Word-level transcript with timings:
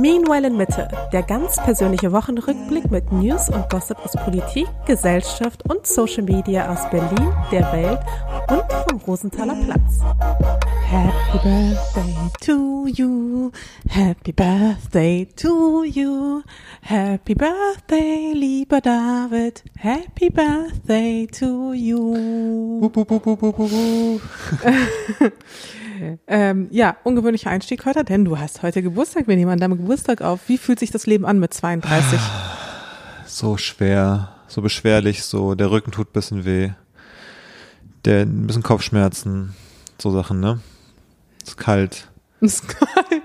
Meanwhile 0.00 0.46
in 0.46 0.56
Mitte, 0.56 0.86
der 1.12 1.24
ganz 1.24 1.56
persönliche 1.56 2.12
Wochenrückblick 2.12 2.88
mit 2.88 3.10
News 3.10 3.48
und 3.48 3.68
Gossip 3.68 3.98
aus 4.04 4.12
Politik, 4.12 4.68
Gesellschaft 4.86 5.68
und 5.68 5.84
Social 5.88 6.22
Media 6.22 6.72
aus 6.72 6.88
Berlin, 6.88 7.32
der 7.50 7.72
Welt 7.72 7.98
und 8.48 8.62
vom 8.88 9.00
Rosenthaler 9.00 9.56
Platz. 9.56 9.98
Happy 10.86 11.38
Birthday 11.42 12.14
to 12.40 12.86
you, 12.86 13.50
Happy 13.88 14.30
Birthday 14.30 15.26
to 15.34 15.82
you, 15.82 16.42
Happy 16.82 17.34
Birthday, 17.34 18.32
lieber 18.34 18.80
David, 18.80 19.64
Happy 19.78 20.30
Birthday 20.30 21.26
to 21.26 21.72
you. 21.72 22.88
Ähm, 26.26 26.68
ja, 26.70 26.96
ungewöhnlicher 27.04 27.50
Einstieg 27.50 27.84
heute, 27.84 28.04
denn 28.04 28.24
du 28.24 28.38
hast 28.38 28.62
heute 28.62 28.82
Geburtstag. 28.82 29.28
Wir 29.28 29.36
nehmen 29.36 29.50
an 29.50 29.58
deinem 29.58 29.76
Geburtstag 29.78 30.22
auf. 30.22 30.40
Wie 30.48 30.58
fühlt 30.58 30.78
sich 30.78 30.90
das 30.90 31.06
Leben 31.06 31.24
an 31.24 31.38
mit 31.38 31.54
32? 31.54 32.18
So 33.26 33.56
schwer, 33.56 34.34
so 34.46 34.62
beschwerlich, 34.62 35.22
so 35.22 35.54
der 35.54 35.70
Rücken 35.70 35.92
tut 35.92 36.08
ein 36.08 36.12
bisschen 36.12 36.44
weh. 36.44 36.70
Der 38.04 38.22
ein 38.22 38.46
bisschen 38.46 38.62
Kopfschmerzen, 38.62 39.54
so 39.98 40.10
Sachen, 40.10 40.40
ne? 40.40 40.60
Ist 41.44 41.56
kalt. 41.56 42.08
ist 42.40 42.68
kalt. 42.68 43.22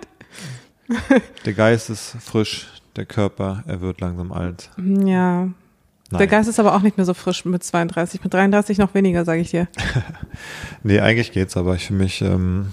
Der 1.46 1.54
Geist 1.54 1.90
ist 1.90 2.18
frisch, 2.20 2.68
der 2.96 3.06
Körper, 3.06 3.64
er 3.68 3.82
wird 3.82 4.02
langsam 4.02 4.32
alt. 4.32 4.70
Ja. 4.78 5.50
Der 6.14 6.28
Nein. 6.28 6.30
Geist 6.30 6.50
ist 6.50 6.60
aber 6.60 6.76
auch 6.76 6.82
nicht 6.82 6.98
mehr 6.98 7.06
so 7.06 7.14
frisch 7.14 7.44
mit 7.46 7.64
32. 7.64 8.24
Mit 8.24 8.34
33 8.34 8.78
noch 8.78 8.94
weniger, 8.94 9.26
sage 9.26 9.42
ich 9.42 9.52
dir. 9.52 9.68
Nee, 10.84 11.00
eigentlich 11.00 11.32
geht's, 11.32 11.56
aber 11.56 11.76
ich 11.76 11.86
fühle 11.88 12.00
mich 12.04 12.22
ähm, 12.22 12.68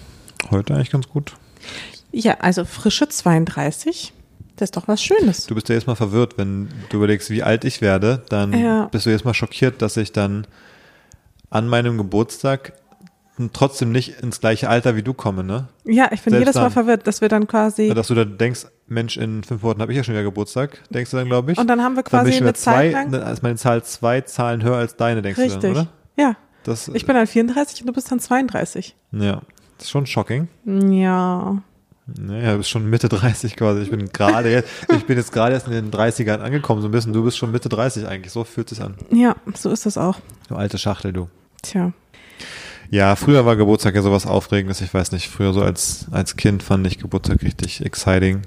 heute 0.50 0.74
eigentlich 0.74 0.90
ganz 0.90 1.08
gut. 1.08 1.34
Ja, 2.12 2.38
also 2.40 2.64
frische 2.64 3.08
32. 3.08 4.12
Das 4.56 4.66
ist 4.68 4.76
doch 4.76 4.88
was 4.88 5.02
Schönes. 5.02 5.46
Du 5.46 5.54
bist 5.54 5.68
ja 5.68 5.74
jetzt 5.76 5.86
mal 5.86 5.94
verwirrt, 5.94 6.36
wenn 6.36 6.68
du 6.88 6.96
überlegst, 6.96 7.30
wie 7.30 7.42
alt 7.42 7.64
ich 7.64 7.80
werde, 7.80 8.22
dann 8.28 8.52
Ja. 8.52 8.86
bist 8.86 9.06
du 9.06 9.10
jetzt 9.10 9.24
mal 9.24 9.32
schockiert, 9.34 9.80
dass 9.80 9.96
ich 9.96 10.12
dann 10.12 10.46
an 11.50 11.68
meinem 11.68 11.96
Geburtstag 11.98 12.72
trotzdem 13.52 13.90
nicht 13.92 14.20
ins 14.22 14.40
gleiche 14.40 14.68
Alter 14.68 14.96
wie 14.96 15.02
du 15.02 15.14
komme, 15.14 15.42
ne? 15.44 15.68
Ja, 15.84 16.10
ich 16.12 16.20
bin 16.22 16.32
Selbst 16.32 16.40
jedes 16.40 16.54
Mal 16.56 16.62
dann. 16.62 16.72
verwirrt, 16.72 17.06
dass 17.06 17.20
wir 17.22 17.28
dann 17.28 17.46
quasi. 17.46 17.88
Dass 17.94 18.08
du 18.08 18.14
dann 18.14 18.36
denkst, 18.36 18.66
Mensch, 18.90 19.16
in 19.16 19.44
fünf 19.44 19.62
Monaten 19.62 19.82
habe 19.82 19.92
ich 19.92 19.98
ja 19.98 20.04
schon 20.04 20.14
wieder 20.14 20.24
Geburtstag, 20.24 20.82
denkst 20.90 21.12
du 21.12 21.16
dann, 21.16 21.26
glaube 21.26 21.52
ich. 21.52 21.58
Und 21.58 21.68
dann 21.68 21.80
haben 21.80 21.94
wir 21.94 22.02
quasi 22.02 22.34
eine 22.34 22.52
Zeit 22.54 22.92
lang. 22.92 23.12
ist 23.12 23.42
meine 23.42 23.56
Zahl 23.56 23.84
zwei 23.84 24.20
Zahlen 24.22 24.62
höher 24.62 24.76
als 24.76 24.96
deine, 24.96 25.22
denkst 25.22 25.36
du 25.38 25.42
Richtig. 25.44 25.60
dann, 25.60 25.70
oder? 25.72 25.86
Ja. 26.16 26.36
Das, 26.64 26.88
Ich 26.88 27.06
bin 27.06 27.14
dann 27.14 27.26
34 27.26 27.80
und 27.80 27.86
du 27.86 27.92
bist 27.92 28.10
dann 28.10 28.20
32. 28.20 28.96
ja, 29.12 29.40
das 29.78 29.86
ist 29.86 29.90
schon 29.90 30.06
shocking. 30.06 30.48
Ja. 30.66 31.62
Naja, 32.18 32.52
du 32.52 32.58
bist 32.58 32.68
schon 32.70 32.90
Mitte 32.90 33.08
30 33.08 33.56
quasi. 33.56 33.82
Ich 33.82 33.90
bin 33.90 34.10
gerade 34.12 34.50
jetzt, 34.50 34.68
ich 34.94 35.06
bin 35.06 35.16
jetzt 35.16 35.32
gerade 35.32 35.54
erst 35.54 35.68
in 35.68 35.72
den 35.72 35.90
30ern 35.90 36.40
angekommen, 36.40 36.82
so 36.82 36.88
ein 36.88 36.90
bisschen. 36.90 37.12
Du 37.12 37.22
bist 37.22 37.38
schon 37.38 37.52
Mitte 37.52 37.68
30 37.68 38.06
eigentlich. 38.06 38.32
So 38.32 38.44
fühlt 38.44 38.72
es 38.72 38.80
an. 38.80 38.96
Ja, 39.10 39.36
so 39.54 39.70
ist 39.70 39.86
das 39.86 39.96
auch. 39.96 40.18
Du 40.48 40.56
alte 40.56 40.76
Schachtel, 40.76 41.12
du. 41.12 41.28
Tja. 41.62 41.92
Ja, 42.90 43.14
früher 43.14 43.46
war 43.46 43.54
Geburtstag 43.54 43.94
ja 43.94 44.02
sowas 44.02 44.26
Aufregendes. 44.26 44.80
Ich 44.80 44.92
weiß 44.92 45.12
nicht, 45.12 45.28
früher 45.28 45.52
so 45.52 45.62
als, 45.62 46.06
als 46.10 46.34
Kind 46.34 46.64
fand 46.64 46.86
ich 46.88 46.98
Geburtstag 46.98 47.42
richtig 47.42 47.84
exciting. 47.86 48.42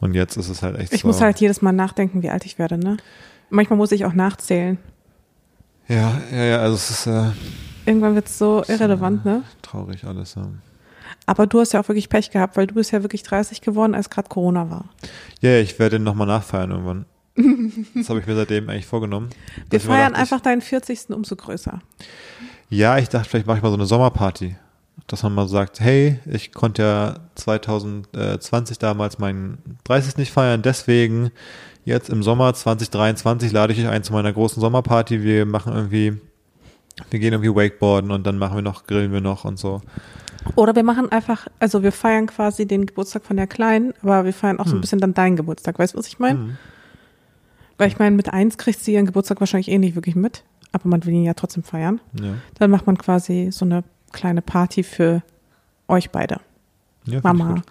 Und 0.00 0.14
jetzt 0.14 0.36
ist 0.36 0.48
es 0.48 0.62
halt 0.62 0.78
echt 0.78 0.92
Ich 0.92 1.00
so. 1.02 1.06
muss 1.08 1.20
halt 1.20 1.40
jedes 1.40 1.62
Mal 1.62 1.72
nachdenken, 1.72 2.22
wie 2.22 2.30
alt 2.30 2.44
ich 2.44 2.58
werde, 2.58 2.76
ne? 2.78 2.96
Manchmal 3.50 3.76
muss 3.76 3.92
ich 3.92 4.04
auch 4.04 4.12
nachzählen. 4.12 4.78
Ja, 5.88 6.20
ja, 6.32 6.44
ja, 6.44 6.58
also 6.58 6.74
es 6.74 6.90
ist 6.90 7.06
äh, 7.06 7.30
Irgendwann 7.86 8.14
wird 8.16 8.26
es 8.26 8.38
so 8.38 8.64
irrelevant, 8.66 9.24
ne? 9.24 9.42
traurig 9.62 10.04
alles. 10.04 10.34
Ja. 10.34 10.48
Aber 11.26 11.46
du 11.46 11.60
hast 11.60 11.72
ja 11.72 11.80
auch 11.80 11.88
wirklich 11.88 12.08
Pech 12.08 12.30
gehabt, 12.30 12.56
weil 12.56 12.66
du 12.66 12.74
bist 12.74 12.90
ja 12.90 13.02
wirklich 13.02 13.22
30 13.22 13.60
geworden, 13.60 13.94
als 13.94 14.10
gerade 14.10 14.28
Corona 14.28 14.68
war. 14.70 14.86
ja, 15.40 15.50
ja, 15.50 15.60
ich 15.60 15.78
werde 15.78 15.98
nochmal 15.98 16.26
nachfeiern 16.26 16.70
irgendwann. 16.70 17.06
Das 17.94 18.08
habe 18.10 18.20
ich 18.20 18.26
mir 18.26 18.34
seitdem 18.34 18.68
eigentlich 18.68 18.86
vorgenommen. 18.86 19.28
Wir 19.70 19.76
ich 19.78 19.84
feiern 19.84 20.12
dachte, 20.12 20.22
einfach 20.22 20.40
deinen 20.40 20.60
40. 20.62 21.10
umso 21.10 21.36
größer. 21.36 21.80
Ich, 22.70 22.78
ja, 22.78 22.98
ich 22.98 23.08
dachte, 23.08 23.28
vielleicht 23.28 23.46
mache 23.46 23.58
ich 23.58 23.62
mal 23.62 23.68
so 23.70 23.76
eine 23.76 23.86
Sommerparty. 23.86 24.56
Dass 25.06 25.22
man 25.22 25.34
mal 25.34 25.46
sagt, 25.46 25.80
hey, 25.80 26.18
ich 26.26 26.52
konnte 26.52 26.82
ja 26.82 27.14
2020 27.36 28.78
damals 28.78 29.18
meinen 29.18 29.78
30. 29.84 30.16
nicht 30.16 30.32
feiern, 30.32 30.62
deswegen 30.62 31.30
jetzt 31.84 32.10
im 32.10 32.22
Sommer 32.22 32.52
2023 32.52 33.52
lade 33.52 33.72
ich 33.72 33.78
euch 33.80 33.88
ein 33.88 34.02
zu 34.02 34.12
meiner 34.12 34.32
großen 34.32 34.60
Sommerparty. 34.60 35.22
Wir 35.22 35.46
machen 35.46 35.72
irgendwie, 35.72 36.18
wir 37.10 37.20
gehen 37.20 37.32
irgendwie 37.32 37.54
Wakeboarden 37.54 38.10
und 38.10 38.26
dann 38.26 38.38
machen 38.38 38.56
wir 38.56 38.62
noch, 38.62 38.86
grillen 38.86 39.12
wir 39.12 39.20
noch 39.20 39.44
und 39.44 39.58
so. 39.58 39.80
Oder 40.54 40.74
wir 40.74 40.82
machen 40.82 41.10
einfach, 41.10 41.48
also 41.58 41.82
wir 41.82 41.92
feiern 41.92 42.26
quasi 42.26 42.66
den 42.66 42.86
Geburtstag 42.86 43.24
von 43.24 43.36
der 43.36 43.46
Kleinen, 43.46 43.94
aber 44.02 44.24
wir 44.24 44.32
feiern 44.32 44.60
auch 44.60 44.66
so 44.66 44.76
ein 44.76 44.80
bisschen 44.80 45.00
dann 45.00 45.14
deinen 45.14 45.36
Geburtstag. 45.36 45.78
Weißt 45.78 45.94
du, 45.94 45.98
was 45.98 46.06
ich 46.06 46.18
meine? 46.18 46.38
Hm. 46.38 46.56
Weil 47.78 47.88
ich 47.88 47.98
meine, 47.98 48.16
mit 48.16 48.32
eins 48.32 48.56
kriegt 48.56 48.80
sie 48.80 48.94
ihren 48.94 49.06
Geburtstag 49.06 49.40
wahrscheinlich 49.40 49.68
eh 49.68 49.78
nicht 49.78 49.94
wirklich 49.94 50.14
mit, 50.14 50.44
aber 50.72 50.88
man 50.88 51.04
will 51.04 51.14
ihn 51.14 51.24
ja 51.24 51.34
trotzdem 51.34 51.62
feiern. 51.62 52.00
Ja, 52.20 52.34
Dann 52.58 52.70
macht 52.70 52.86
man 52.86 52.96
quasi 52.96 53.48
so 53.50 53.64
eine 53.64 53.84
kleine 54.16 54.42
Party 54.42 54.82
für 54.82 55.22
euch 55.88 56.10
beide. 56.10 56.40
ja 57.04 57.20
Mama. 57.22 57.62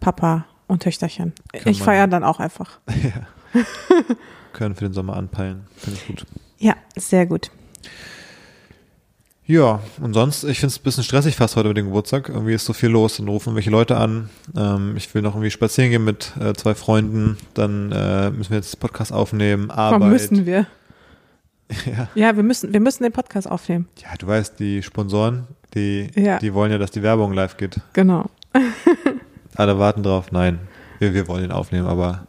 Papa 0.00 0.46
und 0.66 0.82
Töchterchen. 0.82 1.32
Kann 1.52 1.70
ich 1.72 1.82
feiere 1.82 2.06
dann 2.06 2.24
auch 2.24 2.40
einfach. 2.40 2.78
Ja. 3.02 3.62
Können 4.52 4.74
für 4.74 4.84
den 4.84 4.92
Sommer 4.92 5.16
anpeilen. 5.16 5.66
Finde 5.76 6.00
ich 6.00 6.06
gut. 6.08 6.26
Ja, 6.58 6.74
sehr 6.96 7.26
gut. 7.26 7.50
Ja, 9.46 9.80
und 10.00 10.14
sonst, 10.14 10.44
ich 10.44 10.58
finde 10.58 10.72
es 10.72 10.78
ein 10.78 10.82
bisschen 10.84 11.04
stressig 11.04 11.36
fast 11.36 11.54
heute 11.56 11.68
mit 11.68 11.76
dem 11.76 11.86
Geburtstag. 11.86 12.30
Irgendwie 12.30 12.54
ist 12.54 12.64
so 12.64 12.72
viel 12.72 12.88
los, 12.88 13.18
dann 13.18 13.28
rufen 13.28 13.54
welche 13.54 13.70
Leute 13.70 13.96
an. 13.96 14.30
Ähm, 14.56 14.96
ich 14.96 15.12
will 15.14 15.22
noch 15.22 15.34
irgendwie 15.34 15.50
spazieren 15.50 15.90
gehen 15.90 16.04
mit 16.04 16.32
äh, 16.40 16.54
zwei 16.54 16.74
Freunden. 16.74 17.36
Dann 17.52 17.92
äh, 17.92 18.30
müssen 18.30 18.50
wir 18.50 18.56
jetzt 18.56 18.80
Podcast 18.80 19.12
aufnehmen, 19.12 19.70
Arbeit. 19.70 20.00
Warum 20.00 20.10
müssen 20.12 20.46
wir? 20.46 20.66
Ja. 21.86 22.08
Ja, 22.14 22.36
wir 22.36 22.42
müssen, 22.42 22.74
wir 22.74 22.80
müssen 22.80 23.04
den 23.04 23.12
Podcast 23.12 23.50
aufnehmen. 23.50 23.88
ja, 24.02 24.10
du 24.18 24.26
weißt, 24.26 24.60
die 24.60 24.82
Sponsoren, 24.82 25.46
die, 25.74 26.10
Ja. 26.14 26.38
die 26.38 26.54
wollen 26.54 26.70
ja, 26.72 26.78
dass 26.78 26.90
die 26.90 27.02
Werbung 27.02 27.32
live 27.32 27.56
geht. 27.56 27.80
Genau. 27.92 28.26
Alle 29.56 29.78
warten 29.78 30.02
drauf. 30.02 30.32
Nein, 30.32 30.58
wir, 30.98 31.14
wir 31.14 31.28
wollen 31.28 31.44
ihn 31.44 31.52
aufnehmen, 31.52 31.86
aber 31.86 32.26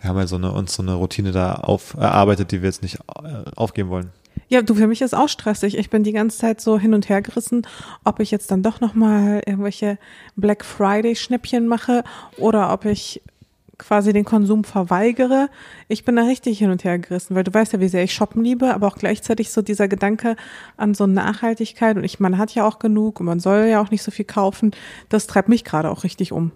wir 0.00 0.10
haben 0.10 0.18
ja 0.18 0.26
so 0.26 0.36
eine, 0.36 0.52
uns 0.52 0.74
so 0.74 0.82
eine 0.82 0.94
Routine 0.94 1.32
da 1.32 1.54
auf, 1.54 1.94
erarbeitet, 1.94 2.52
die 2.52 2.62
wir 2.62 2.68
jetzt 2.68 2.82
nicht 2.82 2.96
äh, 3.22 3.50
aufgeben 3.56 3.88
wollen. 3.90 4.10
Ja, 4.48 4.62
du, 4.62 4.74
für 4.74 4.86
mich 4.86 5.00
ist 5.02 5.14
auch 5.14 5.28
stressig. 5.28 5.76
Ich 5.76 5.90
bin 5.90 6.04
die 6.04 6.12
ganze 6.12 6.38
Zeit 6.38 6.60
so 6.60 6.78
hin 6.78 6.94
und 6.94 7.08
her 7.08 7.22
gerissen, 7.22 7.66
ob 8.04 8.20
ich 8.20 8.30
jetzt 8.30 8.50
dann 8.50 8.62
doch 8.62 8.80
nochmal 8.80 9.42
irgendwelche 9.46 9.98
Black 10.36 10.64
Friday 10.64 11.16
Schnäppchen 11.16 11.66
mache 11.66 12.04
oder 12.36 12.72
ob 12.72 12.84
ich 12.84 13.22
quasi 13.78 14.12
den 14.12 14.24
Konsum 14.24 14.64
verweigere. 14.64 15.48
Ich 15.88 16.04
bin 16.04 16.16
da 16.16 16.22
richtig 16.22 16.58
hin 16.58 16.70
und 16.70 16.84
her 16.84 16.98
gerissen, 16.98 17.34
weil 17.34 17.44
du 17.44 17.52
weißt 17.52 17.72
ja, 17.74 17.80
wie 17.80 17.88
sehr 17.88 18.04
ich 18.04 18.14
shoppen 18.14 18.42
liebe, 18.42 18.74
aber 18.74 18.86
auch 18.86 18.96
gleichzeitig 18.96 19.50
so 19.50 19.62
dieser 19.62 19.88
Gedanke 19.88 20.36
an 20.76 20.94
so 20.94 21.06
Nachhaltigkeit 21.06 21.96
und 21.96 22.04
ich, 22.04 22.20
man 22.20 22.38
hat 22.38 22.54
ja 22.54 22.66
auch 22.66 22.78
genug 22.78 23.20
und 23.20 23.26
man 23.26 23.40
soll 23.40 23.66
ja 23.66 23.80
auch 23.80 23.90
nicht 23.90 24.02
so 24.02 24.10
viel 24.10 24.24
kaufen. 24.24 24.72
Das 25.08 25.26
treibt 25.26 25.48
mich 25.48 25.64
gerade 25.64 25.90
auch 25.90 26.04
richtig 26.04 26.32
um. 26.32 26.52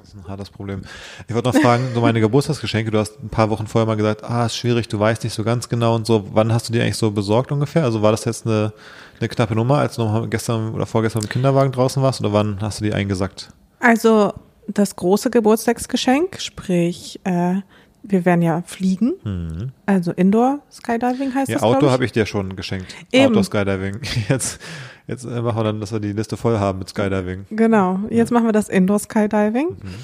Das 0.00 0.14
ist 0.14 0.24
ein 0.24 0.28
hartes 0.30 0.48
Problem. 0.48 0.82
Ich 1.26 1.34
wollte 1.34 1.48
noch 1.48 1.60
fragen, 1.60 1.88
so 1.92 2.00
meine 2.00 2.20
Geburtstagsgeschenke, 2.20 2.90
du 2.90 2.98
hast 2.98 3.22
ein 3.22 3.28
paar 3.28 3.50
Wochen 3.50 3.66
vorher 3.66 3.86
mal 3.86 3.96
gesagt, 3.96 4.24
ah, 4.24 4.46
ist 4.46 4.56
schwierig, 4.56 4.88
du 4.88 4.98
weißt 4.98 5.22
nicht 5.24 5.34
so 5.34 5.44
ganz 5.44 5.68
genau 5.68 5.96
und 5.96 6.06
so. 6.06 6.28
Wann 6.32 6.50
hast 6.52 6.68
du 6.68 6.72
die 6.72 6.80
eigentlich 6.80 6.96
so 6.96 7.10
besorgt 7.10 7.52
ungefähr? 7.52 7.84
Also 7.84 8.00
war 8.00 8.12
das 8.12 8.24
jetzt 8.24 8.46
eine, 8.46 8.72
eine 9.18 9.28
knappe 9.28 9.54
Nummer, 9.54 9.78
als 9.78 9.96
du 9.96 10.04
noch 10.04 10.30
gestern 10.30 10.72
oder 10.72 10.86
vorgestern 10.86 11.24
im 11.24 11.28
Kinderwagen 11.28 11.72
draußen 11.72 12.02
warst 12.02 12.20
oder 12.20 12.32
wann 12.32 12.58
hast 12.62 12.80
du 12.80 12.84
die 12.84 12.94
eingesackt? 12.94 13.50
Also 13.80 14.32
das 14.68 14.96
große 14.96 15.30
Geburtstagsgeschenk, 15.30 16.40
sprich, 16.40 17.20
äh, 17.24 17.56
wir 18.02 18.24
werden 18.24 18.42
ja 18.42 18.62
fliegen, 18.62 19.72
also 19.86 20.12
Indoor 20.12 20.60
Skydiving 20.70 21.34
heißt 21.34 21.48
Mhm. 21.48 21.52
Ja, 21.52 21.58
das, 21.58 21.62
Auto 21.62 21.90
habe 21.90 22.04
ich 22.04 22.12
dir 22.12 22.26
schon 22.26 22.54
geschenkt. 22.56 22.94
Eben. 23.12 23.26
Outdoor 23.26 23.44
Skydiving. 23.44 24.00
Jetzt, 24.28 24.60
jetzt 25.06 25.24
äh, 25.24 25.42
machen 25.42 25.56
wir 25.56 25.64
dann, 25.64 25.80
dass 25.80 25.92
wir 25.92 26.00
die 26.00 26.12
Liste 26.12 26.36
voll 26.36 26.58
haben 26.58 26.78
mit 26.78 26.90
Skydiving. 26.90 27.46
Genau, 27.50 28.00
jetzt 28.10 28.30
machen 28.30 28.46
wir 28.46 28.52
das 28.52 28.68
Indoor 28.68 28.98
Skydiving. 28.98 29.68
Mhm. 29.68 29.94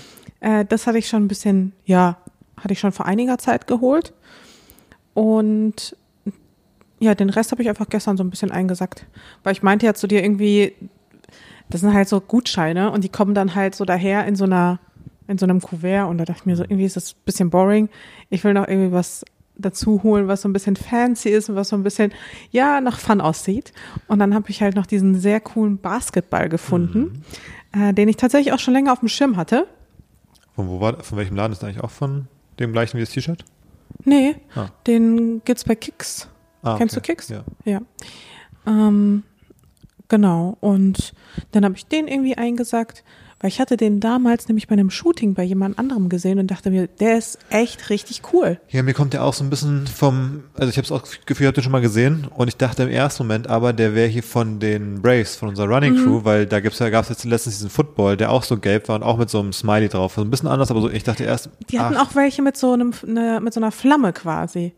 Äh, 0.40 0.64
das 0.64 0.87
hatte 0.87 0.99
ich 0.99 1.08
schon 1.08 1.25
ein 1.25 1.28
bisschen, 1.28 1.72
ja, 1.84 2.17
hatte 2.56 2.72
ich 2.72 2.81
schon 2.81 2.93
vor 2.93 3.06
einiger 3.06 3.38
Zeit 3.38 3.67
geholt. 3.67 4.12
Und 5.12 5.96
ja, 6.99 7.14
den 7.14 7.31
Rest 7.31 7.52
habe 7.52 7.62
ich 7.62 7.69
einfach 7.69 7.88
gestern 7.88 8.17
so 8.17 8.25
ein 8.25 8.31
bisschen 8.31 8.50
eingesackt. 8.50 9.06
Weil 9.43 9.52
ich 9.52 9.62
meinte 9.62 9.87
ja 9.87 9.94
zu 9.94 10.06
dir 10.06 10.22
irgendwie, 10.22 10.75
das 11.74 11.80
sind 11.80 11.92
halt 11.92 12.08
so 12.08 12.20
Gutscheine 12.20 12.92
und 12.92 13.02
die 13.02 13.08
kommen 13.08 13.34
dann 13.34 13.56
halt 13.56 13.74
so 13.74 13.84
daher 13.84 14.26
in 14.26 14.36
so 14.36 14.44
einer, 14.44 14.78
in 15.26 15.38
so 15.38 15.44
einem 15.46 15.60
Kuvert 15.60 16.08
und 16.08 16.18
da 16.18 16.24
dachte 16.24 16.40
ich 16.42 16.46
mir 16.46 16.54
so, 16.56 16.62
irgendwie 16.62 16.84
ist 16.84 16.94
das 16.94 17.14
ein 17.14 17.24
bisschen 17.24 17.50
boring. 17.50 17.88
Ich 18.30 18.44
will 18.44 18.54
noch 18.54 18.68
irgendwie 18.68 18.92
was 18.92 19.24
dazu 19.56 20.02
holen, 20.04 20.28
was 20.28 20.42
so 20.42 20.48
ein 20.48 20.52
bisschen 20.52 20.76
fancy 20.76 21.30
ist 21.30 21.48
und 21.48 21.56
was 21.56 21.70
so 21.70 21.76
ein 21.76 21.82
bisschen, 21.82 22.12
ja, 22.52 22.80
nach 22.80 23.00
Fun 23.00 23.20
aussieht. 23.20 23.72
Und 24.06 24.20
dann 24.20 24.34
habe 24.34 24.50
ich 24.50 24.62
halt 24.62 24.76
noch 24.76 24.86
diesen 24.86 25.18
sehr 25.18 25.40
coolen 25.40 25.78
Basketball 25.78 26.48
gefunden, 26.48 27.24
äh, 27.72 27.92
den 27.92 28.08
ich 28.08 28.16
tatsächlich 28.18 28.52
auch 28.52 28.58
schon 28.60 28.74
länger 28.74 28.92
auf 28.92 29.00
dem 29.00 29.08
Schirm 29.08 29.36
hatte. 29.36 29.66
Von 30.54 30.68
wo 30.68 30.78
war, 30.80 31.02
von 31.02 31.18
welchem 31.18 31.34
Laden 31.36 31.52
ist 31.52 31.64
eigentlich 31.64 31.82
auch 31.82 31.90
von 31.90 32.28
dem 32.60 32.72
gleichen 32.72 32.96
wie 32.98 33.02
das 33.02 33.10
T-Shirt? 33.10 33.44
Nee, 34.04 34.36
Ah. 34.54 34.66
den 34.86 35.42
gibt's 35.44 35.64
bei 35.64 35.74
Kicks. 35.74 36.28
Ah, 36.62 36.76
Kennst 36.78 36.96
okay. 36.96 37.06
du 37.06 37.12
Kicks? 37.16 37.28
Ja. 37.30 37.44
Ja. 37.64 37.80
Ähm, 38.66 39.24
genau. 40.08 40.56
Und 40.60 41.12
dann 41.52 41.64
habe 41.64 41.74
ich 41.76 41.86
den 41.86 42.08
irgendwie 42.08 42.36
eingesackt, 42.36 43.04
Weil 43.40 43.48
ich 43.48 43.60
hatte 43.60 43.76
den 43.76 44.00
damals 44.00 44.48
nämlich 44.48 44.68
bei 44.68 44.72
einem 44.72 44.88
Shooting 44.90 45.34
bei 45.34 45.42
jemand 45.42 45.78
anderem 45.78 46.08
gesehen 46.08 46.38
und 46.38 46.50
dachte 46.50 46.70
mir, 46.70 46.86
der 46.86 47.18
ist 47.18 47.38
echt 47.50 47.90
richtig 47.90 48.22
cool. 48.32 48.58
Ja, 48.70 48.82
mir 48.82 48.94
kommt 48.94 49.12
der 49.12 49.22
auch 49.22 49.34
so 49.34 49.44
ein 49.44 49.50
bisschen 49.50 49.86
vom, 49.86 50.44
also 50.54 50.70
ich 50.70 50.78
habe 50.78 50.84
es 50.86 50.92
auch 50.92 51.02
das 51.02 51.18
Gefühl, 51.26 51.44
ich 51.44 51.48
habe 51.48 51.54
den 51.56 51.62
schon 51.64 51.72
mal 51.72 51.82
gesehen 51.82 52.26
und 52.34 52.48
ich 52.48 52.56
dachte 52.56 52.84
im 52.84 52.88
ersten 52.88 53.24
Moment 53.24 53.48
aber, 53.48 53.74
der 53.74 53.94
wäre 53.94 54.08
hier 54.08 54.22
von 54.22 54.60
den 54.60 55.02
Braves, 55.02 55.36
von 55.36 55.50
unserer 55.50 55.68
Running 55.68 55.94
Crew, 55.96 56.20
Mhm. 56.20 56.24
weil 56.24 56.46
da 56.46 56.60
gibt's 56.60 56.78
ja, 56.78 56.88
gab's 56.88 57.10
jetzt 57.10 57.24
letztens 57.24 57.56
diesen 57.56 57.68
Football, 57.70 58.16
der 58.16 58.30
auch 58.30 58.44
so 58.44 58.56
gelb 58.56 58.88
war 58.88 58.96
und 58.96 59.02
auch 59.02 59.18
mit 59.18 59.28
so 59.28 59.40
einem 59.40 59.52
Smiley 59.52 59.88
drauf. 59.90 60.16
Also 60.16 60.26
ein 60.26 60.30
bisschen 60.30 60.48
anders, 60.48 60.70
aber 60.70 60.80
so, 60.80 60.88
ich 60.88 61.02
dachte 61.04 61.24
erst, 61.24 61.50
Die 61.68 61.78
hatten 61.78 61.96
ach, 61.98 62.08
auch 62.12 62.14
welche 62.14 62.40
mit 62.40 62.56
so 62.56 62.72
einem, 62.72 62.94
ne, 63.06 63.40
mit 63.42 63.52
so 63.52 63.60
einer 63.60 63.72
Flamme 63.72 64.14
quasi. 64.14 64.72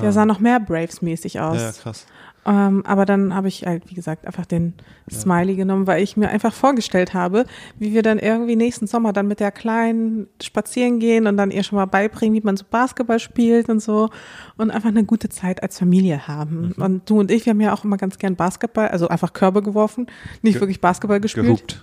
Der 0.00 0.12
sah 0.12 0.24
noch 0.24 0.38
mehr 0.40 0.58
Braves-mäßig 0.60 1.40
aus. 1.40 1.58
Ah. 1.58 1.60
ja, 1.60 1.72
krass. 1.72 2.06
Ähm, 2.46 2.86
aber 2.86 3.04
dann 3.04 3.34
habe 3.34 3.48
ich 3.48 3.66
halt, 3.66 3.90
wie 3.90 3.94
gesagt, 3.94 4.26
einfach 4.26 4.46
den 4.46 4.72
Smiley 5.10 5.56
genommen, 5.56 5.86
weil 5.86 6.02
ich 6.02 6.16
mir 6.16 6.30
einfach 6.30 6.54
vorgestellt 6.54 7.12
habe, 7.12 7.44
wie 7.78 7.92
wir 7.92 8.02
dann 8.02 8.18
irgendwie 8.18 8.56
nächsten 8.56 8.86
Sommer 8.86 9.12
dann 9.12 9.26
mit 9.28 9.40
der 9.40 9.52
Kleinen 9.52 10.26
spazieren 10.42 11.00
gehen 11.00 11.26
und 11.26 11.36
dann 11.36 11.50
ihr 11.50 11.62
schon 11.62 11.76
mal 11.76 11.84
beibringen, 11.84 12.34
wie 12.34 12.40
man 12.44 12.56
so 12.56 12.64
Basketball 12.70 13.18
spielt 13.18 13.68
und 13.68 13.80
so 13.80 14.08
und 14.56 14.70
einfach 14.70 14.88
eine 14.88 15.04
gute 15.04 15.28
Zeit 15.28 15.62
als 15.62 15.78
Familie 15.78 16.28
haben. 16.28 16.72
Mhm. 16.76 16.82
Und 16.82 17.10
du 17.10 17.20
und 17.20 17.30
ich, 17.30 17.44
wir 17.44 17.50
haben 17.50 17.60
ja 17.60 17.74
auch 17.74 17.84
immer 17.84 17.98
ganz 17.98 18.16
gern 18.16 18.36
Basketball, 18.36 18.88
also 18.88 19.08
einfach 19.08 19.34
Körbe 19.34 19.60
geworfen, 19.62 20.06
nicht 20.40 20.54
Ge- 20.54 20.62
wirklich 20.62 20.80
Basketball 20.80 21.20
gespielt. 21.20 21.46
Gehupt. 21.46 21.82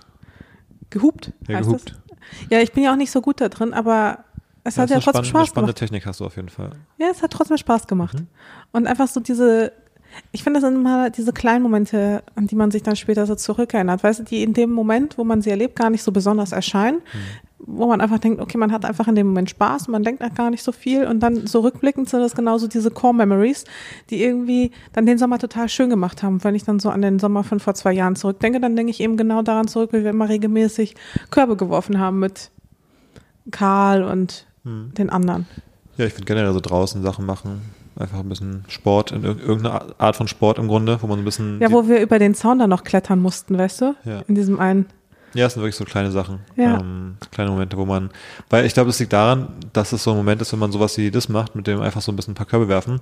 Gehupt. 0.90 1.32
Ja, 1.46 1.56
heißt 1.58 1.68
gehupt. 1.68 1.94
Das? 2.18 2.50
Ja, 2.50 2.58
ich 2.60 2.72
bin 2.72 2.82
ja 2.82 2.92
auch 2.92 2.96
nicht 2.96 3.10
so 3.12 3.20
gut 3.20 3.40
da 3.40 3.48
drin, 3.48 3.72
aber 3.72 4.24
es 4.64 4.76
Ja, 4.76 4.82
hat 4.82 4.90
ja 4.90 4.96
eine 4.96 5.04
trotzdem 5.04 5.24
spannende, 5.24 5.28
Spaß 5.28 5.48
spannende 5.48 5.72
gemacht. 5.72 5.78
Technik 5.78 6.06
hast 6.06 6.20
du 6.20 6.26
auf 6.26 6.36
jeden 6.36 6.48
Fall. 6.48 6.70
Ja, 6.98 7.06
es 7.10 7.22
hat 7.22 7.30
trotzdem 7.30 7.56
Spaß 7.58 7.86
gemacht. 7.86 8.18
Mhm. 8.18 8.26
Und 8.72 8.86
einfach 8.86 9.06
so 9.08 9.20
diese, 9.20 9.72
ich 10.32 10.42
finde, 10.42 10.60
das 10.60 10.68
sind 10.68 10.80
immer 10.80 11.10
diese 11.10 11.32
kleinen 11.32 11.62
Momente, 11.62 12.22
an 12.34 12.46
die 12.46 12.56
man 12.56 12.70
sich 12.70 12.82
dann 12.82 12.96
später 12.96 13.26
so 13.26 13.34
zurückerinnert. 13.34 14.02
Weißt 14.02 14.20
du, 14.20 14.24
die 14.24 14.42
in 14.42 14.54
dem 14.54 14.70
Moment, 14.70 15.18
wo 15.18 15.24
man 15.24 15.42
sie 15.42 15.50
erlebt, 15.50 15.76
gar 15.76 15.90
nicht 15.90 16.02
so 16.02 16.12
besonders 16.12 16.52
erscheinen. 16.52 17.00
Wo 17.58 17.86
man 17.86 18.00
einfach 18.00 18.18
denkt, 18.18 18.40
okay, 18.40 18.56
man 18.56 18.72
hat 18.72 18.84
einfach 18.84 19.08
in 19.08 19.14
dem 19.14 19.26
Moment 19.26 19.50
Spaß, 19.50 19.88
man 19.88 20.04
denkt 20.04 20.22
auch 20.22 20.32
gar 20.32 20.48
nicht 20.48 20.62
so 20.62 20.70
viel 20.72 21.04
und 21.06 21.20
dann 21.20 21.46
so 21.46 21.60
rückblickend 21.60 22.08
sind 22.08 22.20
das 22.20 22.34
genauso 22.34 22.68
diese 22.68 22.90
Core 22.90 23.14
Memories, 23.14 23.64
die 24.10 24.22
irgendwie 24.22 24.70
dann 24.92 25.06
den 25.06 25.18
Sommer 25.18 25.38
total 25.38 25.68
schön 25.68 25.90
gemacht 25.90 26.22
haben. 26.22 26.42
Wenn 26.44 26.54
ich 26.54 26.62
dann 26.62 26.78
so 26.78 26.88
an 26.88 27.02
den 27.02 27.18
Sommer 27.18 27.42
von 27.42 27.58
vor 27.58 27.74
zwei 27.74 27.92
Jahren 27.92 28.14
zurückdenke, 28.14 28.60
dann 28.60 28.76
denke 28.76 28.90
ich 28.90 29.00
eben 29.00 29.16
genau 29.16 29.42
daran 29.42 29.66
zurück, 29.66 29.92
wie 29.92 30.04
wir 30.04 30.10
immer 30.10 30.28
regelmäßig 30.28 30.94
Körbe 31.30 31.56
geworfen 31.56 31.98
haben 31.98 32.20
mit 32.20 32.50
Karl 33.50 34.04
und 34.04 34.46
den 34.64 35.10
anderen. 35.10 35.46
Ja, 35.96 36.04
ich 36.06 36.12
finde 36.12 36.26
generell 36.26 36.52
so 36.52 36.60
draußen 36.60 37.02
Sachen 37.02 37.26
machen. 37.26 37.62
Einfach 37.98 38.20
ein 38.20 38.28
bisschen 38.28 38.64
Sport, 38.68 39.10
in 39.12 39.22
irg- 39.24 39.40
irgendeine 39.40 39.82
Art 39.98 40.14
von 40.16 40.28
Sport 40.28 40.58
im 40.58 40.68
Grunde, 40.68 40.98
wo 41.02 41.06
man 41.08 41.16
so 41.16 41.22
ein 41.22 41.24
bisschen. 41.24 41.60
Ja, 41.60 41.72
wo 41.72 41.88
wir 41.88 42.00
über 42.00 42.18
den 42.18 42.34
Zaun 42.34 42.58
dann 42.60 42.70
noch 42.70 42.84
klettern 42.84 43.20
mussten, 43.20 43.58
weißt 43.58 43.80
du? 43.80 43.94
Ja. 44.04 44.20
In 44.28 44.34
diesem 44.36 44.60
einen. 44.60 44.86
Ja, 45.34 45.46
es 45.46 45.54
sind 45.54 45.62
wirklich 45.62 45.76
so 45.76 45.84
kleine 45.84 46.10
Sachen. 46.10 46.38
Ja. 46.56 46.78
Ähm, 46.80 47.16
kleine 47.32 47.50
Momente, 47.50 47.76
wo 47.76 47.84
man, 47.84 48.10
weil 48.50 48.64
ich 48.64 48.72
glaube, 48.72 48.90
es 48.90 48.98
liegt 48.98 49.12
daran, 49.12 49.48
dass 49.72 49.92
es 49.92 50.02
so 50.04 50.12
ein 50.12 50.16
Moment 50.16 50.40
ist, 50.40 50.52
wenn 50.52 50.58
man 50.58 50.72
sowas 50.72 50.96
wie 50.96 51.10
das 51.10 51.28
macht, 51.28 51.54
mit 51.54 51.66
dem 51.66 51.80
einfach 51.80 52.00
so 52.00 52.12
ein 52.12 52.16
bisschen 52.16 52.32
ein 52.32 52.36
paar 52.36 52.46
Körbe 52.46 52.68
werfen, 52.68 53.00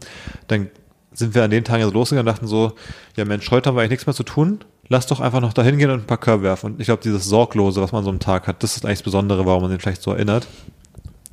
dann 0.49 0.69
sind 1.13 1.35
wir 1.35 1.45
an 1.45 1.51
den 1.51 1.63
Tagen 1.63 1.85
so 1.85 1.91
losgegangen 1.91 2.27
und 2.29 2.33
dachten 2.35 2.47
so, 2.47 2.73
ja 3.17 3.25
Mensch, 3.25 3.51
heute 3.51 3.69
haben 3.69 3.77
wir 3.77 3.83
eigentlich 3.83 3.91
nichts 3.91 4.07
mehr 4.07 4.15
zu 4.15 4.23
tun, 4.25 4.59
lass 4.89 5.07
doch 5.07 5.21
einfach 5.21 5.41
noch 5.41 5.53
dahin 5.53 5.79
gehen 5.79 5.91
und 5.91 6.01
ein 6.01 6.07
paar 6.07 6.19
Körbe 6.19 6.43
werfen. 6.43 6.73
Und 6.73 6.81
ich 6.81 6.87
glaube, 6.87 7.03
dieses 7.03 7.27
Sorglose, 7.27 7.81
was 7.81 7.93
man 7.93 8.03
so 8.03 8.11
am 8.11 8.19
Tag 8.19 8.47
hat, 8.49 8.63
das 8.63 8.77
ist 8.77 8.85
eigentlich 8.85 8.99
das 8.99 9.05
Besondere, 9.05 9.47
warum 9.47 9.63
man 9.63 9.71
den 9.71 9.79
vielleicht 9.81 10.03
so 10.03 10.13
erinnert. 10.13 10.47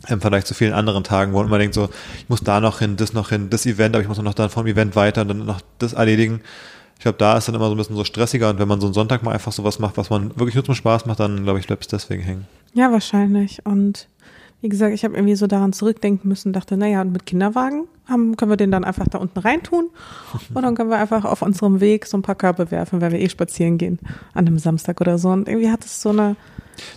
Im 0.07 0.19
Vergleich 0.19 0.45
zu 0.45 0.53
vielen 0.53 0.73
anderen 0.73 1.03
Tagen, 1.03 1.33
wo 1.33 1.37
man 1.37 1.47
immer 1.47 1.59
denkt 1.59 1.75
so, 1.75 1.89
ich 2.17 2.27
muss 2.27 2.41
da 2.41 2.59
noch 2.59 2.79
hin, 2.79 2.97
das 2.97 3.13
noch 3.13 3.29
hin, 3.29 3.49
das 3.49 3.65
Event, 3.65 3.95
aber 3.95 4.01
ich 4.01 4.09
muss 4.09 4.21
noch 4.21 4.33
dann 4.33 4.49
vom 4.49 4.67
Event 4.67 4.95
weiter 4.95 5.21
und 5.21 5.29
dann 5.29 5.45
noch 5.45 5.61
das 5.79 5.93
erledigen. 5.93 6.41
Ich 6.97 7.03
glaube, 7.03 7.17
da 7.17 7.37
ist 7.37 7.47
dann 7.47 7.55
immer 7.55 7.67
so 7.67 7.75
ein 7.75 7.77
bisschen 7.77 7.95
so 7.95 8.03
stressiger 8.03 8.49
und 8.49 8.59
wenn 8.59 8.67
man 8.67 8.81
so 8.81 8.87
einen 8.87 8.93
Sonntag 8.93 9.23
mal 9.23 9.31
einfach 9.31 9.51
sowas 9.51 9.79
macht, 9.79 9.97
was 9.97 10.09
man 10.09 10.37
wirklich 10.37 10.55
nur 10.55 10.63
zum 10.63 10.75
Spaß 10.75 11.05
macht, 11.05 11.19
dann 11.19 11.43
glaube 11.43 11.59
ich, 11.59 11.67
bleibt 11.67 11.83
es 11.83 11.87
deswegen 11.87 12.21
hängen. 12.21 12.47
Ja, 12.73 12.91
wahrscheinlich. 12.91 13.65
Und 13.65 14.07
wie 14.63 14.69
gesagt, 14.69 14.93
ich 14.93 15.03
habe 15.03 15.15
irgendwie 15.15 15.35
so 15.35 15.45
daran 15.45 15.73
zurückdenken 15.73 16.29
müssen, 16.29 16.53
dachte, 16.53 16.77
naja, 16.77 17.01
und 17.01 17.11
mit 17.11 17.25
Kinderwagen 17.25 17.83
haben, 18.07 18.37
können 18.37 18.51
wir 18.51 18.55
den 18.55 18.71
dann 18.71 18.85
einfach 18.85 19.07
da 19.09 19.17
unten 19.17 19.39
reintun 19.39 19.89
und 20.53 20.63
dann 20.63 20.75
können 20.75 20.89
wir 20.89 20.97
einfach 20.97 21.25
auf 21.25 21.41
unserem 21.41 21.81
Weg 21.81 22.05
so 22.05 22.17
ein 22.17 22.21
paar 22.21 22.35
Körbe 22.35 22.71
werfen, 22.71 23.01
wenn 23.01 23.11
wir 23.11 23.19
eh 23.19 23.27
spazieren 23.27 23.77
gehen 23.77 23.99
an 24.33 24.47
einem 24.47 24.59
Samstag 24.59 25.01
oder 25.01 25.17
so. 25.17 25.29
Und 25.29 25.49
irgendwie 25.49 25.69
hat 25.69 25.83
es 25.83 26.01
so 26.01 26.09
eine, 26.09 26.37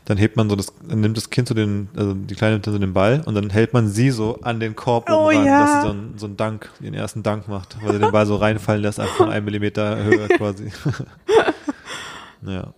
Dann 0.05 0.17
hebt 0.17 0.37
man 0.37 0.49
so 0.49 0.57
das, 0.57 0.73
dann 0.89 1.01
nimmt 1.01 1.17
das 1.17 1.31
Kind 1.31 1.49
so 1.49 1.55
den, 1.55 1.89
also 1.97 2.15
die 2.15 2.35
Kleine 2.35 2.55
nimmt 2.55 2.67
dann 2.67 2.75
so 2.75 2.79
den 2.79 2.93
Ball 2.93 3.23
und 3.25 3.35
dann 3.35 3.51
hält 3.51 3.73
man 3.73 3.89
sie 3.89 4.11
so 4.11 4.41
an 4.43 4.61
den 4.61 4.77
Korb 4.77 5.09
Oh 5.11 5.27
oben 5.27 5.37
ran, 5.37 5.47
ja. 5.47 5.61
dass 5.61 5.71
sie 5.83 5.87
so 5.89 5.93
einen, 5.93 6.15
so 6.19 6.27
einen 6.27 6.37
Dank, 6.37 6.71
ihren 6.81 6.95
ersten 6.95 7.23
Dank 7.23 7.49
macht, 7.49 7.77
weil 7.83 7.93
sie 7.93 7.99
den 7.99 8.13
Ball 8.13 8.27
so 8.27 8.37
reinfallen 8.37 8.83
lässt, 8.83 9.01
einfach 9.01 9.17
von 9.17 9.31
einem 9.31 9.45
Millimeter 9.45 10.03
Höhe 10.03 10.29
quasi. 10.37 10.71
ja. 12.47 12.73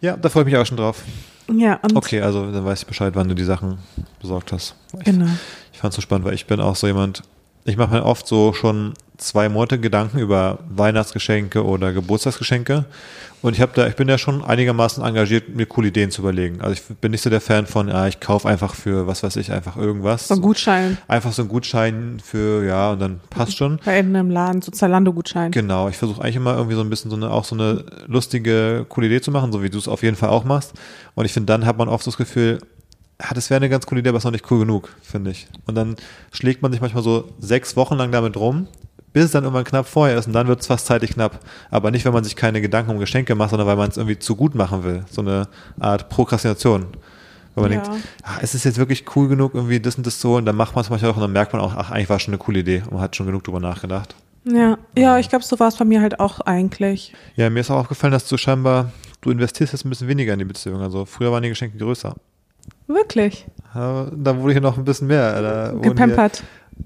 Ja, 0.00 0.16
da 0.16 0.28
freue 0.28 0.42
ich 0.42 0.46
mich 0.46 0.56
auch 0.56 0.66
schon 0.66 0.76
drauf. 0.76 1.02
ja, 1.52 1.74
und 1.82 1.96
Okay, 1.96 2.20
also 2.20 2.50
dann 2.52 2.64
weiß 2.64 2.80
ich 2.80 2.86
Bescheid, 2.86 3.14
wann 3.16 3.28
du 3.28 3.34
die 3.34 3.44
Sachen 3.44 3.78
besorgt 4.20 4.52
hast. 4.52 4.76
Ich, 4.98 5.04
genau. 5.04 5.26
ich 5.72 5.78
fand 5.78 5.92
es 5.92 5.96
so 5.96 6.02
spannend, 6.02 6.24
weil 6.26 6.34
ich 6.34 6.46
bin 6.46 6.60
auch 6.60 6.76
so 6.76 6.86
jemand, 6.86 7.22
ich 7.64 7.76
mache 7.76 7.94
mir 7.94 8.04
oft 8.04 8.26
so 8.26 8.52
schon 8.52 8.94
zwei 9.18 9.48
Monate 9.48 9.78
Gedanken 9.78 10.18
über 10.18 10.60
Weihnachtsgeschenke 10.68 11.64
oder 11.64 11.92
Geburtstagsgeschenke. 11.92 12.86
Und 13.40 13.54
ich 13.54 13.60
habe 13.60 13.72
da, 13.74 13.86
ich 13.86 13.94
bin 13.94 14.08
ja 14.08 14.18
schon 14.18 14.44
einigermaßen 14.44 15.04
engagiert, 15.04 15.48
mir 15.54 15.66
coole 15.66 15.88
Ideen 15.88 16.10
zu 16.10 16.22
überlegen. 16.22 16.60
Also 16.60 16.72
ich 16.72 16.82
bin 16.82 17.12
nicht 17.12 17.22
so 17.22 17.30
der 17.30 17.40
Fan 17.40 17.66
von, 17.66 17.88
ja, 17.88 18.08
ich 18.08 18.18
kaufe 18.18 18.48
einfach 18.48 18.74
für, 18.74 19.06
was 19.06 19.22
weiß 19.22 19.36
ich, 19.36 19.52
einfach 19.52 19.76
irgendwas. 19.76 20.26
So 20.26 20.34
ein 20.34 20.40
Gutschein 20.40 20.98
Einfach 21.06 21.32
so 21.32 21.42
ein 21.42 21.48
Gutschein 21.48 22.20
für, 22.24 22.64
ja, 22.64 22.92
und 22.92 23.00
dann 23.00 23.20
passt 23.30 23.56
schon. 23.56 23.78
bei 23.84 23.96
irgendeinem 23.96 24.30
Laden, 24.30 24.62
so 24.62 24.72
Zalando-Gutschein. 24.72 25.52
Genau, 25.52 25.88
ich 25.88 25.96
versuche 25.96 26.22
eigentlich 26.22 26.36
immer 26.36 26.56
irgendwie 26.56 26.74
so 26.74 26.80
ein 26.80 26.90
bisschen 26.90 27.10
so 27.10 27.16
eine, 27.16 27.30
auch 27.30 27.44
so 27.44 27.54
eine 27.54 27.84
lustige, 28.06 28.86
coole 28.88 29.06
Idee 29.06 29.20
zu 29.20 29.30
machen, 29.30 29.52
so 29.52 29.62
wie 29.62 29.70
du 29.70 29.78
es 29.78 29.86
auf 29.86 30.02
jeden 30.02 30.16
Fall 30.16 30.30
auch 30.30 30.44
machst. 30.44 30.72
Und 31.14 31.24
ich 31.24 31.32
finde, 31.32 31.46
dann 31.46 31.64
hat 31.64 31.78
man 31.78 31.88
oft 31.88 32.04
so 32.04 32.10
das 32.10 32.18
Gefühl, 32.18 32.58
ja, 33.20 33.28
das 33.34 33.50
wäre 33.50 33.58
eine 33.58 33.68
ganz 33.68 33.86
coole 33.86 34.00
Idee, 34.00 34.10
aber 34.10 34.18
ist 34.18 34.24
noch 34.24 34.32
nicht 34.32 34.50
cool 34.50 34.60
genug, 34.60 34.94
finde 35.02 35.30
ich. 35.30 35.46
Und 35.66 35.74
dann 35.74 35.96
schlägt 36.32 36.62
man 36.62 36.72
sich 36.72 36.80
manchmal 36.80 37.02
so 37.02 37.32
sechs 37.38 37.76
Wochen 37.76 37.96
lang 37.96 38.10
damit 38.12 38.36
rum, 38.36 38.68
bis 39.12 39.24
es 39.24 39.30
dann 39.30 39.44
irgendwann 39.44 39.64
knapp 39.64 39.86
vorher 39.86 40.16
ist 40.18 40.26
und 40.26 40.32
dann 40.32 40.46
wird 40.48 40.60
es 40.60 40.66
fast 40.66 40.86
zeitlich 40.86 41.12
knapp. 41.12 41.40
Aber 41.70 41.90
nicht, 41.90 42.04
wenn 42.04 42.12
man 42.12 42.24
sich 42.24 42.36
keine 42.36 42.60
Gedanken 42.60 42.90
um 42.92 42.98
Geschenke 42.98 43.34
macht, 43.34 43.50
sondern 43.50 43.66
weil 43.68 43.76
man 43.76 43.88
es 43.90 43.96
irgendwie 43.96 44.18
zu 44.18 44.36
gut 44.36 44.54
machen 44.54 44.84
will. 44.84 45.04
So 45.10 45.22
eine 45.22 45.48
Art 45.80 46.08
Prokrastination. 46.08 46.86
Weil 47.54 47.62
man 47.70 47.72
Ja. 47.72 47.80
denkt, 47.82 48.04
ach, 48.22 48.42
ist 48.42 48.54
es 48.54 48.62
jetzt 48.64 48.78
wirklich 48.78 49.04
cool 49.16 49.26
genug, 49.28 49.54
irgendwie 49.54 49.80
das 49.80 49.96
und 49.96 50.06
das 50.06 50.20
so, 50.20 50.36
und 50.36 50.44
dann 50.46 50.54
macht 50.54 50.74
man 50.76 50.84
es 50.84 50.90
manchmal 50.90 51.10
auch 51.10 51.16
und 51.16 51.22
dann 51.22 51.32
merkt 51.32 51.52
man 51.52 51.60
auch, 51.62 51.74
ach, 51.76 51.90
eigentlich 51.90 52.08
war 52.08 52.16
es 52.16 52.22
schon 52.22 52.32
eine 52.34 52.38
coole 52.38 52.60
Idee 52.60 52.82
und 52.84 52.92
man 52.92 53.00
hat 53.00 53.16
schon 53.16 53.26
genug 53.26 53.42
drüber 53.44 53.58
nachgedacht. 53.60 54.14
Ja, 54.44 54.78
ja, 54.96 55.18
ich 55.18 55.28
glaube, 55.28 55.44
so 55.44 55.58
war 55.58 55.68
es 55.68 55.76
bei 55.76 55.84
mir 55.84 56.00
halt 56.00 56.20
auch 56.20 56.40
eigentlich. 56.40 57.12
Ja, 57.34 57.50
mir 57.50 57.60
ist 57.60 57.70
auch 57.70 57.78
aufgefallen, 57.80 58.12
dass 58.12 58.28
du 58.28 58.36
scheinbar, 58.36 58.92
du 59.20 59.30
investierst 59.30 59.72
jetzt 59.72 59.84
ein 59.84 59.90
bisschen 59.90 60.06
weniger 60.08 60.32
in 60.32 60.38
die 60.38 60.44
Beziehung. 60.44 60.80
Also 60.80 61.04
früher 61.04 61.32
waren 61.32 61.42
die 61.42 61.48
Geschenke 61.48 61.76
größer. 61.76 62.14
Wirklich. 62.86 63.46
Da 63.74 64.10
wurde 64.38 64.52
hier 64.52 64.62
noch 64.62 64.78
ein 64.78 64.84
bisschen 64.84 65.08
mehr. 65.08 65.42
Da, 65.42 65.72
wurden 65.72 65.82
hier, 65.82 65.90
Gepampert. 65.90 66.42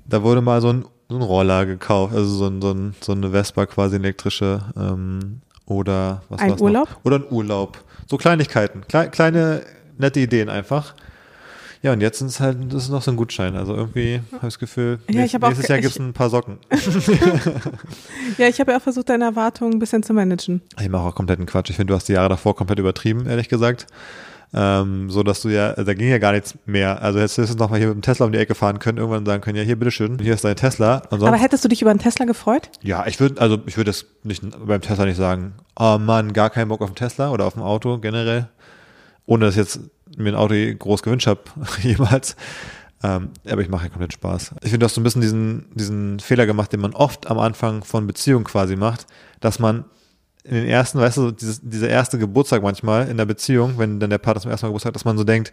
da 0.06 0.22
wurde 0.22 0.40
mal 0.40 0.60
so 0.60 0.70
ein, 0.70 0.84
so 1.12 1.18
ein 1.18 1.22
Roller 1.22 1.66
gekauft, 1.66 2.14
also 2.14 2.28
so, 2.28 2.46
ein, 2.46 2.60
so, 2.60 2.72
ein, 2.72 2.94
so 3.00 3.12
eine 3.12 3.30
Vespa 3.30 3.66
quasi 3.66 3.96
elektrische 3.96 4.60
ähm, 4.76 5.40
oder 5.66 6.22
was 6.28 6.40
Ein 6.40 6.60
Urlaub? 6.60 6.88
Noch? 6.88 7.04
Oder 7.04 7.16
ein 7.16 7.24
Urlaub. 7.30 7.78
So 8.08 8.16
Kleinigkeiten, 8.16 8.82
Klei 8.88 9.06
kleine 9.06 9.62
nette 9.98 10.20
Ideen 10.20 10.48
einfach. 10.48 10.94
Ja, 11.82 11.92
und 11.92 12.00
jetzt 12.00 12.20
es 12.20 12.38
halt, 12.38 12.72
das 12.72 12.84
ist 12.84 12.90
noch 12.90 13.02
so 13.02 13.10
ein 13.10 13.16
Gutschein. 13.16 13.56
Also 13.56 13.74
irgendwie 13.74 14.20
habe 14.32 14.36
ich 14.36 14.54
das 14.54 14.58
Gefühl, 14.60 15.00
Ja, 15.08 15.22
nächstes, 15.22 15.40
nächstes 15.40 15.68
Jahr 15.68 15.80
gibt 15.80 15.92
es 15.92 15.98
ein 15.98 16.12
paar 16.12 16.30
Socken. 16.30 16.58
Ja, 18.38 18.46
ich 18.46 18.60
habe 18.60 18.70
ja 18.70 18.78
auch 18.78 18.82
versucht, 18.82 19.08
deine 19.08 19.24
Erwartungen 19.24 19.74
ein 19.74 19.78
bisschen 19.78 20.02
zu 20.02 20.14
managen. 20.14 20.62
Ich 20.80 20.88
mache 20.88 21.02
auch 21.02 21.14
kompletten 21.14 21.44
Quatsch. 21.44 21.70
Ich 21.70 21.76
finde, 21.76 21.90
du 21.92 21.96
hast 21.96 22.08
die 22.08 22.12
Jahre 22.12 22.28
davor 22.30 22.54
komplett 22.54 22.78
übertrieben, 22.78 23.26
ehrlich 23.26 23.48
gesagt. 23.48 23.86
Ähm, 24.54 25.08
so 25.08 25.22
dass 25.22 25.40
du 25.40 25.48
ja, 25.48 25.72
da 25.72 25.94
ging 25.94 26.08
ja 26.08 26.18
gar 26.18 26.32
nichts 26.32 26.54
mehr. 26.66 27.00
Also 27.00 27.18
hättest 27.18 27.38
du 27.38 27.42
jetzt 27.42 27.58
noch 27.58 27.70
mal 27.70 27.78
hier 27.78 27.88
mit 27.88 27.96
dem 27.96 28.02
Tesla 28.02 28.26
um 28.26 28.32
die 28.32 28.38
Ecke 28.38 28.54
fahren 28.54 28.78
können, 28.78 28.98
irgendwann 28.98 29.24
sagen 29.24 29.40
können, 29.42 29.56
ja, 29.56 29.62
hier, 29.62 29.76
bitteschön, 29.76 30.18
hier 30.20 30.34
ist 30.34 30.44
dein 30.44 30.56
Tesla. 30.56 30.98
Und 31.10 31.20
sonst, 31.20 31.28
Aber 31.28 31.38
hättest 31.38 31.64
du 31.64 31.68
dich 31.68 31.80
über 31.80 31.90
einen 31.90 32.00
Tesla 32.00 32.26
gefreut? 32.26 32.68
ja, 32.82 33.06
ich 33.06 33.18
würde, 33.18 33.40
also 33.40 33.58
ich 33.66 33.78
würde 33.78 33.90
jetzt 33.90 34.06
nicht 34.24 34.42
beim 34.66 34.80
Tesla 34.82 35.06
nicht 35.06 35.16
sagen, 35.16 35.54
oh 35.78 35.96
Mann, 35.98 36.34
gar 36.34 36.50
keinen 36.50 36.68
Bock 36.68 36.82
auf 36.82 36.90
den 36.90 36.96
Tesla 36.96 37.30
oder 37.30 37.46
auf 37.46 37.56
ein 37.56 37.62
Auto 37.62 37.98
generell. 37.98 38.48
Ohne 39.24 39.46
dass 39.46 39.54
ich 39.54 39.58
jetzt 39.58 39.80
mir 40.18 40.30
ein 40.30 40.34
Auto 40.34 40.54
groß 40.54 41.02
gewünscht 41.02 41.26
habe, 41.26 41.40
jemals. 41.82 42.36
Ähm, 43.02 43.30
aber 43.48 43.62
ich 43.62 43.68
mache 43.68 43.84
ja 43.84 43.88
komplett 43.88 44.12
Spaß. 44.12 44.54
Ich 44.62 44.70
finde, 44.70 44.78
du 44.80 44.84
hast 44.84 44.94
so 44.94 45.00
ein 45.00 45.04
bisschen 45.04 45.22
diesen, 45.22 45.66
diesen 45.74 46.20
Fehler 46.20 46.46
gemacht, 46.46 46.72
den 46.72 46.80
man 46.80 46.92
oft 46.92 47.26
am 47.28 47.38
Anfang 47.38 47.84
von 47.84 48.06
Beziehungen 48.06 48.44
quasi 48.44 48.76
macht, 48.76 49.06
dass 49.40 49.58
man 49.58 49.84
in 50.44 50.54
den 50.54 50.66
ersten, 50.66 50.98
weißt 50.98 51.18
du, 51.18 51.30
dieses, 51.30 51.60
dieser 51.62 51.88
erste 51.88 52.18
Geburtstag 52.18 52.62
manchmal 52.62 53.08
in 53.08 53.16
der 53.16 53.26
Beziehung, 53.26 53.74
wenn 53.78 54.00
dann 54.00 54.10
der 54.10 54.18
Partner 54.18 54.42
zum 54.42 54.50
ersten 54.50 54.66
Mal 54.66 54.70
Geburtstag 54.70 54.90
hat, 54.90 54.96
dass 54.96 55.04
man 55.04 55.16
so 55.16 55.24
denkt, 55.24 55.52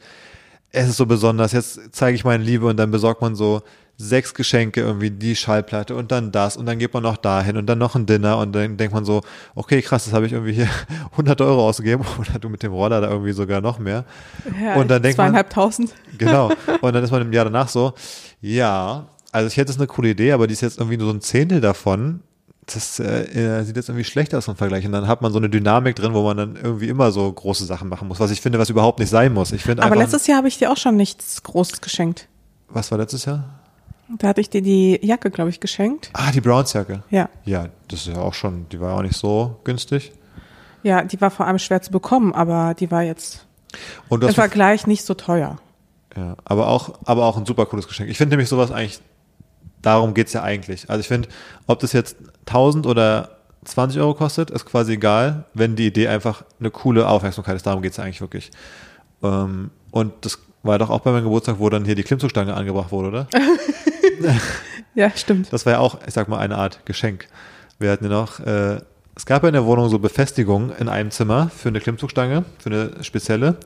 es 0.71 0.87
ist 0.89 0.97
so 0.97 1.05
besonders, 1.05 1.51
jetzt 1.51 1.79
zeige 1.91 2.15
ich 2.15 2.23
meine 2.25 2.43
Liebe 2.43 2.67
und 2.67 2.77
dann 2.77 2.91
besorgt 2.91 3.21
man 3.21 3.35
so 3.35 3.61
sechs 3.97 4.33
Geschenke, 4.33 4.79
irgendwie 4.79 5.11
die 5.11 5.35
Schallplatte 5.35 5.93
und 5.93 6.11
dann 6.11 6.31
das 6.31 6.55
und 6.55 6.65
dann 6.65 6.79
geht 6.79 6.93
man 6.93 7.03
noch 7.03 7.17
dahin 7.17 7.57
und 7.57 7.65
dann 7.65 7.79
noch 7.79 7.95
ein 7.95 8.05
Dinner 8.05 8.37
und 8.37 8.53
dann 8.53 8.77
denkt 8.77 8.93
man 8.93 9.03
so, 9.03 9.21
okay, 9.55 9.81
krass, 9.81 10.05
das 10.05 10.13
habe 10.13 10.25
ich 10.25 10.31
irgendwie 10.31 10.53
hier 10.53 10.69
100 11.11 11.41
Euro 11.41 11.67
ausgegeben 11.67 12.05
oder 12.19 12.39
du 12.39 12.49
mit 12.49 12.63
dem 12.63 12.71
Roller 12.71 13.01
da 13.01 13.09
irgendwie 13.09 13.33
sogar 13.33 13.61
noch 13.61 13.77
mehr. 13.77 14.05
Ja, 14.63 14.75
Und 14.75 14.89
dann 14.89 15.01
denkt 15.01 15.17
man-. 15.17 15.35
Genau. 16.17 16.51
Und 16.81 16.93
dann 16.95 17.03
ist 17.03 17.11
man 17.11 17.21
im 17.21 17.33
Jahr 17.33 17.45
danach 17.45 17.67
so, 17.67 17.93
ja, 18.41 19.07
also 19.31 19.47
ich 19.47 19.57
hätte 19.57 19.71
es 19.71 19.77
eine 19.77 19.87
coole 19.87 20.09
Idee, 20.09 20.31
aber 20.31 20.47
die 20.47 20.53
ist 20.53 20.61
jetzt 20.61 20.79
irgendwie 20.79 20.97
nur 20.97 21.07
so 21.07 21.13
ein 21.13 21.21
Zehntel 21.21 21.59
davon. 21.59 22.21
Das 22.73 22.99
äh, 22.99 23.63
sieht 23.63 23.75
jetzt 23.75 23.89
irgendwie 23.89 24.03
schlecht 24.03 24.33
aus 24.35 24.47
im 24.47 24.55
Vergleich. 24.55 24.85
Und 24.85 24.91
dann 24.91 25.07
hat 25.07 25.21
man 25.21 25.31
so 25.31 25.37
eine 25.37 25.49
Dynamik 25.49 25.95
drin, 25.95 26.13
wo 26.13 26.23
man 26.23 26.37
dann 26.37 26.55
irgendwie 26.55 26.87
immer 26.89 27.11
so 27.11 27.31
große 27.31 27.65
Sachen 27.65 27.89
machen 27.89 28.07
muss, 28.07 28.19
was 28.19 28.31
ich 28.31 28.41
finde, 28.41 28.59
was 28.59 28.69
überhaupt 28.69 28.99
nicht 28.99 29.09
sein 29.09 29.33
muss. 29.33 29.51
Ich 29.51 29.63
finde 29.63 29.83
Aber 29.83 29.95
letztes 29.95 30.27
Jahr 30.27 30.37
habe 30.37 30.47
ich 30.47 30.57
dir 30.57 30.71
auch 30.71 30.77
schon 30.77 30.95
nichts 30.95 31.41
Großes 31.43 31.81
geschenkt. 31.81 32.27
was 32.69 32.91
war 32.91 32.97
letztes 32.97 33.25
Jahr? 33.25 33.45
Da 34.17 34.29
hatte 34.29 34.41
ich 34.41 34.49
dir 34.49 34.61
die 34.63 34.99
Jacke, 35.03 35.29
glaube 35.29 35.51
ich, 35.51 35.59
geschenkt. 35.59 36.09
Ah, 36.13 36.31
die 36.31 36.41
Browns-Jacke. 36.41 37.03
Ja. 37.11 37.29
Ja, 37.45 37.67
das 37.87 38.07
ist 38.07 38.15
ja 38.15 38.21
auch 38.21 38.33
schon, 38.33 38.67
die 38.69 38.79
war 38.79 38.95
auch 38.95 39.03
nicht 39.03 39.15
so 39.15 39.59
günstig. 39.63 40.11
Ja, 40.81 41.03
die 41.03 41.19
war 41.21 41.29
vor 41.29 41.45
allem 41.45 41.59
schwer 41.59 41.81
zu 41.81 41.91
bekommen, 41.91 42.33
aber 42.33 42.73
die 42.73 42.89
war 42.89 43.03
jetzt 43.03 43.45
Und 44.07 44.23
im 44.23 44.33
Vergleich 44.33 44.87
nicht 44.87 45.05
so 45.05 45.13
teuer. 45.13 45.59
Ja, 46.17 46.35
aber 46.43 46.67
auch, 46.69 46.99
aber 47.05 47.25
auch 47.25 47.37
ein 47.37 47.45
super 47.45 47.67
cooles 47.67 47.87
Geschenk. 47.87 48.09
Ich 48.09 48.17
finde 48.17 48.31
nämlich 48.35 48.49
sowas 48.49 48.71
eigentlich, 48.71 48.99
darum 49.81 50.13
geht's 50.13 50.33
ja 50.33 50.43
eigentlich. 50.43 50.89
Also 50.89 51.01
ich 51.01 51.07
finde, 51.07 51.29
ob 51.67 51.79
das 51.79 51.93
jetzt 51.93 52.17
1000 52.47 52.85
oder 52.85 53.37
20 53.65 53.99
Euro 53.99 54.13
kostet, 54.13 54.51
ist 54.51 54.65
quasi 54.65 54.93
egal, 54.93 55.45
wenn 55.53 55.75
die 55.75 55.87
Idee 55.87 56.07
einfach 56.07 56.43
eine 56.59 56.71
coole 56.71 57.07
Aufmerksamkeit 57.07 57.55
ist. 57.55 57.65
Darum 57.65 57.81
geht's 57.81 57.97
ja 57.97 58.03
eigentlich 58.03 58.21
wirklich. 58.21 58.51
Ähm, 59.21 59.71
und 59.91 60.13
das 60.21 60.39
war 60.63 60.79
doch 60.79 60.89
auch 60.89 60.99
bei 61.01 61.11
meinem 61.11 61.23
Geburtstag, 61.23 61.59
wo 61.59 61.69
dann 61.69 61.85
hier 61.85 61.95
die 61.95 62.03
Klimmzugstange 62.03 62.53
angebracht 62.53 62.91
wurde, 62.91 63.07
oder? 63.09 63.27
Ja, 64.95 65.11
stimmt. 65.15 65.53
Das 65.53 65.65
war 65.65 65.73
ja 65.73 65.79
auch, 65.79 65.99
ich 66.05 66.13
sag 66.13 66.27
mal, 66.27 66.39
eine 66.39 66.57
Art 66.57 66.85
Geschenk. 66.85 67.27
Wir 67.77 67.91
hatten 67.91 68.03
ja 68.03 68.09
noch, 68.09 68.39
äh, 68.41 68.81
es 69.15 69.25
gab 69.25 69.43
ja 69.43 69.49
in 69.49 69.53
der 69.53 69.65
Wohnung 69.65 69.87
so 69.87 69.99
Befestigungen 69.99 70.71
in 70.77 70.89
einem 70.89 71.11
Zimmer 71.11 71.49
für 71.49 71.69
eine 71.69 71.79
Klimmzugstange, 71.79 72.43
für 72.57 72.69
eine 72.69 73.03
spezielle. 73.03 73.57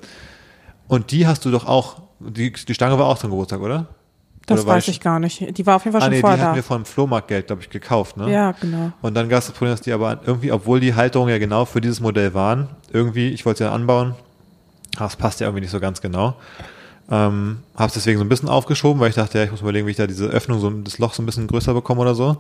Und 0.88 1.12
die 1.12 1.26
hast 1.26 1.46
du 1.46 1.52
doch 1.52 1.66
auch, 1.66 2.02
die, 2.20 2.52
die 2.52 2.74
Stange 2.74 3.00
war 3.00 3.08
auch 3.08 3.18
zum 3.18 3.32
Geburtstag, 3.32 3.62
oder? 3.62 3.88
Das 4.46 4.66
weiß 4.66 4.88
ich 4.90 5.00
gar 5.00 5.20
nicht. 5.20 5.58
Die 5.58 5.66
war 5.66 5.78
auf 5.78 5.86
jeden 5.86 5.94
Fall 5.94 6.02
Ah, 6.02 6.06
schon 6.06 6.10
nee, 6.12 6.18
die 6.18 6.22
vorher 6.22 6.40
hatten 6.40 6.52
da. 6.52 6.56
wir 6.56 6.64
vom 6.64 6.84
Flohmarktgeld, 6.86 7.48
glaube 7.48 7.62
ich, 7.62 7.70
gekauft, 7.70 8.18
ne? 8.18 8.32
Ja, 8.32 8.52
genau. 8.52 8.92
Und 9.02 9.14
dann 9.16 9.30
gab 9.30 9.40
es 9.40 9.46
das 9.46 9.56
Problem, 9.56 9.72
dass 9.74 9.82
die 9.82 9.94
aber 9.94 10.20
irgendwie, 10.26 10.52
obwohl 10.52 10.80
die 10.82 10.96
Halterungen 10.96 11.32
ja 11.32 11.38
genau 11.40 11.66
für 11.66 11.80
dieses 11.80 12.00
Modell 12.02 12.34
waren, 12.34 12.68
irgendwie, 12.92 13.30
ich 13.30 13.46
wollte 13.46 13.60
sie 13.60 13.64
ja 13.64 13.72
anbauen, 13.72 14.16
aber 14.98 15.06
es 15.08 15.16
passt 15.16 15.40
ja 15.40 15.48
irgendwie 15.48 15.62
nicht 15.62 15.72
so 15.72 15.80
ganz 15.80 16.02
genau. 16.02 16.36
Ähm, 17.10 17.60
habe 17.76 17.88
es 17.88 17.94
deswegen 17.94 18.18
so 18.18 18.26
ein 18.26 18.30
bisschen 18.30 18.50
aufgeschoben, 18.50 19.00
weil 19.00 19.10
ich 19.10 19.16
dachte, 19.16 19.38
ja, 19.38 19.44
ich 19.46 19.52
muss 19.52 19.62
überlegen, 19.62 19.88
wie 19.88 19.92
ich 19.92 19.98
da 19.98 20.08
diese 20.08 20.26
Öffnung, 20.28 20.60
so 20.60 20.70
das 20.70 21.00
Loch 21.00 21.14
so 21.14 21.22
ein 21.22 21.26
bisschen 21.26 21.48
größer 21.48 21.74
bekomme 21.74 22.02
oder 22.02 22.16
so. 22.16 22.38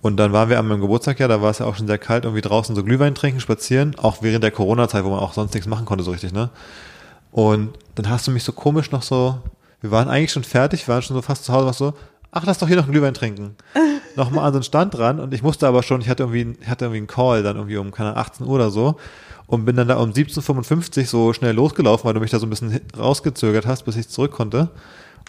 Und 0.00 0.16
dann 0.16 0.32
waren 0.32 0.48
wir 0.48 0.58
an 0.58 0.66
meinem 0.66 0.80
Geburtstag 0.80 1.20
ja, 1.20 1.28
da 1.28 1.40
war 1.42 1.50
es 1.50 1.58
ja 1.60 1.66
auch 1.66 1.76
schon 1.76 1.86
sehr 1.86 1.98
kalt, 1.98 2.24
irgendwie 2.24 2.40
draußen 2.40 2.74
so 2.74 2.82
Glühwein 2.82 3.14
trinken, 3.14 3.38
spazieren, 3.40 3.96
auch 3.98 4.18
während 4.20 4.42
der 4.42 4.50
Corona-Zeit, 4.50 5.04
wo 5.04 5.10
man 5.10 5.20
auch 5.20 5.32
sonst 5.32 5.54
nichts 5.54 5.68
machen 5.68 5.86
konnte 5.86 6.02
so 6.04 6.10
richtig, 6.10 6.32
ne? 6.32 6.50
Und 7.30 7.70
dann 7.94 8.10
hast 8.10 8.26
du 8.26 8.30
mich 8.32 8.42
so 8.44 8.52
komisch 8.52 8.90
noch 8.90 9.02
so, 9.02 9.38
wir 9.82 9.90
waren 9.90 10.08
eigentlich 10.08 10.32
schon 10.32 10.44
fertig, 10.44 10.88
waren 10.88 11.02
schon 11.02 11.16
so 11.16 11.22
fast 11.22 11.44
zu 11.44 11.52
Hause, 11.52 11.66
was 11.66 11.78
so, 11.78 11.92
ach, 12.30 12.44
lass 12.46 12.58
doch 12.58 12.68
hier 12.68 12.76
noch 12.76 12.84
einen 12.84 12.92
Glühwein 12.92 13.14
trinken. 13.14 13.56
Nochmal 14.16 14.46
an 14.46 14.52
so 14.52 14.58
einen 14.58 14.64
Stand 14.64 14.98
ran 14.98 15.20
und 15.20 15.34
ich 15.34 15.42
musste 15.42 15.66
aber 15.66 15.82
schon, 15.82 16.00
ich 16.00 16.08
hatte 16.08 16.22
irgendwie, 16.22 16.56
ich 16.60 16.68
hatte 16.68 16.86
irgendwie 16.86 16.98
einen 16.98 17.06
Call 17.06 17.42
dann 17.42 17.56
irgendwie 17.56 17.76
um, 17.76 17.90
keine 17.90 18.10
Ahnung, 18.10 18.20
18 18.20 18.46
Uhr 18.46 18.54
oder 18.54 18.70
so 18.70 18.96
und 19.46 19.64
bin 19.64 19.76
dann 19.76 19.88
da 19.88 19.96
um 19.96 20.12
17.55 20.12 21.00
Uhr 21.00 21.06
so 21.06 21.32
schnell 21.32 21.54
losgelaufen, 21.54 22.06
weil 22.06 22.14
du 22.14 22.20
mich 22.20 22.30
da 22.30 22.38
so 22.38 22.46
ein 22.46 22.50
bisschen 22.50 22.80
rausgezögert 22.96 23.66
hast, 23.66 23.82
bis 23.84 23.96
ich 23.96 24.08
zurück 24.08 24.32
konnte. 24.32 24.70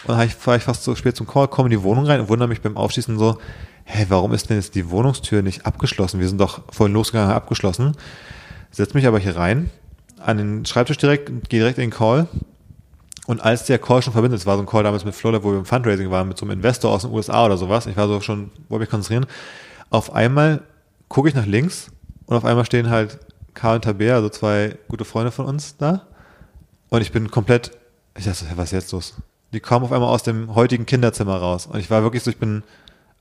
Und 0.02 0.08
dann 0.08 0.18
hab 0.18 0.26
ich, 0.26 0.46
war 0.46 0.56
ich 0.56 0.62
fast 0.62 0.84
so 0.84 0.94
spät 0.94 1.16
zum 1.16 1.26
Call, 1.26 1.48
komme 1.48 1.66
in 1.66 1.78
die 1.78 1.82
Wohnung 1.82 2.06
rein 2.06 2.20
und 2.20 2.28
wundere 2.28 2.48
mich 2.48 2.60
beim 2.60 2.76
Aufschließen 2.76 3.18
so, 3.18 3.38
hä, 3.84 4.06
warum 4.08 4.32
ist 4.32 4.50
denn 4.50 4.56
jetzt 4.56 4.74
die 4.74 4.90
Wohnungstür 4.90 5.42
nicht 5.42 5.66
abgeschlossen? 5.66 6.20
Wir 6.20 6.28
sind 6.28 6.40
doch 6.40 6.62
vorhin 6.70 6.94
losgegangen, 6.94 7.34
abgeschlossen. 7.34 7.96
Setz 8.70 8.94
mich 8.94 9.06
aber 9.06 9.18
hier 9.18 9.36
rein, 9.36 9.70
an 10.18 10.38
den 10.38 10.64
Schreibtisch 10.64 10.98
direkt, 10.98 11.48
gehe 11.48 11.60
direkt 11.60 11.78
in 11.78 11.90
den 11.90 11.90
Call. 11.90 12.28
Und 13.26 13.42
als 13.42 13.64
der 13.64 13.78
Call 13.78 14.02
schon 14.02 14.12
verbindet, 14.12 14.40
es 14.40 14.46
war 14.46 14.56
so 14.56 14.62
ein 14.62 14.66
Call 14.66 14.82
damals 14.82 15.04
mit 15.04 15.14
Florida, 15.14 15.42
wo 15.42 15.52
wir 15.52 15.58
im 15.58 15.64
Fundraising 15.64 16.10
waren, 16.10 16.28
mit 16.28 16.36
so 16.36 16.44
einem 16.44 16.52
Investor 16.52 16.90
aus 16.92 17.02
den 17.02 17.12
USA 17.12 17.46
oder 17.46 17.56
sowas. 17.56 17.86
Ich 17.86 17.96
war 17.96 18.06
so 18.06 18.20
schon, 18.20 18.50
wollte 18.68 18.82
mich 18.82 18.90
konzentrieren. 18.90 19.26
Auf 19.90 20.12
einmal 20.12 20.62
gucke 21.08 21.28
ich 21.28 21.34
nach 21.34 21.46
links 21.46 21.90
und 22.26 22.36
auf 22.36 22.44
einmal 22.44 22.66
stehen 22.66 22.90
halt 22.90 23.18
Karl 23.54 23.76
und 23.76 23.84
Tabea, 23.84 24.16
also 24.16 24.28
zwei 24.28 24.76
gute 24.88 25.04
Freunde 25.04 25.30
von 25.30 25.46
uns 25.46 25.76
da. 25.76 26.02
Und 26.90 27.00
ich 27.00 27.12
bin 27.12 27.30
komplett, 27.30 27.70
ich 28.16 28.24
dachte, 28.24 28.44
was 28.56 28.66
ist 28.66 28.72
jetzt 28.72 28.92
los? 28.92 29.14
Die 29.52 29.60
kommen 29.60 29.84
auf 29.84 29.92
einmal 29.92 30.08
aus 30.08 30.22
dem 30.22 30.54
heutigen 30.54 30.84
Kinderzimmer 30.84 31.36
raus. 31.36 31.66
Und 31.66 31.78
ich 31.78 31.90
war 31.90 32.02
wirklich 32.02 32.22
so, 32.22 32.30
ich 32.30 32.38
bin, 32.38 32.62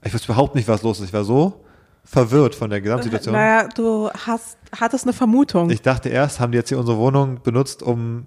ich 0.04 0.14
wusste 0.14 0.32
überhaupt 0.32 0.56
nicht, 0.56 0.68
was 0.68 0.82
los 0.84 1.00
ist. 1.00 1.08
Ich 1.08 1.14
war 1.14 1.24
so 1.24 1.64
verwirrt 2.04 2.56
von 2.56 2.70
der 2.70 2.82
Gesamtsituation. 2.82 3.34
Naja, 3.34 3.70
du 3.74 4.10
hast, 4.10 4.58
hattest 4.78 5.06
eine 5.06 5.14
Vermutung. 5.14 5.70
Ich 5.70 5.82
dachte 5.82 6.10
erst, 6.10 6.40
haben 6.40 6.52
die 6.52 6.58
jetzt 6.58 6.70
hier 6.70 6.80
unsere 6.80 6.98
Wohnung 6.98 7.42
benutzt, 7.42 7.82
um 7.82 8.26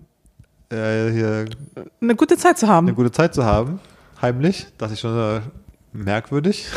äh, 0.70 1.10
hier 1.10 1.44
eine 2.00 2.14
gute 2.16 2.36
Zeit 2.36 2.58
zu 2.58 2.68
haben. 2.68 2.86
eine 2.88 2.96
gute 2.96 3.12
Zeit 3.12 3.34
zu 3.34 3.44
haben. 3.44 3.80
Heimlich. 4.22 4.66
Dachte 4.78 4.94
ich 4.94 5.00
schon 5.00 5.16
äh, 5.18 5.40
merkwürdig. 5.92 6.66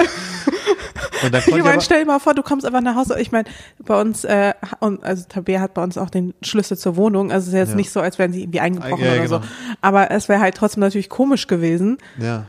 Und 1.21 1.33
dann 1.33 1.39
Ich 1.41 1.45
konnte 1.47 1.57
ich, 1.59 1.63
meine, 1.63 1.73
aber, 1.73 1.81
stell 1.81 1.99
dir 1.99 2.05
mal 2.05 2.19
vor, 2.19 2.33
du 2.33 2.43
kommst 2.43 2.65
einfach 2.65 2.79
nach 2.81 2.95
Hause. 2.95 3.19
Ich 3.19 3.31
meine, 3.33 3.43
bei 3.85 3.99
uns, 3.99 4.23
äh, 4.23 4.53
und, 4.79 5.03
also 5.03 5.25
Tabea 5.27 5.59
hat 5.59 5.73
bei 5.73 5.83
uns 5.83 5.97
auch 5.97 6.09
den 6.09 6.33
Schlüssel 6.41 6.77
zur 6.77 6.95
Wohnung. 6.95 7.29
Also 7.29 7.47
es 7.47 7.53
ist 7.53 7.53
jetzt 7.59 7.69
Ja. 7.71 7.75
nicht 7.75 7.91
so, 7.91 7.99
als 7.99 8.17
wären 8.19 8.31
sie 8.31 8.43
irgendwie 8.43 8.61
eingebrochen 8.61 9.03
Ja, 9.03 9.15
ja, 9.15 9.19
oder 9.19 9.27
so. 9.27 9.39
genau. 9.39 9.51
Aber 9.81 10.11
es 10.11 10.29
wäre 10.29 10.39
halt 10.39 10.55
trotzdem 10.55 10.79
natürlich 10.81 11.09
komisch 11.09 11.47
gewesen. 11.47 11.97
ja. 12.17 12.45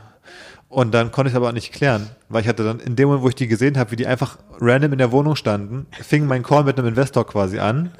Und 0.69 0.93
dann 0.93 1.11
konnte 1.11 1.27
ich 1.27 1.33
es 1.33 1.35
aber 1.35 1.51
nicht 1.51 1.73
klären, 1.73 2.11
weil 2.29 2.43
ich 2.43 2.47
hatte 2.47 2.63
dann 2.63 2.79
in 2.79 2.95
dem 2.95 3.09
Moment, 3.09 3.25
wo 3.25 3.27
ich 3.27 3.35
die 3.35 3.47
gesehen 3.47 3.77
habe, 3.77 3.91
wie 3.91 3.97
die 3.97 4.07
einfach 4.07 4.37
random 4.61 4.93
in 4.93 4.99
der 4.99 5.11
Wohnung 5.11 5.35
standen, 5.35 5.85
fing 5.91 6.25
mein 6.27 6.43
Call 6.43 6.63
mit 6.63 6.79
einem 6.79 6.87
Investor 6.87 7.27
quasi 7.27 7.59
an, 7.59 7.91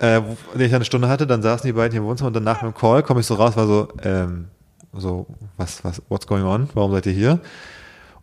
äh, 0.00 0.20
den 0.54 0.60
ich 0.60 0.74
eine 0.74 0.84
Stunde 0.84 1.08
hatte, 1.08 1.26
dann 1.26 1.42
saßen 1.42 1.66
die 1.66 1.72
beiden 1.72 1.92
hier 1.92 2.00
im 2.00 2.06
Wohnzimmer 2.06 2.28
und 2.28 2.34
dann 2.34 2.44
nach 2.44 2.62
meinem 2.62 2.74
Call 2.74 3.02
komme 3.02 3.20
ich 3.20 3.26
so 3.26 3.34
raus, 3.34 3.56
war 3.56 3.66
so, 3.66 3.88
ähm, 4.02 4.48
so, 4.92 5.26
was, 5.56 5.84
was, 5.84 6.02
what's 6.08 6.26
going 6.26 6.44
on? 6.44 6.68
Warum 6.74 6.92
seid 6.92 7.06
ihr 7.06 7.12
hier? 7.12 7.40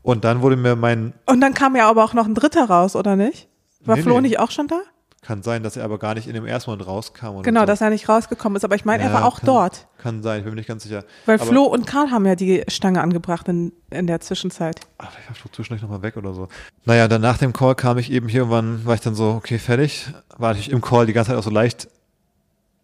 Und 0.02 0.24
dann 0.24 0.42
wurde 0.42 0.56
mir 0.56 0.76
mein, 0.76 1.14
Und 1.26 1.42
dann 1.42 1.54
kam 1.54 1.76
ja 1.76 1.90
aber 1.90 2.04
auch 2.04 2.14
noch 2.14 2.26
ein 2.26 2.36
dritter 2.36 2.66
raus, 2.66 2.96
oder 2.96 3.16
nicht? 3.16 3.48
War 3.86 3.96
Nee, 3.96 4.02
Flo 4.04 4.16
nee. 4.16 4.30
nicht 4.30 4.40
auch 4.40 4.52
schon 4.52 4.68
da? 4.68 4.80
Kann 5.28 5.44
sein, 5.44 5.62
dass 5.62 5.76
er 5.76 5.84
aber 5.84 6.00
gar 6.00 6.16
nicht 6.16 6.30
in 6.30 6.34
dem 6.34 6.46
ersten 6.46 6.72
Moment 6.72 6.88
rauskam. 6.88 7.42
Genau, 7.42 7.60
so. 7.60 7.66
dass 7.66 7.82
er 7.82 7.90
nicht 7.90 8.08
rausgekommen 8.08 8.56
ist. 8.56 8.64
Aber 8.64 8.76
ich 8.76 8.86
meine, 8.86 9.04
er 9.04 9.10
Ja, 9.10 9.16
war 9.16 9.26
auch 9.26 9.40
kann, 9.40 9.46
dort. 9.46 9.88
Kann 9.98 10.24
sein, 10.24 10.38
ich 10.38 10.46
bin 10.46 10.54
mir 10.54 10.60
nicht 10.62 10.70
ganz 10.70 10.84
sicher. 10.84 11.04
Weil 11.26 11.36
aber, 11.36 11.46
Flo 11.46 11.64
und 11.64 11.86
Karl 11.86 12.12
haben 12.12 12.26
ja 12.26 12.36
die 12.36 12.64
Stange 12.70 13.02
angebracht 13.02 13.46
in, 13.50 13.74
in 13.90 14.08
der 14.08 14.22
Zwischenzeit. 14.22 14.80
Ach, 15.00 15.12
ich 15.22 15.28
war 15.28 15.36
Flo 15.36 15.50
zwischendurch 15.52 15.82
nochmal 15.82 16.02
weg 16.02 16.16
oder 16.16 16.34
so. 16.34 16.48
Naja, 16.86 17.10
dann 17.10 17.22
nach 17.22 17.38
dem 17.38 17.52
Call 17.52 17.76
kam 17.76 17.98
ich 17.98 18.10
eben 18.10 18.30
hier 18.30 18.40
irgendwann, 18.42 18.86
war 18.86 18.96
ich 18.96 19.02
dann 19.02 19.16
so, 19.16 19.32
okay, 19.32 19.60
fertig. 19.60 20.08
War 20.38 20.52
natürlich 20.52 20.72
im 20.72 20.80
Call 20.80 21.06
die 21.08 21.14
ganze 21.14 21.32
Zeit 21.32 21.38
auch 21.38 21.44
so 21.44 21.50
leicht 21.50 21.90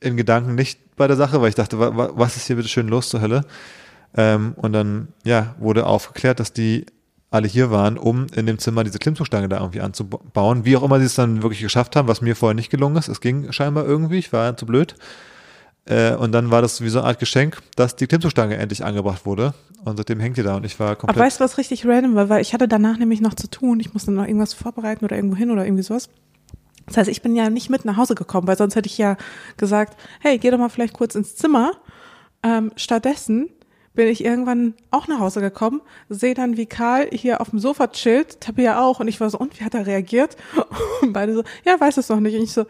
in 0.02 0.18
Gedanken 0.18 0.56
nicht 0.56 0.98
bei 0.98 1.08
der 1.08 1.16
Sache, 1.16 1.42
weil 1.42 1.48
ich 1.48 1.56
dachte, 1.56 1.80
wa, 1.80 1.96
wa, 1.96 2.10
was 2.14 2.36
ist 2.36 2.48
hier 2.48 2.58
bitte 2.58 2.68
schön 2.68 2.90
los 2.90 3.08
zur 3.08 3.22
Hölle? 3.22 3.46
Ähm, 4.18 4.54
und 4.58 4.74
dann, 4.74 5.08
ja, 5.24 5.56
wurde 5.60 5.86
aufgeklärt, 5.86 6.42
dass 6.42 6.52
die 6.52 6.88
alle 7.34 7.48
hier 7.48 7.72
waren, 7.72 7.98
um 7.98 8.28
in 8.36 8.46
dem 8.46 8.60
Zimmer 8.60 8.84
diese 8.84 9.00
Klimmzugstange 9.00 9.50
da 9.50 9.60
irgendwie 9.60 9.82
anzubauen. 9.82 10.66
Wie 10.66 10.78
auch 10.78 10.84
immer 10.84 11.00
sie 11.00 11.06
es 11.06 11.16
dann 11.16 11.42
wirklich 11.42 11.62
geschafft 11.62 11.96
haben, 11.96 12.08
was 12.08 12.22
mir 12.22 12.36
vorher 12.36 12.54
nicht 12.54 12.70
gelungen 12.70 12.96
ist. 12.96 13.08
Es 13.08 13.22
ging 13.22 13.52
scheinbar 13.52 13.86
irgendwie, 13.86 14.20
ich 14.20 14.32
war 14.32 14.56
zu 14.56 14.66
blöd. 14.66 14.96
Äh, 15.86 16.16
und 16.16 16.32
dann 16.32 16.52
war 16.52 16.62
das 16.62 16.82
wie 16.82 16.90
so 16.90 17.00
eine 17.00 17.08
Art 17.08 17.20
Geschenk, 17.20 17.58
dass 17.76 17.96
die 17.96 18.06
Klimmzugstange 18.06 18.56
endlich 18.58 18.86
angebracht 18.86 19.26
wurde. 19.26 19.54
Und 19.84 19.98
seitdem 19.98 20.20
hängt 20.20 20.38
die 20.38 20.44
da 20.44 20.56
und 20.56 20.66
ich 20.66 20.80
war 20.80 20.96
komplett. 20.96 21.18
Aber 21.18 21.26
weißt 21.26 21.40
du, 21.40 21.44
was 21.44 21.58
richtig 21.58 21.86
random 21.86 22.16
war? 22.16 22.30
Weil 22.30 22.42
ich 22.42 22.54
hatte 22.54 22.68
danach 22.68 22.98
nämlich 22.98 23.20
noch 23.20 23.34
zu 23.34 23.50
tun. 23.50 23.80
Ich 23.80 23.94
musste 23.94 24.12
noch 24.12 24.26
irgendwas 24.26 24.54
vorbereiten 24.54 25.04
oder 25.04 25.16
irgendwo 25.16 25.36
hin 25.36 25.50
oder 25.50 25.66
irgendwie 25.66 25.84
sowas. 25.84 26.10
Das 26.86 26.98
heißt, 26.98 27.10
ich 27.10 27.22
bin 27.22 27.36
ja 27.36 27.50
nicht 27.50 27.70
mit 27.70 27.84
nach 27.84 27.98
Hause 27.98 28.14
gekommen, 28.14 28.48
weil 28.48 28.58
sonst 28.58 28.76
hätte 28.76 28.88
ich 28.88 28.98
ja 28.98 29.18
gesagt, 29.58 29.98
hey, 30.20 30.38
geh 30.38 30.52
doch 30.52 30.60
mal 30.60 30.70
vielleicht 30.70 30.94
kurz 30.94 31.16
ins 31.16 31.36
Zimmer. 31.36 31.72
Ähm, 32.44 32.72
stattdessen 32.76 33.50
bin 33.96 34.08
ich 34.08 34.24
irgendwann 34.26 34.74
auch 34.92 35.08
nach 35.08 35.20
Hause 35.20 35.40
gekommen, 35.42 35.82
sehe 36.10 36.34
dann, 36.34 36.58
wie 36.58 36.66
Karl 36.66 37.08
hier 37.12 37.42
auf 37.42 37.52
dem 37.52 37.60
Sofa 37.60 37.88
chillt, 37.88 38.42
Tabea 38.42 38.82
auch, 38.82 39.00
und 39.00 39.08
ich 39.08 39.20
war 39.20 39.30
so, 39.30 39.38
und 39.38 39.60
wie 39.60 39.64
hat 39.64 39.74
er 39.76 39.86
reagiert? 39.86 40.36
Und 41.02 41.14
beide 41.14 41.34
so, 41.36 41.44
ja, 41.66 41.80
weiß 41.80 41.98
es 41.98 42.10
noch 42.10 42.20
nicht. 42.20 42.36
Und 42.36 42.44
ich 42.44 42.54
so, 42.54 42.66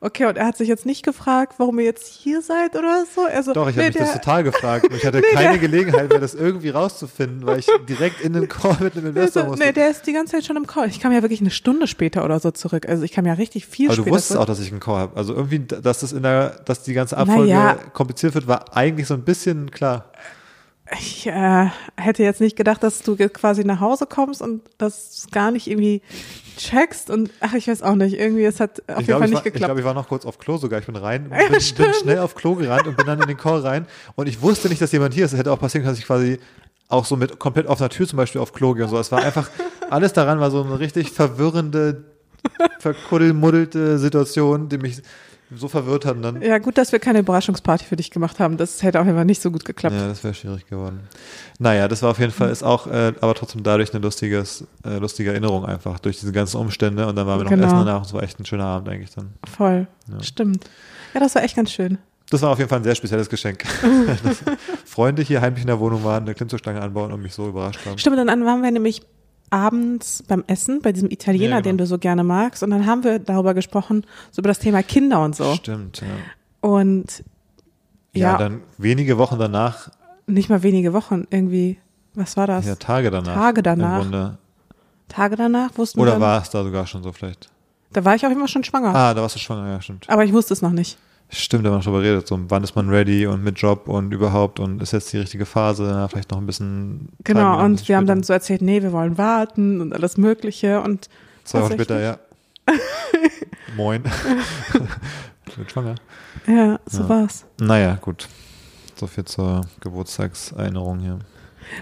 okay, 0.00 0.24
und 0.26 0.36
er 0.36 0.46
hat 0.46 0.56
sich 0.56 0.68
jetzt 0.68 0.84
nicht 0.86 1.02
gefragt, 1.04 1.54
warum 1.58 1.78
ihr 1.78 1.84
jetzt 1.84 2.06
hier 2.06 2.40
seid 2.42 2.76
oder 2.76 3.04
so. 3.14 3.24
Also, 3.24 3.52
Doch, 3.52 3.68
ich 3.68 3.76
habe 3.76 3.82
nee, 3.88 3.88
mich 3.88 3.96
das 3.98 4.12
total 4.14 4.42
gefragt. 4.42 4.86
Und 4.88 4.96
ich 4.96 5.04
hatte 5.06 5.22
keine 5.32 5.58
Gelegenheit 5.58 6.08
mehr, 6.10 6.18
das 6.18 6.34
irgendwie 6.34 6.70
rauszufinden, 6.70 7.46
weil 7.46 7.58
ich 7.58 7.66
direkt 7.88 8.20
in 8.22 8.32
den 8.32 8.48
Call 8.48 8.76
mit 8.80 8.96
einem 8.96 9.06
Investor 9.08 9.42
Also, 9.42 9.50
musste. 9.52 9.66
nee, 9.66 9.72
der 9.72 9.90
ist 9.90 10.06
die 10.06 10.12
ganze 10.12 10.32
Zeit 10.32 10.44
schon 10.44 10.56
im 10.56 10.66
Call. 10.66 10.88
Ich 10.88 10.98
kam 11.00 11.12
ja 11.12 11.22
wirklich 11.22 11.40
eine 11.40 11.50
Stunde 11.50 11.86
später 11.86 12.24
oder 12.24 12.40
so 12.40 12.50
zurück. 12.50 12.88
Also 12.88 13.02
ich 13.02 13.12
kam 13.12 13.26
ja 13.26 13.34
richtig 13.34 13.66
viel 13.66 13.88
Aber 13.88 13.96
du 13.96 14.02
später. 14.02 14.16
wusstest 14.16 14.38
auch, 14.40 14.46
dass 14.46 14.60
ich 14.60 14.70
einen 14.70 14.80
Call 14.80 14.96
habe. 14.98 15.16
Also 15.16 15.34
irgendwie, 15.34 15.60
dass 15.60 16.00
das 16.00 16.12
in 16.12 16.22
der, 16.22 16.50
dass 16.64 16.82
die 16.82 16.94
ganze 16.94 17.16
Abfolge 17.16 17.52
Naja. 17.52 17.76
kompliziert 17.92 18.34
wird, 18.34 18.46
war 18.48 18.76
eigentlich 18.76 19.06
so 19.06 19.14
ein 19.14 19.22
bisschen 19.22 19.70
klar. 19.70 20.06
Ich 21.00 21.26
äh, 21.26 21.68
hätte 21.96 22.22
jetzt 22.22 22.40
nicht 22.42 22.56
gedacht, 22.56 22.82
dass 22.82 23.00
du 23.02 23.16
quasi 23.16 23.64
nach 23.64 23.80
Hause 23.80 24.06
kommst 24.06 24.42
und 24.42 24.60
das 24.76 25.26
gar 25.32 25.50
nicht 25.50 25.66
irgendwie 25.66 26.02
checkst 26.58 27.08
und 27.10 27.30
ach, 27.40 27.54
ich 27.54 27.66
weiß 27.68 27.82
auch 27.82 27.94
nicht. 27.94 28.18
Irgendwie, 28.18 28.44
es 28.44 28.60
hat 28.60 28.82
auf 28.88 29.00
ich 29.00 29.06
jeden 29.06 29.06
glaube, 29.06 29.20
Fall 29.20 29.24
ich, 29.28 29.30
nicht 29.30 29.34
war- 29.34 29.38
ich, 29.46 29.52
geklappt. 29.54 29.68
glaub, 29.70 29.78
ich 29.78 29.84
war 29.84 29.94
noch 29.94 30.08
kurz 30.08 30.26
auf 30.26 30.38
Klo 30.38 30.58
sogar. 30.58 30.78
Ich 30.80 30.86
bin 30.86 30.96
rein, 30.96 31.30
bin, 31.30 31.48
bin 31.76 31.94
schnell 31.94 32.18
auf 32.18 32.34
Klo 32.34 32.54
gerannt 32.54 32.86
und 32.86 32.96
bin 32.98 33.06
dann 33.06 33.18
in 33.20 33.26
den 33.28 33.38
Call 33.38 33.60
rein. 33.60 33.86
Und 34.14 34.28
ich 34.28 34.42
wusste 34.42 34.68
nicht, 34.68 34.82
dass 34.82 34.92
jemand 34.92 35.14
hier 35.14 35.24
ist. 35.24 35.32
Es 35.32 35.38
hätte 35.38 35.52
auch 35.52 35.58
passieren 35.58 35.84
können, 35.84 35.94
dass 35.94 35.98
ich 36.00 36.06
quasi 36.06 36.38
auch 36.88 37.06
so 37.06 37.16
mit 37.16 37.38
komplett 37.38 37.66
offener 37.66 37.88
Tür 37.88 38.06
zum 38.06 38.18
Beispiel 38.18 38.42
auf 38.42 38.52
Klo 38.52 38.74
gehe 38.74 38.84
und 38.84 38.90
so. 38.90 38.98
Es 38.98 39.10
war 39.10 39.22
einfach, 39.22 39.48
alles 39.90 40.12
daran 40.12 40.38
war 40.38 40.50
so 40.50 40.62
eine 40.62 40.78
richtig 40.78 41.10
verwirrende, 41.10 42.04
verkuddelmuddelte 42.78 43.98
Situation, 43.98 44.68
die 44.68 44.78
mich 44.78 45.00
so 45.56 45.68
verwirrt 45.68 46.04
hat 46.04 46.16
und 46.16 46.22
dann. 46.22 46.42
Ja, 46.42 46.58
gut, 46.58 46.78
dass 46.78 46.92
wir 46.92 46.98
keine 46.98 47.20
Überraschungsparty 47.20 47.84
für 47.84 47.96
dich 47.96 48.10
gemacht 48.10 48.38
haben. 48.40 48.56
Das 48.56 48.82
hätte 48.82 49.00
auch 49.00 49.06
immer 49.06 49.24
nicht 49.24 49.42
so 49.42 49.50
gut 49.50 49.64
geklappt. 49.64 49.94
Ja, 49.94 50.08
das 50.08 50.22
wäre 50.24 50.34
schwierig 50.34 50.66
geworden. 50.66 51.00
Naja, 51.58 51.88
das 51.88 52.02
war 52.02 52.10
auf 52.10 52.18
jeden 52.18 52.32
Fall, 52.32 52.50
ist 52.50 52.62
auch, 52.62 52.86
äh, 52.86 53.12
aber 53.20 53.34
trotzdem 53.34 53.62
dadurch 53.62 53.92
eine 53.94 54.02
lustiges, 54.02 54.64
äh, 54.84 54.98
lustige 54.98 55.30
Erinnerung 55.30 55.64
einfach, 55.64 55.98
durch 55.98 56.18
diese 56.20 56.32
ganzen 56.32 56.56
Umstände 56.58 57.06
und 57.06 57.16
dann 57.16 57.26
waren 57.26 57.38
wir 57.40 57.44
noch 57.44 57.50
Genau. 57.50 57.66
essen 57.66 57.76
danach 57.78 57.98
und 57.98 58.06
es 58.06 58.12
war 58.12 58.22
echt 58.22 58.38
ein 58.40 58.46
schöner 58.46 58.64
Abend 58.66 58.88
eigentlich 58.88 59.10
dann. 59.14 59.32
Voll. 59.56 59.86
Ja. 60.10 60.22
Stimmt. 60.22 60.64
Ja, 61.12 61.20
das 61.20 61.34
war 61.34 61.42
echt 61.42 61.56
ganz 61.56 61.70
schön. 61.70 61.98
Das 62.30 62.40
war 62.42 62.50
auf 62.50 62.58
jeden 62.58 62.70
Fall 62.70 62.80
ein 62.80 62.84
sehr 62.84 62.94
spezielles 62.94 63.28
Geschenk. 63.28 63.64
Freunde 64.84 65.22
hier 65.22 65.40
heimlich 65.40 65.62
in 65.62 65.68
der 65.68 65.78
Wohnung 65.78 66.04
waren, 66.04 66.24
eine 66.24 66.34
Klimmzugstange 66.34 66.80
anbauen 66.80 67.12
und 67.12 67.22
mich 67.22 67.34
so 67.34 67.48
überrascht 67.48 67.80
haben. 67.86 67.98
Stimmt, 67.98 68.18
und 68.18 68.26
dann 68.26 68.44
waren 68.44 68.62
wir 68.62 68.70
nämlich 68.70 69.02
abends 69.54 70.22
beim 70.26 70.42
Essen 70.48 70.82
bei 70.82 70.92
diesem 70.92 71.10
Italiener, 71.10 71.44
Ja, 71.44 71.60
genau. 71.60 71.62
den 71.62 71.78
du 71.78 71.86
so 71.86 71.98
gerne 71.98 72.24
magst. 72.24 72.62
Und 72.62 72.70
dann 72.70 72.86
haben 72.86 73.04
wir 73.04 73.18
darüber 73.20 73.54
gesprochen, 73.54 74.04
so 74.32 74.40
über 74.40 74.48
das 74.48 74.58
Thema 74.58 74.82
Kinder 74.82 75.22
und 75.24 75.36
so. 75.36 75.54
Stimmt, 75.54 76.00
ja. 76.00 76.06
Und 76.68 77.22
Ja, 78.12 78.32
Ja. 78.32 78.38
dann 78.38 78.60
wenige 78.78 79.18
Wochen 79.18 79.38
danach, 79.38 79.90
nicht 80.26 80.48
mal 80.48 80.62
wenige 80.62 80.92
Wochen 80.92 81.26
irgendwie, 81.30 81.78
was 82.14 82.36
war 82.36 82.46
das? 82.46 82.64
ja, 82.66 82.74
Tage 82.76 83.10
danach. 83.10 83.34
Tage 83.34 83.62
danach. 83.62 83.96
Im 84.04 84.10
Grunde. 84.10 84.38
Tage 85.08 85.36
danach 85.36 85.70
wussten 85.76 85.98
wir. 85.98 86.02
Oder 86.02 86.20
war 86.20 86.40
es 86.42 86.48
da 86.50 86.62
sogar 86.64 86.86
schon 86.86 87.02
so 87.02 87.12
vielleicht? 87.12 87.48
Da 87.92 88.04
war 88.04 88.14
ich 88.14 88.24
auch 88.26 88.30
immer 88.30 88.48
schon 88.48 88.64
schwanger. 88.64 88.94
Ah, 88.94 89.14
da 89.14 89.22
warst 89.22 89.34
du 89.36 89.38
schwanger, 89.40 89.68
ja, 89.68 89.80
stimmt. 89.80 90.08
Aber 90.08 90.24
ich 90.24 90.32
wusste 90.32 90.52
es 90.54 90.62
noch 90.62 90.70
nicht. 90.72 90.96
Stimmt, 91.30 91.64
da 91.66 91.70
haben 91.70 91.78
wir 91.78 91.82
schon 91.82 91.92
drüber 91.92 92.04
geredet, 92.04 92.28
so 92.28 92.38
wann 92.48 92.62
ist 92.62 92.76
man 92.76 92.88
ready 92.88 93.26
und 93.26 93.42
mit 93.42 93.58
Job 93.58 93.88
und 93.88 94.12
überhaupt 94.12 94.60
und 94.60 94.80
ist 94.82 94.92
jetzt 94.92 95.12
die 95.12 95.18
richtige 95.18 95.46
Phase, 95.46 96.06
vielleicht 96.10 96.30
noch 96.30 96.38
ein 96.38 96.46
bisschen. 96.46 97.08
Genau, 97.24 97.62
und 97.64 97.88
wir 97.88 97.96
haben 97.96 98.06
dann 98.06 98.18
später. 98.18 98.26
so 98.26 98.32
erzählt, 98.34 98.62
nee, 98.62 98.82
wir 98.82 98.92
wollen 98.92 99.18
warten 99.18 99.80
und 99.80 99.92
alles 99.92 100.16
Mögliche. 100.16 100.80
Und 100.80 101.08
Zwei 101.44 101.62
Wochen 101.62 101.72
später, 101.72 102.00
ja. 102.00 102.18
Moin. 103.76 104.04
ich 105.46 105.54
bin 105.56 105.68
schwanger. 105.68 105.94
Ja, 106.46 106.78
so 106.86 107.02
Ja. 107.02 107.08
war's. 107.08 107.44
Naja, 107.58 107.98
gut. 108.00 108.28
So 108.94 109.06
viel 109.08 109.24
zur 109.24 109.62
Geburtstagserinnerung 109.80 111.00
hier. 111.00 111.18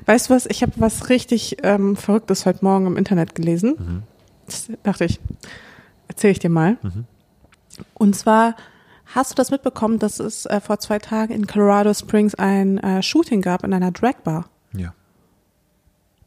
Weißt 0.06 0.30
du 0.30 0.34
was? 0.34 0.46
Ich 0.46 0.62
habe 0.62 0.72
was 0.76 1.08
richtig 1.10 1.58
ähm, 1.62 1.96
Verrücktes 1.96 2.46
heute 2.46 2.64
Morgen 2.64 2.86
im 2.86 2.96
Internet 2.96 3.34
gelesen. 3.34 3.74
Mhm. 3.78 4.02
Das 4.46 4.70
dachte 4.82 5.04
ich, 5.04 5.20
erzähle 6.08 6.32
ich 6.32 6.38
dir 6.38 6.48
mal. 6.50 6.78
Mhm. 6.82 7.04
Und 7.94 8.16
zwar 8.16 8.54
hast 9.06 9.30
du 9.30 9.34
das 9.34 9.50
mitbekommen, 9.50 9.98
dass 9.98 10.20
es 10.20 10.46
äh, 10.46 10.60
vor 10.60 10.78
zwei 10.78 10.98
Tagen 10.98 11.32
in 11.32 11.46
Colorado 11.46 11.92
Springs 11.94 12.34
ein 12.34 12.78
äh, 12.78 13.02
Shooting 13.02 13.42
gab 13.42 13.64
in 13.64 13.72
einer 13.74 13.90
Dragbar. 13.90 14.46
Ja. 14.76 14.94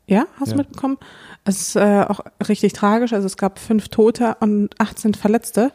Ja, 0.08 0.26
hast 0.40 0.50
Ja. 0.50 0.54
du 0.54 0.58
mitbekommen? 0.60 0.98
Es 1.46 1.62
ist 1.62 1.76
äh, 1.76 2.06
auch 2.08 2.20
richtig 2.48 2.74
tragisch. 2.74 3.14
Also 3.14 3.26
es 3.26 3.38
gab 3.38 3.58
fünf 3.60 3.90
Tote 3.90 4.38
und 4.40 4.70
18 4.80 5.14
Verletzte. 5.16 5.72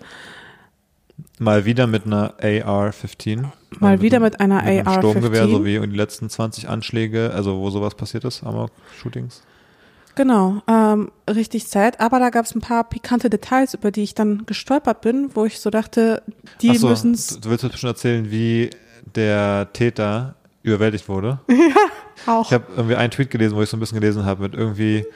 Mal 1.39 1.65
wieder 1.65 1.87
mit 1.87 2.07
einer 2.07 2.35
AR-15. 2.41 3.45
Mal 3.79 4.01
wieder 4.01 4.21
mit 4.21 4.41
einer 4.41 4.61
einem 4.61 4.87
AR-15. 4.87 4.99
Sturmgewehr, 4.99 5.49
so 5.49 5.65
wie 5.65 5.77
in 5.77 5.91
die 5.91 5.97
letzten 5.97 6.29
20 6.31 6.69
Anschläge, 6.69 7.33
also 7.35 7.59
wo 7.59 7.71
sowas 7.71 7.95
passiert 7.95 8.25
ist, 8.25 8.43
Amok-Shootings. 8.45 9.43
Genau, 10.15 10.63
ähm, 10.67 11.11
richtig 11.29 11.65
sad. 11.65 12.01
Aber 12.01 12.19
da 12.19 12.31
gab 12.31 12.45
es 12.45 12.55
ein 12.55 12.61
paar 12.61 12.85
pikante 12.85 13.31
Details, 13.31 13.75
über 13.75 13.91
die 13.91 14.03
ich 14.03 14.15
dann 14.15 14.45
gestolpert 14.47 15.01
bin, 15.01 15.31
wo 15.35 15.45
ich 15.45 15.61
so 15.61 15.71
dachte, 15.71 16.23
die 16.61 16.77
so, 16.77 16.89
müssen 16.89 17.13
Du 17.41 17.51
willst 17.51 17.79
schon 17.79 17.89
erzählen, 17.89 18.31
wie 18.31 18.71
der 19.15 19.73
Täter 19.73 20.35
überwältigt 20.63 21.09
wurde? 21.09 21.41
auch. 22.27 22.47
Ich 22.47 22.53
habe 22.53 22.65
irgendwie 22.77 22.97
einen 22.97 23.11
Tweet 23.11 23.31
gelesen, 23.31 23.57
wo 23.57 23.63
ich 23.63 23.69
so 23.69 23.77
ein 23.77 23.81
bisschen 23.81 24.01
gelesen 24.01 24.25
habe, 24.25 24.43
mit 24.43 24.55
irgendwie, 24.55 25.07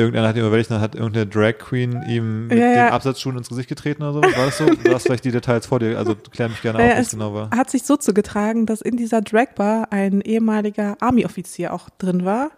irgendeiner 0.00 0.28
hat 0.28 0.36
ihn 0.36 0.40
überwältigt, 0.42 0.70
dann 0.70 0.80
hat 0.80 0.94
irgendeine 0.94 1.26
Drag 1.26 1.58
Queen 1.58 2.02
ihm 2.08 2.48
mit 2.48 2.58
Ja, 2.58 2.66
ja. 2.66 2.84
den 2.86 2.92
Absatzschuhen 2.92 3.36
ins 3.36 3.48
Gesicht 3.48 3.68
getreten 3.68 4.02
oder 4.02 4.12
so. 4.14 4.20
War 4.22 4.46
das 4.46 4.58
so? 4.58 4.66
Du 4.66 4.92
hast 4.94 5.04
vielleicht 5.04 5.24
die 5.24 5.30
Details 5.30 5.66
vor 5.66 5.78
dir, 5.78 5.96
also 5.98 6.14
klär 6.14 6.48
mich 6.48 6.60
gerne 6.62 6.78
Naja, 6.78 6.92
auf, 6.94 6.98
es 7.00 7.10
genau 7.10 7.32
war. 7.34 7.50
hat 7.50 7.70
sich 7.70 7.82
so 7.84 7.96
zugetragen, 7.96 8.66
dass 8.66 8.80
in 8.80 8.96
dieser 8.96 9.20
Dragbar 9.22 9.88
ein 9.92 10.20
ehemaliger 10.20 10.96
Army-Offizier 11.00 11.72
auch 11.72 11.88
drin 11.98 12.24
war. 12.24 12.50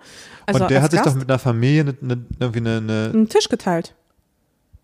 Also 0.47 0.63
Und 0.65 0.71
der 0.71 0.83
hat 0.83 0.91
sich 0.91 1.01
Gast 1.03 1.15
doch 1.15 1.21
mit 1.21 1.31
einer 1.31 1.39
Familie, 1.39 1.83
eine, 1.83 1.95
eine, 2.03 2.25
irgendwie 2.41 2.59
eine, 2.61 2.77
eine, 2.79 3.11
einen 3.13 3.29
Tisch 3.29 3.49
geteilt. 3.49 3.95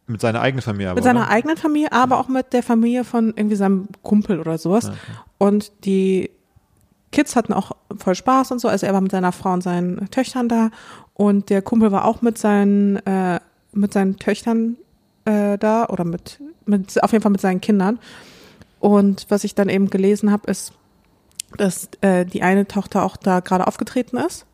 mit 0.07 0.21
seiner 0.21 0.41
eigenen 0.41 0.63
Familie, 0.63 0.91
aber, 0.91 0.97
Mit 0.97 1.05
seiner 1.05 1.21
oder? 1.23 1.31
eigenen 1.31 1.57
Familie, 1.57 1.93
aber 1.93 2.19
auch 2.19 2.29
mit 2.29 2.53
der 2.53 2.63
Familie 2.63 3.05
von 3.05 3.35
irgendwie 3.37 3.57
seinem 3.57 3.89
Kumpel 4.03 4.41
oder 4.41 4.57
sowas. 4.59 4.85
Ja, 4.85 4.91
okay. 4.91 4.99
Und 5.39 5.85
die 5.85 6.31
Kids 7.11 7.37
hatten 7.37 7.53
auch 7.53 7.73
voll 7.97 8.15
Spaß 8.15 8.51
und 8.53 8.61
so. 8.61 8.69
Also 8.69 8.87
er 8.87 8.93
war 8.93 9.01
mit 9.01 9.13
seiner 9.13 9.33
Frau 9.33 9.53
und 9.53 9.63
seinen 9.63 10.11
Töchtern 10.11 10.49
da. 10.49 10.71
Und 11.15 11.51
der 11.51 11.63
Kumpel 11.63 11.91
war 11.93 12.05
auch 12.05 12.23
mit 12.23 12.39
seinen, 12.39 12.97
äh, 13.07 13.41
mit 13.73 13.93
seinen 13.93 14.19
Töchtern 14.19 14.77
äh, 15.25 15.59
da 15.59 15.87
oder 15.87 16.05
mit, 16.05 16.41
mit, 16.67 17.03
auf 17.03 17.13
jeden 17.13 17.23
Fall 17.23 17.33
mit 17.33 17.41
seinen 17.41 17.61
Kindern. 17.61 17.99
Und 18.81 19.27
was 19.29 19.45
ich 19.45 19.55
dann 19.55 19.69
eben 19.69 19.91
gelesen 19.91 20.31
habe, 20.31 20.51
ist, 20.51 20.73
dass 21.57 21.89
äh, 22.03 22.25
die 22.25 22.43
eine 22.43 22.69
Tochter 22.69 23.03
auch 23.05 23.17
da 23.17 23.41
gerade 23.41 23.67
aufgetreten 23.67 24.19
ist. 24.19 24.47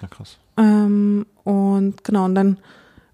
Ja, 0.00 0.08
krass. 0.08 0.38
Ähm, 0.56 1.26
und 1.44 2.04
genau, 2.04 2.26
und 2.26 2.34
dann 2.34 2.58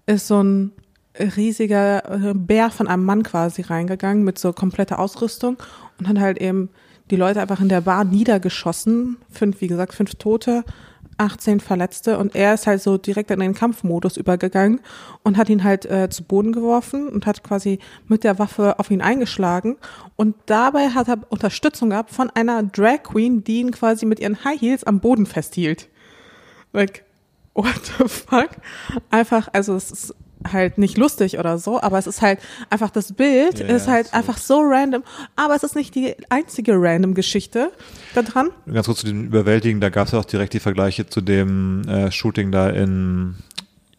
ist 0.05 0.27
so 0.27 0.41
ein 0.43 0.71
riesiger 1.17 2.29
äh, 2.29 2.33
Bär 2.33 2.69
von 2.69 2.87
einem 2.87 3.05
Mann 3.05 3.23
quasi 3.23 3.61
reingegangen 3.61 4.23
mit 4.23 4.39
so 4.39 4.53
kompletter 4.53 4.99
Ausrüstung 4.99 5.57
und 5.99 6.07
hat 6.07 6.19
halt 6.19 6.39
eben 6.39 6.69
die 7.11 7.15
Leute 7.15 7.41
einfach 7.41 7.61
in 7.61 7.69
der 7.69 7.81
Bar 7.81 8.03
niedergeschossen. 8.03 9.17
Fünf, 9.29 9.61
wie 9.61 9.67
gesagt, 9.67 9.93
fünf 9.93 10.15
Tote, 10.15 10.63
18 11.19 11.59
Verletzte 11.59 12.17
und 12.17 12.33
er 12.33 12.53
ist 12.53 12.65
halt 12.65 12.81
so 12.81 12.97
direkt 12.97 13.29
in 13.29 13.39
den 13.39 13.53
Kampfmodus 13.53 14.17
übergegangen 14.17 14.79
und 15.23 15.37
hat 15.37 15.49
ihn 15.49 15.63
halt 15.63 15.85
äh, 15.85 16.09
zu 16.09 16.23
Boden 16.23 16.53
geworfen 16.53 17.09
und 17.09 17.25
hat 17.25 17.43
quasi 17.43 17.79
mit 18.07 18.23
der 18.23 18.39
Waffe 18.39 18.79
auf 18.79 18.89
ihn 18.89 19.01
eingeschlagen 19.01 19.77
und 20.15 20.35
dabei 20.45 20.89
hat 20.89 21.09
er 21.09 21.19
Unterstützung 21.29 21.89
gehabt 21.89 22.11
von 22.11 22.29
einer 22.29 22.63
Drag 22.63 23.03
Queen, 23.03 23.43
die 23.43 23.59
ihn 23.59 23.71
quasi 23.71 24.05
mit 24.05 24.19
ihren 24.19 24.43
High 24.45 24.61
Heels 24.61 24.83
am 24.85 25.01
Boden 25.01 25.25
festhielt. 25.25 25.89
Like, 26.71 27.03
what 27.53 27.91
the 27.97 28.07
fuck? 28.07 28.51
Einfach, 29.09 29.49
also 29.51 29.75
es 29.75 29.91
ist 29.91 30.15
halt 30.51 30.77
nicht 30.77 30.97
lustig 30.97 31.37
oder 31.37 31.57
so, 31.57 31.81
aber 31.81 31.97
es 31.97 32.07
ist 32.07 32.21
halt 32.21 32.39
einfach 32.69 32.89
das 32.89 33.13
Bild 33.13 33.59
Ja, 33.59 33.65
ist 33.67 33.87
halt 33.87 34.07
so. 34.07 34.13
einfach 34.13 34.37
so 34.37 34.61
random, 34.63 35.03
aber 35.35 35.55
es 35.55 35.63
ist 35.63 35.75
nicht 35.75 35.95
die 35.95 36.15
einzige 36.29 36.73
random 36.75 37.13
Geschichte 37.13 37.71
da 38.15 38.21
dran. 38.21 38.49
Ganz 38.71 38.85
kurz 38.85 38.99
zu 38.99 39.07
dem 39.07 39.25
Überwältigen, 39.25 39.81
da 39.81 39.89
gab 39.89 40.07
es 40.07 40.13
ja 40.13 40.19
auch 40.19 40.25
direkt 40.25 40.53
die 40.53 40.59
Vergleiche 40.59 41.07
zu 41.07 41.21
dem 41.21 41.81
äh, 41.87 42.11
Shooting 42.11 42.51
da 42.51 42.69
in 42.69 43.35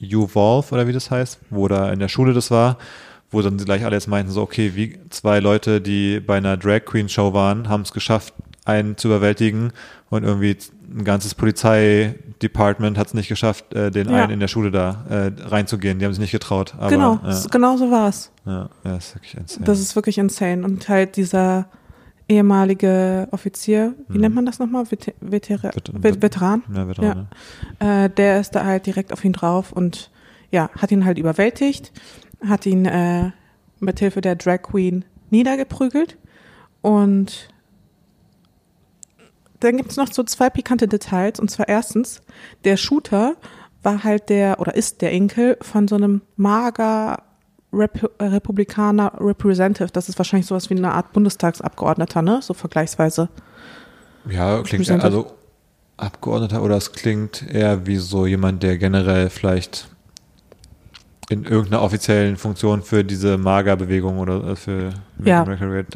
Uvalve 0.03 0.72
oder 0.72 0.87
wie 0.87 0.92
das 0.92 1.11
heißt, 1.11 1.38
wo 1.50 1.68
da 1.68 1.92
in 1.92 1.98
der 1.98 2.09
Schule 2.09 2.33
das 2.33 2.50
war, 2.50 2.79
wo 3.31 3.42
dann 3.42 3.59
gleich 3.59 3.85
alle 3.85 3.96
jetzt 3.96 4.09
meinten, 4.09 4.33
so 4.33 4.40
okay, 4.42 4.72
wie 4.74 4.98
zwei 5.11 5.40
Leute, 5.40 5.81
die 5.81 6.20
bei 6.20 6.38
einer 6.38 6.57
Drag 6.57 6.85
Queen 6.87 7.09
Show 7.09 7.35
waren, 7.35 7.68
haben 7.68 7.83
es 7.83 7.92
geschafft, 7.92 8.33
einen 8.64 8.96
zu 8.96 9.09
überwältigen 9.09 9.72
und 10.11 10.25
irgendwie 10.25 10.57
ein 10.92 11.05
ganzes 11.05 11.35
Polizeidepartment 11.35 12.99
hat 12.99 13.07
es 13.09 13.14
nicht 13.14 13.29
geschafft, 13.29 13.73
äh, 13.75 13.90
den 13.90 14.09
Ja. 14.11 14.25
einen 14.25 14.33
in 14.33 14.40
der 14.40 14.49
Schule 14.49 14.70
da 14.70 15.05
äh, 15.09 15.31
reinzugehen. 15.49 15.99
Die 15.99 16.05
haben 16.05 16.12
sich 16.12 16.20
nicht 16.20 16.33
getraut. 16.33 16.75
Aber, 16.79 16.88
genau, 16.90 17.20
Ja, 17.25 17.40
genau 17.51 17.77
so 17.77 17.90
war 17.90 18.09
es. 18.09 18.31
ja, 18.44 18.68
ja, 18.85 18.96
ist 18.96 19.14
wirklich 19.14 19.37
insane. 19.37 19.64
Das 19.64 19.79
ist 19.81 19.94
wirklich 19.96 20.18
insane. 20.18 20.64
Und 20.64 20.88
halt 20.88 21.16
dieser 21.16 21.66
ehemalige 22.29 23.29
Offizier, 23.33 23.94
wie 24.09 24.14
Mhm. 24.16 24.20
nennt 24.23 24.35
man 24.37 24.46
das 24.46 24.59
nochmal? 24.59 24.87
Veter 24.87 25.12
Veter 25.20 25.57
Vet- 25.73 26.03
Vet 26.03 26.23
Veteran? 26.23 26.62
ja, 26.75 26.88
Veteran, 26.88 27.29
Äh, 27.81 28.09
der 28.11 28.40
ist 28.40 28.53
da 28.55 28.64
halt 28.64 28.87
direkt 28.87 29.12
auf 29.12 29.25
ihn 29.25 29.33
drauf 29.33 29.73
und 29.73 30.11
ja, 30.53 30.70
hat 30.81 30.90
ihn 30.92 31.05
halt 31.05 31.18
überwältigt, 31.18 31.92
hat 32.46 32.66
ihn 32.66 32.85
äh, 32.87 33.31
mit 33.81 33.99
Hilfe 33.99 34.20
der 34.20 34.37
Drag 34.37 34.62
Queen 34.62 35.05
niedergeprügelt 35.31 36.16
und 36.83 37.49
dann 39.61 39.77
gibt's 39.77 39.96
noch 39.96 40.12
so 40.12 40.23
zwei 40.23 40.51
pikante 40.51 40.88
Details 40.88 41.38
und 41.38 41.51
zwar 41.51 41.68
erstens, 41.68 42.23
der 42.64 42.77
Shooter 42.77 43.37
war 43.83 44.05
halt 44.05 44.29
der 44.29 44.61
oder 44.61 44.75
ist 44.75 45.01
der 45.03 45.12
Enkel 45.12 45.57
von 45.61 45.88
so 45.88 45.96
einem 45.96 46.23
mager 46.37 47.23
Rep 47.73 48.11
Republikaner 48.20 49.12
Representative. 49.20 49.90
Das 49.92 50.09
ist 50.09 50.18
wahrscheinlich 50.18 50.46
sowas 50.46 50.70
wie 50.70 50.77
eine 50.77 50.92
Art 50.92 51.12
Bundestagsabgeordneter, 51.12 52.20
ne? 52.20 52.40
So 52.42 52.53
vergleichsweise. 52.53 53.29
Ja, 54.29 54.61
klingt 54.62 54.73
Representative. 54.73 55.05
also 55.05 55.33
Abgeordneter 55.96 56.62
oder 56.62 56.77
es 56.77 56.92
klingt 56.92 57.46
eher 57.49 57.87
wie 57.87 57.96
so 57.96 58.27
jemand, 58.27 58.62
der 58.62 58.79
generell 58.79 59.31
vielleicht 59.31 59.88
in 61.31 61.45
irgendeiner 61.45 61.81
offiziellen 61.83 62.37
Funktion 62.37 62.83
für 62.83 63.05
diese 63.05 63.38
Mager-Bewegung 63.38 64.19
oder 64.19 64.45
äh, 64.49 64.57
für 64.57 64.90
Ja. 65.25 65.45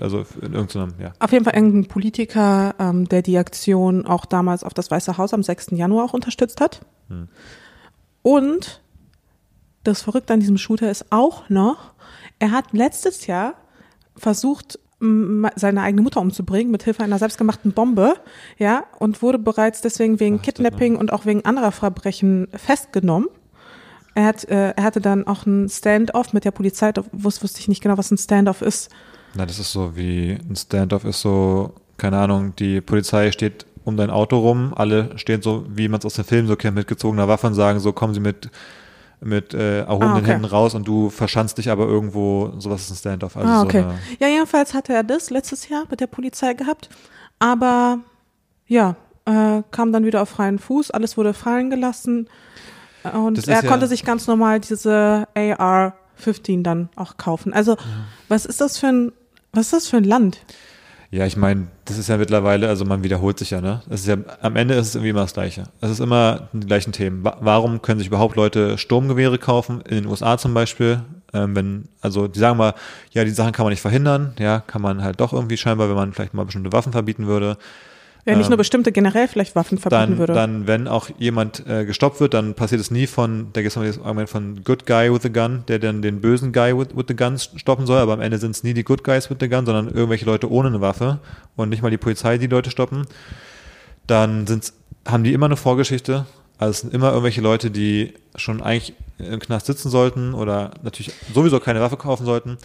Also 0.00 0.24
in 0.40 0.54
irgendeinem, 0.54 0.94
ja. 1.00 1.12
Auf 1.18 1.32
jeden 1.32 1.44
Fall 1.44 1.54
irgendein 1.54 1.86
Politiker, 1.88 2.76
ähm, 2.78 3.08
der 3.08 3.20
die 3.22 3.36
Aktion 3.36 4.06
auch 4.06 4.26
damals 4.26 4.62
auf 4.62 4.74
das 4.74 4.92
Weiße 4.92 5.18
Haus 5.18 5.34
am 5.34 5.42
6. 5.42 5.72
Januar 5.72 6.04
auch 6.04 6.14
unterstützt 6.14 6.60
hat. 6.60 6.82
Hm. 7.08 7.26
Und 8.22 8.80
das 9.82 10.02
Verrückte 10.02 10.32
an 10.32 10.40
diesem 10.40 10.56
Shooter 10.56 10.88
ist 10.88 11.06
auch 11.10 11.50
noch, 11.50 11.94
er 12.38 12.52
hat 12.52 12.72
letztes 12.72 13.26
Jahr 13.26 13.54
versucht, 14.16 14.78
seine 15.00 15.82
eigene 15.82 16.02
Mutter 16.02 16.20
umzubringen 16.20 16.70
mit 16.70 16.84
Hilfe 16.84 17.02
einer 17.02 17.18
selbstgemachten 17.18 17.72
Bombe, 17.72 18.14
ja, 18.56 18.84
und 19.00 19.20
wurde 19.20 19.40
bereits 19.40 19.82
deswegen 19.82 20.20
wegen 20.20 20.38
Ach, 20.38 20.42
Kidnapping 20.42 20.94
und 20.96 21.12
auch 21.12 21.26
wegen 21.26 21.44
anderer 21.44 21.72
Verbrechen 21.72 22.46
festgenommen. 22.54 23.26
Er, 24.14 24.26
hat, 24.26 24.44
äh, 24.44 24.70
er 24.70 24.82
hatte 24.82 25.00
dann 25.00 25.26
auch 25.26 25.46
ein 25.46 25.68
Stand-off 25.68 26.32
mit 26.32 26.44
der 26.44 26.52
Polizei, 26.52 26.92
da 26.92 27.02
wusste, 27.12 27.42
wusste 27.42 27.60
ich 27.60 27.68
nicht 27.68 27.82
genau, 27.82 27.98
was 27.98 28.10
ein 28.10 28.18
Stand-off 28.18 28.62
ist. 28.62 28.90
Na, 29.34 29.46
das 29.46 29.58
ist 29.58 29.72
so 29.72 29.96
wie 29.96 30.38
ein 30.48 30.56
Standoff 30.56 31.04
ist 31.04 31.20
so, 31.20 31.74
keine 31.96 32.18
Ahnung, 32.18 32.54
die 32.56 32.80
Polizei 32.80 33.32
steht 33.32 33.66
um 33.84 33.96
dein 33.96 34.10
Auto 34.10 34.38
rum, 34.38 34.72
alle 34.74 35.18
stehen 35.18 35.42
so, 35.42 35.66
wie 35.68 35.88
man 35.88 35.98
es 35.98 36.06
aus 36.06 36.14
dem 36.14 36.24
Film 36.24 36.46
so 36.46 36.56
kennt, 36.56 36.76
mit 36.76 36.86
gezogener 36.86 37.28
Waffe 37.28 37.48
und 37.48 37.54
sagen 37.54 37.80
so, 37.80 37.92
kommen 37.92 38.14
sie 38.14 38.20
mit 38.20 38.50
mit 39.20 39.54
äh, 39.54 39.80
erhobenen 39.80 40.12
ah, 40.12 40.18
okay. 40.18 40.32
Händen 40.32 40.44
raus 40.44 40.74
und 40.74 40.86
du 40.86 41.08
verschanzt 41.08 41.56
dich 41.56 41.70
aber 41.70 41.86
irgendwo, 41.86 42.52
sowas 42.58 42.82
ist 42.82 42.90
ein 42.90 42.96
Standoff. 42.96 43.36
Also 43.38 43.48
ah, 43.48 43.62
okay. 43.62 43.82
So 43.82 44.16
ja, 44.20 44.28
jedenfalls 44.28 44.74
hatte 44.74 44.92
er 44.92 45.02
das 45.02 45.30
letztes 45.30 45.68
Jahr 45.68 45.84
mit 45.90 46.00
der 46.00 46.08
Polizei 46.08 46.52
gehabt, 46.52 46.90
aber 47.38 48.00
ja, 48.66 48.96
äh, 49.24 49.62
kam 49.70 49.92
dann 49.92 50.04
wieder 50.04 50.20
auf 50.20 50.28
freien 50.28 50.58
Fuß, 50.58 50.90
alles 50.90 51.16
wurde 51.16 51.32
fallen 51.32 51.70
gelassen 51.70 52.28
und 53.12 53.46
er 53.48 53.62
ja 53.62 53.68
konnte 53.68 53.86
sich 53.86 54.04
ganz 54.04 54.26
normal 54.26 54.60
diese 54.60 55.26
AR-15 55.34 56.62
dann 56.62 56.88
auch 56.96 57.16
kaufen. 57.16 57.52
Also, 57.52 57.72
ja. 57.72 57.78
was 58.28 58.46
ist 58.46 58.60
das 58.60 58.78
für 58.78 58.88
ein, 58.88 59.12
was 59.52 59.66
ist 59.66 59.72
das 59.72 59.88
für 59.88 59.98
ein 59.98 60.04
Land? 60.04 60.40
Ja, 61.14 61.26
ich 61.26 61.36
meine, 61.36 61.68
das 61.84 61.96
ist 61.96 62.08
ja 62.08 62.16
mittlerweile, 62.16 62.68
also 62.68 62.84
man 62.84 63.04
wiederholt 63.04 63.38
sich 63.38 63.50
ja, 63.50 63.60
ne? 63.60 63.82
Es 63.88 64.00
ist 64.00 64.08
ja, 64.08 64.16
am 64.40 64.56
Ende 64.56 64.74
ist 64.74 64.88
es 64.88 64.94
irgendwie 64.96 65.10
immer 65.10 65.20
das 65.20 65.34
Gleiche. 65.34 65.62
Es 65.80 65.90
ist 65.90 66.00
immer 66.00 66.48
die 66.52 66.66
gleichen 66.66 66.90
Themen. 66.90 67.22
Warum 67.22 67.82
können 67.82 68.00
sich 68.00 68.08
überhaupt 68.08 68.34
Leute 68.34 68.78
Sturmgewehre 68.78 69.38
kaufen? 69.38 69.80
In 69.82 69.94
den 69.94 70.06
USA 70.06 70.38
zum 70.38 70.54
Beispiel, 70.54 71.02
ähm, 71.32 71.54
wenn, 71.54 71.88
also 72.00 72.26
die 72.26 72.40
sagen 72.40 72.58
mal, 72.58 72.74
ja, 73.12 73.22
die 73.22 73.30
Sachen 73.30 73.52
kann 73.52 73.64
man 73.64 73.70
nicht 73.70 73.80
verhindern, 73.80 74.34
ja, 74.40 74.58
kann 74.58 74.82
man 74.82 75.04
halt 75.04 75.20
doch 75.20 75.32
irgendwie 75.32 75.56
scheinbar, 75.56 75.88
wenn 75.88 75.94
man 75.94 76.12
vielleicht 76.12 76.34
mal 76.34 76.46
bestimmte 76.46 76.72
Waffen 76.72 76.90
verbieten 76.90 77.28
würde. 77.28 77.58
Ja, 78.26 78.36
nicht 78.36 78.48
nur 78.48 78.54
ähm, 78.54 78.58
bestimmte 78.58 78.90
generell 78.90 79.28
vielleicht 79.28 79.54
Waffen 79.54 79.76
verbieten 79.76 80.12
dann, 80.12 80.18
würde. 80.18 80.32
Dann, 80.32 80.66
wenn 80.66 80.88
auch 80.88 81.10
jemand 81.18 81.66
äh, 81.66 81.84
gestoppt 81.84 82.20
wird, 82.20 82.32
dann 82.32 82.54
passiert 82.54 82.80
es 82.80 82.90
nie 82.90 83.06
von, 83.06 83.48
da 83.52 83.60
gibt 83.60 83.76
es 83.76 83.82
das 83.82 83.98
Argument 83.98 84.30
von 84.30 84.64
Good 84.64 84.86
Guy 84.86 85.12
with 85.12 85.22
the 85.22 85.32
Gun, 85.32 85.64
der 85.68 85.78
dann 85.78 86.00
den 86.00 86.22
bösen 86.22 86.52
Guy 86.52 86.76
with, 86.76 86.96
with 86.96 87.04
the 87.08 87.16
Gun 87.16 87.38
stoppen 87.38 87.86
soll, 87.86 87.98
aber 87.98 88.14
am 88.14 88.22
Ende 88.22 88.38
sind 88.38 88.52
es 88.52 88.62
nie 88.62 88.72
die 88.72 88.84
Good 88.84 89.04
Guys 89.04 89.28
with 89.28 89.36
the 89.40 89.48
Gun, 89.48 89.66
sondern 89.66 89.88
irgendwelche 89.88 90.24
Leute 90.24 90.50
ohne 90.50 90.68
eine 90.68 90.80
Waffe 90.80 91.18
und 91.56 91.68
nicht 91.68 91.82
mal 91.82 91.90
die 91.90 91.98
Polizei, 91.98 92.38
die 92.38 92.46
Leute 92.46 92.70
stoppen. 92.70 93.06
Dann 94.06 94.46
sind's, 94.46 94.72
haben 95.06 95.24
die 95.24 95.34
immer 95.34 95.46
eine 95.46 95.56
Vorgeschichte. 95.56 96.24
Also 96.64 96.70
es 96.70 96.80
sind 96.80 96.94
immer 96.94 97.08
irgendwelche 97.08 97.42
Leute, 97.42 97.70
die 97.70 98.14
schon 98.36 98.62
eigentlich 98.62 98.94
im 99.18 99.38
Knast 99.38 99.66
sitzen 99.66 99.90
sollten 99.90 100.32
oder 100.32 100.72
natürlich 100.82 101.12
sowieso 101.32 101.60
keine 101.60 101.80
Waffe 101.80 101.96
kaufen 101.98 102.24
sollten. 102.24 102.56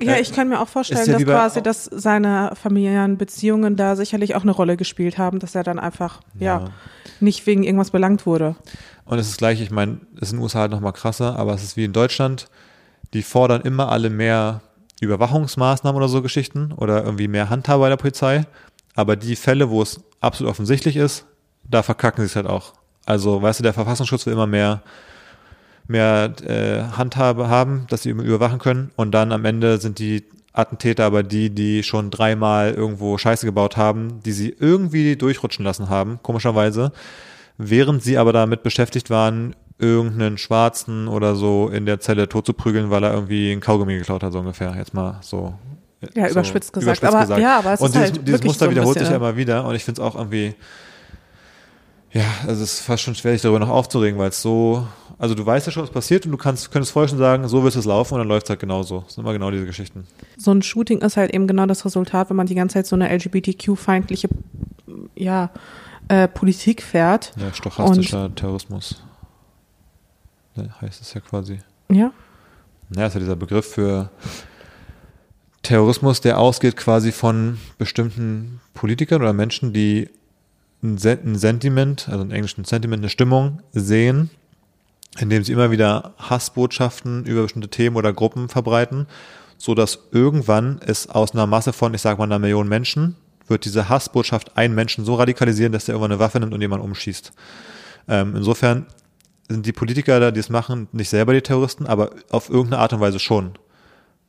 Ja, 0.00 0.14
äh, 0.14 0.20
ich 0.20 0.32
kann 0.32 0.48
mir 0.48 0.60
auch 0.60 0.68
vorstellen, 0.68 1.04
dass 1.06 1.24
quasi, 1.24 1.60
dass 1.60 1.84
seine 1.84 2.52
familiären 2.54 3.18
Beziehungen 3.18 3.76
da 3.76 3.96
sicherlich 3.96 4.36
auch 4.36 4.42
eine 4.42 4.52
Rolle 4.52 4.76
gespielt 4.76 5.18
haben, 5.18 5.40
dass 5.40 5.56
er 5.56 5.64
dann 5.64 5.78
einfach, 5.78 6.20
ja, 6.38 6.60
ja 6.60 6.68
nicht 7.20 7.46
wegen 7.46 7.64
irgendwas 7.64 7.90
belangt 7.90 8.26
wurde. 8.26 8.54
Und 9.04 9.18
es 9.18 9.28
ist 9.28 9.38
gleich, 9.38 9.60
ich 9.60 9.72
meine, 9.72 9.98
es 10.16 10.28
ist 10.28 10.32
in 10.32 10.38
den 10.38 10.44
USA 10.44 10.60
halt 10.60 10.70
nochmal 10.70 10.92
krasser, 10.92 11.36
aber 11.36 11.52
es 11.54 11.64
ist 11.64 11.76
wie 11.76 11.84
in 11.84 11.92
Deutschland, 11.92 12.48
die 13.12 13.22
fordern 13.22 13.62
immer 13.62 13.90
alle 13.90 14.08
mehr 14.08 14.60
Überwachungsmaßnahmen 15.00 15.96
oder 15.96 16.08
so 16.08 16.22
Geschichten 16.22 16.72
oder 16.72 17.04
irgendwie 17.04 17.26
mehr 17.26 17.50
Handhabe 17.50 17.80
bei 17.80 17.88
der 17.88 17.96
Polizei. 17.96 18.46
Aber 18.94 19.16
die 19.16 19.34
Fälle, 19.34 19.68
wo 19.68 19.82
es 19.82 20.00
absolut 20.20 20.50
offensichtlich 20.50 20.96
ist, 20.96 21.24
da 21.64 21.82
verkacken 21.82 22.22
sie 22.22 22.26
es 22.26 22.36
halt 22.36 22.46
auch. 22.46 22.77
Also, 23.08 23.40
weißt 23.40 23.60
du, 23.60 23.62
der 23.62 23.72
Verfassungsschutz 23.72 24.26
will 24.26 24.34
immer 24.34 24.46
mehr 24.46 24.82
mehr 25.86 26.34
äh, 26.44 26.82
Handhabe 26.94 27.48
haben, 27.48 27.86
dass 27.88 28.02
sie 28.02 28.10
überwachen 28.10 28.58
können. 28.58 28.90
Und 28.96 29.12
dann 29.12 29.32
am 29.32 29.46
Ende 29.46 29.78
sind 29.78 29.98
die 29.98 30.24
Attentäter 30.52 31.06
aber 31.06 31.22
die, 31.22 31.48
die 31.48 31.82
schon 31.82 32.10
dreimal 32.10 32.74
irgendwo 32.74 33.16
Scheiße 33.16 33.46
gebaut 33.46 33.78
haben, 33.78 34.20
die 34.24 34.32
sie 34.32 34.54
irgendwie 34.58 35.16
durchrutschen 35.16 35.64
lassen 35.64 35.88
haben, 35.88 36.18
komischerweise, 36.22 36.92
während 37.56 38.02
sie 38.02 38.18
aber 38.18 38.34
damit 38.34 38.62
beschäftigt 38.62 39.08
waren, 39.08 39.56
irgendeinen 39.78 40.36
Schwarzen 40.36 41.08
oder 41.08 41.34
so 41.34 41.70
in 41.72 41.86
der 41.86 42.00
Zelle 42.00 42.28
tot 42.28 42.44
zu 42.44 42.52
prügeln, 42.52 42.90
weil 42.90 43.04
er 43.04 43.14
irgendwie 43.14 43.50
ein 43.52 43.60
Kaugummi 43.60 43.96
geklaut 43.96 44.22
hat, 44.22 44.32
so 44.32 44.40
ungefähr. 44.40 44.74
Jetzt 44.76 44.92
mal 44.92 45.18
so. 45.22 45.54
Ja, 46.14 46.26
so 46.26 46.32
überspitzt 46.32 46.74
gesagt. 46.74 46.98
Überspitzt 46.98 47.14
aber, 47.14 47.22
gesagt. 47.22 47.40
Ja, 47.40 47.58
aber 47.60 47.72
es 47.72 47.80
und 47.80 47.86
ist 47.86 47.94
dieses, 47.94 48.10
halt 48.10 48.28
dieses 48.28 48.44
Muster 48.44 48.66
so 48.66 48.70
wiederholt 48.70 48.98
sich 48.98 49.08
ja 49.08 49.16
immer 49.16 49.36
wieder 49.36 49.64
und 49.64 49.74
ich 49.74 49.84
finde 49.84 50.02
es 50.02 50.06
auch 50.06 50.16
irgendwie, 50.16 50.54
ja, 52.12 52.24
also 52.46 52.62
es 52.62 52.74
ist 52.74 52.80
fast 52.80 53.02
schon 53.02 53.14
schwer, 53.14 53.32
sich 53.32 53.42
darüber 53.42 53.58
noch 53.58 53.68
aufzuregen, 53.68 54.18
weil 54.18 54.30
es 54.30 54.40
so, 54.40 54.86
also 55.18 55.34
du 55.34 55.44
weißt 55.44 55.66
ja 55.66 55.72
schon, 55.72 55.82
was 55.82 55.90
passiert 55.90 56.24
und 56.24 56.32
du 56.32 56.38
kannst, 56.38 56.70
könntest 56.70 56.92
vorher 56.92 57.08
schon 57.08 57.18
sagen, 57.18 57.46
so 57.48 57.62
wird 57.62 57.76
es 57.76 57.84
laufen 57.84 58.14
und 58.14 58.20
dann 58.20 58.28
läuft 58.28 58.46
es 58.46 58.50
halt 58.50 58.60
genauso. 58.60 59.00
Das 59.00 59.14
sind 59.14 59.24
immer 59.24 59.32
genau 59.32 59.50
diese 59.50 59.66
Geschichten. 59.66 60.06
So 60.36 60.50
ein 60.52 60.62
Shooting 60.62 61.02
ist 61.02 61.16
halt 61.16 61.34
eben 61.34 61.46
genau 61.46 61.66
das 61.66 61.84
Resultat, 61.84 62.30
wenn 62.30 62.36
man 62.36 62.46
die 62.46 62.54
ganze 62.54 62.74
Zeit 62.74 62.86
so 62.86 62.96
eine 62.96 63.10
LGBTQ-feindliche, 63.10 64.28
ja, 65.16 65.50
äh, 66.08 66.28
Politik 66.28 66.82
fährt. 66.82 67.32
Ja, 67.36 67.52
stochastischer 67.52 68.26
und, 68.26 68.36
Terrorismus. 68.36 69.02
heißt 70.80 71.02
es 71.02 71.12
ja 71.12 71.20
quasi. 71.20 71.60
Ja. 71.90 72.12
Naja, 72.88 73.08
ist 73.08 73.14
ja 73.14 73.20
dieser 73.20 73.36
Begriff 73.36 73.66
für 73.66 74.10
Terrorismus, 75.62 76.22
der 76.22 76.38
ausgeht 76.38 76.76
quasi 76.76 77.12
von 77.12 77.58
bestimmten 77.76 78.60
Politikern 78.72 79.20
oder 79.20 79.34
Menschen, 79.34 79.74
die 79.74 80.08
ein, 80.82 80.98
Sentiment, 80.98 82.08
also 82.08 82.22
in 82.22 82.30
Englisch 82.30 82.56
ein 82.56 82.64
Sentiment, 82.64 83.00
eine 83.00 83.10
Stimmung 83.10 83.62
sehen, 83.72 84.30
indem 85.18 85.42
sie 85.42 85.52
immer 85.52 85.70
wieder 85.70 86.14
Hassbotschaften 86.18 87.24
über 87.24 87.42
bestimmte 87.42 87.68
Themen 87.68 87.96
oder 87.96 88.12
Gruppen 88.12 88.48
verbreiten, 88.48 89.06
so 89.56 89.74
dass 89.74 89.98
irgendwann 90.12 90.80
es 90.84 91.08
aus 91.08 91.32
einer 91.32 91.46
Masse 91.46 91.72
von, 91.72 91.94
ich 91.94 92.00
sag 92.00 92.18
mal, 92.18 92.24
einer 92.24 92.38
Million 92.38 92.68
Menschen, 92.68 93.16
wird 93.48 93.64
diese 93.64 93.88
Hassbotschaft 93.88 94.56
einen 94.56 94.74
Menschen 94.74 95.04
so 95.04 95.14
radikalisieren, 95.14 95.72
dass 95.72 95.86
der 95.86 95.94
irgendwann 95.94 96.12
eine 96.12 96.20
Waffe 96.20 96.38
nimmt 96.38 96.54
und 96.54 96.60
jemanden 96.60 96.84
umschießt. 96.84 97.32
Ähm, 98.08 98.36
insofern 98.36 98.86
sind 99.48 99.64
die 99.66 99.72
Politiker 99.72 100.20
da, 100.20 100.30
die 100.30 100.40
es 100.40 100.50
machen, 100.50 100.88
nicht 100.92 101.08
selber 101.08 101.32
die 101.32 101.40
Terroristen, 101.40 101.86
aber 101.86 102.10
auf 102.30 102.50
irgendeine 102.50 102.82
Art 102.82 102.92
und 102.92 103.00
Weise 103.00 103.18
schon. 103.18 103.52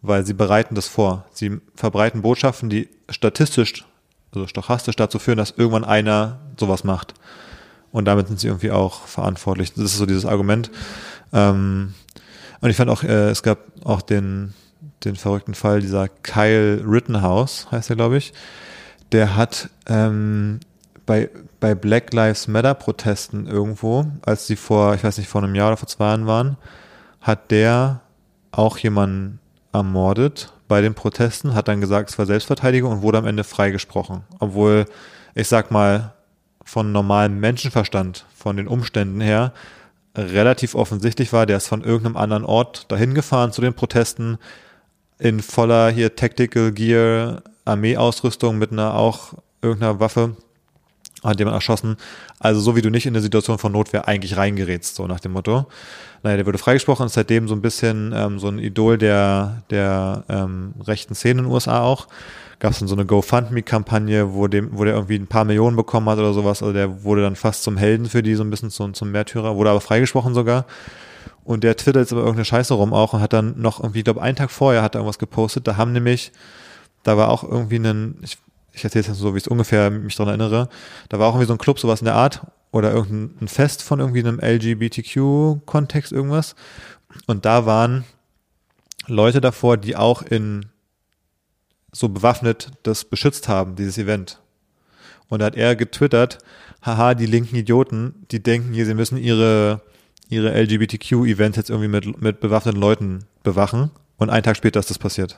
Weil 0.01 0.25
sie 0.25 0.33
bereiten 0.33 0.75
das 0.75 0.87
vor. 0.87 1.25
Sie 1.33 1.59
verbreiten 1.75 2.21
Botschaften, 2.21 2.69
die 2.69 2.87
statistisch 3.09 3.85
also 4.33 4.47
stochastisch 4.47 4.95
dazu 4.95 5.19
führen, 5.19 5.37
dass 5.37 5.51
irgendwann 5.51 5.83
einer 5.83 6.39
sowas 6.57 6.83
macht. 6.83 7.13
Und 7.91 8.05
damit 8.05 8.27
sind 8.27 8.39
sie 8.39 8.47
irgendwie 8.47 8.71
auch 8.71 9.05
verantwortlich. 9.07 9.73
Das 9.73 9.85
ist 9.85 9.97
so 9.97 10.05
dieses 10.05 10.25
Argument. 10.25 10.69
Ähm, 11.33 11.93
und 12.61 12.69
ich 12.69 12.77
fand 12.77 12.89
auch, 12.89 13.03
äh, 13.03 13.29
es 13.29 13.41
gab 13.41 13.59
auch 13.83 14.01
den, 14.01 14.53
den 15.03 15.15
verrückten 15.15 15.55
Fall 15.55 15.81
dieser 15.81 16.07
Kyle 16.07 16.83
Rittenhouse, 16.85 17.67
heißt 17.71 17.89
er, 17.89 17.95
glaube 17.95 18.17
ich. 18.17 18.33
Der 19.11 19.35
hat 19.35 19.69
ähm, 19.87 20.59
bei, 21.05 21.29
bei 21.59 21.73
Black 21.73 22.13
Lives 22.13 22.47
Matter 22.47 22.75
Protesten 22.75 23.47
irgendwo, 23.47 24.05
als 24.23 24.45
die 24.45 24.55
vor, 24.55 24.93
ich 24.93 25.03
weiß 25.03 25.17
nicht, 25.17 25.29
vor 25.29 25.41
einem 25.43 25.55
Jahr 25.55 25.69
oder 25.69 25.77
vor 25.77 25.87
zwei 25.87 26.05
Jahren 26.05 26.27
waren, 26.27 26.57
hat 27.21 27.49
der 27.49 28.01
auch 28.51 28.77
jemanden 28.77 29.39
ermordet 29.73 30.53
bei 30.69 30.79
den 30.79 30.93
Protesten, 30.93 31.53
hat 31.53 31.67
dann 31.67 31.81
gesagt, 31.81 32.11
es 32.11 32.17
war 32.17 32.25
Selbstverteidigung 32.25 32.93
und 32.93 33.01
wurde 33.01 33.17
am 33.17 33.25
Ende 33.25 33.43
freigesprochen. 33.43 34.21
Obwohl, 34.39 34.85
ich 35.35 35.49
sag 35.49 35.71
mal, 35.71 36.13
von 36.63 36.93
normalem 36.93 37.39
Menschenverstand, 37.39 38.25
von 38.33 38.55
den 38.55 38.69
Umständen 38.69 39.19
her, 39.19 39.51
relativ 40.15 40.75
offensichtlich 40.75 41.33
war, 41.33 41.45
der 41.45 41.57
ist 41.57 41.67
von 41.67 41.83
irgendeinem 41.83 42.17
anderen 42.17 42.45
Ort 42.45 42.89
dahin 42.91 43.13
gefahren 43.13 43.51
zu 43.51 43.61
den 43.61 43.73
Protesten 43.73 44.37
in 45.17 45.41
voller 45.41 45.89
hier 45.89 46.15
Tactical 46.15 46.71
Gear, 46.71 47.41
Armeeausrüstung 47.65 48.57
mit 48.57 48.71
einer 48.71 48.93
auch 48.93 49.33
irgendeiner 49.61 49.99
Waffe, 49.99 50.37
hat 51.23 51.39
jemand 51.39 51.55
erschossen. 51.55 51.97
Also 52.39 52.61
so 52.61 52.75
wie 52.75 52.81
du 52.81 52.89
nicht 52.89 53.05
in 53.05 53.13
eine 53.13 53.21
Situation 53.21 53.57
von 53.57 53.71
Notwehr 53.71 54.07
eigentlich 54.07 54.37
reingerätst, 54.37 54.95
so 54.95 55.07
nach 55.07 55.19
dem 55.19 55.33
Motto. 55.33 55.67
Naja, 56.23 56.37
der 56.37 56.45
wurde 56.45 56.57
freigesprochen 56.57 57.03
und 57.03 57.07
ist 57.07 57.13
seitdem 57.13 57.47
so 57.47 57.55
ein 57.55 57.61
bisschen 57.61 58.13
ähm, 58.15 58.39
so 58.39 58.47
ein 58.47 58.59
Idol 58.59 58.97
der, 58.97 59.63
der 59.69 60.23
ähm, 60.29 60.73
rechten 60.85 61.15
Szene 61.15 61.39
in 61.39 61.45
den 61.45 61.53
USA 61.53 61.81
auch. 61.81 62.07
Gab 62.59 62.73
es 62.73 62.79
dann 62.79 62.89
so 62.89 62.95
eine 62.95 63.05
GoFundMe-Kampagne, 63.05 64.33
wo, 64.33 64.47
dem, 64.47 64.77
wo 64.77 64.83
der 64.83 64.93
irgendwie 64.93 65.15
ein 65.15 65.27
paar 65.27 65.45
Millionen 65.45 65.77
bekommen 65.77 66.09
hat 66.09 66.19
oder 66.19 66.33
sowas. 66.33 66.61
Also 66.61 66.73
der 66.73 67.03
wurde 67.03 67.21
dann 67.21 67.37
fast 67.37 67.63
zum 67.63 67.77
Helden 67.77 68.07
für 68.07 68.21
die, 68.21 68.35
so 68.35 68.43
ein 68.43 68.49
bisschen 68.49 68.69
zum, 68.69 68.93
zum 68.93 69.11
Märtyrer, 69.11 69.55
wurde 69.55 69.69
aber 69.69 69.81
freigesprochen 69.81 70.33
sogar. 70.33 70.65
Und 71.45 71.63
der 71.63 71.77
twittert 71.77 72.01
jetzt 72.01 72.11
aber 72.11 72.21
irgendeine 72.21 72.45
Scheiße 72.45 72.73
rum 72.73 72.93
auch 72.93 73.13
und 73.13 73.21
hat 73.21 73.31
dann 73.31 73.59
noch 73.59 73.79
irgendwie, 73.79 73.99
ich 73.99 74.03
glaube, 74.03 74.21
einen 74.21 74.35
Tag 74.35 74.51
vorher 74.51 74.81
hat 74.81 74.95
er 74.95 74.99
irgendwas 74.99 75.19
gepostet. 75.19 75.67
Da 75.67 75.77
haben 75.77 75.93
nämlich, 75.93 76.33
da 77.03 77.15
war 77.17 77.29
auch 77.29 77.43
irgendwie 77.43 77.77
ein, 77.77 78.17
ich, 78.21 78.37
ich 78.79 78.83
erzähle 78.85 79.11
es 79.11 79.17
so, 79.17 79.33
wie 79.33 79.37
ich 79.37 79.43
es 79.43 79.47
ungefähr 79.47 79.89
mich 79.89 80.15
daran 80.15 80.39
erinnere, 80.39 80.69
da 81.09 81.19
war 81.19 81.27
auch 81.27 81.33
irgendwie 81.33 81.47
so 81.47 81.53
ein 81.53 81.59
Club, 81.59 81.79
sowas 81.79 82.01
in 82.01 82.05
der 82.05 82.15
Art 82.15 82.45
oder 82.71 82.91
irgendein 82.91 83.47
Fest 83.47 83.83
von 83.83 83.99
irgendwie 83.99 84.19
einem 84.19 84.39
LGBTQ-Kontext 84.39 86.11
irgendwas. 86.11 86.55
Und 87.27 87.45
da 87.45 87.65
waren 87.65 88.05
Leute 89.07 89.41
davor, 89.41 89.77
die 89.77 89.95
auch 89.95 90.21
in 90.21 90.65
so 91.91 92.09
bewaffnet 92.09 92.71
das 92.83 93.05
beschützt 93.05 93.47
haben, 93.47 93.75
dieses 93.75 93.97
Event. 93.97 94.39
Und 95.27 95.39
da 95.39 95.45
hat 95.45 95.55
er 95.55 95.75
getwittert, 95.75 96.39
haha, 96.81 97.13
die 97.15 97.25
linken 97.25 97.55
Idioten, 97.55 98.25
die 98.31 98.41
denken 98.41 98.73
hier, 98.73 98.85
sie 98.85 98.93
müssen 98.93 99.17
ihre, 99.17 99.81
ihre 100.29 100.51
LGBTQ-Events 100.51 101.57
jetzt 101.57 101.69
irgendwie 101.69 101.87
mit, 101.87 102.21
mit 102.21 102.39
bewaffneten 102.39 102.79
Leuten 102.79 103.25
bewachen. 103.43 103.91
Und 104.17 104.29
einen 104.29 104.43
Tag 104.43 104.57
später 104.57 104.79
ist 104.79 104.89
das 104.89 104.99
passiert. 104.99 105.37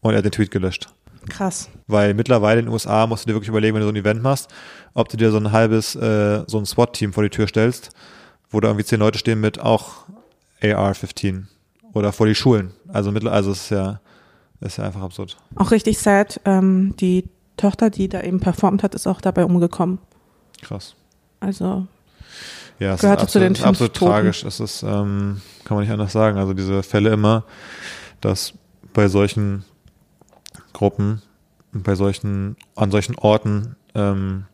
Und 0.00 0.12
er 0.12 0.18
hat 0.18 0.24
den 0.24 0.32
Tweet 0.32 0.50
gelöscht. 0.50 0.88
Krass. 1.28 1.68
Weil 1.86 2.14
mittlerweile 2.14 2.60
in 2.60 2.66
den 2.66 2.72
USA 2.72 3.06
musst 3.06 3.24
du 3.24 3.28
dir 3.28 3.34
wirklich 3.34 3.48
überlegen, 3.48 3.74
wenn 3.74 3.80
du 3.82 3.86
so 3.86 3.92
ein 3.92 3.96
Event 3.96 4.22
machst, 4.22 4.48
ob 4.94 5.08
du 5.08 5.16
dir 5.16 5.30
so 5.30 5.36
ein 5.36 5.52
halbes, 5.52 5.94
äh, 5.94 6.44
so 6.46 6.58
ein 6.58 6.66
SWAT-Team 6.66 7.12
vor 7.12 7.22
die 7.22 7.30
Tür 7.30 7.46
stellst, 7.46 7.90
wo 8.50 8.60
da 8.60 8.68
irgendwie 8.68 8.84
zehn 8.84 9.00
Leute 9.00 9.18
stehen 9.18 9.40
mit 9.40 9.60
auch 9.60 10.06
AR-15 10.62 11.44
oder 11.92 12.12
vor 12.12 12.26
die 12.26 12.34
Schulen. 12.34 12.72
Also 12.88 13.12
mittlerweile, 13.12 13.36
also 13.36 13.52
es 13.52 13.62
ist 13.64 13.70
ja 13.70 14.00
ist 14.60 14.76
ja 14.76 14.84
einfach 14.84 15.00
absurd. 15.02 15.38
Auch 15.56 15.70
richtig 15.70 15.98
sad. 15.98 16.40
Ähm, 16.44 16.94
die 17.00 17.24
Tochter, 17.56 17.88
die 17.90 18.08
da 18.08 18.20
eben 18.22 18.40
performt 18.40 18.82
hat, 18.82 18.94
ist 18.94 19.06
auch 19.06 19.20
dabei 19.20 19.44
umgekommen. 19.44 19.98
Krass. 20.62 20.94
Also 21.40 21.86
Ja, 22.78 22.94
es 22.94 23.00
Gehörte 23.00 23.24
ist 23.24 23.32
zu 23.32 23.38
den 23.38 23.52
absolut, 23.52 23.56
fünf 23.58 23.68
absolut 23.68 23.94
Toten. 23.94 24.10
tragisch. 24.10 24.44
Es 24.44 24.60
ist, 24.60 24.82
ähm, 24.82 25.40
kann 25.64 25.76
man 25.76 25.84
nicht 25.84 25.92
anders 25.92 26.12
sagen. 26.12 26.38
Also 26.38 26.52
diese 26.52 26.82
Fälle 26.82 27.10
immer, 27.10 27.44
dass 28.20 28.52
bei 28.92 29.08
solchen 29.08 29.64
Gruppen, 30.72 31.22
bei 31.72 31.94
solchen, 31.94 32.56
an 32.74 32.90
solchen 32.90 33.16
Orten, 33.16 33.76
ähm, 33.94 34.44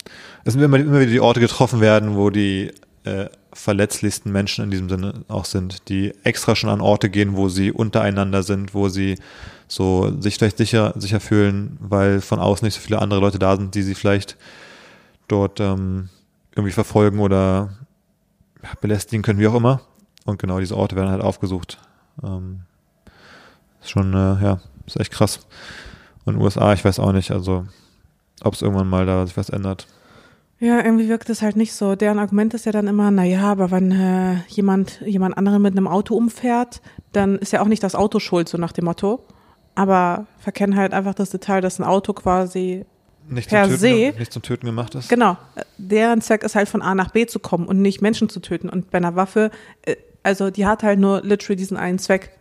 es 0.44 0.54
sind 0.54 0.62
immer, 0.62 0.78
immer 0.78 1.00
wieder 1.00 1.10
die 1.10 1.20
Orte 1.20 1.40
getroffen 1.40 1.80
werden, 1.80 2.16
wo 2.16 2.30
die 2.30 2.72
äh, 3.04 3.28
verletzlichsten 3.52 4.32
Menschen 4.32 4.64
in 4.64 4.70
diesem 4.70 4.88
Sinne 4.88 5.24
auch 5.28 5.44
sind, 5.44 5.88
die 5.88 6.12
extra 6.24 6.54
schon 6.56 6.70
an 6.70 6.80
Orte 6.80 7.08
gehen, 7.08 7.36
wo 7.36 7.48
sie 7.48 7.72
untereinander 7.72 8.42
sind, 8.42 8.74
wo 8.74 8.88
sie 8.88 9.18
so 9.68 10.20
sich 10.20 10.36
vielleicht 10.36 10.58
sicher, 10.58 10.92
sicher 10.96 11.20
fühlen, 11.20 11.76
weil 11.80 12.20
von 12.20 12.38
außen 12.38 12.64
nicht 12.64 12.74
so 12.74 12.80
viele 12.80 13.00
andere 13.00 13.20
Leute 13.20 13.38
da 13.38 13.56
sind, 13.56 13.74
die 13.74 13.82
sie 13.82 13.94
vielleicht 13.94 14.36
dort 15.28 15.60
ähm, 15.60 16.08
irgendwie 16.54 16.72
verfolgen 16.72 17.20
oder 17.20 17.70
belästigen 18.80 19.22
können, 19.22 19.38
wie 19.38 19.48
auch 19.48 19.54
immer. 19.54 19.80
Und 20.24 20.38
genau 20.38 20.58
diese 20.58 20.76
Orte 20.76 20.96
werden 20.96 21.10
halt 21.10 21.22
aufgesucht. 21.22 21.78
Ähm, 22.22 22.62
ist 23.80 23.90
schon, 23.90 24.12
äh, 24.12 24.42
ja, 24.42 24.60
ist 24.86 24.98
echt 24.98 25.12
krass. 25.12 25.46
Und 26.26 26.36
USA, 26.36 26.72
ich 26.74 26.84
weiß 26.84 26.98
auch 26.98 27.12
nicht, 27.12 27.30
also 27.30 27.64
ob 28.42 28.52
es 28.54 28.60
irgendwann 28.62 28.88
mal 28.88 29.06
da 29.06 29.26
sich 29.26 29.36
was 29.36 29.48
ändert. 29.48 29.86
Ja, 30.58 30.82
irgendwie 30.84 31.08
wirkt 31.08 31.28
es 31.30 31.40
halt 31.42 31.56
nicht 31.56 31.72
so. 31.74 31.96
Deren 31.96 32.18
Argument 32.18 32.52
ist 32.54 32.66
ja 32.66 32.72
dann 32.72 32.86
immer, 32.88 33.10
na 33.10 33.24
ja, 33.24 33.44
aber 33.44 33.70
wenn 33.70 33.92
äh, 33.92 34.36
jemand 34.48 35.00
jemand 35.04 35.36
anderen 35.38 35.62
mit 35.62 35.72
einem 35.76 35.86
Auto 35.86 36.14
umfährt, 36.16 36.80
dann 37.12 37.36
ist 37.38 37.52
ja 37.52 37.60
auch 37.62 37.68
nicht 37.68 37.82
das 37.82 37.94
Auto 37.94 38.18
schuld, 38.20 38.48
so 38.48 38.58
nach 38.58 38.72
dem 38.72 38.86
Motto. 38.86 39.20
Aber 39.74 40.26
verkennen 40.38 40.76
halt 40.76 40.94
einfach 40.94 41.14
das 41.14 41.30
Detail, 41.30 41.60
dass 41.60 41.78
ein 41.78 41.84
Auto 41.84 42.14
quasi, 42.14 42.86
Nicht 43.28 43.50
Per 43.50 43.64
Töten, 43.64 43.78
se- 43.78 44.14
nicht 44.18 44.32
zum 44.32 44.40
Töten 44.42 44.64
gemacht 44.66 44.94
ist. 44.94 45.08
genau, 45.10 45.32
äh, 45.56 45.62
deren 45.76 46.22
Zweck 46.22 46.42
ist 46.42 46.54
halt 46.54 46.68
von 46.70 46.80
A 46.80 46.94
nach 46.94 47.10
B 47.10 47.26
zu 47.26 47.38
kommen 47.38 47.66
und 47.66 47.82
nicht 47.82 48.00
Menschen 48.00 48.30
zu 48.30 48.40
töten. 48.40 48.70
Und 48.70 48.90
bei 48.90 48.96
einer 48.98 49.14
Waffe, 49.14 49.50
äh, 49.82 49.96
also 50.26 50.50
die 50.50 50.66
hat 50.66 50.82
halt 50.82 50.98
nur 50.98 51.22
literally 51.22 51.56
diesen 51.56 51.76
einen 51.76 51.98
Zweck. 51.98 52.36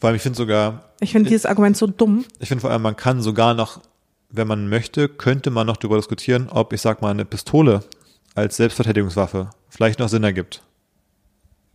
Vor 0.00 0.08
allem, 0.08 0.16
ich 0.16 0.22
finde 0.22 0.36
sogar, 0.36 0.90
Ich 1.00 1.12
finde 1.12 1.28
dieses 1.28 1.46
Argument 1.46 1.76
so 1.76 1.86
dumm. 1.86 2.24
ich 2.40 2.48
finde 2.48 2.62
vor 2.62 2.70
allem, 2.70 2.82
man 2.82 2.96
kann 2.96 3.22
sogar 3.22 3.54
noch, 3.54 3.80
wenn 4.30 4.48
man 4.48 4.68
möchte, 4.68 5.08
könnte 5.08 5.50
man 5.50 5.66
noch 5.66 5.76
darüber 5.76 5.96
diskutieren, 5.96 6.48
ob, 6.50 6.72
ich 6.72 6.80
sag 6.80 7.02
mal, 7.02 7.10
eine 7.10 7.24
Pistole 7.24 7.84
als 8.34 8.56
Selbstverteidigungswaffe 8.56 9.50
vielleicht 9.68 10.00
noch 10.00 10.08
Sinn 10.08 10.24
ergibt. 10.24 10.62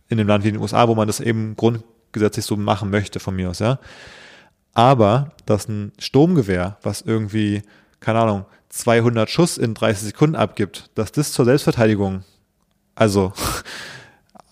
In 0.08 0.20
einem 0.20 0.28
Land 0.28 0.44
wie 0.44 0.52
den 0.52 0.60
USA, 0.60 0.86
wo 0.88 0.94
man 0.94 1.06
das 1.06 1.20
eben 1.20 1.56
grundgesetzlich 1.56 2.44
so 2.44 2.56
machen 2.56 2.90
möchte, 2.90 3.18
von 3.18 3.34
mir 3.34 3.50
aus, 3.50 3.58
ja. 3.58 3.78
Aber, 4.74 5.32
dass 5.46 5.68
ein 5.68 5.92
Sturmgewehr, 5.98 6.76
was 6.82 7.00
irgendwie, 7.00 7.62
keine 8.00 8.20
Ahnung, 8.20 8.44
200 8.68 9.30
Schuss 9.30 9.56
in 9.56 9.72
30 9.72 10.08
Sekunden 10.08 10.36
abgibt, 10.36 10.90
dass 10.94 11.12
das 11.12 11.32
zur 11.32 11.46
Selbstverteidigung, 11.46 12.24
also 12.94 13.32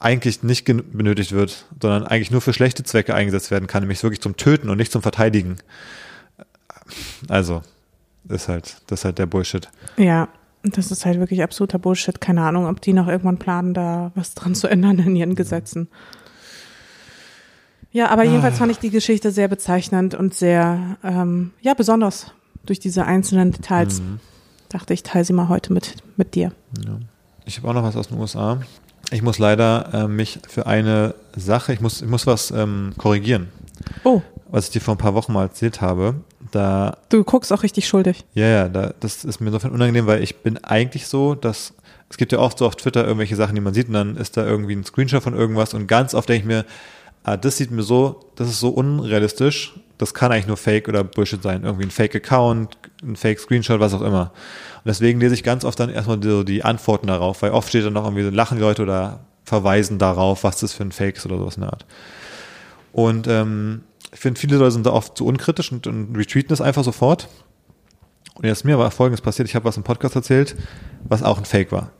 eigentlich 0.05 0.43
nicht 0.43 0.65
benötigt 0.65 1.33
wird, 1.33 1.67
sondern 1.81 2.07
eigentlich 2.07 2.31
nur 2.31 2.41
für 2.41 2.53
schlechte 2.53 2.85
Zwecke 2.85 3.15
eingesetzt 3.15 3.51
werden 3.51 3.67
kann, 3.67 3.83
nämlich 3.83 4.03
wirklich 4.03 4.21
zum 4.21 4.37
Töten 4.37 4.69
und 4.69 4.77
nicht 4.77 4.93
zum 4.93 5.03
Verteidigen. 5.03 5.57
Also, 7.29 7.63
ist 8.29 8.49
halt, 8.49 8.77
das 8.87 9.01
ist 9.01 9.05
halt 9.05 9.19
der 9.19 9.27
Bullshit. 9.27 9.69
Ja, 9.97 10.29
das 10.63 10.91
ist 10.91 11.05
halt 11.07 11.19
wirklich 11.19 11.43
absoluter 11.43 11.79
Bullshit. 11.79 12.21
Keine 12.21 12.43
Ahnung, 12.43 12.67
ob 12.67 12.81
die 12.81 12.93
noch 12.93 13.09
irgendwann 13.09 13.39
planen, 13.39 13.75
da 13.75 14.13
was 14.15 14.35
dran 14.35 14.55
zu 14.55 14.69
ändern 14.69 14.99
in 14.99 15.17
ihren 15.17 15.35
Gesetzen. 15.35 15.89
Ja, 17.91 18.09
aber 18.09 18.25
jedenfalls 18.25 18.59
fand 18.59 18.73
ich 18.73 18.79
die 18.79 18.91
Geschichte 18.91 19.31
sehr 19.31 19.47
bezeichnend 19.47 20.15
und 20.15 20.35
sehr, 20.35 20.99
ähm, 21.05 21.53
ja, 21.61 21.75
besonders 21.75 22.33
durch 22.67 22.81
diese 22.81 23.05
einzelnen 23.07 23.53
Details. 23.53 24.01
Mhm. 24.01 24.19
Dachte 24.69 24.93
ich, 24.93 25.05
teile 25.05 25.25
sie 25.25 25.33
mal 25.33 25.49
heute 25.49 25.73
mit, 25.73 25.95
mit 26.17 26.35
dir. 26.35 26.53
Ja. 26.85 26.99
Ich 27.45 27.59
habe 27.59 27.69
auch 27.69 27.75
noch 27.75 27.85
was 27.85 27.97
aus 27.97 28.09
den 28.09 28.19
USA. 28.19 28.61
Ich 29.15 29.23
muss 29.23 29.39
leider 29.39 29.91
äh, 29.95 30.09
mich 30.09 30.41
für 30.49 30.67
eine 30.67 31.15
Sache, 31.37 31.73
ich 31.73 31.81
muss, 31.81 32.03
ich 32.03 32.09
muss 32.09 32.27
was 32.27 32.51
ähm, 32.51 32.95
korrigieren, 32.99 33.47
Oh, 34.03 34.23
was 34.51 34.65
ich 34.67 34.71
dir 34.73 34.81
vor 34.81 34.95
ein 34.95 34.99
paar 34.99 35.15
Wochen 35.15 35.33
mal 35.33 35.45
erzählt 35.45 35.81
habe. 35.81 36.17
Da 36.51 36.99
du 37.11 37.23
guckst 37.23 37.53
auch 37.53 37.63
richtig 37.63 37.87
schuldig. 37.87 38.25
Ja, 38.35 38.47
ja, 38.49 38.69
da, 38.69 38.93
das 38.99 39.25
ist 39.25 39.41
mir 39.41 39.47
insofern 39.47 39.71
unangenehm, 39.71 40.09
weil 40.09 40.21
ich 40.21 40.39
bin 40.43 40.59
eigentlich 40.65 41.07
so, 41.07 41.37
dass 41.37 41.75
es 42.11 42.17
gibt 42.17 42.33
ja 42.33 42.41
oft 42.41 42.59
so 42.59 42.67
auf 42.67 42.75
Twitter 42.75 43.05
irgendwelche 43.05 43.37
Sachen, 43.37 43.55
die 43.55 43.61
man 43.61 43.73
sieht 43.73 43.87
und 43.87 43.95
dann 43.95 44.17
ist 44.17 44.37
da 44.37 44.45
irgendwie 44.45 44.75
ein 44.75 44.85
Screenshot 44.85 45.23
von 45.23 45.35
irgendwas 45.35 45.75
und 45.75 45.87
ganz 45.87 46.13
oft 46.13 46.29
denke 46.29 46.41
ich 46.41 46.47
mir, 46.47 46.65
ah, 47.23 47.37
das 47.37 47.57
sieht 47.57 47.71
mir 47.71 47.85
so, 47.85 48.19
das 48.35 48.49
ist 48.49 48.59
so 48.59 48.71
unrealistisch, 48.71 49.75
das 49.99 50.13
kann 50.13 50.33
eigentlich 50.33 50.49
nur 50.49 50.57
Fake 50.57 50.89
oder 50.89 51.05
Bullshit 51.05 51.41
sein. 51.41 51.63
Irgendwie 51.63 51.87
ein 51.87 51.93
Fake-Account, 51.93 52.77
ein 53.05 53.15
Fake-Screenshot, 53.15 53.79
was 53.79 53.95
auch 53.95 54.03
immer. 54.03 54.33
Und 54.85 54.89
deswegen 54.89 55.19
lese 55.19 55.35
ich 55.35 55.43
ganz 55.43 55.65
oft 55.65 55.81
dann 55.81 55.89
erstmal 55.89 56.23
so 56.23 56.45
die 56.45 56.63
Antworten 56.63 57.07
darauf, 57.07 57.41
weil 57.41 57.53
oft 57.53 57.71
steht 57.71 57.87
dann 57.87 57.95
noch 57.95 58.05
irgendwie 58.05 58.25
so, 58.25 58.31
lachen 58.31 58.61
Leute 58.61 58.83
oder 58.83 59.21
verweisen 59.45 59.99
darauf, 59.99 60.45
was 60.45 60.59
das 60.61 60.75
für 60.75 60.83
ein 60.83 60.93
Fake 60.93 61.17
ist 61.17 61.25
oder 61.25 61.39
sowas 61.39 61.57
in 61.57 61.63
der 61.63 61.73
Art. 61.73 61.87
Und 62.93 63.27
ähm, 63.27 63.83
ich 64.13 64.21
finde, 64.21 64.39
viele 64.39 64.57
Leute 64.57 64.73
sind 64.73 64.87
da 64.87 64.93
oft 64.93 65.17
zu 65.17 65.27
unkritisch 65.27 65.73
und, 65.73 65.87
und 65.87 66.15
retweeten 66.17 66.51
das 66.51 66.61
einfach 66.61 66.85
sofort. 66.85 67.29
Und 68.35 68.45
jetzt 68.45 68.59
ist 68.59 68.65
mir 68.65 68.75
aber 68.75 68.91
Folgendes 68.91 69.21
passiert. 69.21 69.49
Ich 69.49 69.55
habe 69.55 69.65
was 69.65 69.77
im 69.77 69.85
Podcast 69.85 70.17
erzählt, 70.17 70.55
was 71.05 71.23
auch 71.23 71.39
ein 71.39 71.45
Fake 71.45 71.73
war. 71.73 71.91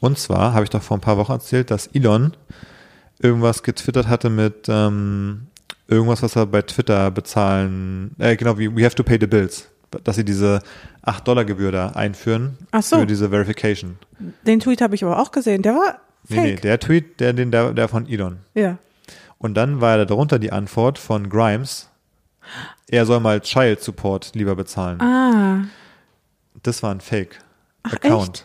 Und 0.00 0.18
zwar 0.18 0.52
habe 0.52 0.64
ich 0.64 0.70
doch 0.70 0.82
vor 0.82 0.96
ein 0.96 1.00
paar 1.00 1.16
Wochen 1.16 1.32
erzählt, 1.32 1.70
dass 1.70 1.86
Elon 1.86 2.36
irgendwas 3.20 3.62
getwittert 3.62 4.08
hatte 4.08 4.30
mit 4.30 4.66
ähm, 4.68 5.46
irgendwas, 5.86 6.22
was 6.22 6.36
er 6.36 6.46
bei 6.46 6.62
Twitter 6.62 7.10
bezahlen, 7.10 8.12
äh, 8.18 8.36
genau 8.36 8.58
wie 8.58 8.74
We 8.74 8.84
have 8.84 8.96
to 8.96 9.04
pay 9.04 9.16
the 9.20 9.26
bills, 9.26 9.68
dass 10.04 10.16
sie 10.16 10.24
diese 10.24 10.60
8 11.02 11.26
Dollar 11.26 11.44
Gebühr 11.44 11.72
da 11.72 11.90
einführen 11.90 12.56
Ach 12.70 12.82
so. 12.82 12.98
für 13.00 13.06
diese 13.06 13.30
Verification. 13.30 13.98
Den 14.46 14.60
Tweet 14.60 14.80
habe 14.80 14.94
ich 14.94 15.04
aber 15.04 15.18
auch 15.20 15.30
gesehen. 15.32 15.62
Der 15.62 15.74
war 15.74 15.98
Nee, 16.28 16.36
nee, 16.40 16.50
fake. 16.52 16.62
der 16.62 16.78
Tweet, 16.80 17.20
der, 17.20 17.32
den, 17.32 17.50
der, 17.50 17.72
der 17.72 17.88
von 17.88 18.08
Elon. 18.08 18.38
ja. 18.54 18.78
Und 19.38 19.54
dann 19.54 19.80
war 19.80 19.96
da 19.96 20.04
darunter 20.04 20.38
die 20.38 20.52
Antwort 20.52 20.98
von 21.00 21.28
Grimes, 21.28 21.88
er 22.88 23.06
soll 23.06 23.18
mal 23.18 23.40
Child 23.40 23.82
Support 23.82 24.30
lieber 24.36 24.54
bezahlen. 24.54 25.00
Ah, 25.00 25.64
Das 26.62 26.80
war 26.84 26.94
ein 26.94 27.00
Fake-Account. 27.00 28.44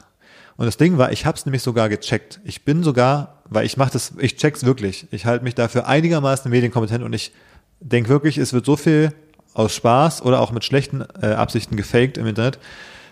Und 0.55 0.65
das 0.65 0.77
Ding 0.77 0.97
war, 0.97 1.11
ich 1.11 1.25
habe 1.27 1.37
es 1.37 1.45
nämlich 1.45 1.61
sogar 1.61 1.87
gecheckt. 1.89 2.39
Ich 2.45 2.65
bin 2.65 2.81
sogar, 2.83 3.43
weil 3.45 3.65
ich 3.67 3.77
mache 3.77 3.91
das, 3.91 4.13
ich 4.17 4.37
check's 4.37 4.65
wirklich. 4.65 5.07
Ich 5.11 5.27
halte 5.27 5.43
mich 5.43 5.53
dafür 5.53 5.85
einigermaßen 5.87 6.49
medienkompetent 6.49 7.03
und 7.03 7.13
ich 7.13 7.31
denke 7.79 8.09
wirklich, 8.09 8.39
es 8.39 8.53
wird 8.53 8.65
so 8.65 8.75
viel 8.75 9.13
aus 9.57 9.73
Spaß 9.73 10.21
oder 10.21 10.39
auch 10.39 10.51
mit 10.51 10.63
schlechten 10.63 11.03
äh, 11.21 11.27
Absichten 11.27 11.75
gefaked 11.75 12.17
im 12.17 12.27
Internet, 12.27 12.59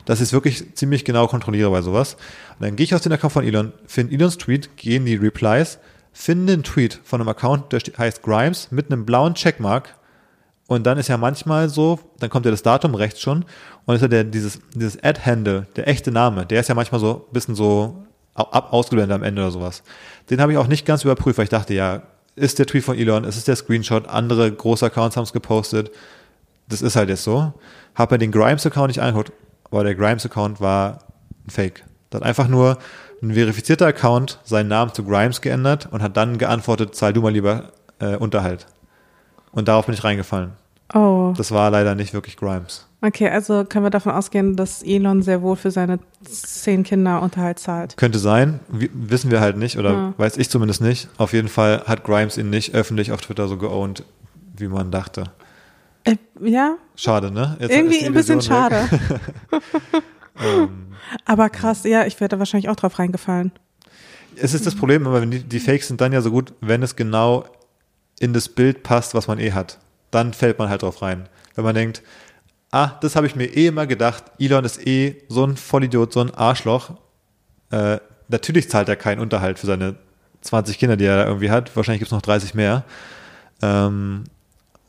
dass 0.06 0.20
ich 0.20 0.26
es 0.26 0.34
wirklich 0.34 0.76
ziemlich 0.76 1.04
genau 1.04 1.28
kontrolliere 1.28 1.72
bei 1.72 1.82
sowas. 1.82 2.14
Und 2.60 2.66
dann 2.66 2.76
gehe 2.76 2.84
ich 2.84 2.94
aus 2.94 3.02
dem 3.02 3.12
Account 3.12 3.34
von 3.34 3.44
Elon, 3.44 3.74
finde 3.88 4.14
Elons 4.14 4.38
Tweet, 4.38 4.78
gehe 4.78 4.98
in 4.98 5.06
die 5.06 5.16
Replies, 5.16 5.80
finde 6.14 6.54
einen 6.54 6.64
Tweet 6.64 7.00
von 7.04 7.20
einem 7.20 7.30
Account, 7.30 7.74
der 7.74 7.82
heißt 7.98 8.22
Grimes 8.22 8.72
mit 8.72 8.92
einem 8.92 9.06
blauen 9.06 9.34
Checkmark 9.34 9.96
und 10.68 10.86
dann 10.86 11.00
ist 11.00 11.10
ja 11.10 11.18
manchmal 11.18 11.68
so, 11.70 12.00
dann 12.20 12.30
kommt 12.30 12.46
ja 12.46 12.52
das 12.52 12.62
Datum 12.62 12.94
rechts 12.94 13.22
schon 13.22 13.46
und 13.86 13.96
ist 13.96 14.02
ja 14.02 14.08
der, 14.08 14.24
dieses, 14.24 14.60
dieses 14.74 15.04
Ad-Handle, 15.04 15.66
der 15.76 15.88
echte 15.88 16.12
Name, 16.12 16.46
der 16.46 16.60
ist 16.60 16.70
ja 16.70 16.76
manchmal 16.76 17.02
so 17.02 17.26
ein 17.28 17.34
bisschen 17.34 17.56
so 17.56 18.06
ab, 18.36 18.72
ausgeblendet 18.72 19.16
am 19.16 19.24
Ende 19.24 19.42
oder 19.42 19.52
sowas. 19.52 19.82
Den 20.30 20.42
habe 20.42 20.52
ich 20.52 20.58
auch 20.60 20.68
nicht 20.68 20.86
ganz 20.86 21.04
überprüft, 21.04 21.40
weil 21.40 21.46
ich 21.46 21.50
dachte, 21.50 21.74
ja, 21.74 22.04
ist 22.36 22.60
der 22.60 22.68
Tweet 22.68 22.84
von 22.84 22.98
Elon, 22.98 23.24
es 23.24 23.38
ist 23.38 23.48
der 23.48 23.56
Screenshot, 23.56 24.08
andere 24.08 24.52
große 24.52 24.86
Accounts 24.86 25.18
haben 25.18 25.24
es 25.24 25.34
gepostet. 25.34 25.92
Das 26.70 26.82
ist 26.82 26.96
halt 26.96 27.10
jetzt 27.10 27.24
so. 27.24 27.54
Habe 27.96 28.16
mir 28.16 28.20
den 28.20 28.32
Grimes-Account 28.32 28.88
nicht 28.88 29.02
angeguckt, 29.02 29.32
aber 29.70 29.84
der 29.84 29.96
Grimes-Account 29.96 30.60
war 30.62 31.00
ein 31.46 31.50
Fake. 31.50 31.84
Da 32.10 32.18
hat 32.20 32.26
einfach 32.26 32.48
nur 32.48 32.78
ein 33.22 33.34
verifizierter 33.34 33.88
Account 33.88 34.40
seinen 34.44 34.68
Namen 34.68 34.94
zu 34.94 35.04
Grimes 35.04 35.42
geändert 35.42 35.88
und 35.92 36.02
hat 36.02 36.18
dann 36.18 36.38
geantwortet, 36.38 36.96
zahl 36.96 37.14
du 37.14 37.22
mal 37.22 37.32
lieber 37.32 37.72
äh, 38.00 38.16
Unterhalt. 38.18 38.68
Und 39.52 39.68
darauf 39.68 39.86
bin 39.86 39.94
ich 39.96 40.04
reingefallen. 40.04 40.52
oh. 40.94 41.34
Das 41.38 41.52
war 41.52 41.70
leider 41.72 41.96
nicht 41.96 42.14
wirklich 42.14 42.38
Grimes. 42.38 42.88
Okay, 43.02 43.30
also 43.30 43.66
können 43.66 43.86
wir 43.86 43.90
davon 43.92 44.14
ausgehen, 44.14 44.56
dass 44.56 44.82
Elon 44.82 45.22
sehr 45.22 45.42
wohl 45.42 45.56
für 45.56 45.70
seine 45.70 46.00
zehn 46.24 46.84
Kinder 46.84 47.22
Unterhalt 47.22 47.60
zahlt. 47.60 47.98
Könnte 47.98 48.18
sein, 48.20 48.60
wissen 48.70 49.30
wir 49.32 49.42
halt 49.42 49.58
nicht 49.58 49.78
oder 49.78 49.92
Ja. 49.92 50.14
weiß 50.18 50.38
ich 50.38 50.50
zumindest 50.50 50.82
nicht. 50.82 51.08
Auf 51.18 51.34
jeden 51.34 51.48
Fall 51.48 51.84
hat 51.86 52.04
Grimes 52.04 52.38
ihn 52.38 52.50
nicht 52.50 52.74
öffentlich 52.74 53.12
auf 53.12 53.22
Twitter 53.22 53.48
so 53.48 53.58
geowned, 53.58 54.04
wie 54.58 54.68
man 54.68 54.90
dachte. 54.92 55.26
Äh, 56.06 56.16
ja, 56.42 56.78
Schade, 56.96 57.32
ne? 57.32 57.58
Jetzt 57.60 57.72
irgendwie 57.72 58.06
ein 58.06 58.14
bisschen 58.14 58.38
weg. 58.38 58.46
schade. 58.46 58.88
Aber 61.26 61.50
krass, 61.50 61.84
ja, 61.84 62.06
ich 62.06 62.20
wäre 62.20 62.30
da 62.30 62.40
wahrscheinlich 62.40 62.70
auch 62.70 62.76
drauf 62.76 63.00
reingefallen. 63.00 63.52
Es 64.36 64.54
ist 64.54 64.66
das 64.66 64.76
Problem, 64.76 65.08
aber 65.08 65.26
die, 65.26 65.44
die 65.44 65.60
Fakes 65.60 65.88
sind 65.88 66.02
dann 66.02 66.12
ja 66.12 66.22
so 66.22 66.30
gut, 66.30 66.54
wenn 66.60 66.84
es 66.84 66.96
genau 66.96 67.46
in 68.20 68.34
das 68.34 68.50
Bild 68.50 68.84
passt, 68.84 69.14
was 69.14 69.28
man 69.28 69.40
eh 69.40 69.54
hat. 69.54 69.80
Dann 70.12 70.34
fällt 70.34 70.60
man 70.60 70.68
halt 70.70 70.82
drauf 70.82 71.02
rein. 71.02 71.30
Wenn 71.56 71.64
man 71.64 71.76
denkt, 71.76 72.04
ah, 72.72 72.98
das 73.02 73.16
habe 73.16 73.28
ich 73.28 73.36
mir 73.36 73.46
eh 73.46 73.68
immer 73.68 73.88
gedacht, 73.88 74.26
Elon 74.38 74.66
ist 74.66 74.86
eh 74.86 75.24
so 75.30 75.46
ein 75.46 75.56
Vollidiot, 75.56 76.12
so 76.12 76.20
ein 76.20 76.34
Arschloch. 76.34 76.92
Äh, 77.72 78.00
natürlich 78.28 78.70
zahlt 78.70 78.90
er 78.90 78.98
keinen 78.98 79.20
Unterhalt 79.22 79.58
für 79.58 79.68
seine 79.68 79.96
20 80.42 80.78
Kinder, 80.80 80.98
die 80.98 81.06
er 81.06 81.18
da 81.18 81.26
irgendwie 81.28 81.50
hat. 81.50 81.74
Wahrscheinlich 81.76 82.00
gibt 82.00 82.10
es 82.12 82.16
noch 82.16 82.22
30 82.22 82.56
mehr. 82.56 82.84
Ähm, 83.62 84.26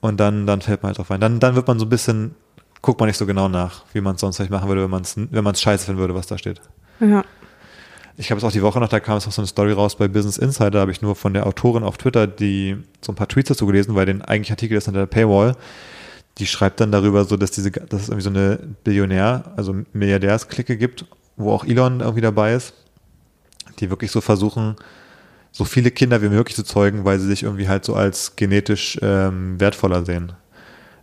Und 0.06 0.18
dann, 0.18 0.46
dann 0.46 0.60
fällt 0.60 0.82
man 0.82 0.90
halt 0.90 0.98
drauf 0.98 1.10
ein. 1.10 1.20
Dann, 1.20 1.40
dann 1.40 1.54
wird 1.54 1.66
man 1.66 1.78
so 1.78 1.86
ein 1.86 1.88
bisschen, 1.88 2.34
guckt 2.80 3.00
man 3.00 3.08
nicht 3.08 3.16
so 3.16 3.26
genau 3.26 3.48
nach, 3.48 3.84
wie 3.92 4.00
man 4.00 4.14
es 4.14 4.20
sonst 4.20 4.36
vielleicht 4.36 4.52
machen 4.52 4.68
würde, 4.68 4.82
wenn 4.82 4.90
man 4.90 5.02
es 5.02 5.16
wenn 5.16 5.44
man's 5.44 5.60
scheiße 5.60 5.86
finden 5.86 6.00
würde, 6.00 6.14
was 6.14 6.26
da 6.26 6.38
steht. 6.38 6.60
Ja. 7.00 7.24
Ich 8.16 8.30
habe 8.30 8.38
es 8.38 8.44
auch 8.44 8.52
die 8.52 8.62
Woche 8.62 8.80
noch, 8.80 8.88
da 8.88 9.00
kam 9.00 9.18
es 9.18 9.26
auch 9.26 9.32
so 9.32 9.42
eine 9.42 9.48
Story 9.48 9.72
raus 9.72 9.96
bei 9.96 10.08
Business 10.08 10.38
Insider, 10.38 10.70
da 10.70 10.80
habe 10.80 10.92
ich 10.92 11.02
nur 11.02 11.16
von 11.16 11.34
der 11.34 11.46
Autorin 11.46 11.82
auf 11.82 11.98
Twitter 11.98 12.26
die 12.26 12.76
so 13.02 13.12
ein 13.12 13.14
paar 13.14 13.28
Tweets 13.28 13.48
dazu 13.48 13.66
gelesen, 13.66 13.94
weil 13.94 14.06
den 14.06 14.22
eigentlichen 14.22 14.54
Artikel 14.54 14.78
ist 14.78 14.86
hinter 14.86 15.00
der 15.00 15.06
Paywall. 15.06 15.54
Die 16.38 16.46
schreibt 16.46 16.80
dann 16.80 16.92
darüber 16.92 17.24
so, 17.24 17.36
dass 17.36 17.50
diese, 17.50 17.70
dass 17.70 18.02
es 18.02 18.08
irgendwie 18.08 18.24
so 18.24 18.30
eine 18.30 18.58
Billionär, 18.84 19.52
also 19.56 19.74
Milliardärsklicke 19.92 20.76
gibt, 20.76 21.04
wo 21.36 21.52
auch 21.52 21.64
Elon 21.64 22.00
irgendwie 22.00 22.20
dabei 22.22 22.54
ist, 22.54 22.72
die 23.80 23.90
wirklich 23.90 24.10
so 24.10 24.20
versuchen, 24.20 24.76
so 25.56 25.64
viele 25.64 25.90
Kinder 25.90 26.20
wie 26.20 26.28
möglich 26.28 26.54
zu 26.54 26.64
zeugen, 26.64 27.06
weil 27.06 27.18
sie 27.18 27.28
sich 27.28 27.44
irgendwie 27.44 27.66
halt 27.66 27.82
so 27.82 27.94
als 27.94 28.36
genetisch 28.36 28.98
ähm, 29.00 29.58
wertvoller 29.58 30.04
sehen. 30.04 30.34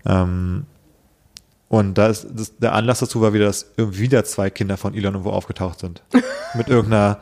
Ähm, 0.06 0.68
und 1.70 1.98
da 1.98 2.06
ist 2.06 2.28
das, 2.30 2.56
der 2.58 2.76
Anlass 2.76 3.00
dazu 3.00 3.20
war 3.20 3.34
wieder, 3.34 3.46
dass 3.46 3.72
irgendwie 3.78 4.02
wieder 4.02 4.24
zwei 4.26 4.52
Kinder 4.52 4.78
von 4.78 4.94
Elon 4.94 5.16
irgendwo 5.16 5.32
aufgetaucht 5.32 5.80
sind. 5.80 6.04
Mit 6.54 6.68
irgendeiner 6.68 7.18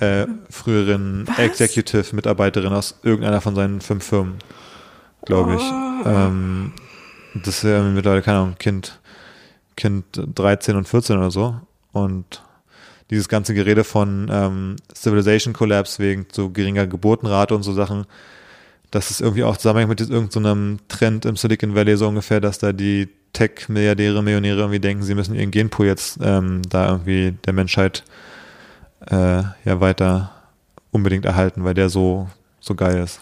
äh, 0.00 0.26
früheren 0.50 1.28
Executive-Mitarbeiterin 1.36 2.72
aus 2.72 2.98
irgendeiner 3.04 3.40
von 3.40 3.54
seinen 3.54 3.80
fünf 3.80 4.04
Firmen, 4.04 4.38
glaube 5.24 5.54
ich. 5.54 5.62
Oh. 5.62 6.08
Ähm, 6.08 6.72
das 7.44 7.58
ist 7.58 7.62
ja 7.62 7.80
mittlerweile, 7.80 8.22
keine 8.22 8.38
Ahnung, 8.38 8.56
Kind, 8.58 8.98
Kind 9.76 10.04
13 10.16 10.74
und 10.74 10.88
14 10.88 11.16
oder 11.16 11.30
so. 11.30 11.60
Und 11.92 12.42
dieses 13.12 13.28
ganze 13.28 13.52
Gerede 13.52 13.84
von 13.84 14.30
ähm, 14.32 14.76
Civilization 14.94 15.52
Collapse 15.52 16.02
wegen 16.02 16.26
so 16.32 16.48
geringer 16.48 16.86
Geburtenrate 16.86 17.54
und 17.54 17.62
so 17.62 17.74
Sachen, 17.74 18.06
das 18.90 19.10
ist 19.10 19.20
irgendwie 19.20 19.44
auch 19.44 19.58
zusammenhängt 19.58 19.90
mit 19.90 20.00
irgendeinem 20.00 20.78
so 20.78 20.84
Trend 20.88 21.26
im 21.26 21.36
Silicon 21.36 21.74
Valley 21.74 21.98
so 21.98 22.08
ungefähr, 22.08 22.40
dass 22.40 22.58
da 22.58 22.72
die 22.72 23.10
Tech-Milliardäre, 23.34 24.22
Millionäre 24.22 24.60
irgendwie 24.60 24.80
denken, 24.80 25.02
sie 25.02 25.14
müssen 25.14 25.34
ihren 25.34 25.50
Genpool 25.50 25.86
jetzt 25.86 26.20
ähm, 26.22 26.62
da 26.70 26.88
irgendwie 26.88 27.32
der 27.44 27.52
Menschheit 27.52 28.02
äh, 29.10 29.42
ja 29.64 29.80
weiter 29.80 30.30
unbedingt 30.90 31.26
erhalten, 31.26 31.64
weil 31.64 31.74
der 31.74 31.90
so, 31.90 32.30
so 32.60 32.74
geil 32.74 33.02
ist. 33.02 33.20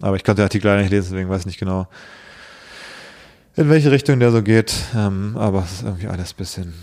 Aber 0.00 0.14
ich 0.14 0.22
konnte 0.22 0.42
den 0.42 0.46
Artikel 0.46 0.68
leider 0.68 0.82
nicht 0.82 0.92
lesen, 0.92 1.10
deswegen 1.10 1.30
weiß 1.30 1.40
ich 1.40 1.46
nicht 1.46 1.58
genau, 1.58 1.88
in 3.56 3.68
welche 3.70 3.90
Richtung 3.90 4.20
der 4.20 4.30
so 4.30 4.42
geht. 4.42 4.72
Ähm, 4.94 5.36
aber 5.36 5.64
es 5.64 5.72
ist 5.72 5.82
irgendwie 5.82 6.06
alles 6.06 6.32
ein 6.32 6.36
bisschen, 6.36 6.74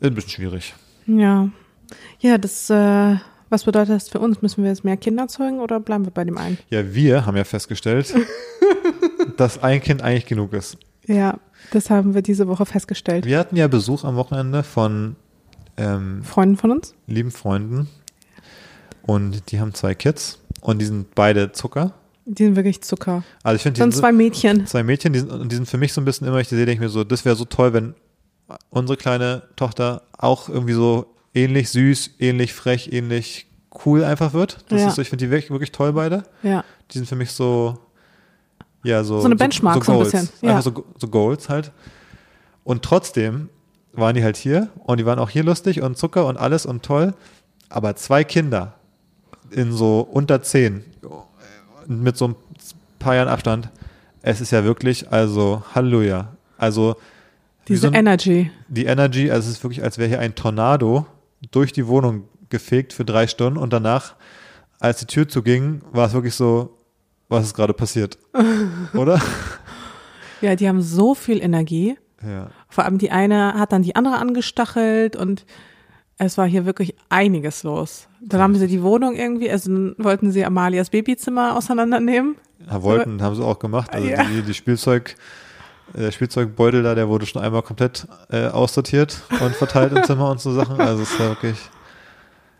ein 0.00 0.14
bisschen 0.14 0.30
schwierig. 0.30 0.74
Ja. 1.06 1.48
Ja, 2.18 2.38
das, 2.38 2.70
äh, 2.70 3.16
was 3.48 3.64
bedeutet 3.64 3.94
das 3.94 4.08
für 4.08 4.18
uns? 4.18 4.42
Müssen 4.42 4.62
wir 4.62 4.70
jetzt 4.70 4.84
mehr 4.84 4.96
Kinder 4.96 5.28
zeugen 5.28 5.60
oder 5.60 5.80
bleiben 5.80 6.04
wir 6.04 6.10
bei 6.10 6.24
dem 6.24 6.38
einen? 6.38 6.58
Ja, 6.70 6.94
wir 6.94 7.26
haben 7.26 7.36
ja 7.36 7.44
festgestellt, 7.44 8.14
dass 9.36 9.62
ein 9.62 9.80
Kind 9.80 10.02
eigentlich 10.02 10.26
genug 10.26 10.52
ist. 10.52 10.78
Ja, 11.06 11.38
das 11.70 11.90
haben 11.90 12.14
wir 12.14 12.22
diese 12.22 12.48
Woche 12.48 12.66
festgestellt. 12.66 13.24
Wir 13.24 13.38
hatten 13.38 13.56
ja 13.56 13.68
Besuch 13.68 14.04
am 14.04 14.16
Wochenende 14.16 14.62
von 14.62 15.16
ähm, 15.76 16.22
Freunden 16.24 16.56
von 16.56 16.70
uns? 16.72 16.94
lieben 17.06 17.30
Freunden 17.30 17.88
und 19.02 19.52
die 19.52 19.60
haben 19.60 19.74
zwei 19.74 19.94
Kids 19.94 20.40
und 20.60 20.80
die 20.80 20.86
sind 20.86 21.14
beide 21.14 21.52
Zucker. 21.52 21.94
Die 22.24 22.44
sind 22.44 22.56
wirklich 22.56 22.82
Zucker. 22.82 23.22
Also 23.44 23.56
ich 23.56 23.62
finde, 23.62 23.80
sind 23.80 23.94
zwei 23.94 24.10
Mädchen. 24.10 24.66
zwei 24.66 24.82
Mädchen, 24.82 25.12
die 25.12 25.20
sind, 25.20 25.30
und 25.30 25.52
die 25.52 25.56
sind 25.56 25.68
für 25.68 25.78
mich 25.78 25.92
so 25.92 26.00
ein 26.00 26.04
bisschen 26.04 26.26
immer, 26.26 26.40
ich 26.40 26.48
sehe, 26.48 26.58
denke 26.58 26.72
ich 26.72 26.80
mir 26.80 26.88
so, 26.88 27.04
das 27.04 27.24
wäre 27.24 27.36
so 27.36 27.44
toll, 27.44 27.72
wenn 27.72 27.94
unsere 28.70 28.96
kleine 28.96 29.42
Tochter 29.56 30.02
auch 30.16 30.48
irgendwie 30.48 30.72
so 30.74 31.06
ähnlich 31.34 31.70
süß, 31.70 32.12
ähnlich 32.18 32.54
frech, 32.54 32.90
ähnlich 32.92 33.46
cool 33.84 34.04
einfach 34.04 34.32
wird. 34.32 34.58
Das 34.68 34.80
Ja. 34.80 34.88
ist 34.88 34.94
so, 34.94 35.02
ich 35.02 35.08
finde 35.10 35.24
die 35.26 35.30
wirklich, 35.30 35.50
wirklich 35.50 35.72
toll 35.72 35.92
beide. 35.92 36.22
Ja. 36.42 36.64
Die 36.90 36.98
sind 36.98 37.06
für 37.08 37.16
mich 37.16 37.32
so, 37.32 37.78
ja, 38.84 39.04
so. 39.04 39.20
So 39.20 39.26
eine 39.26 39.36
Benchmark, 39.36 39.84
so 39.84 39.92
ein 39.92 39.98
Goals. 39.98 40.12
bisschen, 40.12 40.28
ja. 40.42 40.50
Einfach 40.50 40.62
so, 40.62 40.84
so 40.98 41.08
Goals 41.08 41.48
halt. 41.48 41.72
Und 42.64 42.82
trotzdem 42.82 43.48
waren 43.92 44.14
die 44.14 44.22
halt 44.24 44.36
hier 44.36 44.68
und 44.84 44.98
die 44.98 45.06
waren 45.06 45.18
auch 45.18 45.30
hier 45.30 45.44
lustig 45.44 45.82
und 45.82 45.96
Zucker 45.98 46.26
und 46.26 46.36
alles 46.36 46.66
und 46.66 46.82
toll. 46.82 47.14
Aber 47.68 47.96
zwei 47.96 48.24
Kinder 48.24 48.74
in 49.50 49.72
so 49.72 50.00
unter 50.00 50.42
zehn 50.42 50.84
mit 51.86 52.16
so 52.16 52.28
ein 52.28 52.36
paar 52.98 53.14
Jahren 53.14 53.28
Abstand, 53.28 53.68
es 54.22 54.40
ist 54.40 54.50
ja 54.50 54.64
wirklich, 54.64 55.12
also 55.12 55.62
Halleluja. 55.74 56.32
Also 56.58 56.96
Diese 57.68 57.88
ein- 57.88 57.94
Energy. 57.94 58.50
die 58.68 58.84
Energy, 58.86 59.30
also 59.30 59.48
es 59.48 59.56
ist 59.56 59.64
wirklich, 59.64 59.82
als 59.82 59.98
wäre 59.98 60.08
hier 60.08 60.20
ein 60.20 60.34
Tornado 60.34 61.06
durch 61.50 61.72
die 61.72 61.86
Wohnung 61.86 62.24
gefegt 62.48 62.92
für 62.92 63.04
drei 63.04 63.26
Stunden 63.26 63.58
und 63.58 63.72
danach, 63.72 64.14
als 64.78 65.00
die 65.00 65.06
Tür 65.06 65.28
zuging, 65.28 65.82
war 65.92 66.06
es 66.06 66.12
wirklich 66.12 66.34
so, 66.34 66.76
was 67.28 67.44
ist 67.44 67.54
gerade 67.54 67.74
passiert? 67.74 68.18
Oder? 68.94 69.20
Ja, 70.40 70.54
die 70.54 70.68
haben 70.68 70.82
so 70.82 71.14
viel 71.14 71.42
Energie. 71.42 71.96
Ja. 72.24 72.50
Vor 72.68 72.84
allem 72.84 72.98
die 72.98 73.10
eine 73.10 73.54
hat 73.54 73.72
dann 73.72 73.82
die 73.82 73.96
andere 73.96 74.16
angestachelt 74.18 75.16
und 75.16 75.44
es 76.18 76.38
war 76.38 76.46
hier 76.46 76.64
wirklich 76.64 76.94
einiges 77.08 77.62
los. 77.62 78.08
Dann 78.22 78.40
haben 78.40 78.54
sie 78.54 78.66
die 78.68 78.82
Wohnung 78.82 79.14
irgendwie, 79.16 79.50
also 79.50 79.70
wollten 79.98 80.30
sie 80.30 80.44
Amalias 80.44 80.90
Babyzimmer 80.90 81.56
auseinandernehmen. 81.56 82.36
Ja, 82.66 82.82
wollten, 82.82 83.20
haben 83.22 83.34
sie 83.34 83.44
auch 83.44 83.58
gemacht. 83.58 83.92
Also 83.92 84.08
Ja. 84.08 84.24
die, 84.24 84.42
die 84.42 84.54
Spielzeug, 84.54 85.16
der 85.94 86.10
Spielzeugbeutel 86.12 86.82
da, 86.82 86.94
der 86.94 87.08
wurde 87.08 87.26
schon 87.26 87.42
einmal 87.42 87.62
komplett 87.62 88.06
äh, 88.30 88.46
aussortiert 88.48 89.22
und 89.40 89.54
verteilt 89.54 89.92
im 89.92 90.04
Zimmer 90.04 90.30
und 90.30 90.40
so 90.40 90.52
Sachen. 90.52 90.80
Also 90.80 91.02
es 91.02 91.18
war 91.18 91.28
wirklich, 91.28 91.56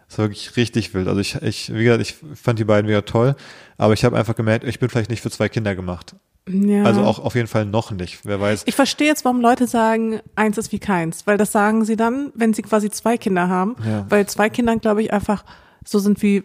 es 0.08 0.18
war 0.18 0.26
wirklich 0.26 0.56
richtig 0.56 0.94
wild. 0.94 1.08
Also 1.08 1.20
ich, 1.20 1.34
ich, 1.42 1.74
wie 1.74 1.84
gesagt, 1.84 2.02
ich 2.02 2.16
fand 2.40 2.58
die 2.58 2.64
beiden 2.64 2.88
wieder 2.88 3.04
toll, 3.04 3.34
aber 3.78 3.92
ich 3.94 4.04
habe 4.04 4.16
einfach 4.16 4.36
gemerkt, 4.36 4.64
ich 4.64 4.78
bin 4.78 4.88
vielleicht 4.88 5.10
nicht 5.10 5.20
für 5.22 5.30
zwei 5.30 5.48
Kinder 5.48 5.74
gemacht. 5.74 6.14
Ja. 6.48 6.84
Also 6.84 7.02
auch 7.02 7.18
auf 7.18 7.34
jeden 7.34 7.48
Fall 7.48 7.66
noch 7.66 7.90
nicht. 7.90 8.20
Wer 8.24 8.40
weiß. 8.40 8.62
Ich 8.66 8.76
verstehe 8.76 9.08
jetzt, 9.08 9.24
warum 9.24 9.40
Leute 9.40 9.66
sagen, 9.66 10.20
eins 10.36 10.56
ist 10.58 10.70
wie 10.70 10.78
keins, 10.78 11.26
weil 11.26 11.36
das 11.38 11.50
sagen 11.50 11.84
sie 11.84 11.96
dann, 11.96 12.30
wenn 12.36 12.54
sie 12.54 12.62
quasi 12.62 12.88
zwei 12.88 13.18
Kinder 13.18 13.48
haben, 13.48 13.74
Ja. 13.84 14.06
weil 14.08 14.26
zwei 14.28 14.48
Kinder, 14.48 14.76
glaube 14.76 15.02
ich, 15.02 15.12
einfach 15.12 15.44
so 15.84 15.98
sind, 15.98 16.22
wie 16.22 16.44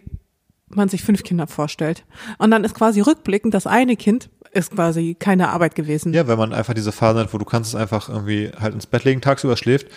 man 0.68 0.88
sich 0.88 1.02
fünf 1.04 1.22
Kinder 1.22 1.46
vorstellt. 1.46 2.04
Und 2.38 2.50
dann 2.50 2.64
ist 2.64 2.74
quasi 2.74 3.00
rückblickend, 3.00 3.54
das 3.54 3.66
eine 3.68 3.94
Kind 3.94 4.28
ist 4.52 4.70
quasi 4.72 5.16
keine 5.18 5.48
Arbeit 5.48 5.74
gewesen. 5.74 6.12
Ja, 6.12 6.28
wenn 6.28 6.38
man 6.38 6.52
einfach 6.52 6.74
diese 6.74 6.92
Phase 6.92 7.20
hat, 7.20 7.32
wo 7.32 7.38
du 7.38 7.44
kannst 7.44 7.70
es 7.70 7.74
einfach 7.74 8.08
irgendwie 8.08 8.50
halt 8.58 8.74
ins 8.74 8.86
Bett 8.86 9.04
legen, 9.04 9.20
tagsüber 9.20 9.56
schläft 9.56 9.88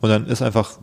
und 0.00 0.08
dann 0.08 0.26
ist 0.26 0.40
einfach, 0.40 0.78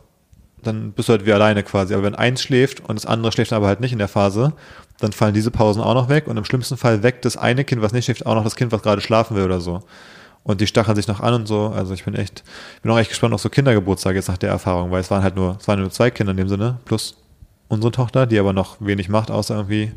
dann 0.63 0.91
bist 0.91 1.09
du 1.09 1.13
halt 1.13 1.25
wie 1.25 1.31
alleine 1.31 1.63
quasi. 1.63 1.93
Aber 1.93 2.03
wenn 2.03 2.15
eins 2.15 2.41
schläft 2.41 2.81
und 2.87 2.95
das 2.95 3.05
andere 3.05 3.31
schläft 3.31 3.53
aber 3.53 3.67
halt 3.67 3.79
nicht 3.79 3.93
in 3.93 3.99
der 3.99 4.09
Phase, 4.09 4.53
dann 4.99 5.13
fallen 5.13 5.33
diese 5.33 5.49
Pausen 5.49 5.81
auch 5.81 5.93
noch 5.93 6.09
weg 6.09 6.27
und 6.27 6.37
im 6.37 6.45
schlimmsten 6.45 6.77
Fall 6.77 7.03
weckt 7.03 7.23
das 7.23 7.37
eine 7.37 7.63
Kind, 7.63 7.81
was 7.81 7.93
nicht 7.93 8.05
schläft, 8.05 8.25
auch 8.25 8.35
noch 8.35 8.43
das 8.43 8.55
Kind, 8.55 8.71
was 8.71 8.83
gerade 8.83 9.01
schlafen 9.01 9.37
will 9.37 9.43
oder 9.43 9.61
so. 9.61 9.81
Und 10.43 10.59
die 10.59 10.67
stacheln 10.67 10.95
sich 10.95 11.07
noch 11.07 11.21
an 11.21 11.33
und 11.33 11.47
so. 11.47 11.67
Also 11.67 11.93
ich 11.93 12.03
bin 12.03 12.15
echt, 12.15 12.43
bin 12.81 12.91
auch 12.91 12.97
echt 12.97 13.09
gespannt 13.09 13.33
auf 13.33 13.41
so 13.41 13.49
Kindergeburtstage 13.49 14.17
jetzt 14.17 14.27
nach 14.27 14.37
der 14.37 14.49
Erfahrung, 14.49 14.91
weil 14.91 14.99
es 14.99 15.09
waren 15.09 15.23
halt 15.23 15.35
nur, 15.35 15.57
es 15.59 15.67
waren 15.67 15.79
nur 15.79 15.91
zwei 15.91 16.11
Kinder 16.11 16.31
in 16.31 16.37
dem 16.37 16.49
Sinne, 16.49 16.79
plus 16.83 17.15
unsere 17.69 17.91
Tochter, 17.91 18.25
die 18.25 18.39
aber 18.39 18.51
noch 18.51 18.77
wenig 18.81 19.07
macht, 19.07 19.31
außer 19.31 19.55
irgendwie 19.55 19.93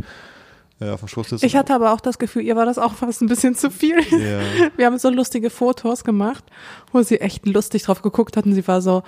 äh, 0.81 0.91
auf 0.91 1.01
dem 1.01 1.09
Schoß 1.09 1.31
sitzen. 1.31 1.47
Ich 1.47 1.57
hatte 1.57 1.75
aber 1.75 1.93
auch 1.93 2.01
das 2.01 2.19
Gefühl, 2.19 2.43
ihr 2.43 2.57
war 2.57 2.67
das 2.67 2.79
auch 2.79 2.95
fast 2.95 3.23
ein 3.23 3.29
bisschen 3.29 3.55
zu 3.55 3.71
viel. 3.71 4.01
Ja. 4.11 4.41
Wir 4.77 4.87
haben 4.87 4.99
so 4.99 5.11
lustige 5.11 5.51
Fotos 5.51 6.05
gemacht, 6.05 6.45
wo 6.93 7.03
sie 7.03 7.21
echt 7.21 7.47
lustig 7.47 7.85
drauf 7.85 8.03
geguckt 8.03 8.37
hatten. 8.37 8.55
Sie 8.55 8.67
war 8.67 8.83
so, 8.83 9.03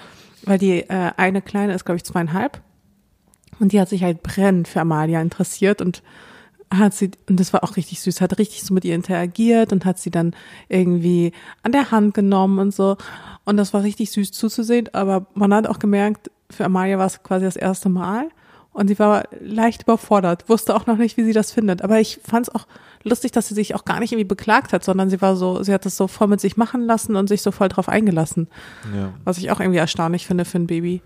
weil 0.44 0.58
die 0.58 0.80
äh, 0.80 1.12
eine 1.16 1.42
kleine 1.42 1.74
ist, 1.74 1.84
glaube 1.84 1.96
ich, 1.96 2.04
zweieinhalb. 2.04 2.60
Und 3.58 3.72
die 3.72 3.80
hat 3.80 3.88
sich 3.88 4.02
halt 4.02 4.22
brennend 4.22 4.68
für 4.68 4.80
Amalia 4.80 5.20
interessiert 5.20 5.80
und 5.80 6.02
hat 6.72 6.94
sie, 6.94 7.12
und 7.28 7.38
das 7.38 7.52
war 7.52 7.64
auch 7.64 7.76
richtig 7.76 8.00
süß, 8.00 8.20
hat 8.20 8.38
richtig 8.38 8.64
so 8.64 8.74
mit 8.74 8.84
ihr 8.84 8.94
interagiert 8.94 9.72
und 9.72 9.84
hat 9.84 9.98
sie 9.98 10.10
dann 10.10 10.34
irgendwie 10.68 11.32
an 11.62 11.72
der 11.72 11.90
Hand 11.90 12.14
genommen 12.14 12.58
und 12.58 12.74
so. 12.74 12.96
Und 13.44 13.56
das 13.56 13.72
war 13.72 13.82
richtig 13.82 14.10
süß 14.10 14.32
zuzusehen, 14.32 14.92
aber 14.92 15.26
man 15.34 15.54
hat 15.54 15.66
auch 15.66 15.78
gemerkt, 15.78 16.30
für 16.50 16.64
Amalia 16.64 16.98
war 16.98 17.06
es 17.06 17.22
quasi 17.22 17.44
das 17.44 17.56
erste 17.56 17.88
Mal. 17.88 18.28
Und 18.76 18.88
sie 18.88 18.98
war 18.98 19.24
leicht 19.40 19.84
überfordert, 19.84 20.50
wusste 20.50 20.76
auch 20.76 20.84
noch 20.86 20.98
nicht, 20.98 21.16
wie 21.16 21.24
sie 21.24 21.32
das 21.32 21.50
findet. 21.50 21.80
Aber 21.80 21.98
ich 21.98 22.20
fand 22.22 22.46
es 22.46 22.54
auch 22.54 22.66
lustig, 23.04 23.32
dass 23.32 23.48
sie 23.48 23.54
sich 23.54 23.74
auch 23.74 23.86
gar 23.86 24.00
nicht 24.00 24.12
irgendwie 24.12 24.28
beklagt 24.28 24.74
hat, 24.74 24.84
sondern 24.84 25.08
sie 25.08 25.22
war 25.22 25.34
so, 25.34 25.62
sie 25.62 25.72
hat 25.72 25.86
es 25.86 25.96
so 25.96 26.08
voll 26.08 26.28
mit 26.28 26.42
sich 26.42 26.58
machen 26.58 26.82
lassen 26.82 27.16
und 27.16 27.26
sich 27.26 27.40
so 27.40 27.52
voll 27.52 27.70
drauf 27.70 27.88
eingelassen. 27.88 28.48
ja. 28.94 29.14
Was 29.24 29.38
ich 29.38 29.50
auch 29.50 29.60
irgendwie 29.60 29.78
erstaunlich 29.78 30.26
finde 30.26 30.44
für 30.44 30.58
ein 30.58 30.66
Baby. 30.66 31.00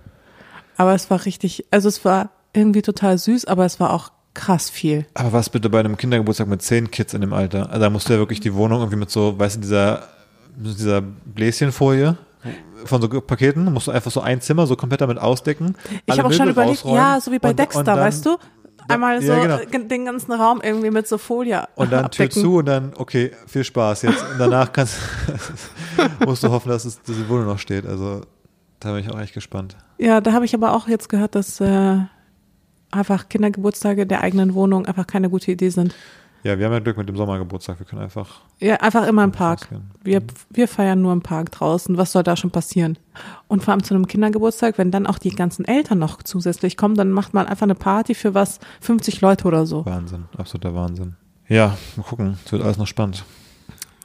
Aber 0.78 0.94
es 0.94 1.10
war 1.10 1.24
richtig, 1.24 1.64
also 1.70 1.88
es 1.88 2.04
war 2.04 2.30
irgendwie 2.52 2.82
total 2.82 3.18
süß, 3.18 3.44
aber 3.44 3.64
es 3.66 3.78
war 3.78 3.92
auch 3.92 4.10
krass 4.34 4.68
viel. 4.68 5.06
Aber 5.14 5.32
was 5.32 5.48
bitte 5.48 5.70
bei 5.70 5.78
einem 5.78 5.96
Kindergeburtstag 5.96 6.48
mit 6.48 6.62
zehn 6.62 6.90
Kids 6.90 7.14
in 7.14 7.20
dem 7.20 7.32
Alter? 7.32 7.70
Also 7.70 7.82
da 7.82 7.90
musst 7.90 8.08
du 8.08 8.14
ja 8.14 8.18
wirklich 8.18 8.40
die 8.40 8.52
Wohnung 8.52 8.80
irgendwie 8.80 8.98
mit 8.98 9.10
so, 9.10 9.38
weißt 9.38 9.58
du, 9.58 9.60
dieser, 9.60 10.08
dieser 10.56 11.02
Bläschenfolie 11.02 12.18
von 12.84 13.02
so 13.02 13.08
Paketen, 13.20 13.72
musst 13.72 13.86
du 13.86 13.90
einfach 13.90 14.10
so 14.10 14.20
ein 14.20 14.40
Zimmer 14.40 14.66
so 14.66 14.76
komplett 14.76 15.00
damit 15.00 15.18
ausdecken. 15.18 15.76
Ich 16.06 16.18
habe 16.18 16.28
auch 16.28 16.32
schon 16.32 16.48
überlegt, 16.48 16.84
ja, 16.84 17.20
so 17.20 17.30
wie 17.32 17.38
bei 17.38 17.50
und- 17.50 17.58
Dexter, 17.58 17.80
und 17.80 17.86
dann- 17.86 17.98
weißt 17.98 18.26
du? 18.26 18.36
Einmal 18.88 19.22
so 19.22 19.32
Ja, 19.32 19.58
genau. 19.58 19.84
den 19.86 20.04
ganzen 20.04 20.32
Raum 20.32 20.60
irgendwie 20.62 20.90
mit 20.90 21.06
so 21.06 21.16
Folie 21.16 21.68
Und 21.76 21.92
dann 21.92 22.10
Tür 22.10 22.24
abdecken. 22.26 22.42
zu 22.42 22.56
und 22.56 22.66
dann, 22.66 22.92
okay, 22.96 23.30
viel 23.46 23.62
Spaß 23.62 24.02
jetzt. 24.02 24.20
Und 24.32 24.38
danach 24.40 24.72
kannst, 24.72 24.96
musst 26.26 26.42
du 26.42 26.50
hoffen, 26.50 26.70
dass, 26.70 26.84
es, 26.84 27.00
dass 27.02 27.14
die 27.14 27.28
Wohnung 27.28 27.46
noch 27.46 27.58
steht. 27.58 27.86
Also 27.86 28.22
da 28.80 28.92
bin 28.92 29.04
ich 29.04 29.10
auch 29.12 29.20
echt 29.20 29.34
gespannt. 29.34 29.76
Ja, 29.98 30.20
da 30.20 30.32
habe 30.32 30.44
ich 30.44 30.54
aber 30.54 30.72
auch 30.74 30.88
jetzt 30.88 31.08
gehört, 31.08 31.34
dass 31.36 31.60
äh, 31.60 31.98
einfach 32.90 33.28
Kindergeburtstage 33.28 34.06
der 34.06 34.22
eigenen 34.22 34.54
Wohnung 34.54 34.86
einfach 34.86 35.06
keine 35.06 35.30
gute 35.30 35.52
Idee 35.52 35.68
sind. 35.68 35.94
Ja, 36.42 36.58
wir 36.58 36.64
haben 36.66 36.72
ja 36.72 36.78
Glück 36.78 36.96
mit 36.96 37.08
dem 37.08 37.16
Sommergeburtstag. 37.16 37.78
Wir 37.78 37.86
können 37.86 38.02
einfach. 38.02 38.40
Ja, 38.60 38.76
einfach 38.76 39.06
immer 39.06 39.24
im 39.24 39.32
Park. 39.32 39.68
Wir, 40.02 40.22
wir 40.48 40.68
feiern 40.68 41.02
nur 41.02 41.12
im 41.12 41.20
Park 41.20 41.50
draußen. 41.52 41.98
Was 41.98 42.12
soll 42.12 42.22
da 42.22 42.34
schon 42.36 42.50
passieren? 42.50 42.98
Und 43.46 43.62
vor 43.62 43.72
allem 43.72 43.82
zu 43.82 43.94
einem 43.94 44.06
Kindergeburtstag, 44.06 44.78
wenn 44.78 44.90
dann 44.90 45.06
auch 45.06 45.18
die 45.18 45.30
ganzen 45.30 45.66
Eltern 45.66 45.98
noch 45.98 46.22
zusätzlich 46.22 46.78
kommen, 46.78 46.94
dann 46.94 47.10
macht 47.10 47.34
man 47.34 47.46
einfach 47.46 47.64
eine 47.64 47.74
Party 47.74 48.14
für 48.14 48.32
was, 48.32 48.58
50 48.80 49.20
Leute 49.20 49.46
oder 49.46 49.66
so. 49.66 49.84
Wahnsinn, 49.84 50.24
absoluter 50.36 50.74
Wahnsinn. 50.74 51.16
Ja, 51.46 51.76
mal 51.96 52.04
gucken. 52.04 52.38
Es 52.44 52.52
wird 52.52 52.62
alles 52.62 52.78
noch 52.78 52.86
spannend. 52.86 53.24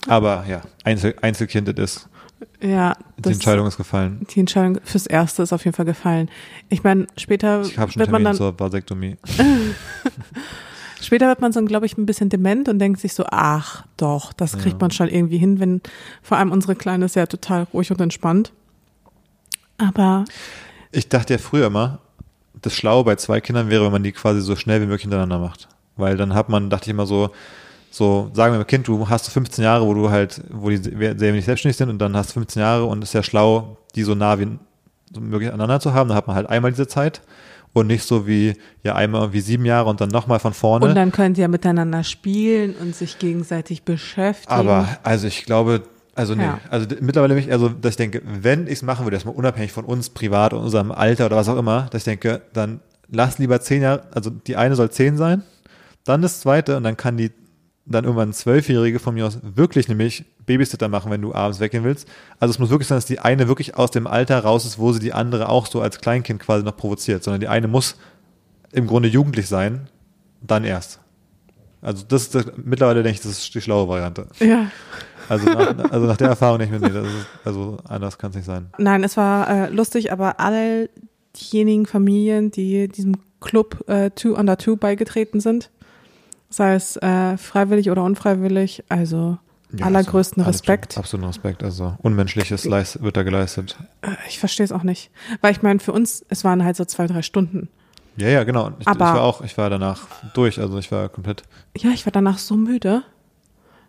Aber 0.07 0.45
ja, 0.47 0.61
Einzel 0.83 1.15
Einzelkind 1.21 1.69
es 1.69 1.95
ist. 1.95 2.09
Ja, 2.61 2.97
Die 3.17 3.31
Entscheidung 3.31 3.65
ist 3.65 3.77
gefallen. 3.77 4.25
die 4.29 4.41
Entscheidung 4.41 4.79
fürs 4.83 5.07
Erste 5.07 5.43
ist 5.43 5.53
auf 5.53 5.63
jeden 5.63 5.75
Fall 5.75 5.85
gefallen. 5.85 6.29
Ich 6.69 6.83
meine, 6.83 7.07
später 7.17 7.61
Ich 7.61 7.77
habe 7.77 7.91
schon 7.91 8.01
wird 8.01 8.11
man 8.11 8.23
Termin 8.23 8.25
dann, 8.25 8.35
zur 8.35 8.59
Vasektomie. 8.59 9.15
später 11.05 11.27
wird 11.27 11.41
man 11.41 11.51
so, 11.53 11.63
glaube 11.63 11.85
ich, 11.85 11.97
ein 11.97 12.05
bisschen 12.05 12.29
dement 12.29 12.67
und 12.69 12.79
denkt 12.79 12.99
sich 12.99 13.13
so, 13.13 13.25
ach 13.29 13.85
doch, 13.97 14.33
das 14.33 14.53
kriegt 14.57 14.75
Ja. 14.75 14.81
man 14.81 14.91
schon 14.91 15.07
irgendwie 15.09 15.37
hin, 15.37 15.59
wenn 15.59 15.81
vor 16.21 16.37
allem 16.37 16.51
unsere 16.51 16.75
Kleine 16.75 17.05
ist 17.05 17.15
ja 17.15 17.25
total 17.25 17.63
ruhig 17.73 17.91
und 17.91 18.01
entspannt. 18.01 18.51
Aber 19.77 20.25
Ich 20.91 21.09
dachte 21.09 21.33
ja 21.33 21.37
früher 21.37 21.67
immer, 21.67 21.99
das 22.61 22.73
Schlaue 22.73 23.03
bei 23.03 23.15
zwei 23.15 23.41
Kindern 23.41 23.69
wäre, 23.69 23.83
wenn 23.85 23.91
man 23.91 24.03
die 24.03 24.11
quasi 24.13 24.41
so 24.41 24.55
schnell 24.55 24.81
wie 24.81 24.85
möglich 24.85 25.01
hintereinander 25.03 25.39
macht. 25.39 25.67
Weil 25.97 26.17
dann 26.17 26.33
hat 26.33 26.49
man, 26.49 26.69
dachte 26.69 26.85
ich 26.85 26.89
immer 26.91 27.05
so, 27.05 27.29
so, 27.91 28.29
sagen 28.33 28.53
wir 28.53 28.59
mal, 28.59 28.65
Kind, 28.65 28.87
du 28.87 29.07
hast 29.09 29.29
15 29.29 29.63
Jahre, 29.63 29.85
wo 29.85 29.93
du 29.93 30.09
halt, 30.09 30.41
wo 30.51 30.69
die 30.69 30.77
sehr 30.77 31.19
wenig 31.19 31.45
selbstständig 31.45 31.77
sind 31.77 31.89
und 31.89 31.99
dann 31.99 32.15
hast 32.15 32.29
du 32.29 32.33
15 32.33 32.61
Jahre 32.61 32.85
und 32.85 33.03
ist 33.03 33.13
ja 33.13 33.23
schlau, 33.23 33.77
die 33.95 34.03
so 34.03 34.15
nah 34.15 34.37
wie 34.39 34.57
möglich 35.19 35.49
aneinander 35.49 35.79
zu 35.79 35.93
haben. 35.93 36.09
Dann 36.09 36.17
hat 36.17 36.27
man 36.27 36.35
halt 36.35 36.49
einmal 36.49 36.71
diese 36.71 36.87
Zeit 36.87 37.21
und 37.75 37.87
nicht 37.87 38.03
so 38.05 38.25
wie, 38.25 38.53
ja, 38.83 38.95
einmal 38.95 39.33
wie 39.33 39.41
sieben 39.41 39.65
Jahre 39.65 39.89
und 39.89 39.99
dann 39.99 40.09
nochmal 40.09 40.39
von 40.39 40.53
vorne. 40.53 40.85
und 40.85 40.95
dann 40.95 41.11
könnt 41.11 41.37
ihr 41.37 41.49
miteinander 41.49 42.05
spielen 42.05 42.73
und 42.79 42.95
sich 42.95 43.19
gegenseitig 43.19 43.83
beschäftigen. 43.83 44.49
Aber 44.53 44.87
also 45.03 45.27
ich 45.27 45.45
glaube, 45.45 45.83
also 46.15 46.35
nee, 46.35 46.43
Ja. 46.43 46.59
also 46.69 46.87
mittlerweile 47.01 47.35
mich, 47.35 47.51
also 47.51 47.67
dass 47.67 47.91
ich 47.91 47.97
denke, 47.97 48.21
wenn 48.25 48.67
ich 48.67 48.73
es 48.73 48.81
machen 48.81 49.05
würde, 49.05 49.17
erstmal 49.17 49.35
unabhängig 49.35 49.73
von 49.73 49.83
uns 49.83 50.09
privat 50.09 50.53
und 50.53 50.61
unserem 50.61 50.91
Alter 50.93 51.25
oder 51.25 51.35
was 51.35 51.49
auch 51.49 51.57
immer, 51.57 51.87
dass 51.91 52.01
ich 52.01 52.05
denke, 52.05 52.41
dann 52.53 52.79
lass 53.11 53.39
lieber 53.39 53.59
zehn 53.59 53.81
Jahre, 53.81 54.03
also 54.13 54.29
die 54.29 54.55
eine 54.55 54.75
soll 54.77 54.89
zehn 54.89 55.17
sein, 55.17 55.43
dann 56.05 56.21
das 56.21 56.39
zweite 56.39 56.77
und 56.77 56.83
dann 56.83 56.95
kann 56.95 57.17
die 57.17 57.31
dann 57.85 58.03
irgendwann 58.03 58.33
Zwölfjährige 58.33 58.99
von 58.99 59.13
mir 59.13 59.27
aus 59.27 59.39
wirklich 59.43 59.87
nämlich 59.87 60.25
Babysitter 60.45 60.87
machen, 60.87 61.11
wenn 61.11 61.21
du 61.21 61.33
abends 61.33 61.59
weggehen 61.59 61.83
willst. 61.83 62.07
Also 62.39 62.51
es 62.51 62.59
muss 62.59 62.69
wirklich 62.69 62.87
sein, 62.87 62.97
dass 62.97 63.05
die 63.05 63.19
eine 63.19 63.47
wirklich 63.47 63.75
aus 63.75 63.91
dem 63.91 64.07
Alter 64.07 64.39
raus 64.39 64.65
ist, 64.65 64.79
wo 64.79 64.91
sie 64.91 64.99
die 64.99 65.13
andere 65.13 65.49
auch 65.49 65.67
so 65.67 65.81
als 65.81 65.99
Kleinkind 65.99 66.39
quasi 66.39 66.63
noch 66.63 66.75
provoziert, 66.75 67.23
sondern 67.23 67.41
die 67.41 67.47
eine 67.47 67.67
muss 67.67 67.95
im 68.71 68.87
Grunde 68.87 69.07
jugendlich 69.07 69.47
sein, 69.47 69.87
dann 70.41 70.63
erst. 70.63 70.99
Also 71.81 72.03
das 72.07 72.23
ist 72.23 72.35
das, 72.35 72.45
mittlerweile 72.57 73.03
denke 73.03 73.17
ich, 73.17 73.21
das 73.21 73.33
ist 73.33 73.53
die 73.53 73.61
schlaue 73.61 73.87
Variante. 73.87 74.27
ja. 74.39 74.71
Also 75.29 75.45
nach, 75.45 75.77
also 75.91 76.07
nach 76.07 76.17
der 76.17 76.29
Erfahrung 76.29 76.59
denke 76.59 76.75
ich 76.75 76.81
mir, 76.81 76.87
nee, 76.87 76.93
das 76.93 77.07
ist, 77.07 77.27
also 77.43 77.77
anders 77.87 78.17
kann 78.17 78.31
es 78.31 78.35
nicht 78.37 78.45
sein. 78.45 78.67
Nein, 78.77 79.03
es 79.03 79.17
war 79.17 79.49
äh, 79.49 79.69
lustig, 79.69 80.11
aber 80.11 80.39
all 80.39 80.89
diejenigen 81.35 81.85
Familien, 81.85 82.51
die 82.51 82.87
diesem 82.87 83.17
Club 83.39 83.87
äh, 83.87 84.11
Two 84.11 84.35
Under 84.35 84.57
Two 84.57 84.75
beigetreten 84.77 85.39
sind, 85.39 85.69
sei 86.49 86.75
es 86.75 86.95
äh, 86.97 87.37
freiwillig 87.37 87.89
oder 87.89 88.03
unfreiwillig, 88.03 88.83
also 88.89 89.37
allergrößten 89.81 90.43
alles 90.43 90.55
Respekt. 90.59 90.97
Absoluten 90.97 91.27
Respekt. 91.27 91.63
Also 91.63 91.95
Unmenschliches 92.01 92.65
leist, 92.65 93.01
wird 93.03 93.17
da 93.17 93.23
geleistet. 93.23 93.75
Äh, 94.01 94.11
Ich 94.27 94.39
verstehe 94.39 94.63
es 94.63 94.71
auch 94.71 94.83
nicht. 94.83 95.11
Weil 95.41 95.51
ich 95.51 95.61
meine, 95.61 95.79
für 95.79 95.91
uns, 95.91 96.23
es 96.29 96.43
waren 96.43 96.63
halt 96.63 96.75
so 96.77 96.85
zwei, 96.85 97.07
drei 97.07 97.21
Stunden. 97.21 97.67
Ja, 98.17 98.29
ja, 98.29 98.43
genau. 98.45 98.69
Ich, 98.69 98.81
ich 98.81 98.87
Aber- 98.87 98.99
war 99.05 99.21
auch, 99.23 99.41
ich 99.41 99.57
war 99.57 99.69
danach 99.69 100.07
durch. 100.33 100.59
Also 100.59 100.77
ich 100.77 100.91
war 100.91 101.09
komplett. 101.09 101.43
Ja, 101.75 101.89
ich 101.89 102.05
war 102.05 102.11
danach 102.11 102.37
so 102.37 102.55
müde. 102.55 103.03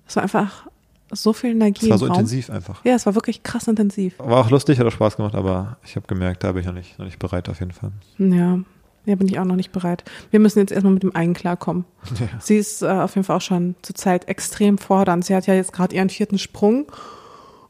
Es 0.08 0.16
war 0.16 0.24
einfach 0.24 0.66
so 1.12 1.32
viel 1.32 1.50
Energie 1.52 1.84
Es 1.86 1.90
war 1.90 1.98
so 1.98 2.06
intensiv 2.06 2.50
einfach. 2.50 2.84
Ja, 2.84 2.94
es 2.94 3.06
war 3.06 3.14
wirklich 3.14 3.44
krass 3.44 3.68
intensiv. 3.68 4.18
War 4.18 4.38
auch 4.44 4.50
lustig, 4.50 4.80
hat 4.80 4.86
auch 4.86 4.90
Spaß 4.92 5.16
gemacht, 5.16 5.36
aber 5.36 5.76
ich 5.84 5.94
habe 5.94 6.06
gemerkt, 6.08 6.42
da 6.42 6.50
bin 6.50 6.62
ich 6.62 6.66
noch 6.66 6.74
nicht, 6.74 6.98
noch 6.98 7.06
nicht 7.06 7.20
bereit 7.20 7.48
auf 7.48 7.60
jeden 7.60 7.70
Fall. 7.70 7.92
Ja, 8.18 8.58
ja, 9.06 9.14
bin 9.14 9.28
ich 9.28 9.38
auch 9.38 9.44
noch 9.44 9.56
nicht 9.56 9.72
bereit. 9.72 10.04
Wir 10.30 10.40
müssen 10.40 10.58
jetzt 10.58 10.72
erstmal 10.72 10.92
mit 10.92 11.02
dem 11.02 11.14
einen 11.14 11.34
klarkommen. 11.34 11.84
Ja. 12.18 12.28
Sie 12.40 12.56
ist 12.56 12.82
äh, 12.82 12.86
auf 12.86 13.14
jeden 13.14 13.24
Fall 13.24 13.36
auch 13.36 13.42
schon 13.42 13.74
zurzeit 13.82 14.28
extrem 14.28 14.78
fordernd. 14.78 15.24
Sie 15.24 15.34
hat 15.34 15.46
ja 15.46 15.54
jetzt 15.54 15.72
gerade 15.72 15.94
ihren 15.94 16.08
vierten 16.08 16.38
Sprung. 16.38 16.86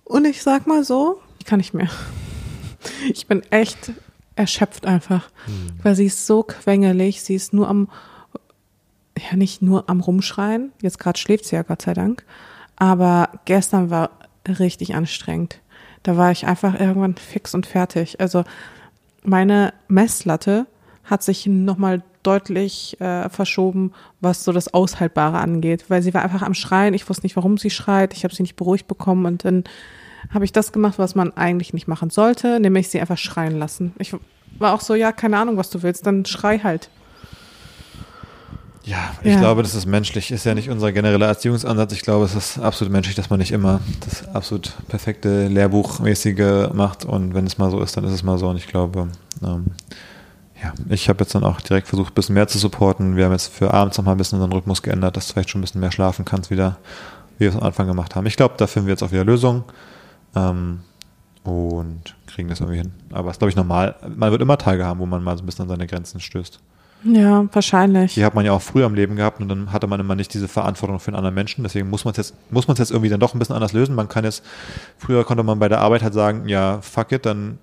Und 0.04 0.24
ich 0.24 0.42
sag 0.42 0.66
mal 0.66 0.84
so, 0.84 1.20
ich 1.38 1.46
kann 1.46 1.58
nicht 1.58 1.74
mehr. 1.74 1.88
Ich 3.12 3.26
bin 3.26 3.42
echt 3.50 3.92
erschöpft 4.36 4.86
einfach. 4.86 5.28
Weil 5.82 5.94
sie 5.96 6.06
ist 6.06 6.26
so 6.26 6.42
quengelig. 6.42 7.22
Sie 7.22 7.34
ist 7.34 7.52
nur 7.52 7.68
am, 7.68 7.88
ja 9.18 9.36
nicht 9.36 9.62
nur 9.62 9.90
am 9.90 10.00
Rumschreien. 10.00 10.72
Jetzt 10.82 10.98
gerade 10.98 11.18
schläft 11.18 11.46
sie 11.46 11.56
ja 11.56 11.62
Gott 11.62 11.82
sei 11.82 11.94
Dank. 11.94 12.24
Aber 12.76 13.30
gestern 13.46 13.90
war 13.90 14.10
richtig 14.46 14.94
anstrengend. 14.94 15.60
Da 16.02 16.16
war 16.16 16.30
ich 16.30 16.46
einfach 16.46 16.78
irgendwann 16.78 17.16
fix 17.16 17.54
und 17.54 17.66
fertig. 17.66 18.20
Also 18.20 18.44
meine 19.24 19.74
Messlatte 19.88 20.66
hat 21.06 21.22
sich 21.22 21.46
nochmal 21.46 22.02
deutlich 22.22 23.00
äh, 23.00 23.28
verschoben, 23.28 23.92
was 24.20 24.44
so 24.44 24.52
das 24.52 24.74
Aushaltbare 24.74 25.38
angeht, 25.38 25.84
weil 25.88 26.02
sie 26.02 26.12
war 26.12 26.22
einfach 26.22 26.42
am 26.42 26.54
Schreien. 26.54 26.92
Ich 26.94 27.08
wusste 27.08 27.24
nicht, 27.24 27.36
warum 27.36 27.56
sie 27.58 27.70
schreit. 27.70 28.12
Ich 28.14 28.24
habe 28.24 28.34
sie 28.34 28.42
nicht 28.42 28.56
beruhigt 28.56 28.88
bekommen 28.88 29.24
und 29.26 29.44
dann 29.44 29.64
habe 30.34 30.44
ich 30.44 30.52
das 30.52 30.72
gemacht, 30.72 30.98
was 30.98 31.14
man 31.14 31.36
eigentlich 31.36 31.72
nicht 31.72 31.86
machen 31.86 32.10
sollte, 32.10 32.58
nämlich 32.58 32.88
sie 32.88 33.00
einfach 33.00 33.18
schreien 33.18 33.58
lassen. 33.58 33.92
Ich 33.98 34.14
war 34.58 34.74
auch 34.74 34.80
so, 34.80 34.94
ja, 34.94 35.12
keine 35.12 35.38
Ahnung, 35.38 35.56
was 35.56 35.70
du 35.70 35.82
willst, 35.82 36.04
dann 36.06 36.24
schrei 36.24 36.58
halt. 36.58 36.90
Ja, 38.84 38.98
ich 39.22 39.32
Ja. 39.34 39.40
glaube, 39.40 39.62
das 39.62 39.74
ist 39.74 39.86
menschlich. 39.86 40.30
Ist 40.30 40.44
ja 40.46 40.54
nicht 40.54 40.70
unser 40.70 40.92
genereller 40.92 41.26
Erziehungsansatz. 41.26 41.92
Ich 41.92 42.02
glaube, 42.02 42.24
es 42.24 42.34
ist 42.36 42.58
absolut 42.58 42.92
menschlich, 42.92 43.16
dass 43.16 43.30
man 43.30 43.40
nicht 43.40 43.50
immer 43.50 43.80
das 44.04 44.28
absolut 44.28 44.74
perfekte 44.88 45.48
Lehrbuchmäßige 45.48 46.72
macht. 46.72 47.04
Und 47.04 47.34
wenn 47.34 47.46
es 47.46 47.58
mal 47.58 47.70
so 47.70 47.80
ist, 47.80 47.96
dann 47.96 48.04
ist 48.04 48.12
es 48.12 48.22
mal 48.22 48.38
so. 48.38 48.48
Und 48.48 48.56
ich 48.56 48.68
glaube, 48.68 49.08
ähm, 49.42 49.66
ja, 50.62 50.72
ich 50.88 51.08
habe 51.08 51.24
jetzt 51.24 51.34
dann 51.34 51.44
auch 51.44 51.60
direkt 51.60 51.88
versucht, 51.88 52.12
ein 52.12 52.14
bisschen 52.14 52.34
mehr 52.34 52.48
zu 52.48 52.58
supporten. 52.58 53.16
Wir 53.16 53.26
haben 53.26 53.32
jetzt 53.32 53.52
für 53.52 53.74
abends 53.74 53.98
noch 53.98 54.04
mal 54.04 54.12
ein 54.12 54.18
bisschen 54.18 54.38
unseren 54.38 54.52
Rhythmus 54.52 54.82
geändert, 54.82 55.16
dass 55.16 55.26
du 55.26 55.34
vielleicht 55.34 55.50
schon 55.50 55.60
ein 55.60 55.62
bisschen 55.62 55.80
mehr 55.80 55.92
schlafen 55.92 56.24
kannst 56.24 56.50
wieder, 56.50 56.78
wie 57.38 57.44
wir 57.44 57.50
es 57.50 57.56
am 57.56 57.62
Anfang 57.62 57.86
gemacht 57.86 58.14
haben. 58.14 58.26
Ich 58.26 58.36
glaube, 58.36 58.54
da 58.56 58.66
finden 58.66 58.86
wir 58.86 58.92
jetzt 58.92 59.02
auch 59.02 59.12
wieder 59.12 59.24
Lösungen. 59.24 59.64
Ähm, 60.34 60.80
und 61.46 62.16
kriegen 62.26 62.48
das 62.48 62.60
irgendwie 62.60 62.78
hin. 62.78 62.92
Aber 63.12 63.30
es 63.30 63.36
ist, 63.36 63.38
glaube 63.38 63.50
ich, 63.50 63.56
normal. 63.56 63.94
Man 64.14 64.30
wird 64.30 64.42
immer 64.42 64.58
Tage 64.58 64.84
haben, 64.84 65.00
wo 65.00 65.06
man 65.06 65.22
mal 65.22 65.36
so 65.36 65.42
ein 65.42 65.46
bisschen 65.46 65.62
an 65.62 65.68
seine 65.68 65.86
Grenzen 65.86 66.20
stößt. 66.20 66.60
Ja, 67.04 67.46
wahrscheinlich. 67.52 68.14
Die 68.14 68.24
hat 68.24 68.34
man 68.34 68.44
ja 68.44 68.52
auch 68.52 68.62
früher 68.62 68.86
im 68.86 68.94
Leben 68.94 69.16
gehabt 69.16 69.40
und 69.40 69.48
dann 69.48 69.72
hatte 69.72 69.86
man 69.86 70.00
immer 70.00 70.16
nicht 70.16 70.34
diese 70.34 70.48
Verantwortung 70.48 70.98
für 70.98 71.08
einen 71.08 71.16
anderen 71.16 71.34
Menschen. 71.34 71.62
Deswegen 71.62 71.88
muss 71.88 72.04
man 72.04 72.12
es 72.12 72.16
jetzt, 72.16 72.34
muss 72.50 72.66
man 72.66 72.72
es 72.72 72.78
jetzt 72.78 72.90
irgendwie 72.90 73.10
dann 73.10 73.20
doch 73.20 73.34
ein 73.34 73.38
bisschen 73.38 73.54
anders 73.54 73.72
lösen. 73.72 73.94
Man 73.94 74.08
kann 74.08 74.24
jetzt, 74.24 74.42
früher 74.98 75.24
konnte 75.24 75.42
man 75.42 75.58
bei 75.58 75.68
der 75.68 75.80
Arbeit 75.80 76.02
halt 76.02 76.14
sagen, 76.14 76.48
ja, 76.48 76.80
fuck 76.80 77.12
it, 77.12 77.26
dann 77.26 77.58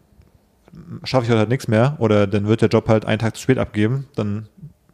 schaffe 1.04 1.26
ich 1.26 1.30
heute 1.30 1.40
halt 1.40 1.50
nichts 1.50 1.68
mehr 1.68 1.96
oder 2.00 2.28
dann 2.28 2.48
wird 2.48 2.62
der 2.62 2.70
Job 2.70 2.88
halt 2.88 3.06
einen 3.06 3.20
Tag 3.20 3.36
zu 3.36 3.42
spät 3.42 3.58
abgeben. 3.58 4.08
Dann 4.16 4.48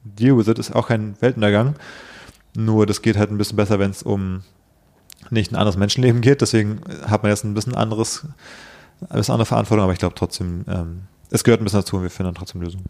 deal 0.04 0.38
with 0.38 0.48
it, 0.48 0.60
ist 0.60 0.76
auch 0.76 0.88
kein 0.88 1.16
Weltuntergang. 1.22 1.76
Nur 2.56 2.86
das 2.86 3.02
geht 3.02 3.18
halt 3.18 3.32
ein 3.32 3.38
bisschen 3.38 3.58
besser, 3.58 3.80
wenn 3.80 3.92
es 3.92 4.04
um 4.04 4.44
nicht 5.30 5.52
ein 5.52 5.56
anderes 5.56 5.78
Menschenleben 5.78 6.22
geht. 6.22 6.42
Deswegen 6.42 6.82
hat 7.06 7.24
man 7.24 7.32
jetzt 7.32 7.44
ein 7.44 7.54
bisschen 7.54 7.76
anderes, 7.76 8.26
ein 9.02 9.18
bisschen 9.18 9.34
andere 9.34 9.46
Verantwortung, 9.46 9.84
aber 9.84 9.94
ich 9.94 10.00
glaube 10.00 10.16
trotzdem, 10.16 10.66
ähm, 10.68 11.02
es 11.32 11.44
gehört 11.44 11.62
ein 11.62 11.64
bisschen 11.64 11.82
dazu 11.82 11.98
und 11.98 12.04
wir 12.04 12.10
finden 12.10 12.34
dann 12.34 12.36
trotzdem 12.36 12.62
Lösungen. 12.62 12.86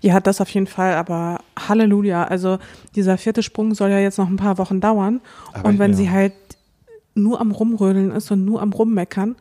Ja, 0.00 0.20
das 0.20 0.40
auf 0.40 0.48
jeden 0.50 0.68
Fall, 0.68 0.94
aber 0.94 1.40
Halleluja. 1.58 2.24
Also 2.24 2.58
dieser 2.94 3.18
vierte 3.18 3.42
Sprung 3.42 3.74
soll 3.74 3.90
ja 3.90 3.98
jetzt 3.98 4.18
noch 4.18 4.28
ein 4.28 4.36
paar 4.36 4.58
Wochen 4.58 4.80
dauern. 4.80 5.20
Aber 5.52 5.68
und 5.68 5.78
wenn 5.78 5.92
ja. 5.92 5.96
sie 5.96 6.10
halt 6.10 6.34
nur 7.14 7.40
am 7.40 7.50
Rumrödeln 7.50 8.12
ist 8.12 8.30
und 8.30 8.44
nur 8.44 8.62
am 8.62 8.72
Rummeckern. 8.72 9.36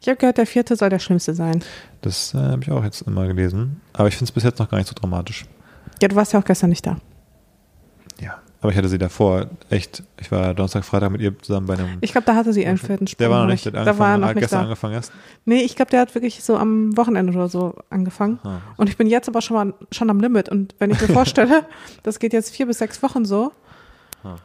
Ich 0.00 0.08
habe 0.08 0.16
gehört, 0.16 0.38
der 0.38 0.46
vierte 0.46 0.76
soll 0.76 0.90
der 0.90 0.98
schlimmste 0.98 1.34
sein. 1.34 1.62
Das 2.02 2.34
äh, 2.34 2.38
habe 2.38 2.62
ich 2.62 2.70
auch 2.70 2.84
jetzt 2.84 3.02
immer 3.02 3.26
gelesen. 3.26 3.80
Aber 3.92 4.08
ich 4.08 4.14
finde 4.14 4.24
es 4.24 4.32
bis 4.32 4.44
jetzt 4.44 4.58
noch 4.58 4.70
gar 4.70 4.78
nicht 4.78 4.88
so 4.88 4.94
dramatisch. 4.94 5.46
Ja, 6.00 6.08
du 6.08 6.16
warst 6.16 6.32
ja 6.32 6.40
auch 6.40 6.44
gestern 6.44 6.70
nicht 6.70 6.86
da. 6.86 6.96
Ja. 8.20 8.38
Aber 8.60 8.72
ich 8.72 8.78
hatte 8.78 8.88
sie 8.88 8.98
davor 8.98 9.46
echt, 9.70 10.02
ich 10.20 10.32
war 10.32 10.52
Donnerstag, 10.52 10.84
Freitag 10.84 11.12
mit 11.12 11.20
ihr 11.20 11.38
zusammen 11.38 11.66
bei 11.66 11.74
einem. 11.74 11.98
Ich 12.00 12.10
glaube, 12.10 12.24
da 12.24 12.34
hatte 12.34 12.52
sie 12.52 12.64
ihren 12.64 12.76
vierten 12.76 13.06
Sprung. 13.06 13.18
der 13.18 13.30
war 13.30 13.44
noch 13.44 13.52
nicht, 13.52 13.64
der 13.64 13.72
da 13.72 13.98
war 13.98 14.18
noch 14.18 14.28
hat 14.28 14.34
nicht 14.34 14.42
gestern 14.42 14.58
da. 14.60 14.64
angefangen 14.64 14.94
erst. 14.94 15.12
Nee, 15.44 15.60
ich 15.62 15.76
glaube, 15.76 15.92
der 15.92 16.00
hat 16.00 16.14
wirklich 16.14 16.42
so 16.42 16.56
am 16.56 16.96
Wochenende 16.96 17.32
oder 17.32 17.48
so 17.48 17.76
angefangen. 17.88 18.40
Ah. 18.42 18.58
Und 18.76 18.88
ich 18.88 18.96
bin 18.96 19.06
jetzt 19.06 19.28
aber 19.28 19.42
schon 19.42 19.56
mal 19.56 19.74
schon 19.92 20.10
am 20.10 20.18
Limit. 20.18 20.48
Und 20.48 20.74
wenn 20.80 20.90
ich 20.90 21.00
mir 21.00 21.08
vorstelle, 21.08 21.66
das 22.02 22.18
geht 22.18 22.32
jetzt 22.32 22.50
vier 22.50 22.66
bis 22.66 22.78
sechs 22.78 23.00
Wochen 23.02 23.24
so. 23.24 23.52
Ah. 24.24 24.36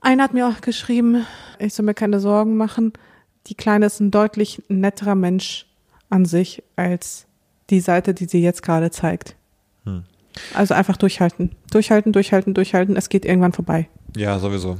Einer 0.00 0.24
hat 0.24 0.34
mir 0.34 0.48
auch 0.48 0.60
geschrieben, 0.60 1.24
ich 1.60 1.74
soll 1.74 1.86
mir 1.86 1.94
keine 1.94 2.18
Sorgen 2.18 2.56
machen. 2.56 2.92
Die 3.46 3.54
Kleine 3.54 3.86
ist 3.86 4.00
ein 4.00 4.10
deutlich 4.10 4.62
netterer 4.68 5.14
Mensch 5.14 5.66
an 6.10 6.24
sich 6.24 6.62
als 6.76 7.26
die 7.70 7.80
Seite, 7.80 8.14
die 8.14 8.26
sie 8.26 8.42
jetzt 8.42 8.62
gerade 8.62 8.90
zeigt. 8.90 9.36
Hm. 9.84 10.04
Also 10.54 10.74
einfach 10.74 10.96
durchhalten. 10.96 11.52
Durchhalten, 11.70 12.12
durchhalten, 12.12 12.54
durchhalten. 12.54 12.96
Es 12.96 13.08
geht 13.08 13.24
irgendwann 13.24 13.52
vorbei. 13.52 13.88
Ja, 14.16 14.38
sowieso. 14.38 14.78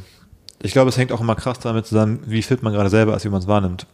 Ich 0.63 0.73
glaube, 0.73 0.89
es 0.89 0.97
hängt 0.97 1.13
auch 1.13 1.21
immer 1.21 1.37
krass 1.37 1.59
damit 1.59 1.87
zusammen, 1.87 2.21
wie 2.27 2.43
fit 2.43 2.63
man 2.63 2.73
gerade 2.73 2.91
selber 2.91 3.15
ist, 3.17 3.25
wie 3.25 3.29
man 3.29 3.41
es 3.41 3.47
wahrnimmt. 3.47 3.87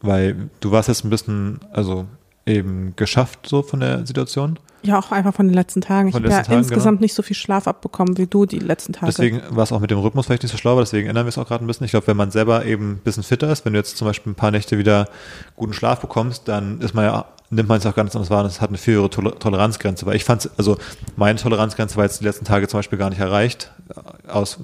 Weil 0.00 0.50
du 0.60 0.70
warst 0.70 0.88
jetzt 0.88 1.04
ein 1.04 1.10
bisschen, 1.10 1.60
also 1.72 2.06
eben 2.48 2.94
geschafft, 2.96 3.40
so 3.46 3.62
von 3.62 3.80
der 3.80 4.06
Situation. 4.06 4.58
Ja, 4.82 4.98
auch 4.98 5.10
einfach 5.10 5.34
von 5.34 5.48
den 5.48 5.54
letzten 5.54 5.80
Tagen. 5.80 6.12
Von 6.12 6.22
ich 6.22 6.30
habe 6.30 6.36
ja 6.36 6.42
Tagen, 6.42 6.58
insgesamt 6.58 6.98
genau. 6.98 7.04
nicht 7.04 7.14
so 7.14 7.22
viel 7.22 7.34
Schlaf 7.36 7.66
abbekommen 7.66 8.16
wie 8.16 8.26
du 8.26 8.46
die 8.46 8.60
letzten 8.60 8.92
Tage. 8.92 9.06
Deswegen 9.06 9.42
war 9.50 9.64
es 9.64 9.72
auch 9.72 9.80
mit 9.80 9.90
dem 9.90 9.98
Rhythmus 9.98 10.26
vielleicht 10.26 10.44
nicht 10.44 10.52
so 10.52 10.58
schlau, 10.58 10.72
aber 10.72 10.82
deswegen 10.82 11.08
ändern 11.08 11.26
wir 11.26 11.30
es 11.30 11.38
auch 11.38 11.48
gerade 11.48 11.64
ein 11.64 11.66
bisschen. 11.66 11.84
Ich 11.84 11.90
glaube, 11.90 12.06
wenn 12.06 12.16
man 12.16 12.30
selber 12.30 12.64
eben 12.64 12.92
ein 12.92 12.98
bisschen 12.98 13.24
fitter 13.24 13.50
ist, 13.50 13.64
wenn 13.64 13.72
du 13.72 13.78
jetzt 13.78 13.96
zum 13.96 14.06
Beispiel 14.06 14.32
ein 14.32 14.36
paar 14.36 14.52
Nächte 14.52 14.78
wieder 14.78 15.08
guten 15.56 15.72
Schlaf 15.72 16.00
bekommst, 16.00 16.46
dann 16.46 16.80
ist 16.80 16.94
man 16.94 17.04
ja, 17.04 17.24
nimmt 17.50 17.68
man 17.68 17.78
es 17.78 17.86
auch 17.86 17.94
ganz 17.94 18.14
anders 18.14 18.30
wahr 18.30 18.44
und 18.44 18.46
es 18.46 18.60
hat 18.60 18.68
eine 18.68 18.78
viel 18.78 18.94
höhere 18.94 19.10
Tol 19.10 19.32
Toleranzgrenze. 19.32 20.06
Weil 20.06 20.14
ich 20.14 20.24
fand, 20.24 20.48
also 20.56 20.78
meine 21.16 21.38
Toleranzgrenze 21.38 21.96
war 21.96 22.04
jetzt 22.04 22.20
die 22.20 22.24
letzten 22.24 22.44
Tage 22.44 22.68
zum 22.68 22.78
Beispiel 22.78 22.98
gar 22.98 23.10
nicht 23.10 23.20
erreicht, 23.20 23.72
äh, 23.90 24.30
aus 24.30 24.58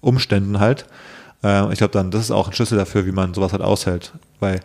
Umständen 0.00 0.60
halt. 0.60 0.86
Äh, 1.44 1.70
Ich 1.72 1.78
glaube 1.78 1.92
dann, 1.92 2.10
das 2.10 2.22
ist 2.22 2.30
auch 2.30 2.48
ein 2.48 2.54
Schlüssel 2.54 2.78
dafür, 2.78 3.04
wie 3.04 3.12
man 3.12 3.34
sowas 3.34 3.52
halt 3.52 3.62
aushält. 3.62 4.12
Weil 4.40 4.60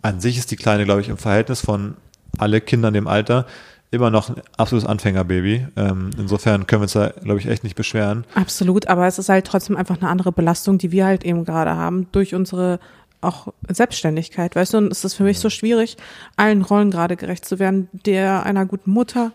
an 0.00 0.20
sich 0.20 0.38
ist 0.38 0.50
die 0.50 0.56
Kleine, 0.56 0.84
glaube 0.84 1.02
ich, 1.02 1.08
im 1.08 1.18
Verhältnis 1.18 1.60
von 1.60 1.96
alle 2.38 2.60
Kinder 2.60 2.88
in 2.88 2.94
dem 2.94 3.08
Alter 3.08 3.46
immer 3.90 4.10
noch 4.10 4.28
ein 4.28 4.42
absolutes 4.56 4.88
Anfängerbaby. 4.88 5.68
Ähm, 5.76 6.10
insofern 6.18 6.66
können 6.66 6.80
wir 6.80 6.84
uns 6.84 6.92
da, 6.92 7.08
glaube 7.22 7.40
ich, 7.40 7.46
echt 7.46 7.64
nicht 7.64 7.76
beschweren. 7.76 8.24
Absolut, 8.34 8.88
aber 8.88 9.06
es 9.06 9.18
ist 9.18 9.28
halt 9.28 9.46
trotzdem 9.46 9.76
einfach 9.76 10.00
eine 10.00 10.10
andere 10.10 10.32
Belastung, 10.32 10.78
die 10.78 10.92
wir 10.92 11.06
halt 11.06 11.24
eben 11.24 11.44
gerade 11.44 11.76
haben 11.76 12.08
durch 12.12 12.34
unsere 12.34 12.80
auch 13.22 13.48
Selbstständigkeit, 13.68 14.54
weißt 14.54 14.74
du, 14.74 14.78
und 14.78 14.92
es 14.92 15.04
ist 15.04 15.14
für 15.14 15.24
mich 15.24 15.40
so 15.40 15.50
schwierig, 15.50 15.96
allen 16.36 16.62
Rollen 16.62 16.90
gerade 16.90 17.16
gerecht 17.16 17.44
zu 17.44 17.58
werden, 17.58 17.88
der 17.92 18.44
einer 18.44 18.66
guten 18.66 18.90
Mutter. 18.90 19.32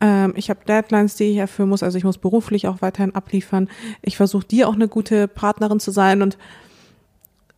Ähm, 0.00 0.32
ich 0.36 0.50
habe 0.50 0.64
Deadlines, 0.66 1.16
die 1.16 1.24
ich 1.24 1.36
erfüllen 1.36 1.68
muss, 1.68 1.82
also 1.82 1.98
ich 1.98 2.04
muss 2.04 2.18
beruflich 2.18 2.68
auch 2.68 2.80
weiterhin 2.80 3.14
abliefern. 3.14 3.68
Ich 4.02 4.16
versuche 4.16 4.46
dir 4.46 4.68
auch 4.68 4.74
eine 4.74 4.88
gute 4.88 5.28
Partnerin 5.28 5.80
zu 5.80 5.90
sein 5.90 6.22
und 6.22 6.38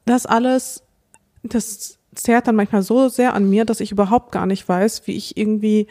das 0.07 0.27
alles, 0.27 0.83
das 1.43 1.99
zerrt 2.17 2.49
dann 2.49 2.57
manchmal 2.57 2.83
so 2.83 3.09
sehr 3.09 3.35
an 3.35 3.49
mir, 3.49 3.65
dass 3.65 3.81
ich 3.81 3.93
überhaupt 3.93 4.33
gar 4.33 4.47
nicht 4.47 4.69
weiß, 4.69 5.07
wie 5.07 5.17
ich 5.17 5.37
irgendwie 5.37 5.87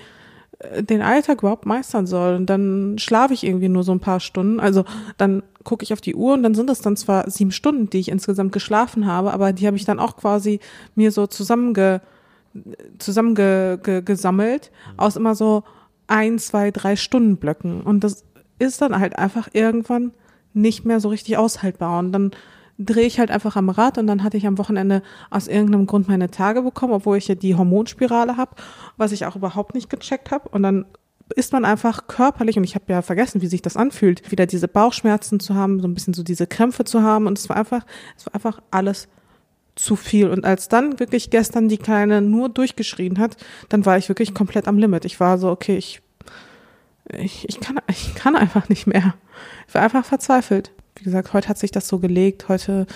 äh, 0.59 0.83
den 0.83 1.01
Alltag 1.01 1.39
überhaupt 1.39 1.65
meistern 1.65 2.07
soll. 2.07 2.35
Und 2.35 2.47
dann 2.47 2.97
schlafe 2.97 3.33
ich 3.33 3.43
irgendwie 3.43 3.69
nur 3.69 3.83
so 3.83 3.91
ein 3.91 3.99
paar 3.99 4.19
Stunden. 4.19 4.59
Also 4.59 4.85
dann 5.17 5.43
gucke 5.63 5.83
ich 5.83 5.93
auf 5.93 6.01
die 6.01 6.15
Uhr 6.15 6.33
und 6.33 6.43
dann 6.43 6.55
sind 6.55 6.69
es 6.69 6.81
dann 6.81 6.97
zwar 6.97 7.29
sieben 7.29 7.51
Stunden, 7.51 7.89
die 7.89 7.99
ich 7.99 8.09
insgesamt 8.09 8.51
geschlafen 8.51 9.05
habe, 9.05 9.33
aber 9.33 9.53
die 9.53 9.65
habe 9.67 9.77
ich 9.77 9.85
dann 9.85 9.99
auch 9.99 10.17
quasi 10.17 10.59
mir 10.95 11.11
so 11.11 11.27
zusammenge, 11.27 12.01
zusammengesammelt 12.99 13.83
ge, 13.83 14.01
gesammelt 14.01 14.71
aus 14.97 15.15
immer 15.15 15.35
so 15.35 15.63
ein, 16.07 16.39
zwei, 16.39 16.71
drei 16.71 16.95
Stunden 16.95 17.37
Blöcken. 17.37 17.81
Und 17.81 18.03
das 18.03 18.23
ist 18.59 18.81
dann 18.81 18.99
halt 18.99 19.17
einfach 19.17 19.49
irgendwann 19.53 20.11
nicht 20.53 20.85
mehr 20.85 20.99
so 20.99 21.09
richtig 21.09 21.37
aushaltbar. 21.37 21.99
Und 21.99 22.11
dann 22.11 22.31
drehe 22.77 23.05
ich 23.05 23.19
halt 23.19 23.31
einfach 23.31 23.55
am 23.55 23.69
Rad 23.69 23.97
und 23.97 24.07
dann 24.07 24.23
hatte 24.23 24.37
ich 24.37 24.47
am 24.47 24.57
Wochenende 24.57 25.01
aus 25.29 25.47
irgendeinem 25.47 25.87
Grund 25.87 26.07
meine 26.07 26.29
Tage 26.29 26.61
bekommen, 26.61 26.93
obwohl 26.93 27.17
ich 27.17 27.27
ja 27.27 27.35
die 27.35 27.55
Hormonspirale 27.55 28.37
habe, 28.37 28.55
was 28.97 29.11
ich 29.11 29.25
auch 29.25 29.35
überhaupt 29.35 29.75
nicht 29.75 29.89
gecheckt 29.89 30.31
habe. 30.31 30.49
Und 30.49 30.63
dann 30.63 30.85
ist 31.35 31.53
man 31.53 31.65
einfach 31.65 32.07
körperlich, 32.07 32.57
und 32.57 32.63
ich 32.63 32.75
habe 32.75 32.85
ja 32.89 33.01
vergessen, 33.01 33.41
wie 33.41 33.47
sich 33.47 33.61
das 33.61 33.77
anfühlt, 33.77 34.29
wieder 34.31 34.45
diese 34.45 34.67
Bauchschmerzen 34.67 35.39
zu 35.39 35.55
haben, 35.55 35.79
so 35.79 35.87
ein 35.87 35.93
bisschen 35.93 36.13
so 36.13 36.21
diese 36.21 36.47
Krämpfe 36.47 36.83
zu 36.83 37.01
haben. 37.01 37.27
Und 37.27 37.37
es 37.37 37.49
war 37.49 37.55
einfach, 37.55 37.85
es 38.17 38.25
war 38.25 38.35
einfach 38.35 38.61
alles 38.71 39.07
zu 39.75 39.95
viel. 39.95 40.29
Und 40.29 40.45
als 40.45 40.67
dann 40.67 40.99
wirklich 40.99 41.29
gestern 41.29 41.67
die 41.67 41.77
Kleine 41.77 42.21
nur 42.21 42.49
durchgeschrien 42.49 43.19
hat, 43.19 43.37
dann 43.69 43.85
war 43.85 43.97
ich 43.97 44.09
wirklich 44.09 44.33
komplett 44.33 44.67
am 44.67 44.77
Limit. 44.77 45.05
Ich 45.05 45.19
war 45.19 45.37
so, 45.37 45.49
okay, 45.49 45.77
ich, 45.77 46.01
ich, 47.09 47.47
ich, 47.49 47.59
kann, 47.59 47.79
ich 47.87 48.15
kann 48.15 48.35
einfach 48.35 48.69
nicht 48.69 48.85
mehr. 48.85 49.15
Ich 49.67 49.73
war 49.73 49.81
einfach 49.81 50.05
verzweifelt. 50.05 50.71
Wie 50.95 51.03
gesagt, 51.03 51.33
heute 51.33 51.49
hat 51.49 51.57
sich 51.57 51.71
das 51.71 51.87
so 51.87 51.99
gelegt. 51.99 52.47
Heute 52.47 52.87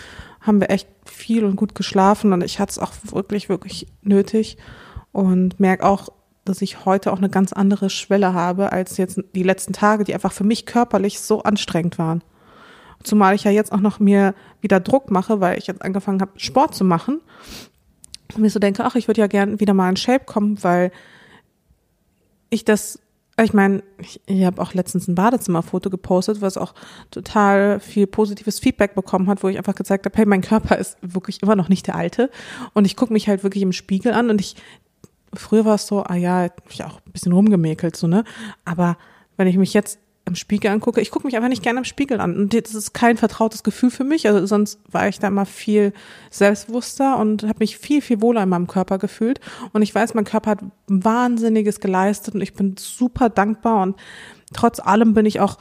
haben 0.42 0.62
wir 0.62 0.70
echt 0.70 0.88
viel 1.06 1.44
und 1.44 1.56
gut 1.56 1.76
geschlafen 1.76 2.34
und 2.34 2.44
ich 2.44 2.60
hatte 2.60 2.72
es 2.72 2.80
auch 2.80 2.94
wirklich, 3.04 3.50
wirklich 3.50 3.88
nötig 4.02 4.58
und 5.12 5.60
merke 5.60 5.86
auch, 5.86 6.10
dass 6.46 6.62
ich 6.62 6.86
heute 6.86 7.12
auch 7.12 7.18
eine 7.18 7.30
ganz 7.30 7.54
andere 7.54 7.90
Schwelle 7.90 8.34
habe 8.34 8.72
als 8.72 8.98
jetzt 8.98 9.22
die 9.36 9.44
letzten 9.44 9.74
Tage, 9.74 10.04
die 10.04 10.14
einfach 10.14 10.32
für 10.32 10.44
mich 10.44 10.66
körperlich 10.66 11.20
so 11.20 11.44
anstrengend 11.44 11.98
waren. 12.00 12.24
Zumal 13.04 13.36
ich 13.36 13.44
ja 13.44 13.52
jetzt 13.52 13.72
auch 13.72 13.80
noch 13.80 14.00
mir 14.00 14.34
wieder 14.62 14.80
Druck 14.80 15.12
mache, 15.12 15.40
weil 15.42 15.58
ich 15.58 15.68
jetzt 15.68 15.82
angefangen 15.82 16.22
habe, 16.22 16.40
Sport 16.40 16.76
zu 16.76 16.84
machen. 16.84 17.22
Und 18.34 18.42
mir 18.42 18.50
so 18.50 18.60
denke, 18.60 18.84
ach, 18.84 18.96
ich 18.96 19.08
würde 19.08 19.22
ja 19.22 19.28
gern 19.28 19.60
wieder 19.60 19.74
mal 19.74 19.90
in 19.90 19.96
Shape 19.96 20.26
kommen, 20.26 20.62
weil 20.64 20.92
ich 22.50 22.66
das, 22.66 23.00
ich 23.44 23.54
meine, 23.54 23.84
ich, 24.00 24.22
ich 24.26 24.44
habe 24.44 24.62
auch 24.62 24.74
letztens 24.74 25.08
ein 25.08 25.16
Badezimmerfoto 25.16 25.90
gepostet, 25.90 26.42
was 26.42 26.58
auch 26.58 26.74
total 27.12 27.80
viel 27.80 28.08
positives 28.08 28.60
Feedback 28.60 28.96
bekommen 28.96 29.28
hat, 29.28 29.44
wo 29.44 29.48
ich 29.48 29.58
einfach 29.58 29.76
gezeigt 29.76 30.06
habe, 30.06 30.18
hey, 30.18 30.26
mein 30.26 30.42
Körper 30.42 30.78
ist 30.78 30.98
wirklich 31.02 31.42
immer 31.42 31.56
noch 31.56 31.70
nicht 31.70 31.88
der 31.88 31.96
alte. 31.96 32.30
Und 32.74 32.86
ich 32.86 32.96
gucke 32.96 33.14
mich 33.14 33.28
halt 33.28 33.44
wirklich 33.44 33.64
im 33.64 33.74
Spiegel 33.74 34.14
an 34.14 34.30
und 34.30 34.42
ich, 34.42 34.56
früher 35.34 35.66
war 35.66 35.76
es 35.76 35.88
so, 35.88 36.04
ah 36.04 36.16
ja, 36.16 36.50
ich 36.70 36.84
auch 36.84 37.02
ein 37.06 37.12
bisschen 37.12 37.34
rumgemäkelt, 37.34 37.96
so, 37.96 38.08
ne? 38.08 38.24
Aber 38.66 38.98
wenn 39.38 39.48
ich 39.48 39.58
mich 39.58 39.74
jetzt 39.74 40.00
im 40.30 40.36
Spiegel 40.36 40.72
angucke, 40.72 41.02
ich 41.02 41.12
gucke 41.12 41.28
mich 41.28 41.36
einfach 41.36 41.50
nicht 41.50 41.64
gerne 41.64 41.80
im 41.80 41.86
Spiegel 41.86 42.22
an. 42.22 42.38
Und 42.38 42.54
das 42.54 42.74
ist 42.74 42.94
kein 42.94 43.18
vertrautes 43.18 43.64
Gefühl 43.64 43.92
für 43.92 44.04
mich. 44.04 44.28
Also 44.28 44.46
sonst 44.46 44.80
war 44.90 45.08
ich 45.10 45.20
da 45.20 45.28
immer 45.28 45.46
viel 45.46 45.92
selbstbewusster 46.30 47.18
und 47.18 47.44
habe 47.44 47.60
mich 47.60 47.78
viel, 47.78 48.02
viel 48.02 48.22
wohler 48.22 48.44
in 48.44 48.50
meinem 48.50 48.68
Körper 48.68 48.98
gefühlt. 48.98 49.42
Und 49.74 49.82
ich 49.82 49.94
weiß, 49.94 50.14
mein 50.14 50.26
Körper 50.26 50.52
hat 50.52 50.60
Wahnsinniges 50.88 51.80
geleistet 51.80 52.36
und 52.36 52.42
ich 52.42 52.54
bin 52.54 52.76
super 52.78 53.30
dankbar. 53.30 53.82
Und 53.82 53.98
trotz 54.54 54.80
allem 54.80 55.14
bin 55.14 55.26
ich 55.26 55.40
auch, 55.40 55.58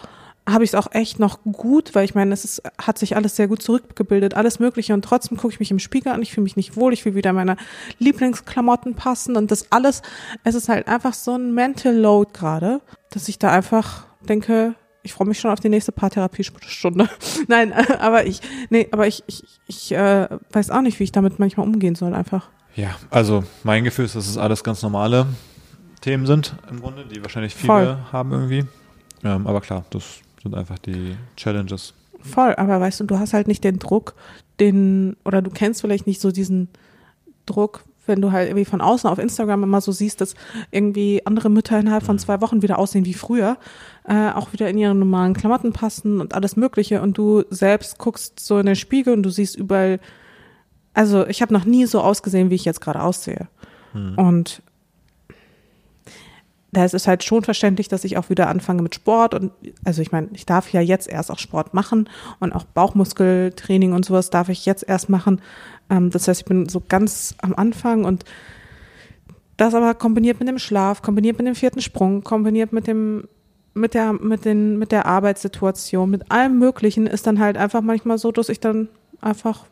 habe 0.49 0.64
ich 0.64 0.71
es 0.71 0.75
auch 0.75 0.93
echt 0.93 1.19
noch 1.19 1.41
gut, 1.45 1.95
weil 1.95 2.05
ich 2.05 2.14
meine, 2.14 2.33
es 2.33 2.45
ist, 2.45 2.62
hat 2.81 2.99
sich 2.99 3.16
alles 3.16 3.37
sehr 3.37 3.49
gut 3.49 3.62
zurückgebildet, 3.62 4.35
alles 4.35 4.61
Mögliche. 4.61 4.95
Und 4.95 5.03
trotzdem 5.03 5.39
gucke 5.39 5.55
ich 5.55 5.61
mich 5.61 5.71
im 5.71 5.79
Spiegel 5.79 6.12
an, 6.12 6.23
ich 6.23 6.33
fühle 6.33 6.45
mich 6.45 6.57
nicht 6.57 6.77
wohl, 6.77 6.93
ich 6.93 7.05
will 7.05 7.14
wieder 7.14 7.33
meine 7.33 7.57
Lieblingsklamotten 7.99 8.95
passen 8.95 9.37
und 9.37 9.51
das 9.51 9.73
alles, 9.73 10.03
es 10.45 10.55
ist 10.55 10.69
halt 10.69 10.89
einfach 10.89 11.14
so 11.14 11.35
ein 11.35 11.55
Mental 11.55 11.95
Load 11.95 12.33
gerade, 12.33 12.81
dass 13.11 13.29
ich 13.29 13.39
da 13.39 13.51
einfach 13.51 14.08
denke, 14.21 14.75
ich 15.03 15.12
freue 15.12 15.29
mich 15.29 15.41
schon 15.41 15.51
auf 15.51 15.61
die 15.61 15.69
nächste 15.69 15.93
Paartherapiestunde. 15.93 17.09
Nein, 17.49 17.73
äh, 17.73 17.95
aber 17.99 18.27
ich, 18.27 18.41
nee, 18.71 18.89
aber 18.91 19.07
ich, 19.07 19.23
ich, 19.27 19.45
ich 19.66 19.93
äh, 19.93 20.29
weiß 20.53 20.71
auch 20.71 20.83
nicht, 20.83 20.99
wie 20.99 21.05
ich 21.05 21.12
damit 21.12 21.39
manchmal 21.39 21.66
umgehen 21.66 21.95
soll, 21.95 22.14
einfach. 22.14 22.49
Ja, 22.75 22.95
also 23.11 23.45
mein 23.64 23.85
Gefühl 23.85 24.05
ist, 24.05 24.14
dass 24.14 24.29
es 24.29 24.37
alles 24.37 24.62
ganz 24.62 24.83
normale 24.83 25.27
Themen 26.01 26.27
sind 26.27 26.55
im 26.71 26.81
Grunde, 26.81 27.05
die 27.07 27.23
wahrscheinlich 27.23 27.55
viele 27.55 27.66
Voll. 27.66 27.99
haben 28.12 28.33
irgendwie. 28.33 28.64
Ähm, 29.25 29.47
aber 29.47 29.61
klar, 29.61 29.85
das 29.91 30.21
sind 30.43 30.55
einfach 30.55 30.79
die 30.79 31.16
Challenges. 31.37 31.95
Voll, 32.21 32.55
aber 32.55 32.81
weißt 32.81 33.01
du, 33.01 33.05
du 33.05 33.19
hast 33.19 33.33
halt 33.33 33.49
nicht 33.49 33.64
den 33.64 33.79
Druck, 33.79 34.14
den, 34.61 35.16
oder 35.25 35.43
du 35.43 35.51
kennst 35.51 35.81
vielleicht 35.81 36.07
nicht 36.07 36.21
so 36.21 36.31
diesen 36.31 36.69
Druck, 37.47 37.85
wenn 38.09 38.21
du 38.21 38.33
halt 38.33 38.49
irgendwie 38.49 38.65
von 38.65 38.81
außen 38.81 39.09
auf 39.09 39.19
Instagram 39.19 39.63
immer 39.63 39.81
so 39.81 39.93
siehst, 39.93 40.21
dass 40.21 40.35
irgendwie 40.71 41.23
andere 41.25 41.51
Mütter 41.51 41.79
innerhalb 41.79 42.03
von 42.03 42.19
zwei 42.19 42.41
Wochen 42.41 42.63
wieder 42.63 42.79
aussehen 42.79 43.05
wie 43.05 43.15
früher, 43.15 43.59
äh, 44.05 44.31
auch 44.31 44.53
wieder 44.53 44.69
in 44.69 44.79
ihre 44.79 44.95
normalen 44.95 45.35
Klamotten 45.35 45.73
passen 45.73 46.21
und 46.21 46.35
alles 46.35 46.57
Mögliche 46.57 47.03
und 47.03 47.17
du 47.19 47.45
selbst 47.51 47.99
guckst 47.99 48.41
so 48.41 48.59
in 48.59 48.67
den 48.67 48.77
Spiegel 48.77 49.15
und 49.15 49.23
du 49.23 49.31
siehst 49.31 49.57
überall, 49.57 50.01
also 50.95 51.27
ich 51.27 51.43
habe 51.43 51.53
noch 51.53 51.65
nie 51.65 51.87
so 51.87 52.01
ausgesehen, 52.01 52.51
wie 52.51 52.57
ich 52.57 52.65
jetzt 52.65 52.81
gerade 52.81 53.03
aussehe. 53.03 53.49
Und 54.17 54.63
da 56.73 56.85
ist 56.85 56.95
es 56.95 57.07
halt 57.07 57.25
schon 57.25 57.45
verständlich, 57.45 57.89
dass 57.89 58.05
ich 58.05 58.19
auch 58.19 58.29
wieder 58.29 58.49
anfange 58.49 58.83
mit 58.83 58.95
Sport 58.95 59.35
und 59.35 59.53
also 59.85 60.03
ich 60.03 60.13
meine, 60.13 60.29
ich 60.33 60.45
darf 60.45 60.71
ja 60.73 60.81
jetzt 60.81 61.09
erst 61.09 61.31
auch 61.31 61.39
Sport 61.39 61.73
machen 61.73 62.11
und 62.41 62.53
auch 62.53 62.65
Bauchmuskeltraining 62.65 63.93
und 63.93 64.05
sowas 64.05 64.31
darf 64.31 64.49
ich 64.51 64.67
jetzt 64.67 64.87
erst 64.87 65.09
machen. 65.09 65.41
Ähm, 65.91 66.11
das 66.11 66.28
heißt, 66.28 66.41
ich 66.41 66.47
bin 66.47 66.68
so 66.68 66.82
ganz 66.86 67.34
am 67.41 67.55
Anfang 67.55 68.05
und 68.05 68.24
das 69.57 69.74
aber 69.74 69.95
kombiniert 69.95 70.39
mit 70.39 70.49
dem 70.49 70.59
Schlaf, 70.59 71.03
kombiniert 71.03 71.39
mit 71.39 71.47
dem 71.47 71.55
vierten 71.55 71.80
Sprung, 71.80 72.22
kombiniert 72.22 72.72
mit 72.72 72.86
dem 72.86 73.24
mit 73.74 73.95
der 73.95 74.12
mit 74.12 74.45
den 74.45 74.78
mit 74.78 74.93
der 74.93 75.07
Arbeitssituation, 75.07 76.11
mit 76.11 76.30
allem 76.30 76.59
Möglichen 76.59 77.07
ist 77.07 77.26
dann 77.26 77.39
halt 77.39 77.57
einfach 77.57 77.80
manchmal 77.80 78.18
so, 78.18 78.32
dass 78.32 78.49
ich 78.49 78.61
dann 78.61 78.89
einfach 79.20 79.64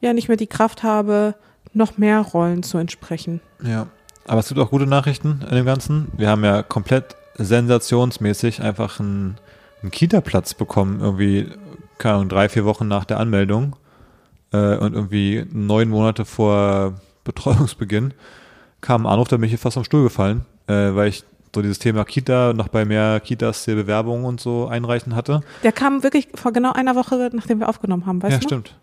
ja 0.00 0.12
nicht 0.12 0.28
mehr 0.28 0.36
die 0.36 0.46
Kraft 0.46 0.82
habe, 0.82 1.34
noch 1.72 1.98
mehr 1.98 2.20
Rollen 2.20 2.62
zu 2.62 2.78
entsprechen. 2.78 3.40
Ja. 3.62 3.88
Aber 4.26 4.40
es 4.40 4.48
gibt 4.48 4.60
auch 4.60 4.70
gute 4.70 4.86
Nachrichten 4.86 5.40
in 5.48 5.56
dem 5.56 5.64
Ganzen. 5.64 6.08
Wir 6.16 6.28
haben 6.28 6.44
ja 6.44 6.62
komplett 6.62 7.16
sensationsmäßig 7.36 8.62
einfach 8.62 9.00
einen, 9.00 9.36
einen 9.80 9.90
Kita-Platz 9.90 10.52
bekommen, 10.52 11.00
irgendwie, 11.00 11.48
keine 11.96 12.16
Ahnung, 12.16 12.28
drei, 12.28 12.50
vier 12.50 12.66
Wochen 12.66 12.86
nach 12.86 13.06
der 13.06 13.20
Anmeldung 13.20 13.76
äh, 14.52 14.76
und 14.76 14.94
irgendwie 14.94 15.44
neun 15.52 15.88
Monate 15.88 16.24
vor 16.24 16.94
Betreuungsbeginn 17.24 18.14
kam 18.80 19.06
ein 19.06 19.12
Anruf, 19.12 19.28
da 19.28 19.36
bin 19.36 19.44
ich 19.44 19.50
hier 19.50 19.58
fast 19.58 19.76
am 19.76 19.84
Stuhl 19.84 20.04
gefallen, 20.04 20.44
äh, 20.66 20.94
weil 20.94 21.08
ich 21.08 21.24
so 21.54 21.62
dieses 21.62 21.78
Thema 21.78 22.04
Kita 22.04 22.52
noch 22.52 22.68
bei 22.68 22.84
mehr 22.84 23.20
Kitas 23.20 23.64
die 23.64 23.74
Bewerbungen 23.74 24.24
und 24.24 24.40
so 24.40 24.68
einreichen 24.68 25.16
hatte. 25.16 25.40
Der 25.62 25.72
kam 25.72 26.02
wirklich 26.02 26.28
vor 26.34 26.52
genau 26.52 26.72
einer 26.72 26.94
Woche, 26.94 27.30
nachdem 27.32 27.60
wir 27.60 27.68
aufgenommen 27.68 28.06
haben, 28.06 28.22
weißt 28.22 28.32
ja, 28.32 28.38
du? 28.38 28.42
noch? 28.44 28.48
stimmt. 28.48 28.74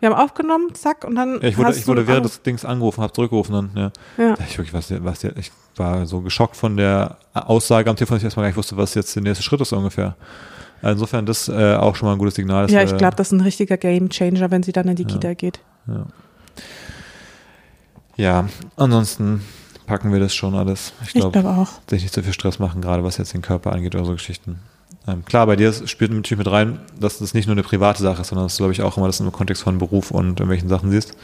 Wir 0.00 0.10
haben 0.10 0.20
aufgenommen, 0.20 0.74
zack, 0.74 1.04
und 1.04 1.14
dann. 1.14 1.40
Ja, 1.40 1.48
ich 1.48 1.56
wurde, 1.56 1.72
ich 1.74 1.86
wurde 1.86 2.06
während 2.06 2.26
des 2.26 2.42
Dings 2.42 2.64
angerufen, 2.64 3.02
habe 3.02 3.12
zurückgerufen 3.12 3.54
dann, 3.54 3.70
ja. 3.74 3.90
Ja. 4.22 4.34
Ich 4.48 4.58
wirklich, 4.58 4.74
was, 4.74 4.88
der- 4.88 5.04
was 5.04 5.20
der, 5.20 5.36
ich 5.36 5.50
war 5.76 6.04
so 6.06 6.20
geschockt 6.20 6.56
von 6.56 6.76
der 6.76 7.16
Aussage 7.32 7.88
am 7.88 7.96
Telefon, 7.96 8.16
dass 8.16 8.22
ich 8.22 8.24
erstmal 8.26 8.44
gar 8.44 8.48
nicht 8.48 8.56
wusste, 8.56 8.76
was 8.76 8.94
jetzt 8.94 9.14
der 9.14 9.22
nächste 9.22 9.42
Schritt 9.44 9.60
ist 9.60 9.72
ungefähr. 9.72 10.16
Insofern 10.90 11.26
das 11.26 11.48
äh, 11.48 11.74
auch 11.74 11.96
schon 11.96 12.06
mal 12.06 12.12
ein 12.12 12.18
gutes 12.18 12.34
Signal. 12.34 12.64
dass 12.64 12.72
Ja, 12.72 12.82
ich 12.82 12.96
glaube, 12.96 13.16
das 13.16 13.28
ist 13.28 13.32
ein 13.32 13.40
richtiger 13.40 13.76
Game 13.76 14.08
Changer, 14.10 14.50
wenn 14.50 14.62
sie 14.62 14.72
dann 14.72 14.88
in 14.88 14.96
die 14.96 15.02
Ja. 15.02 15.08
Kita 15.08 15.34
geht. 15.34 15.60
Ja. 15.86 16.06
ja, 18.16 18.48
ansonsten 18.76 19.42
packen 19.86 20.12
wir 20.12 20.20
das 20.20 20.34
schon 20.34 20.54
alles. 20.54 20.92
Ich 21.04 21.12
glaube, 21.12 21.40
glaube 21.40 21.50
auch. 21.50 21.68
sich 21.88 22.02
nicht 22.02 22.14
zu 22.14 22.22
viel 22.22 22.32
Stress 22.32 22.58
machen, 22.58 22.80
gerade 22.80 23.04
was 23.04 23.18
jetzt 23.18 23.34
den 23.34 23.42
Körper 23.42 23.72
angeht 23.72 23.94
oder 23.94 24.04
so 24.04 24.12
Geschichten. 24.12 24.60
Ähm, 25.06 25.24
klar, 25.24 25.46
bei 25.46 25.56
dir 25.56 25.72
spielt 25.86 26.12
natürlich 26.12 26.38
mit 26.38 26.50
rein, 26.50 26.80
dass 26.98 27.18
das 27.18 27.34
nicht 27.34 27.46
nur 27.46 27.54
eine 27.54 27.62
private 27.62 28.02
Sache 28.02 28.22
ist, 28.22 28.28
sondern 28.28 28.46
dass 28.46 28.56
du, 28.56 28.62
glaube 28.62 28.72
ich, 28.72 28.82
auch 28.82 28.96
immer 28.96 29.06
das 29.06 29.20
im 29.20 29.30
Kontext 29.32 29.62
von 29.62 29.78
Beruf 29.78 30.10
und 30.10 30.40
irgendwelchen 30.40 30.68
Sachen 30.68 30.90
siehst. 30.90 31.14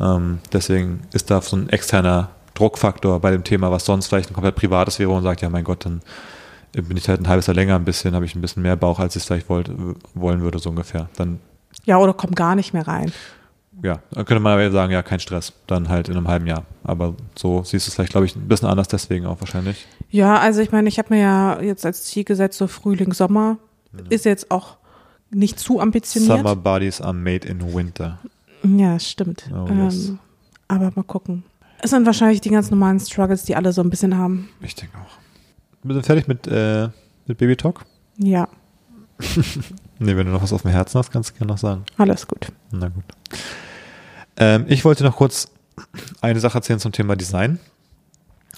Ähm, 0.00 0.38
deswegen 0.52 1.00
ist 1.12 1.30
da 1.30 1.40
so 1.42 1.56
ein 1.56 1.68
externer 1.68 2.30
Druckfaktor 2.54 3.20
bei 3.20 3.30
dem 3.30 3.44
Thema, 3.44 3.70
was 3.70 3.84
sonst 3.84 4.06
vielleicht 4.06 4.30
ein 4.30 4.34
komplett 4.34 4.56
privates 4.56 4.98
wäre 4.98 5.10
und 5.10 5.22
sagt, 5.22 5.42
ja 5.42 5.50
mein 5.50 5.64
Gott, 5.64 5.84
dann 5.84 6.00
bin 6.72 6.96
ich 6.96 7.08
halt 7.08 7.20
ein 7.20 7.28
halbes 7.28 7.46
Jahr 7.46 7.54
länger 7.54 7.76
ein 7.76 7.84
bisschen, 7.84 8.14
habe 8.14 8.24
ich 8.24 8.34
ein 8.34 8.40
bisschen 8.40 8.62
mehr 8.62 8.76
Bauch, 8.76 8.98
als 8.98 9.16
ich 9.16 9.22
es 9.22 9.26
vielleicht 9.26 9.48
wollt, 9.48 9.70
wollen 10.14 10.40
würde, 10.40 10.58
so 10.58 10.70
ungefähr. 10.70 11.08
Dann, 11.16 11.40
Ja, 11.84 11.98
oder 11.98 12.12
komm 12.12 12.34
gar 12.34 12.54
nicht 12.54 12.72
mehr 12.72 12.86
rein. 12.86 13.12
ja, 13.82 14.00
dann 14.10 14.24
könnte 14.24 14.40
man 14.40 14.72
sagen, 14.72 14.92
ja, 14.92 15.02
kein 15.02 15.20
Stress, 15.20 15.52
dann 15.66 15.88
halt 15.88 16.08
in 16.08 16.16
einem 16.16 16.28
halben 16.28 16.46
Jahr. 16.46 16.64
Aber 16.84 17.14
so 17.34 17.62
siehst 17.62 17.86
du 17.86 17.90
es 17.90 17.94
vielleicht, 17.94 18.12
glaube 18.12 18.26
ich, 18.26 18.36
ein 18.36 18.48
bisschen 18.48 18.68
anders 18.68 18.88
deswegen 18.88 19.26
auch 19.26 19.40
wahrscheinlich. 19.40 19.86
Ja, 20.10 20.38
also 20.38 20.60
ich 20.60 20.72
meine, 20.72 20.88
ich 20.88 20.98
habe 20.98 21.14
mir 21.14 21.20
ja 21.20 21.60
jetzt 21.60 21.84
als 21.86 22.04
Ziel 22.04 22.24
gesetzt, 22.24 22.58
so 22.58 22.66
Frühling, 22.66 23.12
Sommer. 23.12 23.58
Ist 24.10 24.24
jetzt 24.24 24.50
auch 24.50 24.76
nicht 25.30 25.58
zu 25.58 25.80
ambitioniert. 25.80 26.38
Summer 26.38 26.56
bodies 26.56 27.00
are 27.00 27.14
made 27.14 27.46
in 27.46 27.74
winter. 27.74 28.18
Ja, 28.62 28.98
stimmt. 28.98 29.50
Oh, 29.52 29.66
ähm, 29.68 29.84
yes. 29.84 30.12
aber 30.68 30.90
mal 30.94 31.02
gucken. 31.04 31.44
Es 31.80 31.90
sind 31.90 32.04
wahrscheinlich 32.06 32.40
die 32.40 32.50
ganz 32.50 32.70
normalen 32.70 32.98
Struggles, 32.98 33.44
die 33.44 33.54
alle 33.54 33.72
so 33.72 33.80
ein 33.82 33.90
bisschen 33.90 34.16
haben. 34.18 34.48
Ich 34.60 34.74
denke 34.74 34.96
auch. 34.98 35.18
Wir 35.82 35.94
sind 35.94 36.06
fertig 36.06 36.28
mit, 36.28 36.46
äh, 36.46 36.88
mit 37.26 37.38
Baby 37.38 37.56
Talk. 37.56 37.84
Ja, 38.16 38.48
Nee, 39.98 40.16
wenn 40.16 40.26
du 40.26 40.32
noch 40.32 40.42
was 40.42 40.52
auf 40.52 40.62
dem 40.62 40.70
Herzen 40.70 40.98
hast, 40.98 41.10
kannst 41.10 41.30
du 41.30 41.34
gerne 41.34 41.52
noch 41.52 41.58
sagen. 41.58 41.84
alles 41.96 42.26
gut. 42.26 42.52
Na 42.70 42.88
gut. 42.88 43.04
Ähm, 44.36 44.64
ich 44.68 44.84
wollte 44.84 45.02
noch 45.02 45.16
kurz 45.16 45.50
eine 46.20 46.38
Sache 46.40 46.58
erzählen 46.58 46.78
zum 46.78 46.92
Thema 46.92 47.16
Design. 47.16 47.58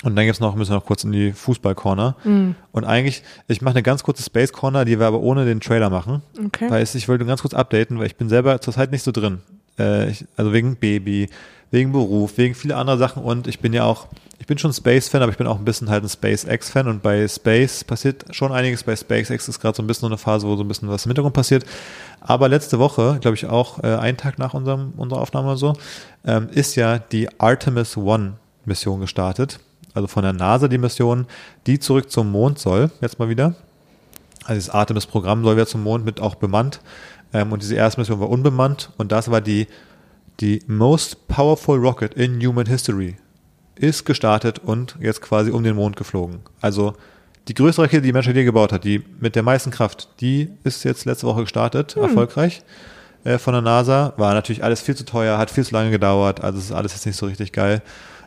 Und 0.03 0.17
dann 0.17 0.25
gibt's 0.25 0.41
noch, 0.41 0.55
müssen 0.55 0.71
wir 0.71 0.77
noch 0.77 0.87
kurz 0.87 1.05
in 1.05 1.13
die 1.13 1.33
Fußball-Corner. 1.33 2.17
Mhm. 2.25 2.55
Und 2.73 2.85
eigentlich, 2.85 3.23
ich 3.49 3.61
mache 3.61 3.75
eine 3.75 3.83
ganz 3.83 4.03
kurze 4.03 4.23
Space-Corner, 4.23 4.85
die 4.85 4.99
wir 4.99 5.07
aber 5.07 5.21
ohne 5.21 5.45
den 5.45 5.61
Trailer 5.61 5.91
machen. 5.91 6.23
Okay. 6.47 6.71
Weil 6.71 6.83
es, 6.83 6.95
ich 6.95 7.09
wollte 7.09 7.27
ganz 7.27 7.43
kurz 7.43 7.55
updaten, 7.55 7.99
weil 7.99 8.07
ich 8.07 8.17
bin 8.17 8.29
selber 8.29 8.61
zurzeit 8.61 8.93
nicht 8.93 9.03
so 9.03 9.13
drin. 9.13 9.41
Äh, 9.79 10.11
ich, 10.11 10.27
also 10.37 10.53
wegen 10.53 10.77
Baby, 10.77 11.29
wegen 11.71 11.93
Beruf, 11.93 12.37
wegen 12.37 12.55
viele 12.55 12.77
andere 12.77 12.99
Sachen 12.99 13.23
und 13.23 13.47
ich 13.47 13.61
bin 13.61 13.73
ja 13.73 13.85
auch, 13.85 14.09
ich 14.39 14.47
bin 14.47 14.59
schon 14.59 14.73
Space-Fan, 14.73 15.23
aber 15.23 15.31
ich 15.31 15.39
bin 15.39 15.47
auch 15.47 15.59
ein 15.59 15.65
bisschen 15.65 15.89
halt 15.89 16.03
ein 16.03 16.09
SpaceX-Fan 16.09 16.89
und 16.89 17.03
bei 17.03 17.29
Space 17.29 17.85
passiert 17.85 18.25
schon 18.35 18.53
einiges. 18.53 18.83
Bei 18.83 18.97
SpaceX 18.97 19.49
ist 19.49 19.61
gerade 19.61 19.77
so 19.77 19.83
ein 19.83 19.87
bisschen 19.87 20.03
so 20.03 20.07
eine 20.07 20.19
Phase, 20.19 20.47
wo 20.47 20.57
so 20.57 20.65
ein 20.65 20.69
bisschen 20.69 20.89
was 20.89 21.07
im 21.07 21.11
Hintergrund 21.11 21.35
passiert. 21.35 21.65
Aber 22.21 22.49
letzte 22.49 22.79
Woche, 22.79 23.19
glaube 23.21 23.37
ich 23.37 23.47
auch 23.47 23.83
äh, 23.85 23.97
einen 23.97 24.17
Tag 24.17 24.39
nach 24.39 24.55
unserem, 24.55 24.93
unserer 24.97 25.21
Aufnahme 25.21 25.49
oder 25.49 25.57
so, 25.57 25.75
ähm, 26.25 26.49
ist 26.51 26.75
ja 26.75 26.99
die 26.99 27.29
Artemis 27.39 27.97
One 27.97 28.35
Mission 28.65 29.01
gestartet. 29.01 29.61
Also 29.95 30.09
von 30.09 30.23
der 30.23 30.33
NASA 30.33 30.69
die 30.69 30.79
Mission, 30.79 31.27
die 31.67 31.79
zurück 31.79 32.11
zum 32.11 32.31
Mond 32.31 32.59
soll, 32.59 32.91
jetzt 33.01 33.19
mal 33.19 33.29
wieder. 33.29 33.55
Also 34.45 34.67
das 34.67 34.71
Artemis-Programm 34.71 35.45
soll 35.45 35.57
wieder 35.57 35.67
zum 35.67 35.83
Mond 35.83 36.05
mit 36.05 36.21
auch 36.21 36.35
bemannt. 36.35 36.81
Ähm, 37.33 37.53
und 37.53 37.63
diese 37.63 37.75
erste 37.75 38.01
Mission 38.01 38.21
war 38.21 38.29
unbemannt. 38.29 38.91
Und 38.97 39.13
das 39.13 39.31
war 39.31 39.41
die, 39.41 39.67
die 40.41 40.63
most 40.67 41.29
powerful 41.29 41.79
rocket 41.79 42.15
in 42.15 42.41
human 42.45 42.67
history. 42.67 43.17
Ist 43.77 44.05
gestartet 44.05 44.59
und 44.59 44.97
jetzt 45.01 45.21
quasi 45.23 45.51
um 45.51 45.63
den 45.63 45.77
Mond 45.77 45.97
geflogen. 45.97 46.41
Also 46.61 46.95
die 47.49 47.55
größte 47.55 47.83
Rakete, 47.83 48.03
die 48.03 48.09
die 48.09 48.13
Menschheit 48.13 48.37
je 48.37 48.45
gebaut 48.45 48.73
hat, 48.73 48.85
die 48.85 49.03
mit 49.19 49.35
der 49.35 49.43
meisten 49.43 49.71
Kraft, 49.71 50.09
die 50.21 50.51
ist 50.65 50.85
jetzt 50.85 51.05
letzte 51.05 51.27
Woche 51.27 51.43
gestartet, 51.43 51.97
erfolgreich 51.97 52.63
äh, 53.25 53.39
von 53.39 53.55
der 53.55 53.63
NASA. 53.63 54.13
War 54.17 54.35
natürlich 54.35 54.63
alles 54.63 54.81
viel 54.81 54.97
zu 54.97 55.05
teuer, 55.05 55.39
hat 55.39 55.51
viel 55.51 55.65
zu 55.65 55.75
lange 55.75 55.91
gedauert. 55.91 56.43
Also 56.43 56.59
ist 56.59 56.73
alles 56.73 56.93
jetzt 56.93 57.07
nicht 57.07 57.17
so 57.17 57.27
richtig 57.27 57.53
geil. 57.53 57.83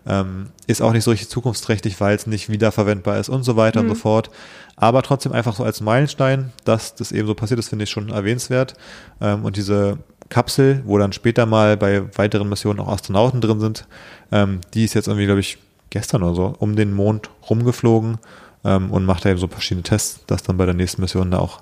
Ähm, 0.05 0.47
ist 0.67 0.81
auch 0.81 0.91
nicht 0.91 1.05
so 1.05 1.11
richtig 1.11 1.29
zukunftsträchtig, 1.29 2.01
weil 2.01 2.15
es 2.15 2.27
nicht 2.27 2.49
wiederverwendbar 2.49 3.19
ist 3.19 3.29
und 3.29 3.43
so 3.43 3.55
weiter 3.55 3.79
und 3.79 3.87
so 3.87 3.95
fort. 3.95 4.29
Aber 4.75 5.01
trotzdem 5.01 5.31
einfach 5.31 5.55
so 5.55 5.63
als 5.63 5.79
Meilenstein, 5.79 6.51
dass 6.65 6.95
das 6.95 7.11
eben 7.11 7.27
so 7.27 7.35
passiert 7.35 7.59
ist, 7.59 7.69
finde 7.69 7.83
ich 7.83 7.89
schon 7.89 8.09
erwähnenswert. 8.09 8.73
Ähm, 9.21 9.45
und 9.45 9.55
diese 9.55 9.99
Kapsel, 10.33 10.81
wo 10.85 10.97
dann 10.97 11.13
später 11.13 11.45
mal 11.45 11.77
bei 11.77 12.03
weiteren 12.17 12.49
Missionen 12.49 12.79
auch 12.79 12.87
Astronauten 12.87 13.39
drin 13.39 13.59
sind, 13.59 13.85
ähm, 14.31 14.61
die 14.73 14.83
ist 14.83 14.95
jetzt 14.95 15.07
irgendwie, 15.07 15.25
glaube 15.25 15.41
ich, 15.41 15.59
gestern 15.91 16.23
oder 16.23 16.33
so 16.33 16.55
um 16.57 16.75
den 16.75 16.91
Mond 16.91 17.29
rumgeflogen 17.47 18.17
ähm, 18.65 18.89
und 18.91 19.05
macht 19.05 19.25
da 19.25 19.29
eben 19.29 19.39
so 19.39 19.47
verschiedene 19.47 19.83
Tests, 19.83 20.25
dass 20.25 20.41
dann 20.41 20.57
bei 20.57 20.65
der 20.65 20.73
nächsten 20.73 21.01
Mission 21.01 21.29
da 21.29 21.37
auch 21.37 21.61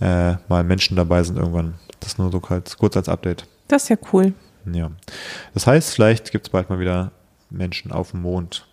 äh, 0.00 0.34
mal 0.48 0.62
Menschen 0.62 0.96
dabei 0.96 1.24
sind 1.24 1.36
irgendwann. 1.36 1.74
Das 1.98 2.16
nur 2.16 2.30
so 2.30 2.38
kurz, 2.38 2.76
kurz 2.76 2.96
als 2.96 3.08
Update. 3.08 3.48
Das 3.66 3.84
ist 3.84 3.88
ja 3.88 3.96
cool. 4.12 4.34
Ja. 4.72 4.92
Das 5.52 5.66
heißt, 5.66 5.90
vielleicht 5.90 6.30
gibt 6.30 6.46
es 6.46 6.52
bald 6.52 6.70
mal 6.70 6.78
wieder 6.78 7.10
Menschen 7.50 7.90
auf 7.90 8.12
dem 8.12 8.22
Mond. 8.22 8.66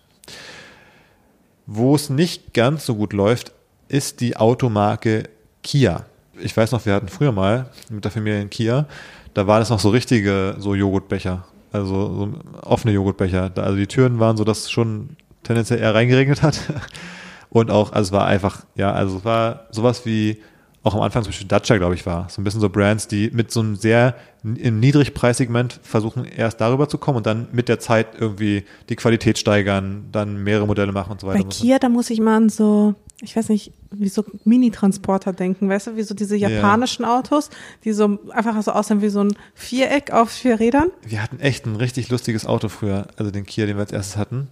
Wo 1.66 1.96
es 1.96 2.08
nicht 2.08 2.54
ganz 2.54 2.86
so 2.86 2.94
gut 2.94 3.12
läuft, 3.12 3.52
ist 3.88 4.20
die 4.20 4.36
Automarke 4.36 5.28
Kia. 5.64 6.06
Ich 6.40 6.56
weiß 6.56 6.70
noch, 6.70 6.86
wir 6.86 6.94
hatten 6.94 7.08
früher 7.08 7.32
mal 7.32 7.70
mit 7.90 8.04
der 8.04 8.12
Familie 8.12 8.40
in 8.40 8.50
Kia, 8.50 8.86
da 9.34 9.46
waren 9.46 9.62
es 9.62 9.70
noch 9.70 9.80
so 9.80 9.90
richtige 9.90 10.56
so 10.58 10.74
Joghurtbecher, 10.74 11.44
also 11.72 11.94
so 11.94 12.32
offene 12.62 12.92
Joghurtbecher. 12.92 13.50
Da, 13.50 13.62
also 13.62 13.76
die 13.76 13.86
Türen 13.86 14.18
waren 14.18 14.36
so, 14.36 14.44
dass 14.44 14.60
es 14.60 14.70
schon 14.70 15.16
tendenziell 15.42 15.80
eher 15.80 15.94
reingeregnet 15.94 16.42
hat. 16.42 16.60
Und 17.50 17.70
auch, 17.70 17.92
also 17.92 18.08
es 18.08 18.12
war 18.12 18.26
einfach, 18.26 18.64
ja, 18.76 18.92
also 18.92 19.18
es 19.18 19.24
war 19.24 19.66
sowas 19.70 20.06
wie 20.06 20.40
auch 20.82 20.94
am 20.94 21.02
Anfang 21.02 21.22
zum 21.22 21.30
Beispiel 21.30 21.48
Dacia, 21.48 21.76
glaube 21.76 21.94
ich, 21.94 22.06
war. 22.06 22.28
So 22.30 22.40
ein 22.40 22.44
bisschen 22.44 22.60
so 22.60 22.70
Brands, 22.70 23.06
die 23.06 23.30
mit 23.32 23.50
so 23.50 23.60
einem 23.60 23.76
sehr 23.76 24.14
im 24.42 24.80
Niedrigpreissegment 24.80 25.78
versuchen, 25.82 26.24
erst 26.24 26.60
darüber 26.60 26.88
zu 26.88 26.96
kommen 26.96 27.18
und 27.18 27.26
dann 27.26 27.48
mit 27.52 27.68
der 27.68 27.78
Zeit 27.78 28.08
irgendwie 28.18 28.64
die 28.88 28.96
Qualität 28.96 29.36
steigern, 29.36 30.06
dann 30.10 30.42
mehrere 30.42 30.66
Modelle 30.66 30.92
machen 30.92 31.12
und 31.12 31.20
so 31.20 31.26
weiter. 31.26 31.44
Bei 31.44 31.50
Kia, 31.50 31.78
da 31.78 31.90
muss 31.90 32.08
ich 32.08 32.20
mal 32.20 32.36
an 32.36 32.48
so, 32.48 32.94
ich 33.22 33.36
weiß 33.36 33.50
nicht, 33.50 33.72
wie 33.90 34.08
so 34.08 34.24
Mini-Transporter 34.44 35.32
denken, 35.32 35.68
weißt 35.68 35.88
du, 35.88 35.96
wie 35.96 36.02
so 36.02 36.14
diese 36.14 36.36
japanischen 36.36 37.04
Autos, 37.04 37.50
die 37.84 37.92
so 37.92 38.18
einfach 38.30 38.60
so 38.62 38.72
aussehen 38.72 39.02
wie 39.02 39.10
so 39.10 39.22
ein 39.22 39.34
Viereck 39.54 40.10
auf 40.12 40.30
vier 40.30 40.58
Rädern. 40.58 40.90
Wir 41.02 41.22
hatten 41.22 41.38
echt 41.40 41.66
ein 41.66 41.76
richtig 41.76 42.08
lustiges 42.08 42.46
Auto 42.46 42.68
früher, 42.68 43.08
also 43.16 43.30
den 43.30 43.44
Kia, 43.44 43.66
den 43.66 43.76
wir 43.76 43.82
als 43.82 43.92
erstes 43.92 44.16
hatten. 44.16 44.48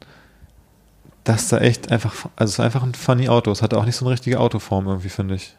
Das 1.25 1.49
sah 1.49 1.59
echt 1.59 1.91
einfach, 1.91 2.15
also 2.37 2.53
es 2.53 2.59
war 2.59 2.67
einfach 2.67 2.83
ein 2.83 2.95
funny 2.95 3.29
Auto. 3.29 3.51
Es 3.51 3.63
hatte 3.63 3.79
auch 3.79 3.85
nicht 3.85 3.97
so 3.97 4.05
eine 4.05 4.13
richtige 4.13 4.41
Autoform 4.41 4.87
irgendwie, 4.87 5.09
finde 5.09 5.35
ich. 5.35 5.57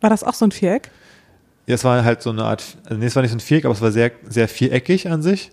War 0.00 0.10
das 0.10 0.24
auch 0.24 0.34
so 0.34 0.46
ein 0.46 0.52
Viereck? 0.52 0.90
Ja, 1.66 1.74
es 1.74 1.84
war 1.84 2.04
halt 2.04 2.22
so 2.22 2.30
eine 2.30 2.44
Art, 2.44 2.78
also 2.84 2.98
nee, 2.98 3.06
es 3.06 3.16
war 3.16 3.22
nicht 3.22 3.32
so 3.32 3.36
ein 3.36 3.40
Viereck, 3.40 3.64
aber 3.64 3.74
es 3.74 3.80
war 3.80 3.92
sehr, 3.92 4.12
sehr 4.28 4.48
viereckig 4.48 5.08
an 5.08 5.20
sich. 5.22 5.52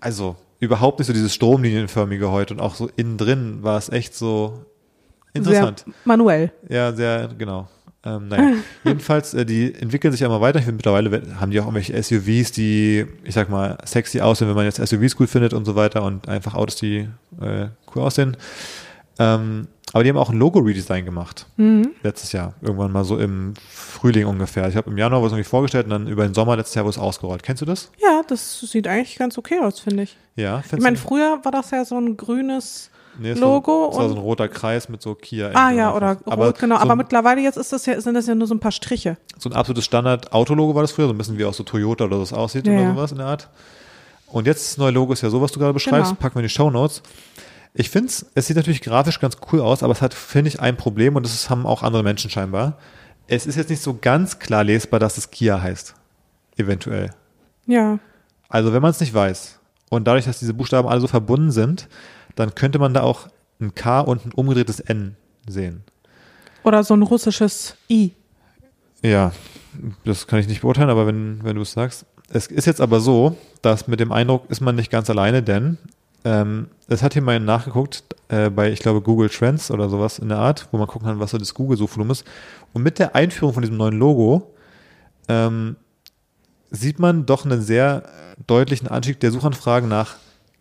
Also 0.00 0.36
überhaupt 0.58 0.98
nicht 0.98 1.06
so 1.06 1.12
dieses 1.12 1.34
stromlinienförmige 1.34 2.30
heute 2.30 2.54
und 2.54 2.60
auch 2.60 2.74
so 2.74 2.88
innen 2.96 3.18
drin 3.18 3.62
war 3.62 3.78
es 3.78 3.88
echt 3.88 4.14
so 4.14 4.64
interessant. 5.38 5.80
Sehr 5.84 5.94
manuell. 6.04 6.52
Ja, 6.68 6.92
sehr, 6.92 7.28
genau. 7.36 7.68
Ähm, 8.04 8.28
naja, 8.28 8.52
jedenfalls, 8.84 9.34
äh, 9.34 9.44
die 9.44 9.74
entwickeln 9.74 10.12
sich 10.12 10.20
ja 10.20 10.28
immer 10.28 10.40
weiter. 10.40 10.58
Ich 10.60 10.64
finde, 10.64 10.76
mittlerweile 10.76 11.10
we- 11.10 11.40
haben 11.40 11.50
die 11.50 11.58
auch 11.60 11.64
irgendwelche 11.64 12.00
SUVs, 12.00 12.52
die, 12.52 13.06
ich 13.24 13.34
sag 13.34 13.48
mal, 13.50 13.76
sexy 13.84 14.20
aussehen, 14.20 14.48
wenn 14.48 14.54
man 14.54 14.64
jetzt 14.66 14.76
SUVs 14.76 15.16
cool 15.18 15.26
findet 15.26 15.52
und 15.52 15.64
so 15.64 15.74
weiter 15.74 16.04
und 16.04 16.28
einfach 16.28 16.54
Autos, 16.54 16.76
die 16.76 17.08
äh, 17.40 17.66
cool 17.94 18.02
aussehen. 18.02 18.36
Ähm, 19.18 19.66
aber 19.94 20.04
die 20.04 20.10
haben 20.10 20.18
auch 20.18 20.28
ein 20.30 20.38
Logo-Redesign 20.38 21.06
gemacht. 21.06 21.46
Letztes 22.02 22.32
Jahr. 22.32 22.52
Irgendwann 22.60 22.92
mal 22.92 23.04
so 23.04 23.16
im 23.18 23.54
Frühling 23.70 24.26
ungefähr. 24.26 24.68
Ich 24.68 24.76
habe 24.76 24.90
im 24.90 24.98
Januar 24.98 25.22
es 25.24 25.32
irgendwie 25.32 25.48
vorgestellt 25.48 25.84
und 25.86 25.90
dann 25.90 26.06
über 26.08 26.24
den 26.26 26.34
Sommer 26.34 26.56
letztes 26.56 26.74
Jahr 26.74 26.84
wurde 26.84 26.96
es 26.96 26.98
ausgerollt. 26.98 27.42
Kennst 27.42 27.62
du 27.62 27.66
das? 27.66 27.90
Ja, 27.98 28.20
das 28.28 28.60
sieht 28.60 28.86
eigentlich 28.86 29.16
ganz 29.18 29.38
okay 29.38 29.58
aus, 29.60 29.80
finde 29.80 30.02
ich. 30.02 30.16
Ja. 30.36 30.62
Ich 30.70 30.78
meine, 30.82 30.98
früher 30.98 31.40
war 31.42 31.52
das 31.52 31.70
ja 31.70 31.86
so 31.86 31.98
ein 31.98 32.18
grünes 32.18 32.90
nee, 33.18 33.30
es 33.30 33.38
Logo 33.38 33.72
War, 33.72 33.90
es 33.90 33.96
war 33.96 34.04
so 34.04 34.10
und- 34.10 34.18
ein 34.18 34.22
roter 34.22 34.48
Kreis 34.48 34.88
mit 34.88 35.02
so 35.02 35.14
Kia. 35.14 35.50
Ah 35.54 35.70
ja, 35.70 35.94
oder 35.94 36.16
rot, 36.26 36.58
genau. 36.58 36.76
so 36.76 36.82
aber 36.82 36.96
mittlerweile 36.96 37.40
jetzt 37.40 37.56
ist 37.56 37.72
das 37.72 37.84
ja, 37.86 38.00
sind 38.00 38.14
das 38.14 38.26
ja 38.26 38.34
nur 38.34 38.46
so 38.46 38.54
ein 38.54 38.60
paar 38.60 38.72
Striche. 38.72 39.16
so 39.38 39.48
ein 39.50 39.54
absolutes 39.54 39.84
Standard-Autologo 39.84 40.74
war 40.74 40.82
das 40.82 40.92
früher, 40.92 41.06
so 41.06 41.12
ein 41.12 41.18
bisschen 41.18 41.38
wie 41.38 41.44
auch 41.44 41.54
so 41.54 41.62
Toyota 41.64 42.04
oder 42.04 42.24
so 42.24 42.36
aussieht 42.36 42.66
Ja, 42.66 42.72
oder 42.74 42.90
sowas 42.94 43.12
in 43.12 43.18
der 43.18 43.26
Art. 43.26 43.48
Und 44.26 44.46
jetzt 44.46 44.72
das 44.72 44.78
neue 44.78 44.90
Logo 44.90 45.12
ist 45.12 45.22
ja 45.22 45.30
so, 45.30 45.40
was 45.40 45.52
du 45.52 45.58
gerade 45.58 45.72
beschreibst, 45.72 46.10
Genau. 46.10 46.20
packen 46.20 46.34
wir 46.36 46.40
in 46.40 46.48
die 46.48 46.54
Show 46.54 46.70
Notes. 46.70 47.02
Ich 47.74 47.90
finde 47.90 48.08
es, 48.08 48.26
es 48.34 48.46
sieht 48.46 48.56
natürlich 48.56 48.80
grafisch 48.82 49.20
ganz 49.20 49.36
cool 49.52 49.60
aus, 49.60 49.82
aber 49.82 49.92
es 49.92 50.02
hat, 50.02 50.12
finde 50.14 50.48
ich, 50.48 50.60
ein 50.60 50.76
Problem 50.76 51.16
und 51.16 51.24
das 51.24 51.32
ist- 51.34 51.48
haben 51.50 51.66
auch 51.66 51.82
andere 51.82 52.02
Menschen 52.02 52.30
scheinbar. 52.30 52.78
Es 53.26 53.46
ist 53.46 53.56
jetzt 53.56 53.70
nicht 53.70 53.82
so 53.82 53.96
ganz 54.00 54.38
klar 54.38 54.64
lesbar, 54.64 54.98
dass 55.00 55.16
es 55.18 55.30
Kia 55.30 55.60
heißt. 55.62 55.94
Eventuell. 56.56 57.10
Ja. 57.66 57.98
Also 58.48 58.72
wenn 58.72 58.82
man 58.82 58.90
es 58.90 59.00
nicht 59.00 59.12
weiß 59.14 59.58
und 59.90 60.06
dadurch, 60.08 60.24
dass 60.24 60.38
diese 60.38 60.54
Buchstaben 60.54 60.88
alle 60.88 61.00
so 61.00 61.06
verbunden 61.06 61.50
sind, 61.50 61.88
dann 62.36 62.54
könnte 62.54 62.78
man 62.78 62.94
da 62.94 63.02
auch 63.02 63.28
ein 63.60 63.74
K 63.74 64.00
und 64.00 64.24
ein 64.26 64.32
umgedrehtes 64.32 64.80
N 64.80 65.16
sehen. 65.48 65.82
Oder 66.62 66.84
so 66.84 66.94
ein 66.94 67.02
russisches 67.02 67.76
I. 67.90 68.12
Ja, 69.02 69.32
das 70.04 70.26
kann 70.26 70.38
ich 70.38 70.48
nicht 70.48 70.62
beurteilen, 70.62 70.90
aber 70.90 71.06
wenn, 71.06 71.42
wenn 71.44 71.56
du 71.56 71.62
es 71.62 71.72
sagst. 71.72 72.04
Es 72.30 72.48
ist 72.48 72.66
jetzt 72.66 72.80
aber 72.80 73.00
so, 73.00 73.36
dass 73.62 73.88
mit 73.88 74.00
dem 74.00 74.12
Eindruck 74.12 74.50
ist 74.50 74.60
man 74.60 74.76
nicht 74.76 74.90
ganz 74.90 75.08
alleine, 75.08 75.42
denn 75.42 75.78
ähm, 76.24 76.68
es 76.88 77.02
hat 77.02 77.14
hier 77.14 77.22
mal 77.22 77.40
nachgeguckt 77.40 78.04
äh, 78.28 78.50
bei, 78.50 78.70
ich 78.70 78.80
glaube, 78.80 79.00
Google 79.00 79.30
Trends 79.30 79.70
oder 79.70 79.88
sowas 79.88 80.18
in 80.18 80.28
der 80.28 80.38
Art, 80.38 80.68
wo 80.72 80.78
man 80.78 80.86
gucken 80.86 81.08
kann, 81.08 81.20
was 81.20 81.30
so 81.30 81.38
das 81.38 81.54
Google-Suchvolumen 81.54 82.12
ist. 82.12 82.24
Und 82.72 82.82
mit 82.82 82.98
der 82.98 83.14
Einführung 83.14 83.54
von 83.54 83.62
diesem 83.62 83.76
neuen 83.76 83.98
Logo 83.98 84.54
ähm, 85.28 85.76
sieht 86.70 86.98
man 86.98 87.24
doch 87.24 87.44
einen 87.44 87.62
sehr 87.62 88.02
deutlichen 88.46 88.88
Anstieg 88.88 89.20
der 89.20 89.30
Suchanfragen 89.30 89.88
nach 89.88 90.16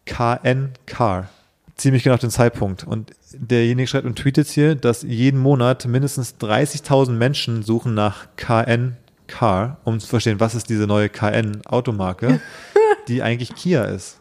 KN 0.06 0.72
Car. 0.86 1.30
Ziemlich 1.78 2.04
genau 2.04 2.16
auf 2.16 2.22
den 2.22 2.30
Zeitpunkt. 2.32 2.84
Und 2.86 3.12
derjenige 3.34 3.88
schreibt 3.88 4.06
und 4.06 4.18
tweetet 4.18 4.48
hier, 4.48 4.76
dass 4.76 5.04
jeden 5.04 5.40
Monat 5.40 5.86
mindestens 5.86 6.36
30.000 6.40 7.12
Menschen 7.12 7.64
suchen 7.64 7.94
nach 7.94 8.28
KN 8.36 8.98
Car, 9.28 9.78
um 9.84 10.00
zu 10.00 10.08
verstehen, 10.08 10.40
was 10.40 10.56
ist 10.56 10.70
diese 10.70 10.88
neue 10.88 11.10
KN 11.10 11.62
Automarke, 11.66 12.40
die 13.08 13.22
eigentlich 13.22 13.54
Kia 13.56 13.84
ist. 13.86 14.20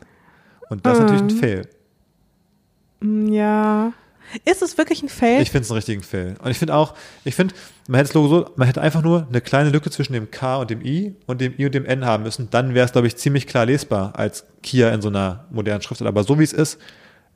Und 0.69 0.85
das 0.85 0.99
ist 0.99 1.05
natürlich 1.05 1.23
ein 1.23 1.31
Ähm. 1.31 1.39
Fail. 1.39 1.63
Mm, 3.01 3.33
Ja. 3.33 3.93
Ist 4.45 4.61
es 4.61 4.77
wirklich 4.77 5.05
ein 5.05 5.09
Fail? 5.09 5.41
Ich 5.41 5.53
finde 5.53 5.63
es 5.63 5.71
einen 5.71 5.77
richtigen 5.77 6.03
Fail. 6.03 6.35
Und 6.43 6.51
ich 6.51 6.59
finde 6.59 6.75
auch, 6.75 6.95
ich 7.25 7.37
finde, 7.37 7.55
man 7.87 7.99
hätte 7.99 8.09
das 8.09 8.15
Logo 8.15 8.29
so, 8.29 8.51
man 8.57 8.67
hätte 8.67 8.81
einfach 8.83 9.01
nur 9.01 9.25
eine 9.29 9.41
kleine 9.41 9.71
Lücke 9.71 9.89
zwischen 9.91 10.15
dem 10.15 10.33
K 10.33 10.57
und 10.57 10.69
dem 10.69 10.85
I 10.85 11.15
und 11.27 11.41
dem 11.41 11.55
I 11.57 11.67
und 11.67 11.75
dem 11.77 11.85
N 11.87 12.05
haben 12.05 12.25
müssen. 12.25 12.49
Dann 12.51 12.75
wäre 12.75 12.85
es, 12.87 12.91
glaube 12.91 13.07
ich, 13.07 13.15
ziemlich 13.17 13.47
klar 13.47 13.67
lesbar 13.67 14.19
als 14.19 14.45
Kia 14.65 14.89
in 14.91 15.01
so 15.01 15.09
einer 15.09 15.45
modernen 15.53 15.81
Schriftart. 15.81 16.09
Aber 16.09 16.25
so 16.25 16.41
wie 16.41 16.43
es 16.43 16.53
ist, 16.53 16.79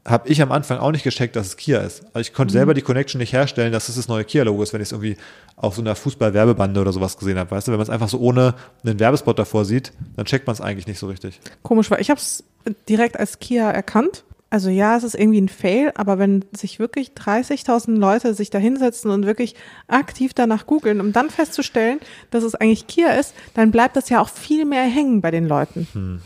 habe 0.07 0.29
ich 0.29 0.41
am 0.41 0.51
Anfang 0.51 0.79
auch 0.79 0.93
nicht 0.93 1.05
gecheckt, 1.05 1.37
dass 1.37 1.49
es 1.49 1.57
Kia 1.57 1.81
ist. 1.81 2.05
Also 2.07 2.21
ich 2.21 2.33
konnte 2.33 2.53
selber 2.53 2.75
die 2.75 2.83
Connection 2.83 3.19
nicht 3.19 3.33
herstellen, 3.33 3.73
dass 3.73 3.89
es 3.89 3.97
das 3.97 4.09
neue 4.09 4.25
Kia-Logo 4.25 4.63
ist, 4.63 4.73
wenn 4.73 4.81
ich 4.81 4.89
es 4.89 4.93
irgendwie 4.93 5.17
auf 5.57 5.75
so 5.75 5.83
einer 5.83 5.95
Fußball-Werbebande 5.95 6.81
oder 6.81 6.93
sowas 6.93 7.19
gesehen 7.19 7.39
habe. 7.39 7.51
Weißt 7.51 7.69
du, 7.69 7.73
wenn 7.73 7.79
man 7.79 7.85
es 7.85 7.91
einfach 7.91 8.09
so 8.09 8.19
ohne 8.19 8.55
einen 8.83 8.99
Werbespot 8.99 9.39
davor 9.39 9.65
sieht, 9.65 9.93
dann 10.17 10.25
checkt 10.25 10.47
man 10.47 10.55
es 10.55 10.61
eigentlich 10.61 10.87
nicht 10.87 10.99
so 10.99 11.07
richtig. 11.07 11.41
Komisch, 11.63 11.91
weil 11.91 12.01
ich 12.01 12.11
habe 12.11 12.19
es 12.19 12.45
direkt 12.89 13.19
als 13.19 13.39
Kia 13.41 13.71
erkannt. 13.71 14.25
Also 14.53 14.69
ja, 14.69 14.97
es 14.97 15.05
ist 15.05 15.15
irgendwie 15.15 15.41
ein 15.41 15.49
Fail, 15.49 15.93
aber 15.95 16.19
wenn 16.19 16.45
sich 16.53 16.81
wirklich 16.81 17.13
30.000 17.13 17.97
Leute 17.97 18.35
sich 18.35 18.51
da 18.51 18.59
hinsetzen 18.59 19.11
und 19.13 19.25
wirklich 19.25 19.55
aktiv 19.87 20.33
danach 20.35 20.67
googeln, 20.67 21.01
um 21.01 21.13
dann 21.13 21.31
festzustellen, 21.31 22.01
dass 22.33 22.43
es 22.43 22.57
eigentlich 22.57 22.89
Kia 22.89 23.13
ist, 23.13 23.33
dann 23.55 23.71
bleibt 23.71 23.95
das 23.95 24.09
ja 24.09 24.21
auch 24.21 24.29
viel 24.29 24.65
mehr 24.65 24.83
hängen 24.83 25.21
bei 25.21 25.31
den 25.31 25.47
Leuten. 25.47 26.21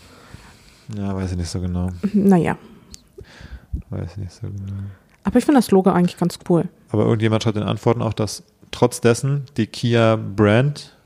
Ja, 0.97 1.15
weiß 1.15 1.33
ich 1.33 1.37
nicht 1.37 1.51
so 1.51 1.61
genau. 1.61 1.91
Naja, 2.15 2.57
Weiß 3.91 4.13
ich 4.13 4.17
nicht 4.17 4.33
so 4.33 4.47
genau. 4.47 4.73
aber 5.25 5.39
ich 5.39 5.45
finde 5.45 5.59
das 5.59 5.71
Logo 5.71 5.91
eigentlich 5.91 6.17
ganz 6.17 6.39
cool. 6.49 6.69
Aber 6.91 7.05
irgendjemand 7.05 7.43
schreibt 7.43 7.57
in 7.57 7.63
Antworten 7.63 8.03
auch, 8.03 8.13
dass 8.13 8.45
trotz 8.71 9.01
dessen 9.01 9.45
die 9.57 9.67
Kia 9.67 10.17
Brand 10.17 10.97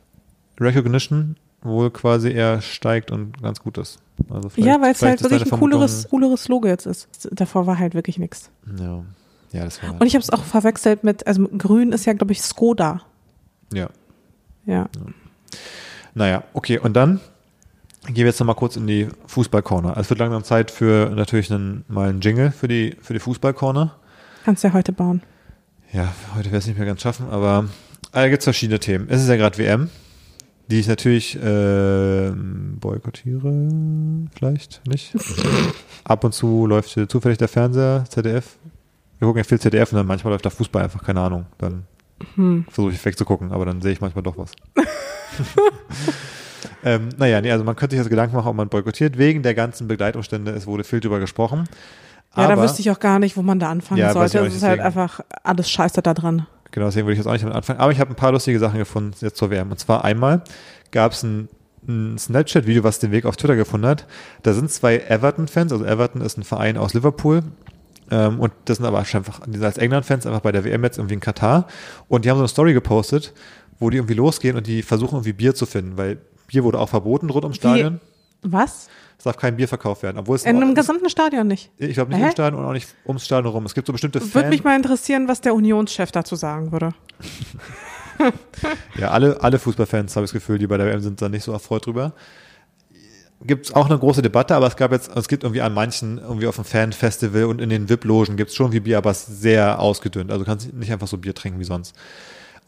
Recognition 0.60 1.36
wohl 1.62 1.90
quasi 1.90 2.30
eher 2.30 2.60
steigt 2.60 3.10
und 3.10 3.42
ganz 3.42 3.60
gut 3.60 3.78
ist. 3.78 3.98
Also 4.30 4.50
ja, 4.56 4.80
weil 4.80 4.92
es 4.92 5.02
halt 5.02 5.22
wirklich 5.22 5.52
ein 5.52 5.58
cooleres, 5.58 6.08
cooleres 6.08 6.48
Logo 6.48 6.66
jetzt 6.66 6.86
ist. 6.86 7.28
Davor 7.30 7.66
war 7.66 7.78
halt 7.78 7.94
wirklich 7.94 8.18
nichts. 8.18 8.50
Ja, 8.78 9.04
ja 9.52 9.64
das 9.64 9.82
war. 9.82 10.00
Und 10.00 10.06
ich 10.06 10.14
habe 10.14 10.22
es 10.22 10.30
auch 10.30 10.42
verwechselt 10.42 11.04
mit, 11.04 11.26
also 11.26 11.46
grün 11.48 11.92
ist 11.92 12.04
ja, 12.04 12.12
glaube 12.12 12.32
ich, 12.32 12.42
Skoda. 12.42 13.02
ja. 13.72 13.88
Ja. 14.66 14.86
Naja, 16.14 16.44
okay, 16.52 16.78
und 16.78 16.94
dann 16.94 17.20
gehen 18.06 18.16
wir 18.16 18.26
jetzt 18.26 18.40
nochmal 18.40 18.54
kurz 18.56 18.76
in 18.76 18.86
die 18.86 19.08
Fußballcorner. 19.26 19.90
Also 19.90 20.00
es 20.02 20.10
wird 20.10 20.20
langsam 20.20 20.44
Zeit 20.44 20.70
für 20.70 21.10
natürlich 21.14 21.52
einen, 21.52 21.84
mal 21.88 22.08
einen 22.08 22.20
Jingle 22.20 22.50
für 22.52 22.68
die, 22.68 22.96
für 23.02 23.12
die 23.12 23.18
Fußballcorner. 23.20 23.94
Kannst 24.44 24.64
du 24.64 24.68
ja 24.68 24.74
heute 24.74 24.92
bauen. 24.92 25.22
Ja, 25.92 26.12
heute 26.34 26.46
werde 26.46 26.58
ich 26.58 26.64
es 26.64 26.66
nicht 26.66 26.78
mehr 26.78 26.86
ganz 26.86 27.02
schaffen, 27.02 27.28
aber 27.30 27.66
äh, 28.12 28.22
da 28.22 28.28
gibt 28.28 28.40
es 28.40 28.44
verschiedene 28.44 28.78
Themen. 28.78 29.06
Es 29.10 29.22
ist 29.22 29.28
ja 29.28 29.36
gerade 29.36 29.58
WM, 29.58 29.90
die 30.68 30.80
ich 30.80 30.86
natürlich 30.88 31.34
äh, 31.36 32.30
boykottiere, 32.32 33.68
vielleicht 34.34 34.86
nicht. 34.86 35.14
Ab 36.04 36.24
und 36.24 36.32
zu 36.34 36.66
läuft 36.66 36.90
hier 36.90 37.08
zufällig 37.08 37.38
der 37.38 37.48
Fernseher, 37.48 38.04
ZDF. 38.08 38.56
Wir 39.18 39.26
gucken 39.26 39.38
ja 39.38 39.44
viel 39.44 39.58
ZDF 39.60 39.92
und 39.92 39.96
dann 39.96 40.06
manchmal 40.06 40.32
läuft 40.32 40.46
da 40.46 40.50
Fußball 40.50 40.84
einfach, 40.84 41.02
keine 41.02 41.20
Ahnung. 41.20 41.46
Dann 41.58 41.84
Hm. 42.34 42.64
versuche 42.68 42.92
ich 42.92 43.04
wegzugucken, 43.04 43.52
aber 43.52 43.64
dann 43.64 43.80
sehe 43.80 43.92
ich 43.92 44.00
manchmal 44.00 44.24
doch 44.24 44.36
was. 44.36 44.50
ähm, 46.84 47.08
naja, 47.16 47.40
nee, 47.40 47.50
also 47.50 47.64
man 47.64 47.76
könnte 47.76 47.94
sich 47.94 48.00
also 48.00 48.10
Gedanken 48.10 48.36
machen, 48.36 48.48
ob 48.48 48.56
man 48.56 48.68
boykottiert, 48.68 49.18
wegen 49.18 49.42
der 49.42 49.54
ganzen 49.54 49.88
Begleitumstände. 49.88 50.50
Es 50.52 50.66
wurde 50.66 50.84
viel 50.84 51.00
drüber 51.00 51.20
gesprochen. 51.20 51.64
Ja, 52.36 52.44
aber, 52.44 52.56
da 52.56 52.62
wüsste 52.62 52.80
ich 52.80 52.90
auch 52.90 53.00
gar 53.00 53.18
nicht, 53.18 53.36
wo 53.36 53.42
man 53.42 53.58
da 53.58 53.70
anfangen 53.70 54.00
Ja, 54.00 54.12
sollte. 54.12 54.38
Es 54.40 54.54
ist 54.54 54.62
halt 54.62 54.80
einfach 54.80 55.20
alles 55.42 55.70
scheiße 55.70 56.02
da 56.02 56.14
dran. 56.14 56.46
Genau, 56.70 56.86
deswegen 56.86 57.06
würde 57.06 57.14
ich 57.14 57.18
jetzt 57.18 57.26
auch 57.26 57.32
nicht 57.32 57.42
damit 57.42 57.56
anfangen. 57.56 57.80
Aber 57.80 57.92
ich 57.92 58.00
habe 58.00 58.10
ein 58.10 58.16
paar 58.16 58.32
lustige 58.32 58.58
Sachen 58.58 58.78
gefunden 58.78 59.14
jetzt 59.20 59.36
zur 59.36 59.50
WM. 59.50 59.70
Und 59.70 59.78
zwar 59.78 60.04
einmal 60.04 60.42
gab 60.90 61.12
es 61.12 61.22
ein, 61.22 61.48
ein 61.88 62.18
Snapchat-Video, 62.18 62.84
was 62.84 62.98
den 62.98 63.10
Weg 63.10 63.24
auf 63.24 63.36
Twitter 63.36 63.56
gefunden 63.56 63.86
hat. 63.86 64.06
Da 64.42 64.52
sind 64.52 64.70
zwei 64.70 64.98
Everton-Fans, 64.98 65.72
also 65.72 65.84
Everton 65.84 66.20
ist 66.20 66.36
ein 66.36 66.44
Verein 66.44 66.76
aus 66.76 66.94
Liverpool. 66.94 67.42
Ähm, 68.10 68.40
und 68.40 68.52
das 68.66 68.76
sind 68.76 68.86
aber 68.86 68.98
einfach, 68.98 69.40
die 69.46 69.52
sind 69.52 69.64
als 69.64 69.78
England-Fans 69.78 70.26
einfach 70.26 70.40
bei 70.40 70.52
der 70.52 70.64
WM 70.64 70.84
jetzt 70.84 70.98
irgendwie 70.98 71.14
in 71.14 71.20
Katar. 71.20 71.66
Und 72.08 72.24
die 72.24 72.30
haben 72.30 72.36
so 72.36 72.42
eine 72.42 72.48
Story 72.48 72.74
gepostet, 72.74 73.32
wo 73.78 73.90
die 73.90 73.96
irgendwie 73.96 74.14
losgehen 74.14 74.56
und 74.56 74.66
die 74.66 74.82
versuchen 74.82 75.16
irgendwie 75.16 75.32
Bier 75.32 75.54
zu 75.54 75.66
finden, 75.66 75.96
weil 75.96 76.18
Bier 76.48 76.64
wurde 76.64 76.80
auch 76.80 76.88
verboten 76.88 77.30
rund 77.30 77.44
ums 77.44 77.56
Stadion. 77.58 78.00
Was? 78.42 78.88
Es 79.16 79.24
darf 79.24 79.36
kein 79.36 79.56
Bier 79.56 79.66
verkauft 79.68 80.02
werden. 80.02 80.18
Obwohl 80.18 80.36
es 80.36 80.44
In 80.44 80.56
einem 80.56 80.70
es- 80.70 80.74
gesamten 80.76 81.08
Stadion 81.10 81.46
nicht. 81.46 81.70
ich 81.78 81.94
glaube 81.94 82.10
nicht 82.12 82.20
Hä? 82.20 82.26
im 82.26 82.32
Stadion 82.32 82.60
und 82.62 82.68
auch 82.68 82.72
nicht 82.72 82.88
ums 83.06 83.24
Stadion 83.24 83.52
rum. 83.52 83.64
Es 83.66 83.74
gibt 83.74 83.86
so 83.86 83.92
bestimmte 83.92 84.20
Würde 84.20 84.30
Fan 84.30 84.48
mich 84.48 84.64
mal 84.64 84.76
interessieren, 84.76 85.28
was 85.28 85.40
der 85.40 85.54
Unionschef 85.54 86.10
dazu 86.12 86.34
sagen 86.36 86.72
würde. 86.72 86.90
Ja, 88.98 89.10
alle, 89.12 89.40
alle 89.42 89.60
Fußballfans, 89.60 90.16
habe 90.16 90.24
ich 90.24 90.30
das 90.32 90.40
Gefühl, 90.40 90.58
die 90.58 90.66
bei 90.66 90.76
der 90.76 90.86
WM 90.86 91.00
sind, 91.00 91.22
da 91.22 91.28
nicht 91.28 91.44
so 91.44 91.52
erfreut 91.52 91.86
drüber. 91.86 92.14
Gibt 93.42 93.66
es 93.66 93.72
auch 93.74 93.86
eine 93.86 93.96
große 93.96 94.22
Debatte, 94.22 94.56
aber 94.56 94.66
es 94.66 94.74
gab 94.74 94.90
jetzt, 94.90 95.14
es 95.14 95.28
gibt 95.28 95.44
irgendwie 95.44 95.60
an 95.60 95.72
manchen, 95.72 96.18
irgendwie 96.18 96.48
auf 96.48 96.56
dem 96.56 96.64
Fanfestival 96.64 97.44
und 97.44 97.60
in 97.60 97.70
den 97.70 97.88
VIP-Logen 97.88 98.36
gibt 98.36 98.50
es 98.50 98.56
schon 98.56 98.72
wie 98.72 98.80
Bier, 98.80 98.98
aber 98.98 99.12
es 99.12 99.28
ist 99.28 99.40
sehr 99.42 99.78
ausgedünnt. 99.78 100.32
Also 100.32 100.42
du 100.44 100.50
kannst 100.50 100.72
nicht 100.74 100.90
einfach 100.92 101.06
so 101.06 101.16
Bier 101.18 101.32
trinken 101.36 101.60
wie 101.60 101.64
sonst. 101.64 101.94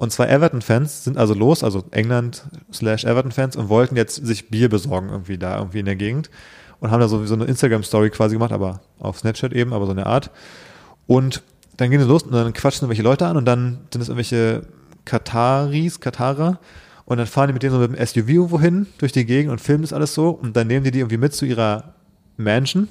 Und 0.01 0.11
zwei 0.12 0.28
Everton-Fans 0.28 1.05
sind 1.05 1.18
also 1.18 1.34
los, 1.34 1.62
also 1.62 1.84
England 1.90 2.44
slash 2.72 3.05
Everton-Fans 3.05 3.55
und 3.55 3.68
wollten 3.68 3.96
jetzt 3.96 4.14
sich 4.14 4.48
Bier 4.48 4.70
besorgen 4.70 5.11
irgendwie 5.11 5.36
da, 5.36 5.59
irgendwie 5.59 5.80
in 5.80 5.84
der 5.84 5.96
Gegend. 5.96 6.30
Und 6.78 6.90
haben 6.90 7.01
da 7.01 7.09
so, 7.09 7.26
so 7.26 7.34
eine 7.34 7.44
Instagram-Story 7.44 8.09
quasi 8.09 8.36
gemacht, 8.36 8.51
aber 8.51 8.80
auf 8.98 9.18
Snapchat 9.18 9.53
eben, 9.53 9.74
aber 9.74 9.84
so 9.84 9.90
eine 9.90 10.07
Art. 10.07 10.30
Und 11.07 11.42
dann 11.76 11.90
gehen 11.90 12.01
sie 12.01 12.07
los 12.07 12.22
und 12.22 12.32
dann 12.32 12.55
quatschen 12.55 12.86
irgendwelche 12.86 13.03
Leute 13.03 13.26
an 13.26 13.36
und 13.36 13.44
dann 13.44 13.80
sind 13.92 14.01
es 14.01 14.09
irgendwelche 14.09 14.62
Kataris, 15.05 16.01
Katarer. 16.01 16.61
Und 17.05 17.18
dann 17.18 17.26
fahren 17.26 17.48
die 17.48 17.53
mit 17.53 17.62
denen 17.62 17.74
so 17.74 17.78
mit 17.80 17.94
dem 17.94 18.07
SUV 18.07 18.28
irgendwo 18.30 18.59
hin 18.59 18.86
durch 18.96 19.12
die 19.12 19.26
Gegend 19.26 19.53
und 19.53 19.61
filmen 19.61 19.82
das 19.82 19.92
alles 19.92 20.14
so. 20.14 20.30
Und 20.30 20.57
dann 20.57 20.66
nehmen 20.66 20.82
die 20.82 20.92
die 20.92 21.01
irgendwie 21.01 21.18
mit 21.18 21.34
zu 21.34 21.44
ihrer 21.44 21.92
Mansion, 22.38 22.88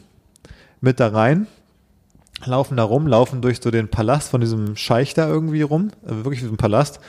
mit 0.80 1.00
da 1.00 1.08
rein, 1.08 1.48
laufen 2.46 2.78
da 2.78 2.84
rum, 2.84 3.08
laufen 3.08 3.42
durch 3.42 3.60
so 3.62 3.72
den 3.72 3.90
Palast 3.90 4.30
von 4.30 4.42
diesem 4.42 4.76
Scheich 4.76 5.14
da 5.14 5.28
irgendwie 5.28 5.62
rum, 5.62 5.92
also 6.04 6.24
wirklich 6.26 6.42
wie 6.42 6.48
so 6.48 6.54
ein 6.54 6.58
Palast. 6.58 7.00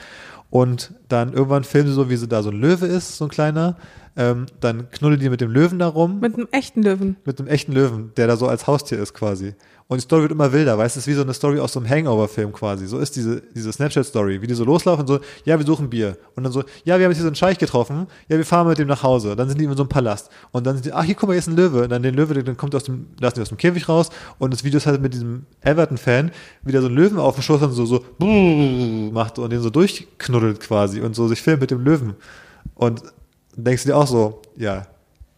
Und 0.49 0.93
dann 1.07 1.31
irgendwann 1.31 1.63
filmen 1.63 1.87
sie 1.87 1.93
so, 1.93 2.09
wie 2.09 2.17
sie 2.17 2.27
da 2.27 2.43
so 2.43 2.49
ein 2.49 2.59
Löwe 2.59 2.85
ist, 2.85 3.17
so 3.17 3.25
ein 3.25 3.29
kleiner. 3.29 3.77
Ähm, 4.17 4.47
dann 4.59 4.89
knuddeln 4.91 5.21
die 5.21 5.29
mit 5.29 5.39
dem 5.39 5.49
Löwen 5.51 5.79
da 5.79 5.87
rum 5.87 6.19
Mit 6.19 6.35
einem 6.35 6.49
echten 6.51 6.83
Löwen. 6.83 7.15
mit 7.23 7.39
einem 7.39 7.47
echten 7.47 7.71
Löwen, 7.71 8.11
der 8.17 8.27
da 8.27 8.35
so 8.35 8.47
als 8.47 8.67
Haustier 8.67 8.99
ist 8.99 9.13
quasi. 9.13 9.55
Und 9.91 9.97
die 9.97 10.03
Story 10.03 10.21
wird 10.21 10.31
immer 10.31 10.53
wilder, 10.53 10.77
weißt 10.77 10.95
du, 10.95 10.99
es 10.99 11.05
ist 11.05 11.11
wie 11.11 11.15
so 11.15 11.21
eine 11.21 11.33
Story 11.33 11.59
aus 11.59 11.73
so 11.73 11.81
einem 11.81 11.89
Hangover-Film 11.89 12.53
quasi. 12.53 12.87
So 12.87 12.99
ist 12.99 13.13
diese, 13.13 13.41
diese 13.53 13.73
Snapchat-Story, 13.73 14.41
wie 14.41 14.47
die 14.47 14.53
so 14.53 14.63
loslaufen, 14.63 15.05
so, 15.05 15.19
ja, 15.43 15.59
wir 15.59 15.65
suchen 15.65 15.89
Bier. 15.89 16.17
Und 16.33 16.45
dann 16.45 16.53
so, 16.53 16.63
ja, 16.85 16.97
wir 16.97 17.03
haben 17.03 17.11
jetzt 17.11 17.17
hier 17.17 17.23
so 17.23 17.27
einen 17.27 17.35
Scheich 17.35 17.57
getroffen, 17.57 18.07
ja, 18.29 18.37
wir 18.37 18.45
fahren 18.45 18.69
mit 18.69 18.77
dem 18.77 18.87
nach 18.87 19.03
Hause. 19.03 19.35
Dann 19.35 19.49
sind 19.49 19.59
die 19.59 19.65
in 19.65 19.75
so 19.75 19.83
einem 19.83 19.89
Palast. 19.89 20.29
Und 20.53 20.65
dann 20.65 20.75
sind 20.75 20.85
die, 20.85 20.93
ach, 20.93 21.03
hier, 21.03 21.15
guck 21.15 21.27
mal, 21.27 21.33
hier 21.33 21.39
ist 21.39 21.49
ein 21.49 21.57
Löwe. 21.57 21.83
Und 21.83 21.89
dann 21.89 22.03
den 22.03 22.15
Löwe, 22.15 22.41
dann 22.41 22.55
kommt 22.55 22.73
aus 22.73 22.85
dem, 22.85 23.07
lassen 23.19 23.35
die 23.35 23.41
aus 23.41 23.49
dem 23.49 23.57
Käfig 23.57 23.89
raus. 23.89 24.11
Und 24.39 24.53
das 24.53 24.63
Video 24.63 24.77
ist 24.77 24.85
halt 24.85 25.01
mit 25.01 25.13
diesem 25.13 25.45
Everton-Fan, 25.59 26.31
wie 26.63 26.71
der 26.71 26.79
so 26.79 26.87
einen 26.87 26.95
Löwen 26.95 27.19
auf 27.19 27.35
dem 27.35 27.43
Schoß 27.43 27.61
und 27.61 27.73
so, 27.73 27.85
so, 27.85 28.01
macht 29.11 29.39
und 29.39 29.49
den 29.49 29.59
so 29.59 29.69
durchknuddelt 29.69 30.61
quasi 30.61 31.01
und 31.01 31.17
so 31.17 31.27
sich 31.27 31.41
filmt 31.41 31.59
mit 31.59 31.69
dem 31.69 31.83
Löwen. 31.83 32.13
Und 32.75 33.03
denkst 33.57 33.83
du 33.83 33.89
dir 33.89 33.97
auch 33.97 34.07
so, 34.07 34.41
ja, 34.55 34.87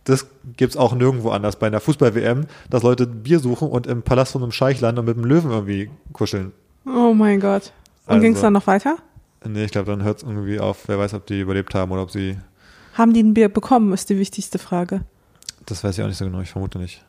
das 0.06 0.28
gibt's 0.58 0.76
auch 0.78 0.94
nirgendwo 0.94 1.30
anders 1.30 1.58
bei 1.58 1.68
einer 1.68 1.80
Fußball-WM, 1.80 2.46
dass 2.70 2.84
Leute 2.84 3.08
Bier 3.08 3.40
suchen 3.40 3.70
und 3.70 3.88
im 3.88 4.02
Palast 4.04 4.34
von 4.34 4.44
einem 4.44 4.52
Scheich 4.52 4.82
landen 4.82 5.00
und 5.00 5.06
mit 5.06 5.16
dem 5.18 5.26
Löwen 5.26 5.52
irgendwie 5.52 5.90
kuscheln. 6.12 6.52
Oh 6.86 7.14
mein 7.14 7.40
Gott. 7.40 7.72
Und 8.06 8.14
Also- 8.16 8.22
ging 8.22 8.34
es 8.36 8.42
dann 8.42 8.54
noch 8.54 8.68
weiter? 8.68 8.98
Nee, 9.46 9.66
ich 9.66 9.72
glaube, 9.72 9.92
dann 9.92 10.04
hört's 10.04 10.24
irgendwie 10.24 10.60
auf. 10.60 10.88
Wer 10.88 10.98
weiß, 11.00 11.14
ob 11.14 11.26
die 11.26 11.40
überlebt 11.42 11.74
haben 11.76 11.92
oder 11.92 12.02
ob 12.04 12.12
sie. 12.12 12.38
Haben 12.94 13.14
die 13.14 13.22
ein 13.24 13.34
Bier 13.34 13.50
bekommen, 13.50 13.92
ist 13.94 14.10
die 14.10 14.18
wichtigste 14.18 14.58
Frage. 14.60 15.02
Das 15.66 15.84
weiß 15.84 15.98
ich 15.98 16.04
auch 16.04 16.08
nicht 16.08 16.18
so 16.18 16.26
genau, 16.26 16.42
ich 16.42 16.50
vermute 16.52 16.80
nicht. 16.80 17.04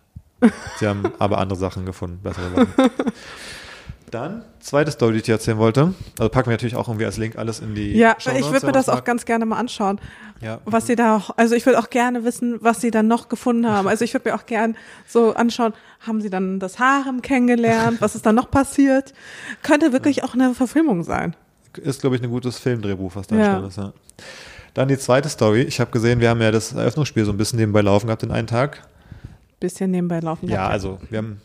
Sie 0.78 0.86
haben 0.86 1.02
aber 1.18 1.38
andere 1.38 1.58
Sachen 1.58 1.86
gefunden, 1.86 2.18
bessere 2.22 2.50
Sachen. 2.50 2.68
Dann, 4.14 4.44
zweite 4.60 4.90
Story, 4.92 5.12
die 5.14 5.18
ich 5.18 5.22
dir 5.24 5.32
erzählen 5.32 5.58
wollte. 5.58 5.92
Also 6.18 6.28
packen 6.28 6.46
wir 6.48 6.52
natürlich 6.52 6.76
auch 6.76 6.86
irgendwie 6.88 7.04
als 7.04 7.16
Link 7.16 7.36
alles 7.36 7.58
in 7.60 7.74
die 7.74 7.92
Ja, 7.96 8.14
Shownotes, 8.18 8.46
ich 8.46 8.52
würde 8.52 8.66
mir 8.66 8.72
das 8.72 8.88
auch 8.88 9.02
ganz 9.02 9.24
gerne 9.24 9.44
mal 9.44 9.56
anschauen, 9.58 10.00
Ja. 10.40 10.60
was 10.64 10.86
sie 10.86 10.94
da 10.94 11.16
auch, 11.16 11.30
also 11.36 11.54
ich 11.56 11.66
würde 11.66 11.78
auch 11.80 11.90
gerne 11.90 12.24
wissen, 12.24 12.58
was 12.60 12.80
sie 12.80 12.90
dann 12.92 13.08
noch 13.08 13.28
gefunden 13.28 13.66
haben. 13.68 13.88
Also 13.88 14.04
ich 14.04 14.14
würde 14.14 14.28
mir 14.30 14.36
auch 14.36 14.46
gern 14.46 14.76
so 15.06 15.34
anschauen, 15.34 15.72
haben 16.06 16.20
sie 16.20 16.30
dann 16.30 16.60
das 16.60 16.78
Harem 16.78 17.22
kennengelernt, 17.22 18.00
was 18.00 18.14
ist 18.14 18.24
dann 18.24 18.36
noch 18.36 18.50
passiert? 18.50 19.12
Könnte 19.64 19.92
wirklich 19.92 20.22
auch 20.22 20.34
eine 20.34 20.54
Verfilmung 20.54 21.02
sein. 21.02 21.34
ist, 21.82 22.00
glaube 22.00 22.14
ich, 22.14 22.22
ein 22.22 22.30
gutes 22.30 22.58
Filmdrehbuch, 22.60 23.16
was 23.16 23.26
da 23.26 23.34
Ja. 23.34 23.40
entstanden 23.58 23.68
ist. 23.68 23.76
Ja. 23.78 23.92
Dann 24.74 24.86
die 24.86 24.96
zweite 24.98 25.28
Story. 25.28 25.62
Ich 25.62 25.80
habe 25.80 25.90
gesehen, 25.90 26.20
wir 26.20 26.30
haben 26.30 26.40
ja 26.40 26.52
das 26.52 26.72
Eröffnungsspiel 26.72 27.24
so 27.24 27.32
ein 27.32 27.36
bisschen 27.36 27.58
nebenbei 27.58 27.80
laufen 27.80 28.06
gehabt 28.06 28.22
in 28.22 28.30
einen 28.30 28.46
Tag. 28.46 28.86
Bisschen 29.58 29.90
nebenbei 29.90 30.20
laufen. 30.20 30.48
Ja, 30.48 30.56
gehabt. 30.58 30.72
also 30.72 30.98
wir 31.10 31.18
haben 31.18 31.40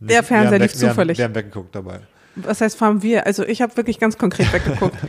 Der 0.00 0.22
Fernseher 0.22 0.58
lief 0.58 0.72
weg- 0.72 0.80
wir 0.80 0.88
haben- 0.88 0.94
zufällig. 0.94 1.18
Wir 1.18 1.24
haben 1.26 1.34
weggeguckt 1.34 1.74
dabei. 1.74 2.00
Was 2.36 2.60
heißt 2.60 2.78
fahren 2.78 3.02
wir? 3.02 3.26
Also 3.26 3.44
ich 3.44 3.62
habe 3.62 3.76
wirklich 3.76 3.98
ganz 3.98 4.18
konkret 4.18 4.52
weggeguckt. 4.52 4.96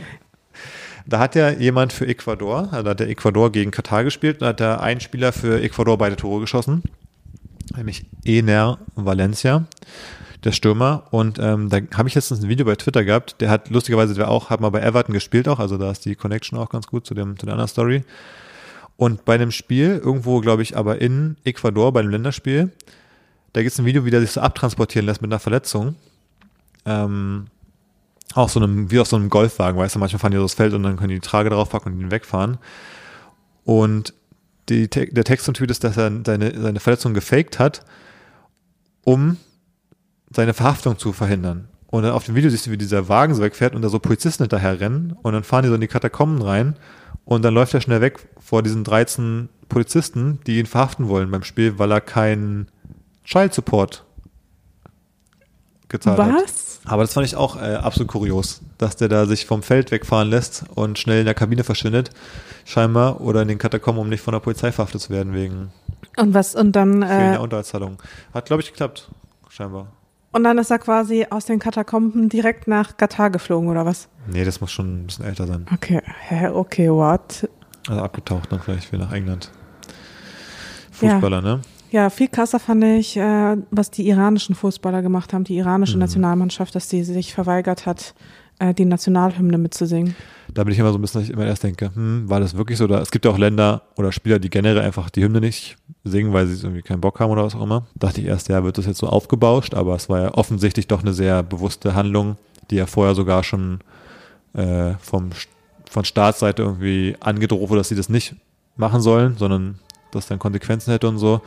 Da 1.08 1.20
hat 1.20 1.36
ja 1.36 1.50
jemand 1.50 1.92
für 1.92 2.04
Ecuador, 2.08 2.68
also 2.72 2.82
da 2.82 2.90
hat 2.90 2.98
der 2.98 3.08
Ecuador 3.08 3.52
gegen 3.52 3.70
Katar 3.70 4.02
gespielt, 4.02 4.42
da 4.42 4.46
hat 4.46 4.58
der 4.58 4.80
ein 4.80 4.98
Spieler 4.98 5.30
für 5.30 5.62
Ecuador 5.62 5.96
beide 5.96 6.16
Tore 6.16 6.40
geschossen, 6.40 6.82
nämlich 7.76 8.06
Ener 8.24 8.80
Valencia. 8.96 9.66
der 10.46 10.52
Stürmer. 10.52 11.04
Und 11.10 11.38
ähm, 11.38 11.68
da 11.68 11.78
habe 11.96 12.08
ich 12.08 12.14
letztens 12.14 12.42
ein 12.42 12.48
Video 12.48 12.64
bei 12.64 12.76
Twitter 12.76 13.04
gehabt, 13.04 13.40
der 13.40 13.50
hat 13.50 13.70
lustigerweise, 13.70 14.14
der 14.14 14.28
auch, 14.28 14.50
hat 14.50 14.60
mal 14.60 14.70
bei 14.70 14.80
Everton 14.80 15.12
gespielt 15.12 15.48
auch, 15.48 15.58
also 15.58 15.76
da 15.76 15.90
ist 15.90 16.04
die 16.04 16.14
Connection 16.14 16.58
auch 16.58 16.70
ganz 16.70 16.86
gut 16.86 17.06
zu 17.06 17.14
dem, 17.14 17.38
zu 17.38 17.46
der 17.46 17.54
anderen 17.54 17.68
Story. 17.68 18.04
Und 18.96 19.24
bei 19.24 19.34
einem 19.34 19.50
Spiel, 19.50 20.00
irgendwo, 20.02 20.40
glaube 20.40 20.62
ich, 20.62 20.76
aber 20.76 21.00
in 21.00 21.36
Ecuador, 21.44 21.92
bei 21.92 22.00
einem 22.00 22.10
Länderspiel, 22.10 22.72
da 23.52 23.62
gibt 23.62 23.72
es 23.72 23.78
ein 23.78 23.84
Video, 23.84 24.04
wie 24.04 24.10
der 24.10 24.20
sich 24.20 24.30
so 24.30 24.40
abtransportieren 24.40 25.06
lässt 25.06 25.20
mit 25.20 25.30
einer 25.30 25.38
Verletzung. 25.38 25.96
Ähm, 26.86 27.46
auch 28.34 28.48
so 28.48 28.60
einem, 28.60 28.90
wie 28.90 29.00
auf 29.00 29.08
so 29.08 29.16
einem 29.16 29.28
Golfwagen, 29.28 29.78
weißt 29.78 29.94
du, 29.94 29.98
manchmal 29.98 30.20
fahren 30.20 30.30
die 30.32 30.36
so 30.36 30.44
das 30.44 30.54
Feld 30.54 30.74
und 30.74 30.82
dann 30.82 30.96
können 30.96 31.08
die 31.08 31.16
die 31.16 31.20
Trage 31.20 31.50
draufpacken 31.50 31.92
und 31.92 32.00
ihn 32.00 32.10
wegfahren. 32.10 32.58
Und 33.64 34.14
die, 34.68 34.88
der 34.88 35.24
Text 35.24 35.48
im 35.48 35.54
Tweet 35.54 35.70
ist, 35.70 35.84
dass 35.84 35.96
er 35.96 36.12
seine, 36.24 36.60
seine 36.60 36.80
Verletzung 36.80 37.14
gefaked 37.14 37.58
hat, 37.58 37.84
um 39.04 39.36
seine 40.30 40.54
Verhaftung 40.54 40.98
zu 40.98 41.12
verhindern. 41.12 41.68
Und 41.86 42.02
dann 42.02 42.12
auf 42.12 42.24
dem 42.24 42.34
Video 42.34 42.50
siehst 42.50 42.66
du, 42.66 42.72
wie 42.72 42.76
dieser 42.76 43.08
Wagen 43.08 43.34
so 43.34 43.42
wegfährt 43.42 43.74
und 43.74 43.82
da 43.82 43.88
so 43.88 43.98
Polizisten 44.00 44.42
hinterher 44.42 44.80
rennen 44.80 45.16
und 45.22 45.32
dann 45.32 45.44
fahren 45.44 45.62
die 45.62 45.68
so 45.68 45.76
in 45.76 45.80
die 45.80 45.86
Katakomben 45.86 46.42
rein 46.42 46.76
und 47.24 47.42
dann 47.42 47.54
läuft 47.54 47.74
er 47.74 47.80
schnell 47.80 48.00
weg 48.00 48.28
vor 48.38 48.62
diesen 48.62 48.84
13 48.84 49.48
Polizisten, 49.68 50.40
die 50.46 50.58
ihn 50.58 50.66
verhaften 50.66 51.08
wollen 51.08 51.30
beim 51.30 51.42
Spiel, 51.42 51.78
weil 51.78 51.92
er 51.92 52.00
keinen 52.00 52.68
Child 53.24 53.54
Support 53.54 54.04
gezahlt 55.88 56.18
Was? 56.18 56.26
hat. 56.26 56.42
Was? 56.42 56.75
Aber 56.86 57.02
das 57.02 57.12
fand 57.12 57.26
ich 57.26 57.36
auch 57.36 57.60
äh, 57.60 57.74
absolut 57.74 58.08
kurios, 58.08 58.62
dass 58.78 58.96
der 58.96 59.08
da 59.08 59.26
sich 59.26 59.44
vom 59.44 59.62
Feld 59.62 59.90
wegfahren 59.90 60.30
lässt 60.30 60.64
und 60.74 60.98
schnell 60.98 61.20
in 61.20 61.24
der 61.24 61.34
Kabine 61.34 61.64
verschwindet, 61.64 62.10
scheinbar, 62.64 63.20
oder 63.20 63.42
in 63.42 63.48
den 63.48 63.58
Katakomben, 63.58 64.00
um 64.00 64.08
nicht 64.08 64.22
von 64.22 64.32
der 64.32 64.40
Polizei 64.40 64.70
verhaftet 64.72 65.00
zu 65.00 65.10
werden 65.10 65.34
wegen 65.34 65.70
und 66.16 66.32
was 66.32 66.54
und 66.54 66.72
dann 66.72 67.02
äh, 67.02 67.38
Unterhaltszahlung. 67.40 67.98
Hat 68.32 68.46
glaube 68.46 68.62
ich 68.62 68.70
geklappt, 68.70 69.10
scheinbar. 69.48 69.88
Und 70.32 70.44
dann 70.44 70.58
ist 70.58 70.70
er 70.70 70.78
quasi 70.78 71.26
aus 71.30 71.46
den 71.46 71.58
Katakomben 71.58 72.28
direkt 72.28 72.68
nach 72.68 72.96
Katar 72.96 73.30
geflogen 73.30 73.68
oder 73.68 73.86
was? 73.86 74.08
Nee, 74.26 74.44
das 74.44 74.60
muss 74.60 74.70
schon 74.70 75.02
ein 75.02 75.06
bisschen 75.06 75.24
älter 75.24 75.46
sein. 75.46 75.66
Okay, 75.72 76.02
hä, 76.04 76.48
okay, 76.48 76.90
what? 76.90 77.48
Also 77.88 78.02
abgetaucht 78.02 78.52
dann 78.52 78.60
vielleicht 78.60 78.92
wieder 78.92 79.06
nach 79.06 79.12
England. 79.12 79.50
Fußballer, 80.92 81.42
ja. 81.42 81.56
ne? 81.56 81.60
Ja, 81.90 82.10
viel 82.10 82.28
krasser 82.28 82.58
fand 82.58 82.84
ich, 82.84 83.16
äh, 83.16 83.56
was 83.70 83.90
die 83.90 84.08
iranischen 84.08 84.54
Fußballer 84.54 85.02
gemacht 85.02 85.32
haben, 85.32 85.44
die 85.44 85.56
iranische 85.56 85.94
mhm. 85.94 86.00
Nationalmannschaft, 86.00 86.74
dass 86.74 86.88
die 86.88 87.04
sich 87.04 87.32
verweigert 87.32 87.86
hat, 87.86 88.14
äh, 88.58 88.74
die 88.74 88.84
Nationalhymne 88.84 89.58
mitzusingen. 89.58 90.16
Da 90.52 90.64
bin 90.64 90.72
ich 90.72 90.78
immer 90.78 90.90
so 90.92 90.98
ein 90.98 91.02
bisschen, 91.02 91.20
dass 91.20 91.28
ich 91.28 91.34
immer 91.34 91.46
erst 91.46 91.62
denke, 91.62 91.90
hm, 91.94 92.28
war 92.28 92.40
das 92.40 92.56
wirklich 92.56 92.78
so? 92.78 92.86
Da, 92.86 93.00
es 93.00 93.10
gibt 93.10 93.24
ja 93.24 93.30
auch 93.30 93.38
Länder 93.38 93.82
oder 93.96 94.12
Spieler, 94.12 94.38
die 94.38 94.50
generell 94.50 94.80
einfach 94.80 95.10
die 95.10 95.22
Hymne 95.22 95.40
nicht 95.40 95.76
singen, 96.04 96.32
weil 96.32 96.46
sie 96.46 96.64
irgendwie 96.64 96.82
keinen 96.82 97.00
Bock 97.00 97.20
haben 97.20 97.30
oder 97.30 97.44
was 97.44 97.54
auch 97.54 97.62
immer. 97.62 97.86
Dachte 97.94 98.20
ich 98.20 98.26
erst, 98.26 98.48
ja, 98.48 98.64
wird 98.64 98.78
das 98.78 98.86
jetzt 98.86 98.98
so 98.98 99.08
aufgebauscht, 99.08 99.74
aber 99.74 99.94
es 99.94 100.08
war 100.08 100.20
ja 100.20 100.34
offensichtlich 100.34 100.86
doch 100.86 101.02
eine 101.02 101.12
sehr 101.12 101.42
bewusste 101.42 101.94
Handlung, 101.94 102.36
die 102.70 102.76
ja 102.76 102.86
vorher 102.86 103.14
sogar 103.14 103.44
schon 103.44 103.80
äh, 104.54 104.94
vom, 105.00 105.30
von 105.88 106.04
Staatsseite 106.04 106.62
irgendwie 106.62 107.16
angedroht 107.20 107.68
wurde, 107.68 107.80
dass 107.80 107.88
sie 107.88 107.96
das 107.96 108.08
nicht 108.08 108.34
machen 108.76 109.00
sollen, 109.00 109.36
sondern 109.36 109.78
das 110.12 110.26
dann 110.26 110.38
Konsequenzen 110.38 110.90
hätte 110.90 111.08
und 111.08 111.18
so. 111.18 111.42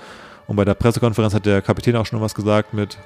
Und 0.49 0.55
bei 0.55 0.65
der 0.65 0.73
Pressekonferenz 0.73 1.35
hat 1.35 1.45
der 1.45 1.61
Kapitän 1.61 1.95
auch 1.95 2.07
schon 2.07 2.21
was 2.21 2.33
gesagt 2.33 2.73
mit, 2.73 2.97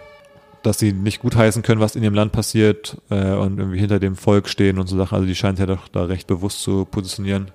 dass 0.61 0.79
sie 0.79 0.93
nicht 0.93 1.21
gutheißen 1.21 1.61
können, 1.61 1.81
was 1.81 1.97
in 1.97 2.01
ihrem 2.01 2.13
Land 2.13 2.31
passiert 2.31 2.95
äh, 3.09 3.33
und 3.33 3.59
irgendwie 3.59 3.79
hinter 3.79 3.99
dem 3.99 4.15
Volk 4.15 4.47
stehen 4.47 4.79
und 4.79 4.87
so 4.87 4.95
Sachen. 4.95 5.15
Also 5.15 5.27
die 5.27 5.35
scheint 5.35 5.59
ja 5.59 5.65
doch 5.65 5.89
da 5.89 6.05
recht 6.05 6.25
bewusst 6.25 6.61
zu 6.61 6.85
positionieren. 6.85 7.51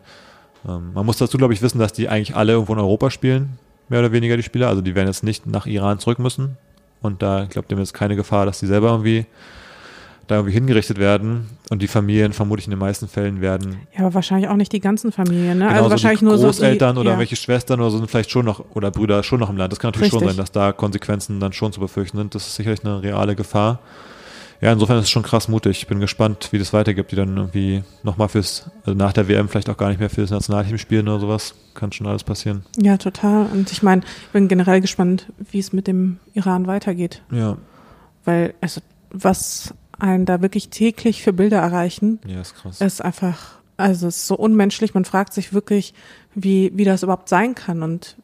Ähm, 0.68 0.92
man 0.92 1.06
muss 1.06 1.16
dazu, 1.16 1.38
glaube 1.38 1.54
ich, 1.54 1.62
wissen, 1.62 1.78
dass 1.78 1.94
die 1.94 2.10
eigentlich 2.10 2.36
alle 2.36 2.52
irgendwo 2.52 2.74
in 2.74 2.80
Europa 2.80 3.10
spielen, 3.10 3.58
mehr 3.88 4.00
oder 4.00 4.12
weniger 4.12 4.36
die 4.36 4.42
Spieler. 4.42 4.68
Also 4.68 4.82
die 4.82 4.94
werden 4.94 5.08
jetzt 5.08 5.24
nicht 5.24 5.46
nach 5.46 5.64
Iran 5.64 5.98
zurück 6.00 6.18
müssen. 6.18 6.58
Und 7.00 7.22
da, 7.22 7.44
ich 7.44 7.48
glaube, 7.48 7.68
dem 7.68 7.78
ist 7.78 7.94
keine 7.94 8.14
Gefahr, 8.14 8.44
dass 8.44 8.60
die 8.60 8.66
selber 8.66 8.90
irgendwie 8.90 9.24
da 10.28 10.36
irgendwie 10.36 10.52
hingerichtet 10.52 10.98
werden 10.98 11.48
und 11.70 11.82
die 11.82 11.88
Familien 11.88 12.32
vermutlich 12.32 12.66
in 12.66 12.70
den 12.70 12.78
meisten 12.78 13.08
Fällen 13.08 13.40
werden. 13.40 13.78
Ja, 13.94 14.04
aber 14.04 14.14
wahrscheinlich 14.14 14.48
auch 14.48 14.56
nicht 14.56 14.72
die 14.72 14.80
ganzen 14.80 15.10
Familien, 15.10 15.58
ne? 15.58 15.66
Genau, 15.66 15.78
also 15.78 15.90
wahrscheinlich 15.90 16.22
nur 16.22 16.38
so 16.38 16.46
Großeltern 16.46 16.98
oder 16.98 17.12
ja. 17.12 17.18
welche 17.18 17.34
Schwestern 17.34 17.80
oder 17.80 17.90
so 17.90 17.98
sind 17.98 18.10
vielleicht 18.10 18.30
schon 18.30 18.44
noch 18.44 18.64
oder 18.74 18.90
Brüder 18.90 19.22
schon 19.22 19.40
noch 19.40 19.50
im 19.50 19.56
Land. 19.56 19.72
Das 19.72 19.80
kann 19.80 19.88
natürlich 19.88 20.12
Richtig. 20.12 20.20
schon 20.20 20.28
sein, 20.28 20.36
dass 20.36 20.52
da 20.52 20.72
Konsequenzen 20.72 21.40
dann 21.40 21.52
schon 21.52 21.72
zu 21.72 21.80
befürchten 21.80 22.18
sind. 22.18 22.34
Das 22.34 22.46
ist 22.46 22.56
sicherlich 22.56 22.84
eine 22.84 23.02
reale 23.02 23.34
Gefahr. 23.34 23.80
Ja, 24.60 24.72
insofern 24.72 24.98
ist 24.98 25.04
es 25.04 25.10
schon 25.10 25.22
krass 25.22 25.48
mutig. 25.48 25.78
Ich 25.78 25.86
bin 25.86 26.00
gespannt, 26.00 26.48
wie 26.50 26.58
das 26.58 26.72
weitergeht, 26.72 27.12
die 27.12 27.16
dann 27.16 27.36
irgendwie 27.36 27.84
nochmal 28.02 28.28
fürs, 28.28 28.68
also 28.84 28.98
nach 28.98 29.12
der 29.12 29.28
WM 29.28 29.48
vielleicht 29.48 29.70
auch 29.70 29.76
gar 29.76 29.88
nicht 29.88 30.00
mehr 30.00 30.10
fürs 30.10 30.30
Nationalteam 30.30 30.78
spielen 30.78 31.08
oder 31.08 31.20
sowas. 31.20 31.54
Kann 31.74 31.92
schon 31.92 32.06
alles 32.06 32.24
passieren. 32.24 32.64
Ja, 32.76 32.96
total. 32.96 33.46
Und 33.52 33.70
ich 33.70 33.82
meine, 33.82 34.02
ich 34.02 34.32
bin 34.32 34.48
generell 34.48 34.80
gespannt, 34.80 35.26
wie 35.50 35.60
es 35.60 35.72
mit 35.72 35.86
dem 35.86 36.18
Iran 36.34 36.66
weitergeht. 36.66 37.22
Ja. 37.30 37.56
Weil, 38.24 38.54
also, 38.60 38.80
was 39.10 39.72
einen 39.98 40.26
da 40.26 40.42
wirklich 40.42 40.68
täglich 40.68 41.22
für 41.22 41.32
Bilder 41.32 41.58
erreichen. 41.58 42.20
Ja, 42.26 42.40
ist 42.40 42.54
krass. 42.54 42.80
Ist 42.80 43.04
einfach, 43.04 43.58
also 43.76 44.06
es 44.06 44.18
ist 44.18 44.26
so 44.26 44.36
unmenschlich. 44.36 44.94
Man 44.94 45.04
fragt 45.04 45.32
sich 45.32 45.52
wirklich, 45.52 45.94
wie, 46.34 46.72
wie 46.74 46.84
das 46.84 47.02
überhaupt 47.02 47.28
sein 47.28 47.54
kann. 47.54 47.82
Und 47.82 48.16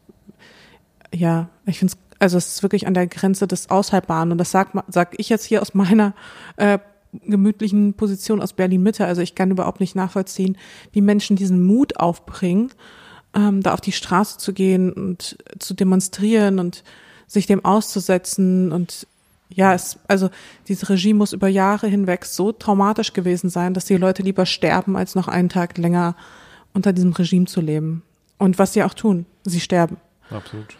ja, 1.12 1.49
ich 1.66 1.79
finde 1.79 1.95
es, 1.95 2.18
also 2.20 2.39
es 2.39 2.49
ist 2.49 2.62
wirklich 2.62 2.87
an 2.87 2.95
der 2.95 3.07
Grenze 3.07 3.47
des 3.47 3.70
Aushaltbaren. 3.70 4.33
Und 4.33 4.39
das 4.39 4.51
sag, 4.51 4.70
sag 4.89 5.18
ich 5.18 5.29
jetzt 5.29 5.45
hier 5.45 5.62
aus 5.62 5.75
meiner 5.75 6.14
äh, 6.57 6.79
gemütlichen 7.27 7.95
Position 7.95 8.41
aus 8.41 8.53
Berlin-Mitte. 8.53 9.07
Also 9.07 9.22
ich 9.22 9.35
kann 9.35 9.51
überhaupt 9.51 9.81
nicht 9.81 9.95
nachvollziehen, 9.95 10.57
wie 10.93 11.01
Menschen 11.01 11.37
diesen 11.37 11.62
Mut 11.64 11.99
aufbringen, 11.99 12.70
ähm, 13.35 13.62
da 13.62 13.75
auf 13.75 13.81
die 13.81 13.93
Straße 13.93 14.39
zu 14.39 14.53
gehen 14.53 14.93
und 14.93 15.39
zu 15.59 15.75
demonstrieren 15.75 16.59
und 16.59 16.85
sich 17.27 17.47
dem 17.47 17.64
auszusetzen 17.64 18.72
und 18.72 19.07
ja, 19.49 19.75
es, 19.75 19.99
also 20.09 20.31
dieses 20.69 20.89
Regime 20.89 21.19
muss 21.19 21.33
über 21.33 21.49
Jahre 21.49 21.87
hinweg 21.87 22.25
so 22.25 22.53
traumatisch 22.53 23.13
gewesen 23.13 23.51
sein, 23.51 23.75
dass 23.75 23.85
die 23.85 23.97
Leute 23.97 24.23
lieber 24.23 24.47
sterben, 24.47 24.97
als 24.97 25.15
noch 25.15 25.29
einen 25.29 25.49
Tag 25.49 25.79
länger 25.79 26.17
unter 26.73 26.93
diesem 26.93 27.13
Regime 27.13 27.47
zu 27.47 27.61
leben. 27.61 28.03
Und 28.39 28.59
was 28.59 28.73
sie 28.73 28.83
auch 28.83 28.95
tun, 28.95 29.27
sie 29.45 29.61
sterben. 29.61 29.97
Absolut. 30.31 30.77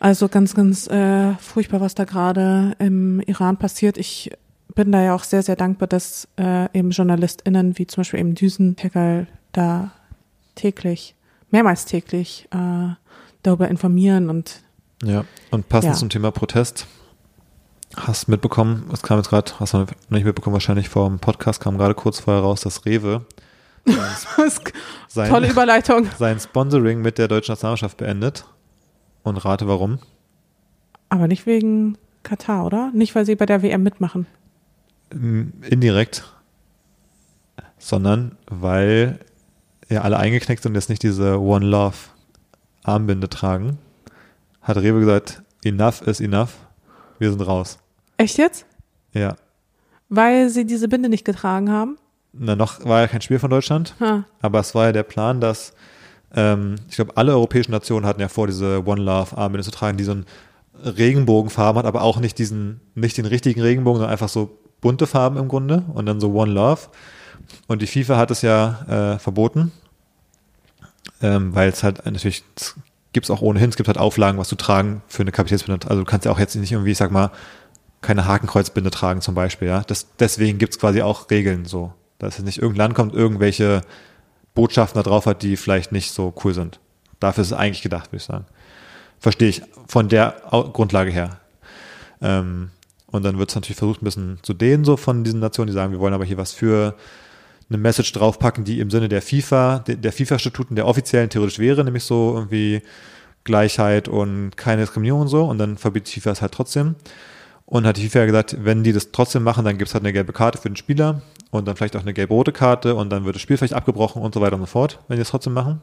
Also 0.00 0.28
ganz, 0.28 0.54
ganz 0.54 0.88
äh, 0.88 1.34
furchtbar, 1.34 1.80
was 1.80 1.94
da 1.94 2.04
gerade 2.04 2.74
im 2.80 3.20
Iran 3.20 3.56
passiert. 3.56 3.98
Ich 3.98 4.32
bin 4.74 4.90
da 4.90 5.00
ja 5.00 5.14
auch 5.14 5.22
sehr, 5.22 5.42
sehr 5.42 5.54
dankbar, 5.54 5.86
dass 5.86 6.26
äh, 6.38 6.66
eben 6.76 6.90
JournalistInnen 6.90 7.78
wie 7.78 7.86
zum 7.86 8.00
Beispiel 8.00 8.20
eben 8.20 8.34
Düsentegal 8.34 9.28
da 9.52 9.92
täglich, 10.56 11.14
mehrmals 11.50 11.84
täglich 11.84 12.48
äh, 12.50 12.94
darüber 13.44 13.68
informieren 13.68 14.28
und 14.28 14.62
ja, 15.04 15.24
und 15.50 15.68
passend 15.68 15.94
ja. 15.94 15.98
zum 15.98 16.10
Thema 16.10 16.30
Protest 16.30 16.86
Hast 17.96 18.28
mitbekommen, 18.28 18.88
es 18.92 19.02
kam 19.02 19.18
jetzt 19.18 19.28
gerade, 19.28 19.52
hast 19.60 19.74
du 19.74 19.78
noch 19.78 19.86
nicht 20.10 20.24
mitbekommen, 20.24 20.54
wahrscheinlich 20.54 20.88
vor 20.88 21.08
dem 21.08 21.18
Podcast 21.18 21.60
kam 21.60 21.76
gerade 21.76 21.94
kurz 21.94 22.20
vorher 22.20 22.42
raus, 22.42 22.62
dass 22.62 22.86
Rewe 22.86 23.24
sein, 25.08 25.28
Tolle 25.30 25.50
Überleitung. 25.50 26.06
sein 26.18 26.40
Sponsoring 26.40 27.02
mit 27.02 27.18
der 27.18 27.28
deutschen 27.28 27.52
Nationalmannschaft 27.52 27.96
beendet. 27.98 28.44
Und 29.24 29.36
rate 29.44 29.68
warum? 29.68 29.98
Aber 31.10 31.28
nicht 31.28 31.46
wegen 31.46 31.98
Katar, 32.22 32.64
oder? 32.64 32.90
Nicht, 32.94 33.14
weil 33.14 33.26
sie 33.26 33.34
bei 33.36 33.46
der 33.46 33.62
WM 33.62 33.82
mitmachen. 33.82 34.26
Indirekt. 35.10 36.24
Sondern 37.78 38.36
weil 38.46 39.18
ja 39.88 40.00
alle 40.02 40.16
eingeknickt 40.16 40.62
sind 40.62 40.70
und 40.72 40.76
jetzt 40.76 40.88
nicht 40.88 41.02
diese 41.02 41.40
One 41.40 41.66
Love 41.66 41.96
Armbinde 42.84 43.28
tragen, 43.28 43.78
hat 44.62 44.76
Rewe 44.78 45.00
gesagt, 45.00 45.42
enough 45.64 46.00
is 46.02 46.20
enough. 46.20 46.54
Wir 47.18 47.30
sind 47.30 47.42
raus. 47.42 47.78
Echt 48.22 48.38
jetzt? 48.38 48.66
Ja. 49.12 49.36
Weil 50.08 50.48
sie 50.48 50.64
diese 50.64 50.88
Binde 50.88 51.08
nicht 51.08 51.24
getragen 51.24 51.70
haben? 51.70 51.98
Na, 52.32 52.54
noch 52.54 52.84
war 52.84 53.00
ja 53.00 53.08
kein 53.08 53.20
Spiel 53.20 53.40
von 53.40 53.50
Deutschland. 53.50 53.96
Ha. 53.98 54.24
Aber 54.40 54.60
es 54.60 54.74
war 54.74 54.86
ja 54.86 54.92
der 54.92 55.02
Plan, 55.02 55.40
dass 55.40 55.74
ähm, 56.34 56.76
ich 56.88 56.94
glaube, 56.96 57.16
alle 57.16 57.32
europäischen 57.32 57.72
Nationen 57.72 58.06
hatten 58.06 58.20
ja 58.20 58.28
vor, 58.28 58.46
diese 58.46 58.86
One 58.86 59.02
Love 59.02 59.36
Armbinde 59.36 59.64
zu 59.64 59.72
tragen, 59.72 59.98
die 59.98 60.04
so 60.04 60.12
einen 60.12 60.26
Regenbogenfarben 60.84 61.78
hat, 61.80 61.86
aber 61.86 62.02
auch 62.02 62.20
nicht 62.20 62.38
diesen, 62.38 62.80
nicht 62.94 63.18
den 63.18 63.26
richtigen 63.26 63.60
Regenbogen, 63.60 63.98
sondern 63.98 64.12
einfach 64.12 64.28
so 64.28 64.56
bunte 64.80 65.06
Farben 65.08 65.36
im 65.36 65.48
Grunde 65.48 65.82
und 65.92 66.06
dann 66.06 66.20
so 66.20 66.32
One 66.32 66.52
Love. 66.52 66.82
Und 67.66 67.82
die 67.82 67.86
FIFA 67.86 68.16
hat 68.18 68.30
es 68.30 68.42
ja 68.42 69.14
äh, 69.14 69.18
verboten, 69.18 69.72
ähm, 71.20 71.54
weil 71.54 71.68
es 71.68 71.82
halt 71.82 72.04
natürlich, 72.06 72.44
gibt 73.12 73.26
es 73.26 73.30
auch 73.30 73.42
ohnehin, 73.42 73.68
es 73.68 73.76
gibt 73.76 73.88
halt 73.88 73.98
Auflagen, 73.98 74.38
was 74.38 74.48
zu 74.48 74.56
tragen 74.56 75.02
für 75.08 75.22
eine 75.22 75.32
Kapitänsbinde. 75.32 75.88
Also 75.88 76.02
du 76.02 76.06
kannst 76.08 76.24
ja 76.24 76.32
auch 76.32 76.38
jetzt 76.38 76.54
nicht 76.54 76.72
irgendwie, 76.72 76.92
ich 76.92 76.98
sag 76.98 77.10
mal, 77.10 77.30
keine 78.02 78.26
Hakenkreuzbinde 78.26 78.90
tragen 78.90 79.20
zum 79.20 79.34
Beispiel, 79.34 79.68
ja. 79.68 79.82
Das, 79.86 80.08
deswegen 80.18 80.58
gibt's 80.58 80.78
quasi 80.78 81.02
auch 81.02 81.30
Regeln 81.30 81.64
so. 81.64 81.92
Dass 82.18 82.38
es 82.38 82.44
nicht 82.44 82.58
irgendein 82.58 82.88
Land 82.88 82.94
kommt, 82.94 83.14
irgendwelche 83.14 83.80
Botschaften 84.54 84.98
da 84.98 85.08
drauf 85.08 85.26
hat, 85.26 85.42
die 85.42 85.56
vielleicht 85.56 85.92
nicht 85.92 86.12
so 86.12 86.34
cool 86.44 86.52
sind. 86.52 86.78
Dafür 87.20 87.42
ist 87.42 87.48
es 87.48 87.56
eigentlich 87.56 87.82
gedacht, 87.82 88.12
würde 88.12 88.18
ich 88.18 88.24
sagen. 88.24 88.44
Verstehe 89.18 89.48
ich 89.48 89.62
von 89.86 90.08
der 90.08 90.42
Grundlage 90.50 91.10
her. 91.10 91.38
Ähm, 92.20 92.70
und 93.06 93.24
dann 93.24 93.38
wird 93.38 93.50
es 93.50 93.54
natürlich 93.54 93.76
versucht, 93.76 94.02
ein 94.02 94.04
bisschen 94.04 94.38
zu 94.42 94.54
dehnen, 94.54 94.84
so 94.84 94.96
von 94.96 95.22
diesen 95.22 95.40
Nationen, 95.40 95.68
die 95.68 95.72
sagen, 95.72 95.92
wir 95.92 96.00
wollen 96.00 96.14
aber 96.14 96.24
hier 96.24 96.38
was 96.38 96.52
für 96.52 96.96
eine 97.68 97.78
Message 97.78 98.12
draufpacken, 98.12 98.64
die 98.64 98.80
im 98.80 98.90
Sinne 98.90 99.08
der 99.08 99.22
FIFA, 99.22 99.80
der 99.86 100.12
FIFA-Statuten 100.12 100.76
der 100.76 100.86
offiziellen 100.86 101.30
theoretisch 101.30 101.58
wäre, 101.58 101.84
nämlich 101.84 102.04
so 102.04 102.34
irgendwie 102.34 102.82
Gleichheit 103.44 104.08
und 104.08 104.56
keine 104.56 104.82
Diskriminierung 104.82 105.22
und 105.22 105.28
so. 105.28 105.44
Und 105.44 105.58
dann 105.58 105.78
verbietet 105.78 106.12
FIFA 106.12 106.30
es 106.30 106.42
halt 106.42 106.52
trotzdem. 106.52 106.96
Und 107.72 107.86
hat 107.86 107.96
die 107.96 108.06
FIFA 108.06 108.26
gesagt, 108.26 108.56
wenn 108.60 108.84
die 108.84 108.92
das 108.92 109.12
trotzdem 109.12 109.44
machen, 109.44 109.64
dann 109.64 109.78
gibt's 109.78 109.94
halt 109.94 110.04
eine 110.04 110.12
gelbe 110.12 110.34
Karte 110.34 110.58
für 110.58 110.68
den 110.68 110.76
Spieler 110.76 111.22
und 111.50 111.66
dann 111.66 111.74
vielleicht 111.74 111.96
auch 111.96 112.02
eine 112.02 112.12
gelb-rote 112.12 112.52
Karte 112.52 112.94
und 112.94 113.08
dann 113.08 113.24
wird 113.24 113.36
das 113.36 113.40
Spiel 113.40 113.56
vielleicht 113.56 113.72
abgebrochen 113.72 114.20
und 114.20 114.34
so 114.34 114.42
weiter 114.42 114.56
und 114.56 114.60
so 114.60 114.66
fort, 114.66 114.98
wenn 115.08 115.16
die 115.16 115.22
das 115.22 115.30
trotzdem 115.30 115.54
machen. 115.54 115.80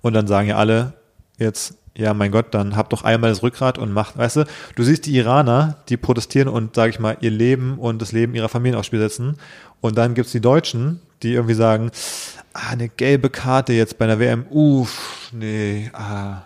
Und 0.00 0.14
dann 0.14 0.26
sagen 0.26 0.48
ja 0.48 0.56
alle 0.56 0.94
jetzt, 1.36 1.74
ja, 1.94 2.14
mein 2.14 2.30
Gott, 2.30 2.54
dann 2.54 2.74
habt 2.74 2.94
doch 2.94 3.04
einmal 3.04 3.28
das 3.28 3.42
Rückgrat 3.42 3.76
und 3.76 3.92
macht, 3.92 4.16
weißt 4.16 4.36
du, 4.36 4.44
du 4.76 4.82
siehst 4.82 5.04
die 5.04 5.14
Iraner, 5.14 5.76
die 5.90 5.98
protestieren 5.98 6.48
und, 6.48 6.74
sage 6.74 6.88
ich 6.88 7.00
mal, 7.00 7.18
ihr 7.20 7.30
Leben 7.30 7.78
und 7.78 8.00
das 8.00 8.12
Leben 8.12 8.34
ihrer 8.34 8.48
Familien 8.48 8.78
aufs 8.78 8.86
Spiel 8.86 9.00
setzen. 9.00 9.36
Und 9.82 9.98
dann 9.98 10.14
gibt's 10.14 10.32
die 10.32 10.40
Deutschen, 10.40 11.02
die 11.22 11.34
irgendwie 11.34 11.52
sagen, 11.52 11.90
ah, 12.54 12.70
eine 12.70 12.88
gelbe 12.88 13.28
Karte 13.28 13.74
jetzt 13.74 13.98
bei 13.98 14.06
einer 14.06 14.18
WM, 14.18 14.46
uff, 14.48 15.28
nee, 15.32 15.90
ah, 15.92 16.44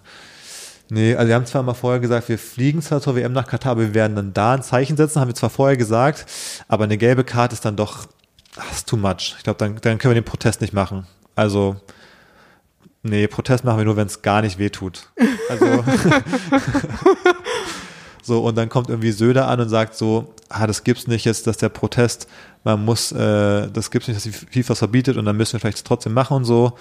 Nee, 0.94 1.16
also 1.16 1.26
wir 1.26 1.34
haben 1.34 1.44
zwar 1.44 1.64
mal 1.64 1.74
vorher 1.74 1.98
gesagt, 1.98 2.28
wir 2.28 2.38
fliegen 2.38 2.80
zwar 2.80 3.00
zur 3.00 3.16
WM 3.16 3.32
nach 3.32 3.48
Katar, 3.48 3.72
aber 3.72 3.80
wir 3.80 3.94
werden 3.94 4.14
dann 4.14 4.32
da 4.32 4.54
ein 4.54 4.62
Zeichen 4.62 4.96
setzen, 4.96 5.20
haben 5.20 5.26
wir 5.26 5.34
zwar 5.34 5.50
vorher 5.50 5.76
gesagt, 5.76 6.24
aber 6.68 6.84
eine 6.84 6.96
gelbe 6.96 7.24
Karte 7.24 7.54
ist 7.54 7.64
dann 7.64 7.74
doch, 7.74 8.06
das 8.54 8.76
ist 8.76 8.88
too 8.88 8.96
much. 8.96 9.34
Ich 9.36 9.42
glaube, 9.42 9.58
dann, 9.58 9.74
dann 9.80 9.98
können 9.98 10.14
wir 10.14 10.20
den 10.20 10.24
Protest 10.24 10.60
nicht 10.60 10.72
machen. 10.72 11.04
Also, 11.34 11.74
nee, 13.02 13.26
Protest 13.26 13.64
machen 13.64 13.78
wir 13.78 13.86
nur, 13.86 13.96
wenn 13.96 14.06
es 14.06 14.22
gar 14.22 14.40
nicht 14.40 14.60
wehtut. 14.60 15.10
Also, 15.48 15.66
so, 18.22 18.44
und 18.44 18.54
dann 18.54 18.68
kommt 18.68 18.88
irgendwie 18.88 19.10
Söder 19.10 19.48
an 19.48 19.58
und 19.58 19.70
sagt 19.70 19.96
so, 19.96 20.32
ah, 20.48 20.68
das 20.68 20.84
gibt's 20.84 21.08
nicht 21.08 21.24
jetzt, 21.24 21.48
dass 21.48 21.56
der 21.56 21.70
Protest, 21.70 22.28
man 22.62 22.84
muss, 22.84 23.10
äh, 23.10 23.68
das 23.68 23.90
gibt's 23.90 24.06
nicht, 24.06 24.16
dass 24.16 24.22
die 24.22 24.60
FIFA 24.60 24.76
verbietet 24.76 25.16
und 25.16 25.24
dann 25.24 25.36
müssen 25.36 25.54
wir 25.54 25.60
vielleicht 25.60 25.84
trotzdem 25.84 26.12
machen 26.12 26.36
und 26.36 26.44
so. 26.44 26.74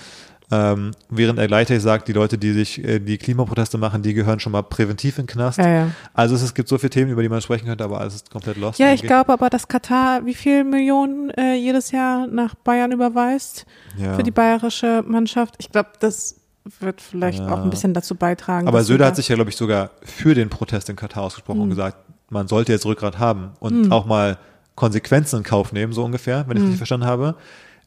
Ähm, 0.55 0.91
während 1.09 1.39
er 1.39 1.47
gleichzeitig 1.47 1.81
sagt, 1.81 2.07
die 2.07 2.13
Leute, 2.13 2.37
die 2.37 2.51
sich 2.53 2.83
äh, 2.83 2.99
die 2.99 3.17
Klimaproteste 3.17 3.77
machen, 3.77 4.01
die 4.03 4.13
gehören 4.13 4.39
schon 4.39 4.51
mal 4.51 4.61
präventiv 4.61 5.17
in 5.17 5.23
den 5.25 5.27
Knast. 5.31 5.57
Ja, 5.57 5.67
ja. 5.67 5.87
Also 6.13 6.35
es, 6.35 6.41
es 6.43 6.53
gibt 6.53 6.69
so 6.69 6.77
viele 6.77 6.91
Themen, 6.91 7.11
über 7.11 7.21
die 7.23 7.29
man 7.29 7.41
sprechen 7.41 7.65
könnte, 7.65 7.83
aber 7.83 7.99
alles 7.99 8.15
ist 8.15 8.29
komplett 8.29 8.57
lost. 8.57 8.77
Ja, 8.77 8.93
ich 8.93 9.01
glaube 9.01 9.33
aber, 9.33 9.49
dass 9.49 9.67
Katar 9.67 10.25
wie 10.25 10.33
viel 10.35 10.63
Millionen 10.63 11.31
äh, 11.31 11.55
jedes 11.55 11.91
Jahr 11.91 12.27
nach 12.27 12.53
Bayern 12.55 12.91
überweist 12.91 13.65
ja. 13.97 14.13
für 14.13 14.23
die 14.23 14.31
bayerische 14.31 15.03
Mannschaft. 15.07 15.55
Ich 15.57 15.71
glaube, 15.71 15.89
das 15.99 16.35
wird 16.79 17.01
vielleicht 17.01 17.41
auch 17.41 17.63
ein 17.63 17.69
bisschen 17.69 17.93
dazu 17.93 18.15
beitragen. 18.15 18.67
Aber 18.67 18.83
Söder 18.83 19.05
hat 19.07 19.15
sich 19.17 19.27
ja, 19.29 19.35
glaube 19.35 19.49
ich, 19.49 19.57
sogar 19.57 19.89
für 20.03 20.33
den 20.35 20.49
Protest 20.49 20.89
in 20.89 20.95
Katar 20.95 21.23
ausgesprochen 21.23 21.57
Mhm. 21.57 21.63
und 21.63 21.69
gesagt, 21.69 21.97
man 22.29 22.47
sollte 22.47 22.71
jetzt 22.71 22.85
Rückgrat 22.85 23.19
haben 23.19 23.51
und 23.59 23.91
auch 23.91 24.05
mal 24.05 24.37
Konsequenzen 24.75 25.37
in 25.39 25.43
Kauf 25.43 25.71
nehmen, 25.73 25.93
so 25.93 26.03
ungefähr, 26.03 26.45
wenn 26.47 26.57
ich 26.57 26.61
Mhm. 26.63 26.67
richtig 26.69 26.77
verstanden 26.79 27.05
habe. 27.05 27.35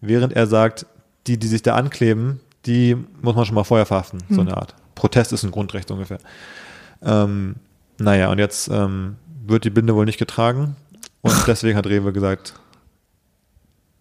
Während 0.01 0.35
er 0.35 0.47
sagt, 0.47 0.87
die, 1.27 1.39
die 1.39 1.47
sich 1.49 1.63
da 1.63 1.75
ankleben, 1.75 2.41
die 2.67 2.97
muss 3.23 3.35
man 3.37 3.45
schon 3.45 3.55
mal 3.55 3.65
vorher 3.65 3.87
verhaften, 3.87 4.19
so 4.29 4.43
Mhm. 4.43 4.49
eine 4.49 4.57
Art. 4.57 4.75
Protest 4.95 5.33
ist 5.33 5.43
ein 5.45 5.51
Grundrecht 5.51 5.91
ungefähr. 5.91 6.19
Ähm, 7.03 7.57
naja, 7.99 8.31
und 8.31 8.39
jetzt 8.39 8.69
ähm, 8.69 9.17
wird 9.47 9.65
die 9.65 9.71
Binde 9.71 9.95
wohl 9.95 10.05
nicht 10.07 10.19
getragen 10.19 10.77
und 11.23 11.35
deswegen 11.47 11.77
hat 11.79 11.87
Rewe 11.87 12.13
gesagt, 12.13 12.55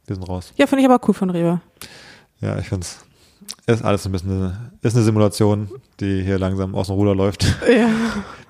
wir 0.07 0.15
sind 0.15 0.23
raus. 0.27 0.53
ja, 0.57 0.67
finde 0.67 0.83
ich 0.83 0.89
aber 0.89 1.05
cool 1.07 1.13
von 1.13 1.29
Rewe. 1.29 1.61
Ja, 2.41 2.57
ich 2.59 2.67
finde 2.69 2.85
es 3.67 3.77
ist 3.77 3.83
alles 3.83 4.05
ein 4.05 4.11
bisschen 4.11 4.31
eine, 4.31 4.71
ist 4.81 4.95
eine 4.95 5.03
Simulation, 5.03 5.69
die 5.99 6.23
hier 6.23 6.39
langsam 6.39 6.73
aus 6.75 6.87
dem 6.87 6.95
Ruder 6.95 7.13
läuft. 7.15 7.43
Ja. 7.67 7.89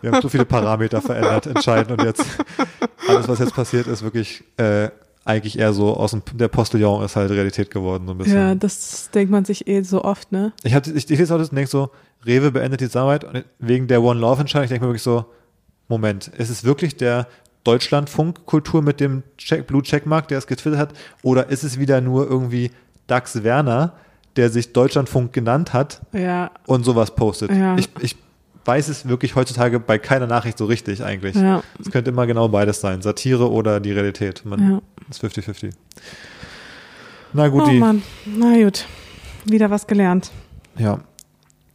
Wir 0.01 0.11
haben 0.11 0.21
so 0.21 0.29
viele 0.29 0.45
Parameter 0.45 1.01
verändert, 1.01 1.47
entscheidend 1.47 1.91
und 1.99 2.05
jetzt 2.05 2.23
alles, 3.07 3.27
was 3.27 3.39
jetzt 3.39 3.53
passiert, 3.55 3.87
ist 3.87 4.03
wirklich 4.03 4.43
äh, 4.57 4.89
eigentlich 5.25 5.57
eher 5.59 5.73
so 5.73 5.95
aus 5.95 6.11
dem 6.11 6.21
der 6.33 6.47
Postillon 6.47 7.03
ist 7.03 7.15
halt 7.15 7.31
Realität 7.31 7.71
geworden 7.71 8.05
so 8.05 8.13
ein 8.13 8.17
bisschen. 8.19 8.37
ja, 8.37 8.55
das 8.55 9.09
denkt 9.11 9.31
man 9.31 9.43
sich 9.43 9.67
eh 9.67 9.81
so 9.81 10.03
oft, 10.03 10.31
ne? 10.31 10.53
Ich 10.63 10.73
habe 10.75 10.89
ich, 10.89 11.09
ich 11.09 11.19
lese 11.19 11.33
auch 11.33 11.39
das 11.39 11.49
und 11.49 11.55
denke 11.55 11.69
so, 11.69 11.89
Rewe 12.25 12.51
beendet 12.51 12.81
die 12.81 12.85
Zusammenarbeit 12.85 13.23
und 13.23 13.45
wegen 13.59 13.87
der 13.87 14.01
One 14.01 14.19
Love 14.19 14.41
Entscheidung, 14.41 14.65
ich 14.65 14.69
denke 14.69 14.85
mir 14.85 14.89
wirklich 14.89 15.03
so, 15.03 15.25
Moment, 15.87 16.27
ist 16.29 16.49
es 16.49 16.63
wirklich 16.63 16.95
der 16.95 17.27
Deutschlandfunk-Kultur 17.63 18.81
mit 18.81 18.99
dem 18.99 19.23
Check, 19.37 19.67
Blue 19.67 19.81
Checkmark, 19.81 20.27
der 20.27 20.37
es 20.37 20.47
getwittert 20.47 20.79
hat, 20.79 20.93
oder 21.23 21.49
ist 21.49 21.63
es 21.63 21.79
wieder 21.79 22.01
nur 22.01 22.29
irgendwie 22.29 22.71
Dax 23.07 23.43
Werner, 23.43 23.93
der 24.35 24.49
sich 24.49 24.73
Deutschlandfunk 24.73 25.33
genannt 25.33 25.73
hat 25.73 26.01
Ja, 26.13 26.51
und 26.67 26.83
sowas 26.83 27.15
postet? 27.15 27.51
Ja. 27.51 27.77
Ich, 27.77 27.89
ich 27.99 28.15
weiß 28.65 28.87
es 28.89 29.07
wirklich 29.07 29.35
heutzutage 29.35 29.79
bei 29.79 29.97
keiner 29.99 30.27
Nachricht 30.27 30.57
so 30.57 30.65
richtig 30.65 31.03
eigentlich. 31.03 31.35
ja, 31.35 31.63
Es 31.79 31.91
könnte 31.91 32.09
immer 32.09 32.25
genau 32.27 32.47
beides 32.49 32.81
sein, 32.81 33.01
Satire 33.01 33.51
oder 33.51 33.79
die 33.79 33.91
Realität. 33.91 34.43
Man 34.45 34.71
ja. 34.71 34.81
ist 35.09 35.23
50-50. 35.23 35.71
Na 37.33 37.47
gut, 37.47 37.63
Oh 37.63 37.69
die, 37.69 37.79
Mann, 37.79 38.01
na 38.25 38.55
gut. 38.63 38.85
Wieder 39.45 39.69
was 39.69 39.85
gelernt. 39.87 40.31
ja, 40.77 40.99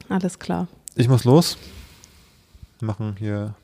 Alles 0.09 0.39
klar. 0.39 0.67
ich 0.97 1.09
muss 1.09 1.25
los. 1.25 1.57
Wir 2.81 2.87
machen 2.87 3.15
hier 3.19 3.55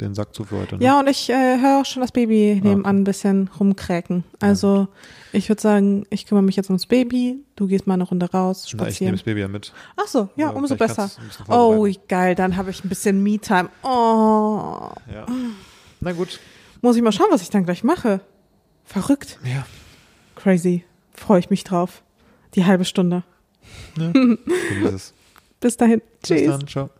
den 0.00 0.14
Sack 0.14 0.34
zu 0.34 0.44
für 0.44 0.58
heute. 0.60 0.76
Ne? 0.76 0.84
Ja, 0.84 1.00
und 1.00 1.08
ich 1.08 1.30
äh, 1.30 1.58
höre 1.60 1.80
auch 1.80 1.84
schon 1.86 2.02
das 2.02 2.12
Baby 2.12 2.60
nebenan 2.62 2.84
ein 3.00 3.04
bisschen 3.04 3.48
rumkräken. 3.58 4.24
Also 4.40 4.88
ich 5.32 5.48
würde 5.48 5.62
sagen, 5.62 6.04
ich 6.10 6.26
kümmere 6.26 6.42
mich 6.44 6.56
jetzt 6.56 6.68
ums 6.68 6.86
Baby, 6.86 7.38
du 7.56 7.66
gehst 7.66 7.86
mal 7.86 7.94
eine 7.94 8.04
Runde 8.04 8.30
raus, 8.30 8.62
Na, 8.64 8.66
ich 8.66 8.74
nehme 8.74 8.84
spazieren. 8.90 9.12
das 9.14 9.22
Baby 9.22 9.40
ja 9.40 9.48
mit. 9.48 9.72
Ach 9.96 10.06
so, 10.06 10.28
ja, 10.36 10.48
Aber 10.50 10.58
umso 10.58 10.76
besser. 10.76 11.10
Oh, 11.48 11.88
geil, 12.08 12.34
dann 12.34 12.56
habe 12.56 12.70
ich 12.70 12.84
ein 12.84 12.88
bisschen 12.88 13.22
Me-Time. 13.22 13.68
Oh, 13.82 14.90
Ja. 15.12 15.26
Na 16.00 16.12
gut. 16.12 16.40
muss 16.82 16.96
ich 16.96 17.02
mal 17.02 17.12
schauen, 17.12 17.28
was 17.30 17.40
ich 17.42 17.50
dann 17.50 17.64
gleich 17.64 17.82
mache. 17.82 18.20
Verrückt, 18.84 19.38
Ja. 19.44 19.66
crazy. 20.34 20.84
Freue 21.14 21.38
ich 21.40 21.48
mich 21.50 21.64
drauf. 21.64 22.02
Die 22.54 22.64
halbe 22.66 22.84
Stunde. 22.84 23.24
ja. 23.98 24.12
Bis 25.60 25.76
dahin. 25.78 26.02
Bis 26.20 26.28
Tschüss. 26.28 26.46
dann. 26.46 26.66
Ciao. 26.68 26.90